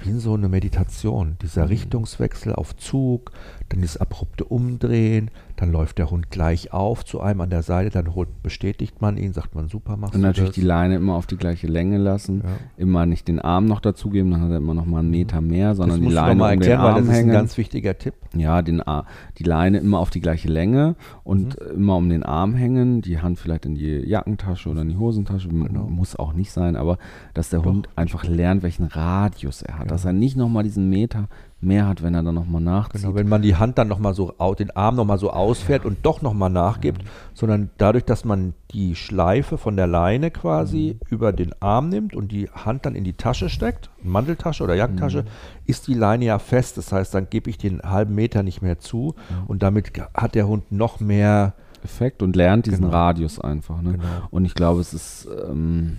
wie 0.00 0.10
in 0.10 0.20
so 0.20 0.34
eine 0.34 0.48
Meditation. 0.48 1.36
Dieser 1.42 1.68
Richtungswechsel 1.68 2.54
auf 2.54 2.76
Zug, 2.76 3.32
dann 3.68 3.82
das 3.82 3.96
abrupte 3.96 4.44
Umdrehen, 4.44 5.30
dann 5.58 5.72
läuft 5.72 5.98
der 5.98 6.08
Hund 6.10 6.30
gleich 6.30 6.72
auf 6.72 7.04
zu 7.04 7.20
einem 7.20 7.40
an 7.40 7.50
der 7.50 7.62
Seite, 7.62 7.90
dann 7.90 8.14
holt, 8.14 8.42
bestätigt 8.44 9.00
man 9.02 9.16
ihn, 9.16 9.32
sagt 9.32 9.54
man 9.56 9.68
super, 9.68 9.96
machst 9.96 10.14
Und 10.14 10.20
natürlich 10.20 10.50
das? 10.50 10.54
die 10.54 10.60
Leine 10.62 10.94
immer 10.96 11.14
auf 11.14 11.26
die 11.26 11.36
gleiche 11.36 11.66
Länge 11.66 11.98
lassen. 11.98 12.42
Ja. 12.44 12.50
Immer 12.76 13.06
nicht 13.06 13.26
den 13.26 13.40
Arm 13.40 13.64
noch 13.66 13.80
dazugeben, 13.80 14.30
dann 14.30 14.40
hat 14.40 14.50
er 14.50 14.58
immer 14.58 14.74
noch 14.74 14.86
mal 14.86 15.00
einen 15.00 15.10
Meter 15.10 15.40
mehr, 15.40 15.70
das 15.70 15.78
sondern 15.78 15.98
die 16.00 16.06
du 16.06 16.12
noch 16.14 16.22
Leine 16.22 16.34
mal 16.36 16.44
um 16.54 16.60
den 16.60 16.70
erklären, 16.70 16.80
weil 16.82 16.88
Arm 16.90 16.96
das 16.98 17.04
ist 17.04 17.10
ein 17.10 17.16
hängen. 17.16 17.32
ganz 17.32 17.58
wichtiger 17.58 17.98
Tipp. 17.98 18.14
Ja, 18.34 18.62
den 18.62 18.80
Ar 18.82 19.04
die 19.38 19.42
Leine 19.44 19.78
immer 19.78 19.98
auf 19.98 20.10
die 20.10 20.20
gleiche 20.20 20.48
Länge 20.48 20.94
und 21.24 21.58
Mhm. 21.60 21.74
immer 21.76 21.96
um 21.96 22.08
den 22.08 22.22
Arm 22.22 22.54
hängen, 22.54 23.02
die 23.02 23.18
Hand 23.20 23.38
vielleicht 23.40 23.66
in 23.66 23.74
die 23.74 23.96
Jackentasche 24.08 24.68
oder 24.68 24.82
in 24.82 24.88
die 24.90 24.96
Hosentasche, 24.96 25.48
Genau. 25.48 25.84
muss 25.88 26.14
auch 26.14 26.32
nicht 26.34 26.52
sein, 26.52 26.76
aber 26.76 26.98
dass 27.34 27.50
der 27.50 27.64
Hund 27.64 27.88
einfach 27.96 28.24
lernt, 28.24 28.62
welchen 28.62 28.84
Radius 28.84 29.62
er 29.62 29.78
hat, 29.80 29.90
dass 29.90 30.04
er 30.04 30.12
nicht 30.12 30.36
nochmal 30.36 30.62
diesen 30.62 30.88
Meter 30.88 31.28
mehr 31.60 31.88
hat, 31.88 32.02
wenn 32.02 32.14
er 32.14 32.22
dann 32.22 32.36
nochmal 32.36 32.60
nachzieht. 32.62 33.02
Genau, 33.02 33.14
wenn 33.14 33.28
man 33.28 33.42
die 33.42 33.56
Hand 33.56 33.78
dann 33.78 33.88
nochmal 33.88 34.14
so, 34.14 34.32
den 34.58 34.70
Arm 34.70 34.94
nochmal 34.94 35.18
so 35.18 35.30
ausfährt 35.30 35.84
und 35.84 35.98
doch 36.04 36.22
nochmal 36.22 36.50
nachgibt, 36.50 37.02
sondern 37.34 37.70
dadurch, 37.78 38.04
dass 38.04 38.24
man 38.24 38.54
die 38.70 38.94
Schleife 38.94 39.58
von 39.58 39.76
der 39.76 39.88
Leine 39.88 40.30
quasi 40.30 40.98
über 41.10 41.32
den 41.32 41.52
Arm 41.60 41.88
nimmt 41.88 42.14
und 42.14 42.30
die 42.30 42.48
Hand 42.50 42.86
dann 42.86 42.94
in 42.94 43.02
die 43.02 43.14
Tasche 43.14 43.48
steckt, 43.48 43.90
Manteltasche 44.02 44.62
oder 44.62 44.74
Jackentasche, 44.74 45.24
ist 45.66 45.88
die 45.88 45.94
Leine 45.94 46.26
ja 46.26 46.38
fest. 46.38 46.76
Das 46.76 46.92
heißt, 46.92 47.12
dann 47.12 47.28
gebe 47.28 47.50
ich 47.50 47.58
den 47.58 47.82
halben 47.82 48.14
Meter 48.14 48.42
nicht 48.44 48.62
mehr 48.62 48.78
zu 48.78 49.16
und 49.48 49.62
damit 49.62 49.92
hat 50.14 50.34
der 50.34 50.46
Hund 50.46 50.70
noch 50.70 51.00
mehr. 51.00 51.54
Effekt 51.84 52.22
und 52.22 52.34
lernt 52.34 52.66
diesen 52.66 52.82
Genau. 52.86 52.92
Radius 52.92 53.38
einfach. 53.40 53.80
Ne? 53.80 53.92
Genau. 53.92 54.04
Und 54.30 54.44
ich 54.44 54.54
glaube, 54.54 54.80
es 54.80 54.92
ist, 54.92 55.28
ähm, 55.48 55.96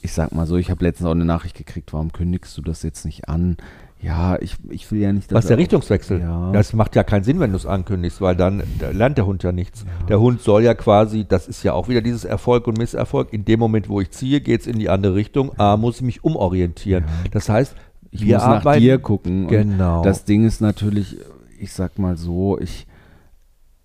ich 0.00 0.12
sag 0.12 0.32
mal 0.32 0.46
so, 0.46 0.56
ich 0.56 0.70
habe 0.70 0.84
letztens 0.84 1.08
auch 1.08 1.12
eine 1.12 1.24
Nachricht 1.24 1.56
gekriegt, 1.56 1.92
warum 1.92 2.12
kündigst 2.12 2.56
du 2.56 2.62
das 2.62 2.84
jetzt 2.84 3.04
nicht 3.04 3.28
an? 3.28 3.56
Ja, 4.02 4.40
ich, 4.40 4.56
ich 4.70 4.90
will 4.90 5.00
ja 5.00 5.12
nicht, 5.12 5.30
dass 5.30 5.36
Was 5.36 5.44
ist 5.44 5.48
der 5.50 5.56
er- 5.56 5.60
Richtungswechsel? 5.60 6.20
Ja. 6.20 6.52
Das 6.52 6.72
macht 6.72 6.96
ja 6.96 7.04
keinen 7.04 7.22
Sinn, 7.22 7.38
wenn 7.38 7.50
du 7.50 7.56
es 7.56 7.66
ankündigst, 7.66 8.20
weil 8.22 8.34
dann 8.34 8.62
da 8.78 8.90
lernt 8.90 9.18
der 9.18 9.26
Hund 9.26 9.42
ja 9.42 9.52
nichts. 9.52 9.84
Der 10.08 10.18
Hund 10.20 10.40
soll 10.40 10.62
ja 10.62 10.72
quasi, 10.74 11.26
das 11.28 11.46
ist 11.48 11.62
ja 11.64 11.74
auch 11.74 11.88
wieder 11.88 12.00
dieses 12.00 12.24
Erfolg 12.24 12.66
und 12.66 12.78
Misserfolg. 12.78 13.32
In 13.32 13.44
dem 13.44 13.60
Moment, 13.60 13.88
wo 13.90 14.00
ich 14.00 14.10
ziehe, 14.10 14.40
geht 14.40 14.62
es 14.62 14.66
in 14.66 14.78
die 14.78 14.88
andere 14.88 15.14
Richtung. 15.14 15.52
A, 15.58 15.76
muss 15.76 15.96
ich 15.96 16.02
mich 16.02 16.24
umorientieren. 16.24 17.04
Das 17.32 17.48
heißt, 17.50 17.74
ich 18.10 18.22
muss 18.24 18.32
nach 18.32 18.42
arbeiten. 18.42 18.80
dir 18.80 18.98
gucken. 18.98 19.48
Genau. 19.48 20.02
Das 20.02 20.24
Ding 20.24 20.46
ist 20.46 20.60
natürlich, 20.62 21.18
ich 21.58 21.72
sag 21.74 21.98
mal 21.98 22.16
so, 22.16 22.58
ich, 22.58 22.86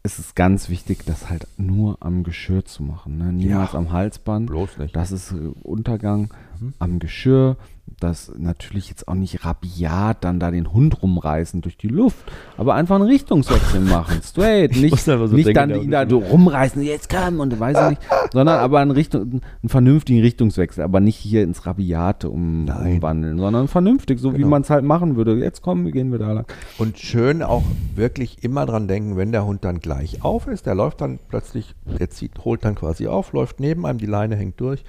es 0.02 0.18
ist 0.18 0.36
ganz 0.36 0.70
wichtig, 0.70 1.00
das 1.06 1.30
halt 1.30 1.46
nur 1.58 1.98
am 2.00 2.24
Geschirr 2.24 2.64
zu 2.64 2.84
machen. 2.84 3.18
Ne? 3.18 3.34
Niemals 3.34 3.74
Ja. 3.74 3.80
am 3.80 3.92
Halsband. 3.92 4.48
Bloß 4.48 4.78
nicht. 4.78 4.96
Das 4.96 5.12
ist 5.12 5.32
äh, 5.34 5.36
Untergang. 6.60 6.74
am 6.80 7.00
Geschirr, 7.00 7.58
dass 8.00 8.32
natürlich 8.38 8.90
jetzt 8.90 9.08
auch 9.08 9.14
nicht 9.14 9.46
rabiat 9.46 10.24
dann 10.24 10.40
da 10.40 10.52
den 10.52 10.74
Hund 10.74 11.02
rumreißen 11.02 11.62
durch 11.62 11.78
die 11.78 11.88
Luft, 11.88 12.26
aber 12.58 12.74
einfach 12.74 12.96
einen 12.96 13.06
Richtungswechsel 13.06 13.80
machen, 13.80 14.22
straight, 14.24 14.76
nicht, 14.76 14.98
so 15.00 15.28
nicht 15.28 15.56
dann 15.56 15.70
ihn 15.82 15.92
da 15.92 16.10
so 16.10 16.18
rumreißen, 16.20 16.82
jetzt 16.82 17.10
komm 17.10 17.40
und 17.40 17.58
weiß 17.60 17.78
ich 17.84 17.90
nicht, 17.92 18.02
sondern 18.34 18.60
aber 18.60 18.80
einen, 18.80 18.92
Richtung, 18.92 19.22
einen 19.22 19.70
vernünftigen 19.70 20.22
Richtungswechsel, 20.22 20.84
aber 20.84 21.00
nicht 21.00 21.16
hier 21.16 21.44
ins 21.44 21.66
Rabiate 21.66 22.30
um, 22.30 22.66
Nein. 22.66 22.96
umwandeln, 22.96 23.38
sondern 23.38 23.68
vernünftig, 23.68 24.20
so 24.20 24.34
wie 24.34 24.38
Genau. 24.38 24.50
man 24.50 24.64
es 24.64 24.70
halt 24.70 24.84
machen 24.84 25.16
würde. 25.16 25.36
Jetzt 25.36 25.62
kommen, 25.62 25.90
gehen 25.92 26.12
wir 26.12 26.20
da 26.20 26.32
lang. 26.32 26.46
Und 26.78 26.98
schön 26.98 27.44
auch 27.44 27.64
wirklich 27.96 28.44
immer 28.44 28.66
dran 28.66 28.88
denken, 28.88 29.16
wenn 29.16 29.32
der 29.32 29.46
Hund 29.46 29.64
dann 29.64 29.80
gleich 29.80 30.24
auf 30.24 30.48
ist, 30.48 30.66
der 30.66 30.76
läuft 30.76 31.02
dann 31.02 31.20
plötzlich, 31.30 31.76
der 31.86 32.10
zieht, 32.10 32.44
holt 32.44 32.66
dann 32.66 32.76
quasi 32.76 33.08
auf, 33.08 33.32
läuft 33.32 33.60
neben 33.60 33.86
einem, 33.86 34.00
die 34.00 34.06
Leine 34.06 34.36
hängt 34.36 34.60
durch. 34.60 34.84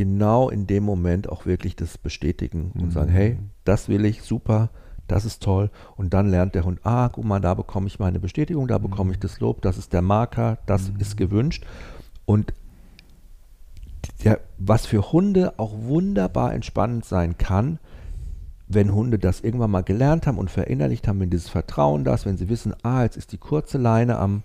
Genau 0.00 0.48
in 0.48 0.66
dem 0.66 0.82
Moment 0.82 1.28
auch 1.28 1.44
wirklich 1.44 1.76
das 1.76 1.98
bestätigen 1.98 2.72
und 2.72 2.90
sagen, 2.90 3.10
hey, 3.10 3.36
das 3.66 3.90
will 3.90 4.06
ich, 4.06 4.22
super, 4.22 4.70
das 5.06 5.26
ist 5.26 5.42
toll. 5.42 5.68
Und 5.94 6.14
dann 6.14 6.30
lernt 6.30 6.54
der 6.54 6.64
Hund, 6.64 6.80
ah, 6.84 7.10
guck 7.10 7.26
mal, 7.26 7.38
da 7.38 7.52
bekomme 7.52 7.86
ich 7.86 7.98
meine 7.98 8.18
Bestätigung, 8.18 8.66
da 8.66 8.78
bekomme 8.78 9.12
ich 9.12 9.18
das 9.18 9.40
Lob, 9.40 9.60
das 9.60 9.76
ist 9.76 9.92
der 9.92 10.00
Marker, 10.00 10.56
das 10.64 10.90
ist 10.98 11.18
gewünscht. 11.18 11.66
Und 12.24 12.54
der, 14.24 14.40
was 14.56 14.86
für 14.86 15.12
Hunde 15.12 15.58
auch 15.58 15.74
wunderbar 15.76 16.54
entspannend 16.54 17.04
sein 17.04 17.36
kann, 17.36 17.78
wenn 18.68 18.94
Hunde 18.94 19.18
das 19.18 19.42
irgendwann 19.42 19.70
mal 19.70 19.82
gelernt 19.82 20.26
haben 20.26 20.38
und 20.38 20.50
verinnerlicht 20.50 21.08
haben, 21.08 21.20
wenn 21.20 21.28
dieses 21.28 21.50
Vertrauen 21.50 22.04
da 22.04 22.14
ist, 22.14 22.24
wenn 22.24 22.38
sie 22.38 22.48
wissen, 22.48 22.74
ah, 22.84 23.02
jetzt 23.02 23.18
ist 23.18 23.32
die 23.32 23.38
kurze 23.38 23.76
Leine 23.76 24.18
am 24.18 24.44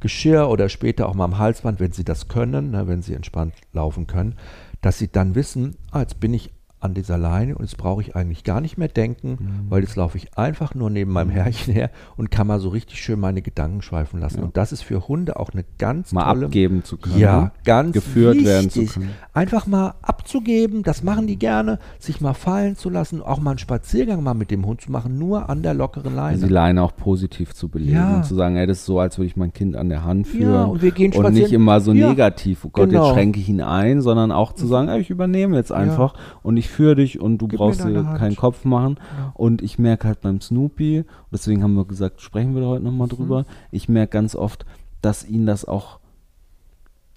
Geschirr 0.00 0.48
oder 0.48 0.68
später 0.68 1.08
auch 1.08 1.14
mal 1.14 1.24
am 1.24 1.38
Halsband, 1.38 1.78
wenn 1.78 1.92
sie 1.92 2.04
das 2.04 2.26
können, 2.26 2.72
ne, 2.72 2.88
wenn 2.88 3.02
sie 3.02 3.14
entspannt 3.14 3.54
laufen 3.72 4.08
können, 4.08 4.34
dass 4.80 4.98
sie 4.98 5.08
dann 5.08 5.34
wissen, 5.34 5.76
ah, 5.90 6.00
jetzt 6.00 6.20
bin 6.20 6.34
ich 6.34 6.52
an 6.80 6.94
dieser 6.94 7.18
Leine 7.18 7.56
und 7.56 7.64
jetzt 7.64 7.76
brauche 7.76 8.00
ich 8.02 8.14
eigentlich 8.14 8.44
gar 8.44 8.60
nicht 8.60 8.78
mehr 8.78 8.88
denken, 8.88 9.30
Mhm. 9.40 9.70
weil 9.70 9.82
jetzt 9.82 9.96
laufe 9.96 10.16
ich 10.16 10.36
einfach 10.38 10.74
nur 10.74 10.90
neben 10.90 11.12
meinem 11.12 11.30
Herrchen 11.30 11.74
her 11.74 11.90
und 12.16 12.30
kann 12.30 12.46
mal 12.46 12.60
so 12.60 12.68
richtig 12.68 13.00
schön 13.02 13.18
meine 13.20 13.42
Gedanken 13.42 13.82
schweifen 13.82 14.20
lassen. 14.20 14.38
Ja. 14.38 14.44
Und 14.44 14.56
das 14.56 14.72
ist 14.72 14.82
für 14.82 15.08
Hunde 15.08 15.38
auch 15.40 15.50
eine 15.50 15.64
ganz 15.78 16.12
Mal 16.12 16.24
tolle 16.24 16.46
abgeben 16.46 16.84
zu 16.84 16.96
können. 16.96 17.18
ja, 17.18 17.40
ne? 17.40 17.52
ganz 17.64 17.92
geführt 17.92 18.34
wichtig. 18.34 18.46
werden 18.48 18.70
zu 18.70 18.84
können. 18.86 19.10
Einfach 19.34 19.66
mal 19.66 19.94
abzugeben, 20.02 20.82
das 20.82 21.02
machen 21.02 21.26
die 21.26 21.38
gerne, 21.38 21.78
sich 21.98 22.20
mal 22.20 22.34
fallen 22.34 22.76
zu 22.76 22.90
lassen, 22.90 23.22
auch 23.22 23.40
mal 23.40 23.50
einen 23.50 23.58
Spaziergang 23.58 24.22
mal 24.22 24.34
mit 24.34 24.50
dem 24.50 24.66
Hund 24.66 24.80
zu 24.80 24.92
machen, 24.92 25.18
nur 25.18 25.48
an 25.48 25.62
der 25.62 25.74
lockeren 25.74 26.14
Leine. 26.14 26.34
Also 26.34 26.46
die 26.46 26.52
Leine 26.52 26.82
auch 26.82 26.94
positiv 26.96 27.54
zu 27.54 27.68
belegen 27.68 27.92
Ja. 27.96 28.16
und 28.16 28.24
zu 28.24 28.34
sagen, 28.34 28.56
ey, 28.56 28.66
das 28.66 28.78
ist 28.78 28.86
so, 28.86 29.00
als 29.00 29.18
würde 29.18 29.26
ich 29.26 29.36
mein 29.36 29.52
Kind 29.52 29.76
an 29.76 29.88
der 29.88 30.04
Hand 30.04 30.26
führen. 30.26 30.52
Ja, 30.52 30.64
und 30.64 30.82
wir 30.82 30.90
gehen 30.90 31.12
und 31.12 31.22
nicht 31.32 31.38
spazieren. 31.44 31.62
immer 31.62 31.80
so 31.80 31.92
negativ, 31.92 32.64
oh 32.64 32.68
Gott, 32.70 32.88
genau. 32.90 33.04
jetzt 33.06 33.14
schränke 33.14 33.40
ich 33.40 33.48
ihn 33.48 33.60
ein, 33.62 34.00
sondern 34.00 34.32
auch 34.32 34.52
zu 34.52 34.66
sagen, 34.66 34.88
ey, 34.88 35.00
ich 35.00 35.10
übernehme 35.10 35.56
jetzt 35.56 35.72
einfach 35.72 36.14
und 36.42 36.56
ich 36.56 36.67
führe 36.68 36.94
dich 36.96 37.20
und 37.20 37.38
du 37.38 37.48
Gib 37.48 37.58
brauchst 37.58 37.84
dir 37.84 38.02
keinen 38.18 38.36
Kopf 38.36 38.64
machen. 38.64 38.96
Ja. 39.18 39.32
Und 39.34 39.62
ich 39.62 39.78
merke 39.78 40.06
halt 40.08 40.20
beim 40.20 40.40
Snoopy, 40.40 41.04
deswegen 41.32 41.62
haben 41.62 41.74
wir 41.74 41.84
gesagt, 41.84 42.20
sprechen 42.20 42.54
wir 42.54 42.62
da 42.62 42.68
heute 42.68 42.80
Mhm. 42.80 42.86
nochmal 42.86 43.08
drüber, 43.08 43.44
ich 43.70 43.88
merke 43.88 44.12
ganz 44.12 44.34
oft, 44.34 44.64
dass 45.02 45.26
ihn 45.28 45.46
das 45.46 45.64
auch 45.64 46.00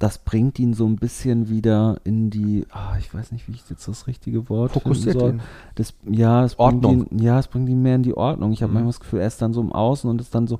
das 0.02 0.18
bringt 0.18 0.58
ihn 0.58 0.74
so 0.74 0.88
ein 0.88 0.96
bisschen 0.96 1.48
wieder 1.48 1.98
in 2.04 2.32
die, 2.32 2.66
ah, 2.72 2.96
ich 2.98 3.14
weiß 3.14 3.32
nicht, 3.32 3.48
wie 3.48 3.52
ich 3.52 3.70
jetzt 3.70 3.88
das 3.88 4.08
richtige 4.08 4.50
Wort 4.50 4.72
Fokussiert 4.72 5.20
soll. 5.20 5.30
ihn. 5.34 5.42
Das, 5.76 5.94
ja, 6.10 6.44
es 6.44 6.56
bringt 6.56 6.84
Ordnung. 6.86 7.06
ihn, 7.12 7.20
ja, 7.20 7.38
es 7.38 7.48
bringt 7.48 7.70
ihn 7.70 7.84
mehr 7.84 7.96
in 7.96 8.02
die 8.04 8.18
Ordnung. 8.18 8.52
Ich 8.52 8.64
habe 8.64 8.72
Mhm. 8.72 8.74
manchmal 8.74 8.90
das 8.94 9.00
Gefühl, 9.00 9.20
er 9.20 9.28
ist 9.28 9.42
dann 9.44 9.54
so 9.54 9.62
im 9.62 9.72
Außen 9.72 10.10
und 10.10 10.20
ist 10.20 10.34
dann 10.34 10.48
so, 10.48 10.58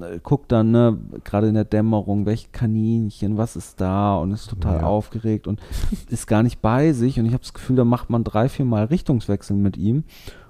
äh, 0.00 0.18
guckt 0.22 0.50
dann, 0.52 0.70
ne, 0.70 0.98
gerade 1.22 1.48
in 1.48 1.54
der 1.54 1.66
Dämmerung, 1.66 2.24
welche 2.24 2.48
Kaninchen, 2.48 3.36
was 3.36 3.56
ist 3.56 3.78
da 3.78 4.16
und 4.16 4.30
ist 4.32 4.48
total 4.48 4.78
Ja. 4.78 4.84
aufgeregt 4.84 5.46
und 5.46 5.60
ist 6.08 6.26
gar 6.26 6.42
nicht 6.42 6.62
bei 6.62 6.92
sich 6.94 7.20
und 7.20 7.26
ich 7.26 7.32
habe 7.34 7.42
das 7.42 7.52
Gefühl, 7.52 7.76
da 7.76 7.84
macht 7.84 8.08
man 8.08 8.24
drei, 8.24 8.48
vier 8.48 8.64
Mal 8.64 8.84
Richtungswechsel 8.84 9.54
mit 9.54 9.76
ihm 9.76 10.04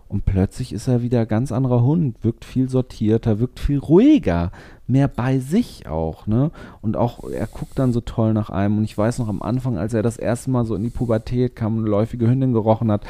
und 0.09 0.25
plötzlich 0.25 0.73
ist 0.73 0.89
er 0.89 1.03
wieder 1.03 1.21
ein 1.21 1.29
ganz 1.29 1.53
anderer 1.53 1.83
Hund, 1.83 2.23
wirkt 2.25 2.45
viel 2.45 2.69
sortierter, 2.69 3.41
wirkt 3.41 3.61
viel 3.61 3.79
ruhiger, 3.79 4.53
mehr 4.87 5.07
bei 5.09 5.39
sich 5.39 5.87
auch, 5.87 6.27
ne? 6.27 6.51
Und 6.81 6.97
auch, 6.97 7.29
er 7.29 7.47
guckt 7.47 7.79
dann 7.79 7.93
so 7.93 8.01
toll 8.01 8.33
nach 8.33 8.49
einem. 8.49 8.79
Und 8.79 8.85
ich 8.85 8.97
weiß 8.97 9.19
noch 9.19 9.29
am 9.29 9.43
Anfang, 9.43 9.77
als 9.77 9.93
er 9.93 10.03
das 10.03 10.17
erste 10.17 10.51
Mal 10.51 10.65
so 10.65 10.75
in 10.75 10.83
die 10.83 10.89
Pubertät 10.91 11.55
kam 11.57 11.75
und 11.77 11.83
eine 11.83 11.91
läufige 11.91 12.27
Hündin 12.27 12.55
gerochen 12.55 12.91
hat 12.91 13.05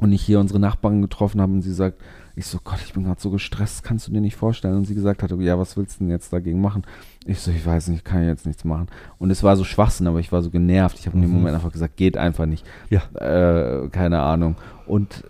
und 0.00 0.12
ich 0.12 0.22
hier 0.22 0.40
unsere 0.40 0.58
Nachbarin 0.58 1.02
getroffen 1.02 1.40
habe 1.40 1.52
und 1.52 1.62
sie 1.62 1.72
sagt, 1.72 2.00
ich 2.34 2.46
so, 2.46 2.58
Gott, 2.62 2.78
ich 2.84 2.92
bin 2.92 3.04
gerade 3.04 3.20
so 3.20 3.30
gestresst, 3.30 3.84
kannst 3.84 4.08
du 4.08 4.12
dir 4.12 4.20
nicht 4.20 4.36
vorstellen? 4.36 4.76
Und 4.76 4.86
sie 4.86 4.94
gesagt 4.94 5.22
hat, 5.22 5.30
ja, 5.38 5.58
was 5.58 5.76
willst 5.76 6.00
du 6.00 6.04
denn 6.04 6.10
jetzt 6.10 6.32
dagegen 6.32 6.60
machen? 6.60 6.82
Ich 7.26 7.40
so, 7.40 7.50
ich 7.50 7.64
weiß 7.64 7.88
nicht, 7.88 8.04
kann 8.04 8.24
jetzt 8.24 8.46
nichts 8.46 8.64
machen. 8.64 8.86
Und 9.18 9.30
es 9.30 9.42
war 9.42 9.56
so 9.56 9.64
Schwachsinn, 9.64 10.06
aber 10.06 10.20
ich 10.20 10.32
war 10.32 10.42
so 10.42 10.50
genervt. 10.50 10.98
Ich 10.98 11.06
habe 11.06 11.16
in 11.16 11.22
dem 11.22 11.30
Mhm. 11.30 11.36
Moment 11.36 11.54
einfach 11.56 11.72
gesagt, 11.72 11.96
geht 11.96 12.16
einfach 12.16 12.46
nicht. 12.46 12.64
Ja. 12.88 13.02
Äh, 13.14 13.88
keine 13.90 14.20
Ahnung. 14.22 14.56
Und 14.86 15.24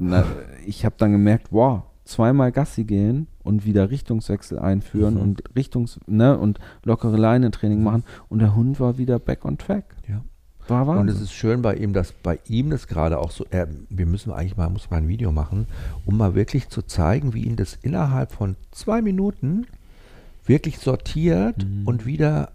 na, 0.00 0.24
ich 0.66 0.84
habe 0.84 0.94
dann 0.98 1.12
gemerkt, 1.12 1.48
wow, 1.50 1.82
zweimal 2.04 2.50
Gassi 2.52 2.84
gehen 2.84 3.26
und 3.44 3.64
wieder 3.64 3.90
Richtungswechsel 3.90 4.58
einführen 4.58 5.14
Mhm. 5.14 5.20
und 5.20 5.42
Richtungs, 5.54 6.00
ne, 6.06 6.36
und 6.38 6.58
lockere 6.84 7.16
Leine-Training 7.16 7.82
machen 7.82 8.04
und 8.28 8.40
der 8.40 8.54
Hund 8.56 8.80
war 8.80 8.98
wieder 8.98 9.18
back 9.18 9.44
on 9.44 9.58
track. 9.58 9.84
Ja. 10.08 10.22
War 10.68 10.82
Und 10.82 10.88
Wahnsinn. 10.88 11.16
es 11.16 11.22
ist 11.22 11.32
schön 11.32 11.62
bei 11.62 11.74
ihm, 11.74 11.92
dass 11.92 12.12
bei 12.12 12.38
ihm 12.46 12.70
das 12.70 12.86
gerade 12.86 13.18
auch 13.18 13.30
so, 13.30 13.44
er, 13.50 13.68
wir 13.88 14.06
müssen 14.06 14.30
eigentlich 14.32 14.56
mal, 14.56 14.68
muss 14.70 14.90
mal 14.90 14.98
ein 14.98 15.08
Video 15.08 15.32
machen, 15.32 15.66
um 16.06 16.16
mal 16.16 16.34
wirklich 16.34 16.68
zu 16.68 16.82
zeigen, 16.82 17.32
wie 17.34 17.44
ihn 17.44 17.56
das 17.56 17.76
innerhalb 17.82 18.32
von 18.32 18.56
zwei 18.70 19.02
Minuten 19.02 19.66
wirklich 20.46 20.78
sortiert 20.78 21.64
Mhm. 21.64 21.86
und 21.86 22.06
wieder 22.06 22.50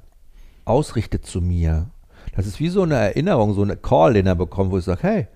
ausrichtet 0.66 1.26
zu 1.26 1.42
mir. 1.42 1.88
Das 2.36 2.48
ist 2.48 2.60
wie 2.60 2.70
so 2.70 2.84
eine 2.84 2.96
Erinnerung, 2.96 3.54
so 3.54 3.62
eine 3.62 3.76
Call, 3.78 4.14
den 4.14 4.28
er 4.28 4.36
bekommt, 4.36 4.72
wo 4.72 4.78
ich 4.78 4.84
sage, 4.86 5.04
hey, 5.04 5.28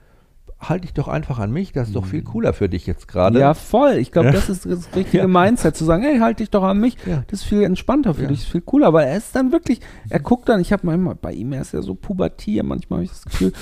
halt 0.62 0.84
dich 0.84 0.94
doch 0.94 1.08
einfach 1.08 1.40
an 1.40 1.52
mich, 1.52 1.72
das 1.72 1.88
ist 1.88 1.96
doch 1.96 2.06
viel 2.06 2.22
cooler 2.22 2.52
für 2.54 2.68
dich 2.68 2.86
jetzt 2.86 3.08
gerade. 3.08 3.36
Mhm. 3.38 3.42
Ja, 3.42 3.54
voll. 3.54 3.94
Ich 3.94 4.12
glaube, 4.12 4.32
das 4.32 4.50
ist 4.50 4.66
das 4.66 4.90
richtige 4.96 5.20
Ja. 5.20 5.28
Mindset, 5.28 5.76
zu 5.76 5.86
sagen, 5.86 6.04
hey, 6.04 6.20
halt 6.20 6.40
dich 6.40 6.50
doch 6.50 6.64
an 6.64 6.80
mich. 6.80 6.98
Ja. 7.06 7.24
Das 7.28 7.42
ist 7.42 7.46
viel 7.48 7.64
entspannter 7.64 8.14
für 8.14 8.24
Ja. 8.24 8.28
dich, 8.28 8.40
ist 8.40 8.50
viel 8.50 8.62
cooler. 8.62 8.92
Weil 8.92 9.08
er 9.08 9.18
ist 9.18 9.34
dann 9.36 9.52
wirklich, 9.54 9.80
er 10.10 10.20
guckt 10.20 10.50
dann, 10.50 10.60
ich 10.60 10.74
habe 10.74 10.86
manchmal, 10.86 11.16
bei 11.16 11.32
ihm, 11.34 11.54
er 11.54 11.62
ist 11.62 11.74
ja 11.74 11.82
so 11.82 11.96
pubertier, 11.96 12.64
manchmal 12.64 12.98
habe 12.98 13.06
ich 13.06 13.12
das 13.12 13.24
Gefühl, 13.24 13.54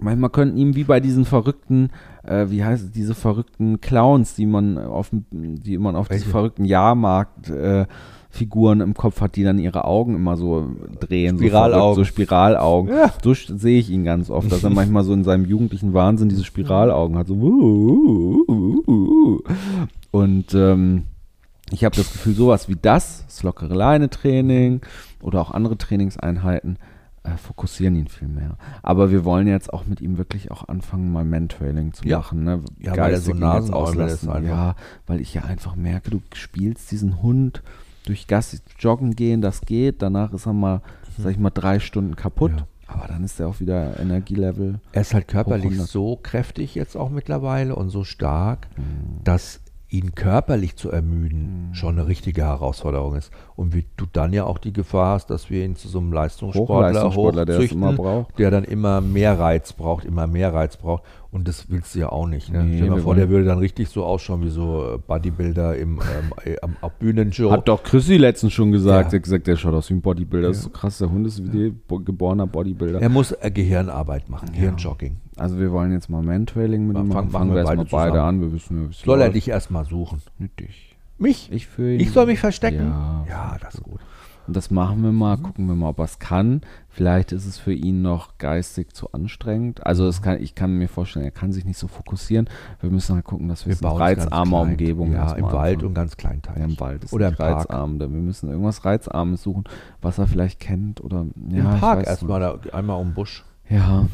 manchmal 0.00 0.30
könnten 0.30 0.56
ihm 0.56 0.74
wie 0.74 0.84
bei 0.84 1.00
diesen 1.00 1.24
verrückten, 1.26 1.90
äh, 2.24 2.46
wie 2.48 2.64
heißt 2.64 2.84
es, 2.84 2.90
diese 2.92 3.14
verrückten 3.14 3.80
Clowns, 3.82 4.34
die 4.34 4.46
man 4.46 4.78
auf, 4.78 5.10
die 5.30 5.76
man 5.78 5.94
auf 5.94 6.08
diesen 6.08 6.20
Welche? 6.22 6.30
verrückten 6.30 6.64
Jahrmarkt 6.64 7.50
äh, 7.50 7.86
Figuren 8.34 8.80
im 8.80 8.94
Kopf 8.94 9.20
hat, 9.20 9.36
die 9.36 9.44
dann 9.44 9.58
ihre 9.58 9.84
Augen 9.84 10.14
immer 10.16 10.36
so 10.36 10.66
drehen, 11.00 11.38
Spiralaugen. 11.38 11.94
so, 11.94 12.00
so 12.00 12.04
Spiralaugen. 12.04 12.90
Ja. 12.94 13.12
So 13.22 13.32
sehe 13.34 13.78
ich 13.78 13.90
ihn 13.90 14.04
ganz 14.04 14.28
oft, 14.28 14.50
dass 14.50 14.64
er 14.64 14.70
manchmal 14.74 15.04
so 15.04 15.12
in 15.14 15.22
seinem 15.24 15.44
jugendlichen 15.44 15.94
Wahnsinn 15.94 16.28
diese 16.28 16.44
Spiralaugen 16.44 17.16
hat. 17.16 17.28
So. 17.28 17.34
Und 20.10 20.54
ähm, 20.54 21.04
ich 21.70 21.84
habe 21.84 21.96
das 21.96 22.12
Gefühl, 22.12 22.34
sowas 22.34 22.68
wie 22.68 22.76
das, 22.80 23.24
das 23.26 23.42
lockere 23.42 23.74
Leine-Training 23.74 24.80
oder 25.22 25.40
auch 25.40 25.50
andere 25.50 25.78
Trainingseinheiten, 25.78 26.78
äh, 27.22 27.36
fokussieren 27.38 27.96
ihn 27.96 28.08
viel 28.08 28.28
mehr. 28.28 28.58
Aber 28.82 29.10
wir 29.10 29.24
wollen 29.24 29.46
jetzt 29.46 29.72
auch 29.72 29.86
mit 29.86 30.00
ihm 30.00 30.18
wirklich 30.18 30.50
auch 30.50 30.68
anfangen, 30.68 31.10
mal 31.12 31.24
Mentrailing 31.24 31.92
zu 31.94 32.06
Ja. 32.06 32.18
machen. 32.18 32.44
Ne? 32.44 32.60
Ja, 32.80 32.96
weil 32.96 33.12
er 33.14 33.20
so 33.20 33.32
Geistig 33.32 33.68
ist 33.70 33.72
auslassen. 33.74 34.44
Ja, 34.44 34.74
weil 35.06 35.20
ich 35.20 35.32
ja 35.34 35.42
einfach 35.42 35.74
merke, 35.74 36.10
du 36.10 36.20
spielst 36.34 36.90
diesen 36.90 37.22
Hund 37.22 37.62
durch 38.04 38.26
Gassi 38.26 38.58
joggen 38.78 39.16
gehen, 39.16 39.40
das 39.40 39.62
geht. 39.62 40.02
Danach 40.02 40.32
ist 40.32 40.46
er 40.46 40.52
mal, 40.52 40.82
sag 41.18 41.32
ich 41.32 41.38
mal, 41.38 41.50
drei 41.50 41.80
Stunden 41.80 42.16
kaputt. 42.16 42.52
Ja. 42.56 42.66
Aber 42.86 43.08
dann 43.08 43.24
ist 43.24 43.40
er 43.40 43.48
auch 43.48 43.60
wieder 43.60 43.98
Energielevel. 43.98 44.78
Er 44.92 45.00
ist 45.00 45.14
halt 45.14 45.26
körperlich 45.26 45.64
100. 45.64 45.88
so 45.88 46.16
kräftig 46.22 46.74
jetzt 46.74 46.96
auch 46.96 47.10
mittlerweile 47.10 47.74
und 47.74 47.88
so 47.88 48.04
stark, 48.04 48.68
dass 49.24 49.60
ihn 49.94 50.14
körperlich 50.14 50.74
zu 50.76 50.90
ermüden 50.90 51.68
schon 51.72 51.98
eine 51.98 52.08
richtige 52.08 52.42
Herausforderung 52.42 53.14
ist. 53.14 53.30
Und 53.56 53.74
wie 53.74 53.84
du 53.96 54.06
dann 54.12 54.32
ja 54.32 54.44
auch 54.44 54.58
die 54.58 54.72
Gefahr 54.72 55.14
hast, 55.14 55.30
dass 55.30 55.50
wir 55.50 55.64
ihn 55.64 55.76
zu 55.76 55.86
so 55.88 55.98
einem 55.98 56.12
Leistungssportler, 56.12 57.04
Hochleistungssportler, 57.04 57.44
der 57.46 58.26
der 58.38 58.50
dann 58.50 58.64
immer 58.64 59.00
mehr 59.00 59.38
Reiz 59.38 59.72
braucht, 59.72 60.04
immer 60.04 60.26
mehr 60.26 60.52
Reiz 60.52 60.76
braucht. 60.76 61.04
Und 61.30 61.48
das 61.48 61.68
willst 61.68 61.94
du 61.94 61.98
ja 62.00 62.10
auch 62.10 62.26
nicht. 62.28 62.52
Ne? 62.52 62.62
Nee, 62.64 62.76
Stell 62.76 62.90
dir 62.90 62.98
vor, 62.98 63.14
der 63.16 63.28
würde 63.28 63.44
dann 63.44 63.58
richtig 63.58 63.88
so 63.88 64.04
ausschauen 64.04 64.42
wie 64.44 64.50
so 64.50 64.94
äh, 64.94 64.98
Bodybuilder 64.98 65.76
im, 65.76 65.98
ähm, 65.98 66.32
äh, 66.44 66.56
am, 66.62 66.76
am 66.80 66.90
Bühnenshow. 66.98 67.50
Hat 67.50 67.66
doch 67.68 67.82
Chrissy 67.82 68.16
letztens 68.18 68.52
schon 68.52 68.70
gesagt. 68.72 69.06
Ja. 69.06 69.10
Sie 69.10 69.16
hat 69.16 69.22
gesagt, 69.24 69.46
der 69.48 69.56
schaut 69.56 69.74
aus 69.74 69.90
wie 69.90 69.94
ein 69.94 70.00
Bodybuilder. 70.00 70.48
Das 70.48 70.58
ist 70.58 70.62
so 70.64 70.70
krass. 70.70 70.98
Der 70.98 71.10
Hund 71.10 71.26
ist 71.26 71.42
wie 71.52 71.70
bo- 71.70 71.98
geborener 71.98 72.46
Bodybuilder. 72.46 73.00
er 73.00 73.08
muss 73.08 73.32
äh, 73.32 73.50
Gehirnarbeit 73.50 74.28
machen, 74.28 74.50
Gehirnjogging. 74.52 75.16
Also 75.36 75.58
wir 75.58 75.72
wollen 75.72 75.92
jetzt 75.92 76.08
mal 76.08 76.22
Mentrailing 76.22 76.86
mit 76.86 76.96
ihm 76.96 77.08
machen. 77.08 77.30
fangen- 77.30 77.50
wir 77.50 77.54
wir 77.56 77.60
erstmal 77.62 77.84
beide 77.86 78.12
beide 78.12 78.22
an. 78.22 78.40
Wir 78.40 78.52
wissen 78.52 78.82
ja, 78.84 78.88
wie 78.90 78.94
Soll 78.94 79.20
er 79.20 79.26
läuft. 79.26 79.36
dich 79.36 79.48
erstmal 79.48 79.84
suchen? 79.84 80.22
Nicht 80.38 80.60
dich. 80.60 80.96
Mich? 81.18 81.50
Ich 81.52 81.66
ihn. 81.78 82.00
Ich 82.00 82.10
soll 82.12 82.26
mich 82.26 82.40
verstecken? 82.40 82.88
Ja. 82.88 83.24
ja 83.28 83.56
das 83.60 83.74
ist 83.76 83.82
gut. 83.82 84.00
Und 84.46 84.54
das 84.54 84.70
machen 84.70 85.02
wir 85.02 85.10
mal, 85.10 85.38
gucken 85.38 85.66
wir 85.68 85.74
mal, 85.74 85.88
ob 85.88 85.98
er 86.00 86.04
es 86.04 86.18
kann. 86.18 86.60
Vielleicht 86.90 87.32
ist 87.32 87.46
es 87.46 87.56
für 87.58 87.72
ihn 87.72 88.02
noch 88.02 88.36
geistig 88.36 88.92
zu 88.92 89.10
anstrengend. 89.12 89.86
Also 89.86 90.06
es 90.06 90.20
kann, 90.20 90.38
ich 90.42 90.54
kann 90.54 90.76
mir 90.76 90.88
vorstellen, 90.88 91.24
er 91.24 91.30
kann 91.30 91.50
sich 91.50 91.64
nicht 91.64 91.78
so 91.78 91.88
fokussieren. 91.88 92.50
Wir 92.82 92.90
müssen 92.90 93.14
halt 93.14 93.24
gucken, 93.24 93.48
dass 93.48 93.66
wir, 93.66 93.80
Wir 93.80 93.88
reizarmer 93.88 94.58
klein. 94.60 94.70
Umgebung 94.72 95.12
Ja, 95.12 95.32
im 95.32 95.44
Wald 95.44 95.76
anfangen. 95.76 95.86
und 95.88 95.94
ganz 95.94 96.16
kleinteilig. 96.18 96.58
Ja, 96.60 96.64
im 96.66 96.78
Wald 96.78 97.04
ist 97.04 97.12
Oder 97.14 97.28
im 97.28 97.36
Park. 97.36 97.56
reizarm. 97.70 97.98
Wir 97.98 98.06
müssen 98.08 98.50
irgendwas 98.50 98.84
Reizarmes 98.84 99.42
suchen, 99.42 99.64
was 100.02 100.18
er 100.18 100.26
vielleicht 100.26 100.60
kennt 100.60 101.02
oder 101.02 101.24
ja, 101.48 101.72
Im 101.74 101.80
Park 101.80 102.06
erstmal, 102.06 102.60
einmal 102.72 103.00
um 103.00 103.14
Busch. 103.14 103.44
Ja, 103.70 104.04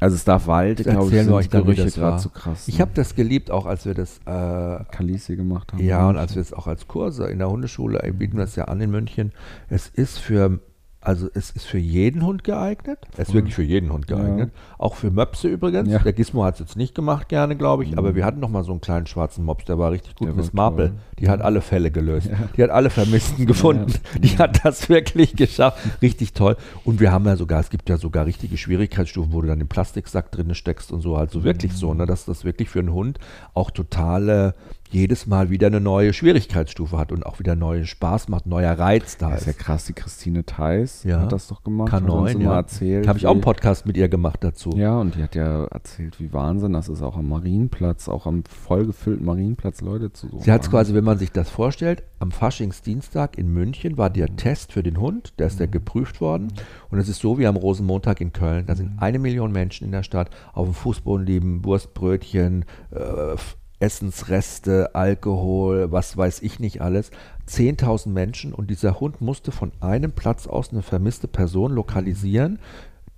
Also 0.00 0.16
es 0.16 0.24
darf 0.24 0.46
Walde, 0.46 0.82
Das 0.82 0.92
glaube 0.92 1.06
ich, 1.06 1.12
wir 1.12 1.24
sind 1.24 1.32
euch 1.32 1.50
Gerüche 1.50 1.90
gerade 1.90 2.20
zu 2.20 2.30
krass. 2.30 2.68
Ich 2.68 2.78
ne? 2.78 2.80
habe 2.82 2.90
das 2.94 3.14
geliebt, 3.14 3.50
auch 3.50 3.66
als 3.66 3.86
wir 3.86 3.94
das 3.94 4.18
äh, 4.26 4.84
Kalisi 4.90 5.36
gemacht 5.36 5.72
haben. 5.72 5.82
Ja, 5.82 6.08
und 6.08 6.16
als 6.16 6.34
wir 6.34 6.42
es 6.42 6.52
auch 6.52 6.66
als 6.66 6.88
Kurse 6.88 7.26
in 7.26 7.38
der 7.38 7.50
Hundeschule 7.50 8.02
äh, 8.02 8.12
bieten 8.12 8.36
wir 8.36 8.44
das 8.44 8.56
ja 8.56 8.64
an 8.64 8.80
in 8.80 8.90
München. 8.90 9.32
Es 9.68 9.88
ist 9.88 10.18
für, 10.18 10.58
also 11.04 11.28
es 11.34 11.50
ist 11.50 11.66
für 11.66 11.78
jeden 11.78 12.24
Hund 12.24 12.44
geeignet. 12.44 12.98
Es 13.16 13.28
ist 13.28 13.34
wirklich 13.34 13.54
für 13.54 13.62
jeden 13.62 13.92
Hund 13.92 14.06
geeignet. 14.06 14.50
Auch 14.78 14.94
für 14.94 15.10
Möpse 15.10 15.48
übrigens. 15.48 15.88
Ja. 15.88 15.98
Der 15.98 16.12
Gizmo 16.12 16.44
hat 16.44 16.54
es 16.54 16.60
jetzt 16.60 16.76
nicht 16.76 16.94
gemacht, 16.94 17.28
gerne, 17.28 17.56
glaube 17.56 17.84
ich. 17.84 17.98
Aber 17.98 18.14
wir 18.14 18.24
hatten 18.24 18.40
noch 18.40 18.48
mal 18.48 18.64
so 18.64 18.72
einen 18.72 18.80
kleinen 18.80 19.06
schwarzen 19.06 19.44
Mops, 19.44 19.64
der 19.66 19.78
war 19.78 19.92
richtig 19.92 20.14
gut. 20.16 20.28
Der 20.28 20.34
Miss 20.34 20.52
Marple, 20.52 20.88
toll. 20.88 20.96
die 21.18 21.28
hat 21.28 21.42
alle 21.42 21.60
Fälle 21.60 21.90
gelöst. 21.90 22.30
Die 22.56 22.62
hat 22.62 22.70
alle 22.70 22.90
Vermissten 22.90 23.46
gefunden. 23.46 23.92
Die 24.18 24.38
hat 24.38 24.64
das 24.64 24.88
wirklich 24.88 25.36
geschafft. 25.36 25.78
Richtig 26.00 26.32
toll. 26.32 26.56
Und 26.84 27.00
wir 27.00 27.12
haben 27.12 27.26
ja 27.26 27.36
sogar, 27.36 27.60
es 27.60 27.70
gibt 27.70 27.88
ja 27.88 27.96
sogar 27.96 28.26
richtige 28.26 28.56
Schwierigkeitsstufen, 28.56 29.32
wo 29.32 29.42
du 29.42 29.48
dann 29.48 29.58
den 29.58 29.68
Plastiksack 29.68 30.32
drin 30.32 30.54
steckst 30.54 30.90
und 30.90 31.00
so. 31.00 31.16
Also 31.16 31.44
wirklich 31.44 31.72
so, 31.72 31.92
ne, 31.92 32.06
dass 32.06 32.24
das 32.24 32.44
wirklich 32.44 32.68
für 32.68 32.80
einen 32.80 32.92
Hund 32.92 33.18
auch 33.52 33.70
totale 33.70 34.54
jedes 34.94 35.26
Mal 35.26 35.50
wieder 35.50 35.66
eine 35.66 35.80
neue 35.80 36.12
Schwierigkeitsstufe 36.12 36.96
hat 36.96 37.10
und 37.12 37.26
auch 37.26 37.38
wieder 37.40 37.56
neuen 37.56 37.84
Spaß 37.86 38.28
macht, 38.28 38.46
neuer 38.46 38.72
Reiz 38.78 39.16
da 39.18 39.30
Das 39.30 39.42
ist 39.42 39.48
ist. 39.48 39.56
ja 39.58 39.62
krass, 39.64 39.84
die 39.86 39.92
Christine 39.92 40.44
Theis 40.44 41.04
Ja. 41.04 41.20
hat 41.20 41.32
das 41.32 41.48
doch 41.48 41.62
gemacht. 41.64 41.92
K9, 41.92 42.32
immer 42.32 42.44
ja. 42.44 42.56
erzählt. 42.56 43.08
Habe 43.08 43.18
ich 43.18 43.26
auch 43.26 43.32
einen 43.32 43.40
Podcast 43.40 43.86
mit 43.86 43.96
ihr 43.96 44.08
gemacht 44.08 44.42
dazu. 44.44 44.70
Ja, 44.76 44.98
und 45.00 45.16
die 45.16 45.22
hat 45.22 45.34
ja 45.34 45.64
erzählt, 45.64 46.20
wie 46.20 46.32
Wahnsinn 46.32 46.72
das 46.72 46.88
ist, 46.88 47.02
auch 47.02 47.16
am 47.16 47.28
Marienplatz, 47.28 48.08
auch 48.08 48.26
am 48.26 48.44
vollgefüllten 48.44 49.24
Marienplatz 49.26 49.80
Leute 49.80 50.12
zu 50.12 50.28
suchen. 50.28 50.42
Sie 50.42 50.52
hat 50.52 50.62
es 50.62 50.70
quasi, 50.70 50.94
wenn 50.94 51.04
man 51.04 51.18
sich 51.18 51.32
das 51.32 51.50
vorstellt, 51.50 52.02
am 52.20 52.30
Faschingsdienstag 52.30 53.36
in 53.36 53.52
München 53.52 53.98
war 53.98 54.10
der 54.10 54.34
Test 54.36 54.72
für 54.72 54.82
den 54.82 54.98
Hund, 55.00 55.34
der 55.38 55.48
ist 55.48 55.60
ja 55.60 55.66
geprüft 55.66 56.20
worden. 56.20 56.48
Und 56.90 56.98
es 56.98 57.08
ist 57.08 57.20
so 57.20 57.38
wie 57.38 57.46
am 57.46 57.56
Rosenmontag 57.56 58.20
in 58.20 58.32
Köln. 58.32 58.66
Da 58.66 58.74
sind 58.76 58.92
eine 58.98 59.18
Million 59.18 59.52
Menschen 59.52 59.84
in 59.84 59.92
der 59.92 60.02
Stadt 60.04 60.30
auf 60.52 60.66
dem 60.66 60.74
Fußboden 60.74 61.26
liegen, 61.26 61.64
Wurstbrötchen, 61.64 62.64
äh, 62.92 63.36
Essensreste, 63.84 64.94
Alkohol, 64.94 65.92
was 65.92 66.16
weiß 66.16 66.40
ich 66.40 66.58
nicht 66.58 66.80
alles. 66.80 67.10
10.000 67.48 68.08
Menschen 68.08 68.54
und 68.54 68.70
dieser 68.70 68.98
Hund 68.98 69.20
musste 69.20 69.52
von 69.52 69.72
einem 69.80 70.12
Platz 70.12 70.46
aus 70.46 70.72
eine 70.72 70.80
vermisste 70.80 71.28
Person 71.28 71.72
lokalisieren. 71.72 72.58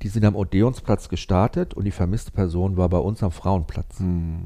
Die 0.03 0.09
sind 0.09 0.25
am 0.25 0.35
Odeonsplatz 0.35 1.09
gestartet 1.09 1.75
und 1.75 1.85
die 1.85 1.93
vermisste 1.93 2.33
Person 2.33 2.77
war 2.77 2.89
bei 2.89 2.99
uns 2.99 3.23
am 3.23 3.31
Frauenplatz. 3.31 4.01
Hm. 4.01 4.41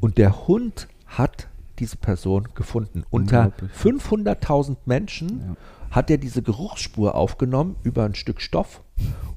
Und 0.00 0.18
der 0.18 0.46
Hund 0.46 0.86
hat 1.06 1.48
diese 1.78 1.96
Person 1.96 2.48
gefunden. 2.54 3.04
Unter 3.08 3.52
Unglaublich. 3.56 3.70
500.000 4.02 4.76
Menschen 4.84 5.28
Ja. 5.48 5.56
hat 5.96 6.10
er 6.10 6.18
diese 6.18 6.42
Geruchsspur 6.42 7.14
aufgenommen 7.14 7.76
über 7.84 8.04
ein 8.04 8.14
Stück 8.14 8.42
Stoff 8.42 8.82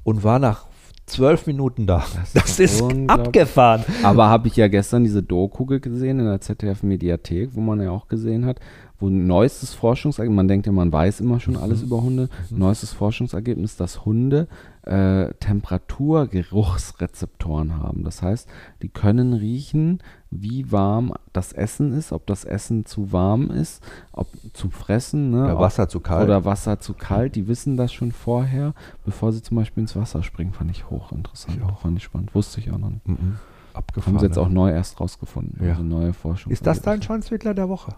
und 0.04 0.22
war 0.22 0.38
nach 0.38 0.66
zwölf 1.12 1.46
Minuten 1.46 1.86
da. 1.86 2.04
Das, 2.34 2.58
ist 2.58 2.80
unglaublich. 2.80 3.10
abgefahren. 3.10 3.84
Aber 4.02 4.28
habe 4.28 4.48
ich 4.48 4.56
ja 4.56 4.68
gestern 4.68 5.04
diese 5.04 5.22
Doku 5.22 5.66
gesehen 5.66 6.18
in 6.18 6.26
der 6.26 6.40
ZDF-Mediathek, 6.40 7.50
wo 7.54 7.60
man 7.60 7.80
ja 7.80 7.90
auch 7.90 8.08
gesehen 8.08 8.46
hat, 8.46 8.60
wo 9.02 9.08
ein 9.08 9.26
neuestes 9.26 9.74
Forschungsergebnis, 9.74 10.36
man 10.36 10.48
denkt 10.48 10.66
ja, 10.66 10.72
man 10.72 10.92
weiß 10.92 11.20
immer 11.20 11.40
schon 11.40 11.56
alles 11.56 11.82
über 11.82 12.02
Hunde, 12.02 12.28
neuestes 12.50 12.92
Forschungsergebnis, 12.92 13.76
dass 13.76 14.04
Hunde 14.04 14.46
äh, 14.84 15.32
Temperaturgeruchsrezeptoren 15.40 17.78
haben. 17.78 18.04
Das 18.04 18.22
heißt, 18.22 18.48
die 18.80 18.88
können 18.88 19.32
riechen, 19.32 20.00
wie 20.30 20.70
warm 20.72 21.12
das 21.32 21.52
Essen 21.52 21.92
ist, 21.92 22.12
ob 22.12 22.26
das 22.26 22.44
Essen 22.44 22.86
zu 22.86 23.12
warm 23.12 23.50
ist, 23.50 23.82
ob 24.12 24.28
zum 24.52 24.70
Fressen, 24.70 25.30
ne, 25.30 25.44
Oder 25.44 25.54
ob- 25.56 25.60
Wasser 25.60 25.88
zu 25.88 26.00
kalt. 26.00 26.24
oder 26.24 26.44
Wasser 26.44 26.78
zu 26.80 26.94
kalt. 26.94 27.36
Die 27.36 27.48
wissen 27.48 27.76
das 27.76 27.92
schon 27.92 28.12
vorher, 28.12 28.74
bevor 29.04 29.32
sie 29.32 29.42
zum 29.42 29.56
Beispiel 29.56 29.82
ins 29.82 29.96
Wasser 29.96 30.22
springen. 30.22 30.52
Fand 30.52 30.70
ich 30.70 30.88
hochinteressant. 30.90 31.58
Fand 31.80 31.96
ich 31.98 32.04
spannend. 32.04 32.34
Wusste 32.34 32.60
ich 32.60 32.70
auch 32.70 32.78
noch 32.78 32.90
nicht. 32.90 33.06
Mhm. 33.08 33.36
Abgefahren. 33.74 34.14
Haben 34.14 34.20
sie 34.20 34.26
jetzt 34.26 34.38
auch 34.38 34.48
neu 34.48 34.70
erst 34.70 35.00
rausgefunden. 35.00 35.64
Ja. 35.64 35.72
Also 35.72 35.82
neue 35.82 36.12
Forschung. 36.12 36.52
ist 36.52 36.66
das 36.66 36.82
dein 36.82 37.02
Schwanzwickler 37.02 37.54
der 37.54 37.68
Woche? 37.68 37.94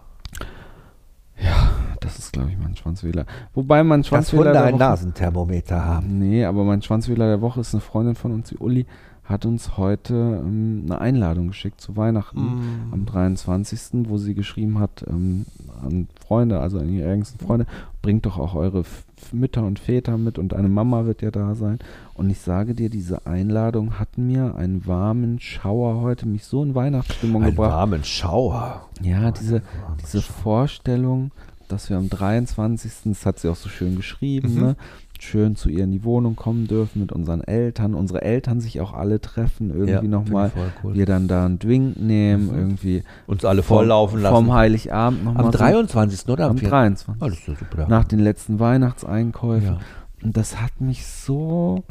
Das 1.99 2.19
ist, 2.19 2.33
glaube 2.33 2.51
ich, 2.51 2.57
mein 2.57 2.75
Schwanzwähler. 2.75 3.25
Wobei 3.53 3.83
mein 3.83 4.01
Dass 4.01 4.07
Schwanzwähler 4.07 4.45
Hunde 4.45 4.59
der 4.59 4.63
ein 4.65 4.77
Nasenthermometer 4.77 5.83
haben. 5.83 6.19
Nee, 6.19 6.45
aber 6.45 6.63
mein 6.63 6.81
Schwanzwähler 6.81 7.27
der 7.27 7.41
Woche 7.41 7.61
ist 7.61 7.73
eine 7.73 7.81
Freundin 7.81 8.15
von 8.15 8.31
uns, 8.31 8.49
die 8.49 8.57
Uli, 8.57 8.85
hat 9.25 9.45
uns 9.45 9.77
heute 9.77 10.13
ähm, 10.13 10.83
eine 10.85 11.01
Einladung 11.01 11.47
geschickt 11.47 11.81
zu 11.81 11.97
Weihnachten 11.97 12.39
Mm. 12.89 12.93
am 12.93 13.05
23., 13.05 14.07
wo 14.09 14.17
sie 14.17 14.35
geschrieben 14.35 14.79
hat 14.79 15.03
ähm, 15.09 15.45
an 15.83 16.07
Freunde, 16.25 16.59
also 16.59 16.77
an 16.79 16.89
ihre 16.89 17.11
engsten 17.11 17.39
Freunde, 17.39 17.65
bringt 18.01 18.25
doch 18.25 18.37
auch 18.37 18.55
eure 18.55 18.81
F 18.81 19.03
Mütter 19.31 19.63
und 19.63 19.79
Väter 19.79 20.17
mit 20.19 20.37
und 20.37 20.53
eine 20.53 20.67
Mama 20.69 21.05
wird 21.05 21.23
ja 21.23 21.31
da 21.31 21.55
sein. 21.55 21.79
Und 22.13 22.29
ich 22.29 22.39
sage 22.39 22.75
dir, 22.75 22.89
diese 22.89 23.25
Einladung 23.25 23.97
hat 23.99 24.17
mir 24.19 24.55
einen 24.55 24.85
warmen 24.85 25.39
Schauer 25.39 26.01
heute, 26.01 26.27
mich 26.27 26.43
so 26.45 26.61
in 26.63 26.75
Weihnachtsstimmung 26.75 27.41
Einen 27.41 27.51
gebracht. 27.51 27.71
warmen 27.71 28.03
Schauer. 28.03 28.87
Ja, 29.01 29.31
diese, 29.31 29.63
diese 30.01 30.21
Vorstellung, 30.21 31.31
dass 31.67 31.89
wir 31.89 31.97
am 31.97 32.09
23., 32.09 32.91
das 33.05 33.25
hat 33.25 33.39
sie 33.39 33.49
auch 33.49 33.55
so 33.55 33.69
schön 33.69 33.95
geschrieben, 33.95 34.53
Mhm. 34.53 34.61
ne, 34.61 34.75
schön 35.23 35.55
zu 35.55 35.69
ihr 35.69 35.83
in 35.83 35.91
die 35.91 36.03
Wohnung 36.03 36.35
kommen 36.35 36.67
dürfen 36.67 36.99
mit 37.01 37.11
unseren 37.11 37.41
Eltern, 37.41 37.93
unsere 37.93 38.21
Eltern 38.21 38.59
sich 38.61 38.81
auch 38.81 38.93
alle 38.93 39.19
treffen, 39.21 39.69
irgendwie 39.69 39.91
Ja, 39.91 40.01
nochmal, 40.01 40.51
cool. 40.83 40.93
wir 40.95 41.05
dann 41.05 41.27
da 41.27 41.45
einen 41.45 41.59
Drink 41.59 41.99
nehmen, 41.99 42.47
Mhm. 42.47 42.57
irgendwie 42.57 43.03
Uns 43.27 43.43
alle 43.45 43.63
vom- 43.63 43.77
volllaufen 43.77 44.21
lassen. 44.21 44.35
vom 44.35 44.53
Heiligabend 44.53 45.23
nochmal. 45.23 45.45
Am 45.45 45.51
23. 45.51 46.29
oder 46.31 46.45
am 46.45 46.51
am 46.51 46.57
4.? 46.57 46.69
23. 46.69 47.21
Ah, 47.21 47.27
das 47.29 47.37
ist 47.39 47.47
ja 47.47 47.55
super. 47.55 47.87
Nach 47.87 48.03
den 48.03 48.19
letzten 48.19 48.59
Weihnachtseinkäufen. 48.59 49.67
Ja. 49.67 49.79
Und 50.23 50.35
das 50.37 50.61
hat 50.61 50.81
mich 50.81 51.05
so 51.05 51.83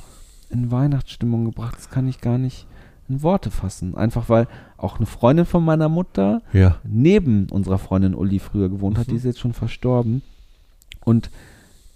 in 0.50 0.70
Weihnachtsstimmung 0.70 1.44
gebracht, 1.44 1.76
das 1.76 1.90
kann 1.90 2.06
ich 2.08 2.20
gar 2.20 2.38
nicht 2.38 2.66
in 3.08 3.22
Worte 3.22 3.50
fassen. 3.50 3.94
Einfach 3.96 4.28
weil 4.28 4.46
auch 4.78 4.96
eine 4.96 5.06
Freundin 5.06 5.44
von 5.44 5.64
meiner 5.64 5.88
Mutter 5.88 6.40
ja. 6.52 6.76
neben 6.84 7.48
unserer 7.50 7.78
Freundin 7.78 8.14
Uli 8.14 8.38
früher 8.38 8.68
gewohnt 8.68 8.96
hat, 8.98 9.08
die 9.10 9.16
ist 9.16 9.24
jetzt 9.24 9.40
schon 9.40 9.52
verstorben. 9.52 10.22
Und 11.04 11.30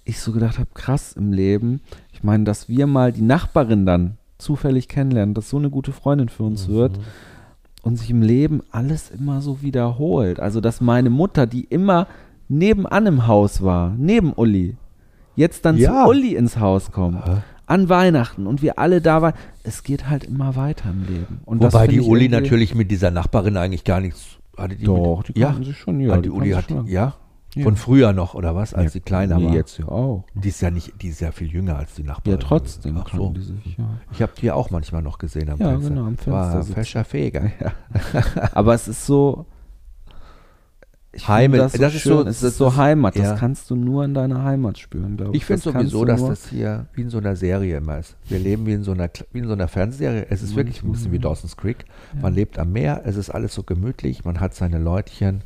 ich 0.09 0.21
so 0.21 0.33
gedacht 0.33 0.59
habe, 0.59 0.71
krass 0.75 1.13
im 1.13 1.33
Leben. 1.33 1.81
Ich 2.13 2.23
meine, 2.25 2.45
dass 2.45 2.69
wir 2.69 2.87
mal 2.87 3.13
die 3.13 3.23
Nachbarin 3.23 3.85
dann 3.87 4.17
zufällig 4.39 4.89
kennenlernen, 4.89 5.35
dass 5.35 5.51
so 5.51 5.59
eine 5.59 5.71
gute 5.71 5.93
Freundin 5.93 6.29
für 6.29 6.45
uns 6.45 6.69
wird 6.69 6.99
und 7.83 7.97
sich 7.97 8.11
im 8.11 8.23
Leben 8.23 8.63
alles 8.71 9.11
immer 9.11 9.41
so 9.43 9.63
wiederholt. 9.63 10.41
Also, 10.41 10.61
dass 10.61 10.81
meine 10.81 11.11
Mutter, 11.11 11.47
die 11.47 11.65
immer 11.65 12.07
nebenan 12.49 13.07
im 13.07 13.27
Haus 13.27 13.63
war, 13.63 13.95
neben 13.99 14.33
Uli, 14.33 14.77
jetzt 15.37 15.65
dann 15.65 15.77
Ja. 15.77 16.05
zu 16.05 16.11
Uli 16.11 16.35
ins 16.35 16.59
Haus 16.59 16.91
kommt. 16.91 17.17
Aha. 17.23 17.43
An 17.67 17.91
Weihnachten 17.91 18.47
und 18.47 18.63
wir 18.63 18.79
alle 18.79 19.03
da 19.03 19.21
waren. 19.21 19.35
Es 19.63 19.83
geht 19.83 20.09
halt 20.09 20.25
immer 20.25 20.57
weiter 20.57 20.89
im 20.89 21.03
Leben. 21.07 21.41
Und 21.45 21.63
Wobei 21.63 21.87
die 21.87 22.01
Uli 22.01 22.31
natürlich 22.31 22.75
mit 22.75 22.91
dieser 22.91 23.11
Nachbarin 23.11 23.59
eigentlich 23.59 23.85
gar 23.85 24.01
nichts 24.01 24.39
hatte. 24.57 24.75
Die 24.77 24.85
Doch, 24.87 25.25
mit, 25.29 25.37
die 25.37 25.41
ja. 25.41 25.53
sich 25.63 25.77
schon, 25.77 26.01
ja. 26.01 26.15
Ah, 26.15 26.17
die 26.17 26.23
die 26.23 26.31
Uli 26.31 26.51
hat, 26.53 26.71
schon. 26.71 26.87
ja? 26.87 27.15
Ja. 27.55 27.65
Von 27.65 27.77
früher 27.77 28.13
noch, 28.13 28.35
oder 28.35 28.55
was? 28.55 28.75
Als 28.75 28.85
Ja, 28.85 28.91
sie 28.91 29.01
kleiner 29.01 29.39
nee, 29.39 29.47
war. 29.47 29.55
jetzt 29.55 29.79
ja 29.79 29.87
auch. 29.89 30.25
Die 30.35 30.49
ist 30.49 30.61
ja 30.61 30.71
nicht, 30.71 31.01
die 31.03 31.09
ist 31.09 31.21
ja 31.21 31.33
viel 31.33 31.49
jünger 31.51 31.77
als 31.77 31.95
die 31.95 32.03
Nachbarin. 32.03 32.39
Ja, 32.39 32.47
trotzdem 32.47 32.99
Ach 33.03 33.11
so. 33.13 33.31
die 33.31 33.41
sich, 33.41 33.79
ja. 33.79 33.89
Ich 34.13 34.21
habe 34.23 34.33
die 34.39 34.47
ja 34.47 34.55
auch 34.55 34.71
manchmal 34.71 35.03
noch 35.03 35.17
gesehen 35.19 35.49
am 35.51 35.59
Ja, 35.59 35.71
Fenster. 35.71 35.89
genau, 35.89 36.03
am 36.03 36.17
Fenster 36.19 36.33
War 36.33 36.63
fescher 36.63 37.05
Feger. 37.05 37.51
Aber 38.53 38.75
es 38.75 38.87
ist 38.87 39.07
so. 39.07 39.47
Heimat, 41.27 41.59
das, 41.59 41.73
so 41.73 41.79
das 41.79 41.95
ist 41.95 42.03
schön. 42.03 42.13
so- 42.13 42.21
es 42.21 42.41
das 42.41 42.43
ist 42.53 42.59
so 42.59 42.77
Heimat. 42.77 43.17
ja. 43.17 43.31
Das 43.31 43.41
kannst 43.41 43.71
du 43.71 43.75
nur 43.77 44.05
in 44.05 44.13
deiner 44.13 44.45
Heimat 44.45 44.79
spüren, 44.79 45.17
glaube 45.17 45.33
ich. 45.33 45.39
Ich 45.39 45.47
finde 45.47 45.63
Das 45.63 45.73
sowieso, 45.73 46.05
dass 46.05 46.25
das 46.25 46.49
hier 46.49 46.87
wie 46.93 47.01
in 47.01 47.11
so 47.11 47.17
einer 47.19 47.35
Serie 47.35 47.79
immer 47.79 47.99
ist. 47.99 48.15
Wir 48.29 48.39
leben 48.39 48.67
wie 48.67 48.75
in 48.75 48.85
so 48.85 48.93
einer, 48.93 49.09
wie 49.33 49.39
in 49.39 49.47
so 49.47 49.55
einer 49.55 49.69
Fernsehserie. 49.69 50.27
Es 50.29 50.43
ist 50.43 50.55
wirklich 50.55 50.83
ein 50.85 50.93
bisschen 50.93 51.11
wie 51.11 51.19
Dawson's 51.19 51.57
Creek. 51.57 51.87
Man 52.21 52.35
lebt 52.35 52.59
am 52.59 52.73
Meer, 52.73 53.03
es 53.07 53.17
ist 53.17 53.31
alles 53.31 53.55
so 53.55 53.63
gemütlich, 53.63 54.25
man 54.27 54.39
hat 54.39 54.55
seine 54.55 54.79
Leutchen 54.79 55.43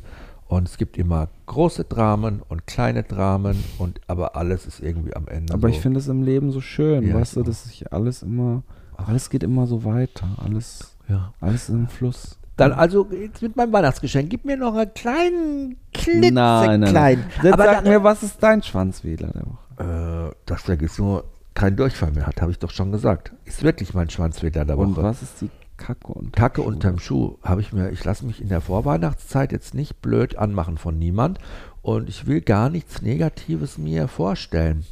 und 0.55 0.67
es 0.67 0.77
gibt 0.77 0.97
immer 0.97 1.29
große 1.45 1.83
Dramen 1.85 2.41
und 2.47 2.67
kleine 2.67 3.03
Dramen 3.03 3.63
und 3.77 3.99
aber 4.07 4.35
alles 4.35 4.65
ist 4.65 4.79
irgendwie 4.81 5.15
am 5.15 5.27
Ende. 5.27 5.53
Aber 5.53 5.67
so. 5.69 5.73
ich 5.73 5.79
finde 5.81 5.99
es 5.99 6.07
im 6.07 6.23
Leben 6.23 6.51
so 6.51 6.61
schön, 6.61 7.07
Ja, 7.07 7.15
weißt 7.15 7.35
du, 7.37 7.43
dass 7.43 7.63
sich 7.65 7.91
alles 7.91 8.23
immer. 8.23 8.63
Alles 8.95 9.29
geht 9.29 9.43
immer 9.43 9.65
so 9.67 9.83
weiter. 9.83 10.27
Alles, 10.43 10.95
ja. 11.09 11.33
alles 11.41 11.69
im 11.69 11.87
Fluss. 11.87 12.37
Dann 12.57 12.71
also 12.71 13.07
jetzt 13.11 13.41
mit 13.41 13.55
meinem 13.55 13.73
Weihnachtsgeschenk, 13.73 14.29
gib 14.29 14.45
mir 14.45 14.55
noch 14.55 14.75
einen 14.75 14.93
kleinen, 14.93 15.77
klitzeklein. 15.93 16.33
Nein, 16.35 16.79
nein, 16.81 16.93
nein. 16.93 17.23
Jetzt 17.41 17.53
Aber 17.53 17.63
sag 17.63 17.83
da- 17.83 17.89
mir, 17.89 18.03
was 18.03 18.21
ist 18.21 18.37
dein 18.41 18.61
Schwanzwedler 18.61 19.29
der 19.31 19.43
Woche? 19.47 20.29
Äh, 20.31 20.35
dass 20.45 20.63
der 20.63 20.77
Gizmo 20.77 21.23
keinen 21.55 21.75
Durchfall 21.75 22.11
mehr 22.11 22.27
hat, 22.27 22.41
habe 22.41 22.51
ich 22.51 22.59
doch 22.59 22.69
schon 22.69 22.91
gesagt. 22.91 23.33
Ist 23.45 23.63
wirklich 23.63 23.93
mein 23.95 24.09
Schwanzfeder 24.11 24.65
der 24.65 24.77
Und 24.77 24.95
Woche. 24.95 25.03
was 25.03 25.23
ist 25.23 25.41
die 25.41 25.49
Kacke 25.83 26.13
und 26.13 26.31
Kacke 26.31 26.61
unterm 26.61 26.97
Schuh 26.97 27.37
habe 27.43 27.59
ich 27.59 27.73
mir, 27.73 27.89
ich 27.89 28.05
lasse 28.05 28.25
mich 28.25 28.41
in 28.41 28.47
der 28.47 28.61
Vorweihnachtszeit 28.61 29.51
jetzt 29.51 29.73
nicht 29.73 30.01
blöd 30.01 30.37
anmachen 30.37 30.77
von 30.77 30.97
niemand 30.97 31.39
und 31.81 32.07
ich 32.07 32.25
will 32.25 32.39
gar 32.39 32.69
nichts 32.69 33.01
Negatives 33.01 33.77
mir 33.77 34.07
vorstellen 34.07 34.85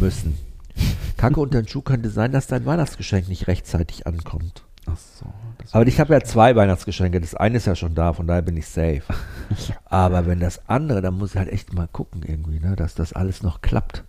müssen. 0.00 0.36
Kacke 1.16 1.38
unter 1.38 1.62
den 1.62 1.68
Schuh 1.68 1.82
könnte 1.82 2.10
sein, 2.10 2.32
dass 2.32 2.48
dein 2.48 2.66
Weihnachtsgeschenk 2.66 3.28
nicht 3.28 3.46
rechtzeitig 3.46 4.08
ankommt. 4.08 4.64
Ach 4.86 4.96
so. 4.96 5.26
Aber 5.70 5.86
ich 5.86 6.00
habe 6.00 6.12
ja 6.12 6.20
zwei 6.22 6.56
Weihnachtsgeschenke. 6.56 7.20
Das 7.20 7.36
eine 7.36 7.58
ist 7.58 7.66
ja 7.66 7.76
schon 7.76 7.94
da, 7.94 8.12
von 8.12 8.26
daher 8.26 8.42
bin 8.42 8.56
ich 8.56 8.66
safe. 8.66 9.02
Aber 9.84 10.26
wenn 10.26 10.40
das 10.40 10.68
andere, 10.68 11.02
dann 11.02 11.18
muss 11.18 11.30
ich 11.30 11.36
halt 11.36 11.50
echt 11.50 11.72
mal 11.72 11.86
gucken 11.86 12.24
irgendwie, 12.26 12.58
ne, 12.58 12.74
dass 12.74 12.96
das 12.96 13.12
alles 13.12 13.44
noch 13.44 13.60
klappt. 13.60 14.02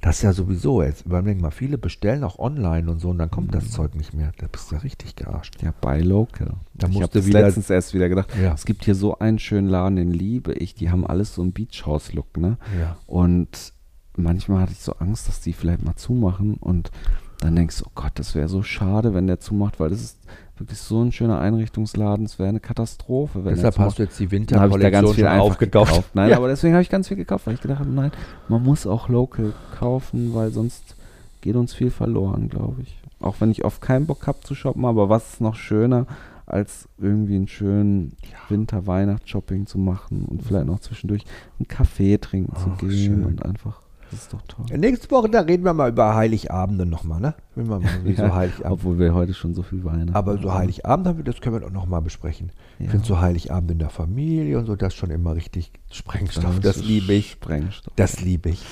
Das 0.00 0.16
ist 0.16 0.22
ja 0.22 0.32
sowieso, 0.32 0.82
jetzt 0.82 1.06
überlegen 1.06 1.40
mal, 1.40 1.50
viele 1.50 1.76
bestellen 1.76 2.22
auch 2.22 2.38
online 2.38 2.90
und 2.90 3.00
so 3.00 3.10
und 3.10 3.18
dann 3.18 3.30
kommt 3.30 3.52
das 3.54 3.72
Zeug 3.72 3.96
nicht 3.96 4.14
mehr. 4.14 4.32
Da 4.38 4.46
bist 4.46 4.70
du 4.70 4.76
ja 4.76 4.82
richtig 4.82 5.16
gearscht. 5.16 5.60
Ja, 5.60 5.74
bei 5.80 6.00
Local. 6.00 6.54
Da 6.74 6.86
ich 6.86 6.94
musst 6.94 7.14
habe 7.14 7.30
letztens 7.30 7.68
erst 7.68 7.94
wieder 7.94 8.08
gedacht. 8.08 8.28
Ja. 8.40 8.54
Es 8.54 8.64
gibt 8.64 8.84
hier 8.84 8.94
so 8.94 9.18
einen 9.18 9.40
schönen 9.40 9.68
Laden, 9.68 9.96
den 9.96 10.12
liebe 10.12 10.52
ich. 10.52 10.74
Die 10.74 10.90
haben 10.90 11.04
alles 11.04 11.34
so 11.34 11.42
einen 11.42 11.52
Beach-House-Look, 11.52 12.36
ne? 12.36 12.58
Ja. 12.78 12.96
Und 13.06 13.72
manchmal 14.16 14.62
hatte 14.62 14.72
ich 14.72 14.80
so 14.80 14.92
Angst, 14.94 15.26
dass 15.26 15.40
die 15.40 15.52
vielleicht 15.52 15.84
mal 15.84 15.96
zumachen. 15.96 16.54
Und 16.54 16.92
dann 17.40 17.56
denkst 17.56 17.78
du, 17.78 17.86
oh 17.86 17.92
Gott, 17.96 18.12
das 18.14 18.36
wäre 18.36 18.48
so 18.48 18.62
schade, 18.62 19.14
wenn 19.14 19.26
der 19.26 19.40
zumacht, 19.40 19.80
weil 19.80 19.90
das 19.90 20.00
ist 20.00 20.18
wirklich 20.60 20.78
so 20.78 21.02
ein 21.02 21.12
schöner 21.12 21.40
Einrichtungsladen. 21.40 22.24
Es 22.26 22.38
wäre 22.38 22.48
eine 22.48 22.60
Katastrophe, 22.60 23.42
Deshalb 23.44 23.78
hast 23.78 23.98
du 23.98 24.02
jetzt 24.04 24.18
die 24.18 24.30
Winterkollektion 24.30 25.14
schon 25.14 25.26
aufgekauft. 25.26 25.90
gekauft. 25.92 26.10
Nein, 26.14 26.30
ja. 26.30 26.36
aber 26.36 26.48
deswegen 26.48 26.74
habe 26.74 26.82
ich 26.82 26.90
ganz 26.90 27.08
viel 27.08 27.16
gekauft, 27.16 27.46
weil 27.46 27.54
ich 27.54 27.60
gedacht 27.60 27.80
habe, 27.80 27.90
nein, 27.90 28.12
man 28.48 28.62
muss 28.62 28.86
auch 28.86 29.08
local 29.08 29.52
kaufen, 29.78 30.34
weil 30.34 30.50
sonst 30.50 30.96
geht 31.40 31.56
uns 31.56 31.74
viel 31.74 31.90
verloren, 31.90 32.48
glaube 32.48 32.82
ich. 32.82 32.98
Auch 33.20 33.36
wenn 33.40 33.50
ich 33.50 33.64
oft 33.64 33.80
keinen 33.80 34.06
Bock 34.06 34.26
habe 34.26 34.40
zu 34.40 34.54
shoppen, 34.54 34.84
aber 34.84 35.08
was 35.08 35.34
ist 35.34 35.40
noch 35.40 35.56
schöner, 35.56 36.06
als 36.46 36.88
irgendwie 36.98 37.36
einen 37.36 37.48
schönen 37.48 38.12
Winter-Weihnachts-Shopping 38.48 39.66
zu 39.66 39.78
machen 39.78 40.24
und 40.24 40.42
vielleicht 40.42 40.66
noch 40.66 40.80
zwischendurch 40.80 41.24
einen 41.58 41.68
Kaffee 41.68 42.18
trinken 42.18 42.56
zu 42.56 42.70
Ach, 42.72 42.78
gehen 42.78 42.90
schön. 42.90 43.24
und 43.24 43.44
einfach, 43.44 43.80
das 44.10 44.20
ist 44.20 44.32
doch 44.32 44.42
toll. 44.48 44.66
Nächste 44.76 45.10
Woche, 45.10 45.28
da 45.28 45.40
reden 45.40 45.64
wir 45.64 45.72
mal 45.74 45.90
über 45.90 46.14
Heiligabende 46.14 46.86
nochmal, 46.86 47.20
ne? 47.20 47.34
Wenn 47.54 47.68
wir 47.68 47.80
mal 47.80 47.88
so 48.04 48.10
Ja, 48.22 48.34
Heiligabend. 48.34 48.72
Obwohl 48.72 48.98
wir 48.98 49.14
heute 49.14 49.34
schon 49.34 49.54
so 49.54 49.62
viel 49.62 49.84
Weihnachten 49.84 50.14
Aber 50.14 50.38
so. 50.38 50.52
Heiligabend 50.54 51.06
haben 51.06 51.16
wir, 51.18 51.24
das 51.24 51.40
können 51.40 51.56
wir 51.56 51.60
doch 51.60 51.70
nochmal 51.72 52.02
besprechen. 52.02 52.50
Ich 52.78 52.86
Ja. 52.86 52.90
finde 52.92 53.06
so 53.06 53.20
Heiligabend 53.20 53.70
in 53.70 53.78
der 53.78 53.90
Familie 53.90 54.58
und 54.58 54.66
so, 54.66 54.76
das 54.76 54.94
schon 54.94 55.10
immer 55.10 55.34
richtig 55.34 55.72
Sprengstoff. 55.90 56.60
Das 56.60 56.76
ist 56.78 56.84
liebe 56.86 57.12
ich. 57.12 57.32
Sprengstoff. 57.32 57.92
Das 57.96 58.20
liebe 58.20 58.50
ich. 58.50 58.62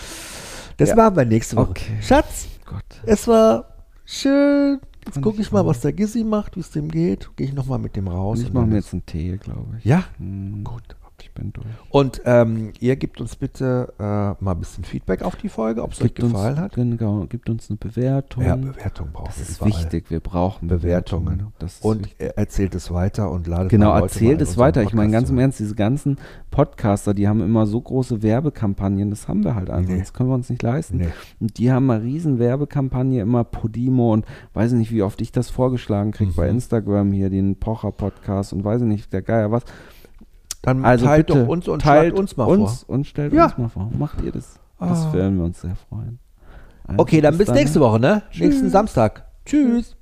Das 0.79 0.91
Ja. 0.91 0.97
machen 0.97 1.17
wir 1.17 1.25
nächste 1.25 1.57
Woche. 1.57 1.71
Okay. 1.71 1.99
Schatz, 2.03 2.47
Gott. 2.65 2.85
es 3.05 3.27
war 3.29 3.67
schön. 4.05 4.81
Jetzt 5.07 5.23
gucke 5.23 5.37
ich 5.41 5.47
ich 5.47 5.53
mal, 5.53 5.65
was 5.65 5.81
der 5.83 5.93
Gissi 5.93 6.25
macht, 6.25 6.57
wie 6.57 6.61
es 6.61 6.71
dem 6.73 6.91
geht. 6.91 7.31
Gehe 7.37 7.47
ich 7.47 7.53
nochmal 7.55 7.79
mit 7.79 7.95
dem 7.95 8.09
raus. 8.09 8.41
Und 8.41 8.47
ich 8.47 8.53
mache 8.53 8.67
mir 8.67 8.75
jetzt 8.77 8.93
einen 8.93 9.07
Tee, 9.07 9.37
glaube 9.37 9.77
ich. 9.79 9.85
Ja? 9.85 10.03
Hm, 10.19 10.65
Gut. 10.65 10.97
Ich 11.27 11.33
bin 11.35 11.53
durch. 11.53 11.67
Und 11.91 12.23
ähm, 12.25 12.73
ihr 12.79 12.95
gebt 12.97 13.21
uns 13.21 13.35
bitte 13.35 13.93
äh, 13.99 14.03
mal 14.03 14.53
ein 14.53 14.59
bisschen 14.61 14.85
Feedback 14.85 15.23
auf 15.23 15.35
die 15.35 15.49
Folge, 15.49 15.83
ob 15.83 15.93
es 15.93 16.01
euch 16.01 16.15
gefallen 16.15 16.53
uns, 16.55 16.61
hat. 16.61 16.75
Genau, 16.75 17.27
gibt 17.27 17.51
uns 17.51 17.69
eine 17.69 17.77
Bewertung. 17.79 18.45
Ja, 18.45 18.55
Bewertung 18.55 19.09
brauchen 19.13 19.27
das 19.27 19.39
wir 19.39 19.43
ist 19.43 19.57
überall. 19.61 19.69
wichtig. 19.73 20.11
Wir 20.11 20.21
brauchen 20.21 20.69
Bewertungen. 20.69 21.25
Bewertungen. 21.25 21.53
Das 21.59 21.75
ist 21.75 21.85
Und 21.85 22.01
wichtig. 22.05 22.15
er 22.19 22.39
erzählt 22.39 22.75
es 22.77 22.91
weiter 22.93 23.31
und 23.31 23.47
ladet 23.49 23.71
Genau, 23.71 23.93
erzählt 23.97 24.41
es 24.41 24.57
weiter. 24.57 24.83
Ich 24.83 24.93
meine, 24.95 25.09
Podcast 25.09 25.23
ganz 25.25 25.31
im. 25.31 25.39
Ernst, 25.39 25.59
diese 25.59 25.75
ganzen 25.75 26.17
Podcaster, 26.51 27.13
die 27.13 27.27
haben 27.29 27.41
immer 27.41 27.67
so 27.67 27.81
große 27.81 28.23
Werbekampagnen, 28.23 29.11
das 29.11 29.27
haben 29.29 29.43
wir 29.45 29.55
halt 29.57 29.69
einfach. 29.69 29.93
Nee. 29.93 29.99
Das 29.99 30.13
können 30.13 30.29
wir 30.31 30.35
uns 30.37 30.49
nicht 30.49 30.63
leisten. 30.63 30.99
Nee. 30.99 31.09
Und 31.41 31.59
die 31.59 31.71
haben 31.73 31.91
eine 31.91 32.03
riesen 32.03 32.39
Werbekampagne, 32.39 33.21
immer 33.21 33.45
Podimo 33.45 34.13
und 34.13 34.25
weiß 34.55 34.73
nicht, 34.73 34.93
wie 34.93 35.03
oft 35.03 35.21
ich 35.21 35.33
das 35.33 35.51
vorgeschlagen 35.51 36.13
kriege 36.13 36.33
bei 36.33 36.45
Mhm. 36.49 36.55
Instagram 36.57 37.13
hier, 37.13 37.31
den 37.31 37.57
Pocher-Podcast 37.57 38.53
und 38.53 38.65
weiß 38.65 38.83
ich 38.83 38.87
nicht, 38.87 39.13
der 39.13 39.23
Geier 39.23 39.51
was. 39.51 39.65
Dann 40.67 40.85
Also 40.85 41.07
teilt 41.07 41.29
bitte, 41.29 41.41
doch 41.43 41.49
uns 41.49 41.69
und 41.69 41.81
teilt 41.81 42.13
uns 42.15 42.37
mal 42.37 42.45
uns 42.45 42.83
vor. 42.83 42.95
und 42.95 43.07
stellt 43.07 43.33
Ja. 43.33 43.45
uns 43.47 43.57
mal 43.59 43.69
vor. 43.69 43.89
Macht 43.99 44.21
ihr 44.23 44.33
das? 44.33 44.59
Das 44.79 45.07
Ah. 45.07 45.13
werden 45.15 45.39
wir 45.39 45.45
uns 45.47 45.61
sehr 45.63 45.77
freuen. 45.89 46.19
Also, 46.87 47.01
Okay, 47.01 47.21
dann 47.21 47.39
bis 47.39 47.49
nächste 47.51 47.81
Woche, 47.81 47.99
ne? 47.99 48.23
Tschüss. 48.31 48.41
Nächsten 48.49 48.69
Samstag. 48.71 49.25
Tschüss. 49.47 49.96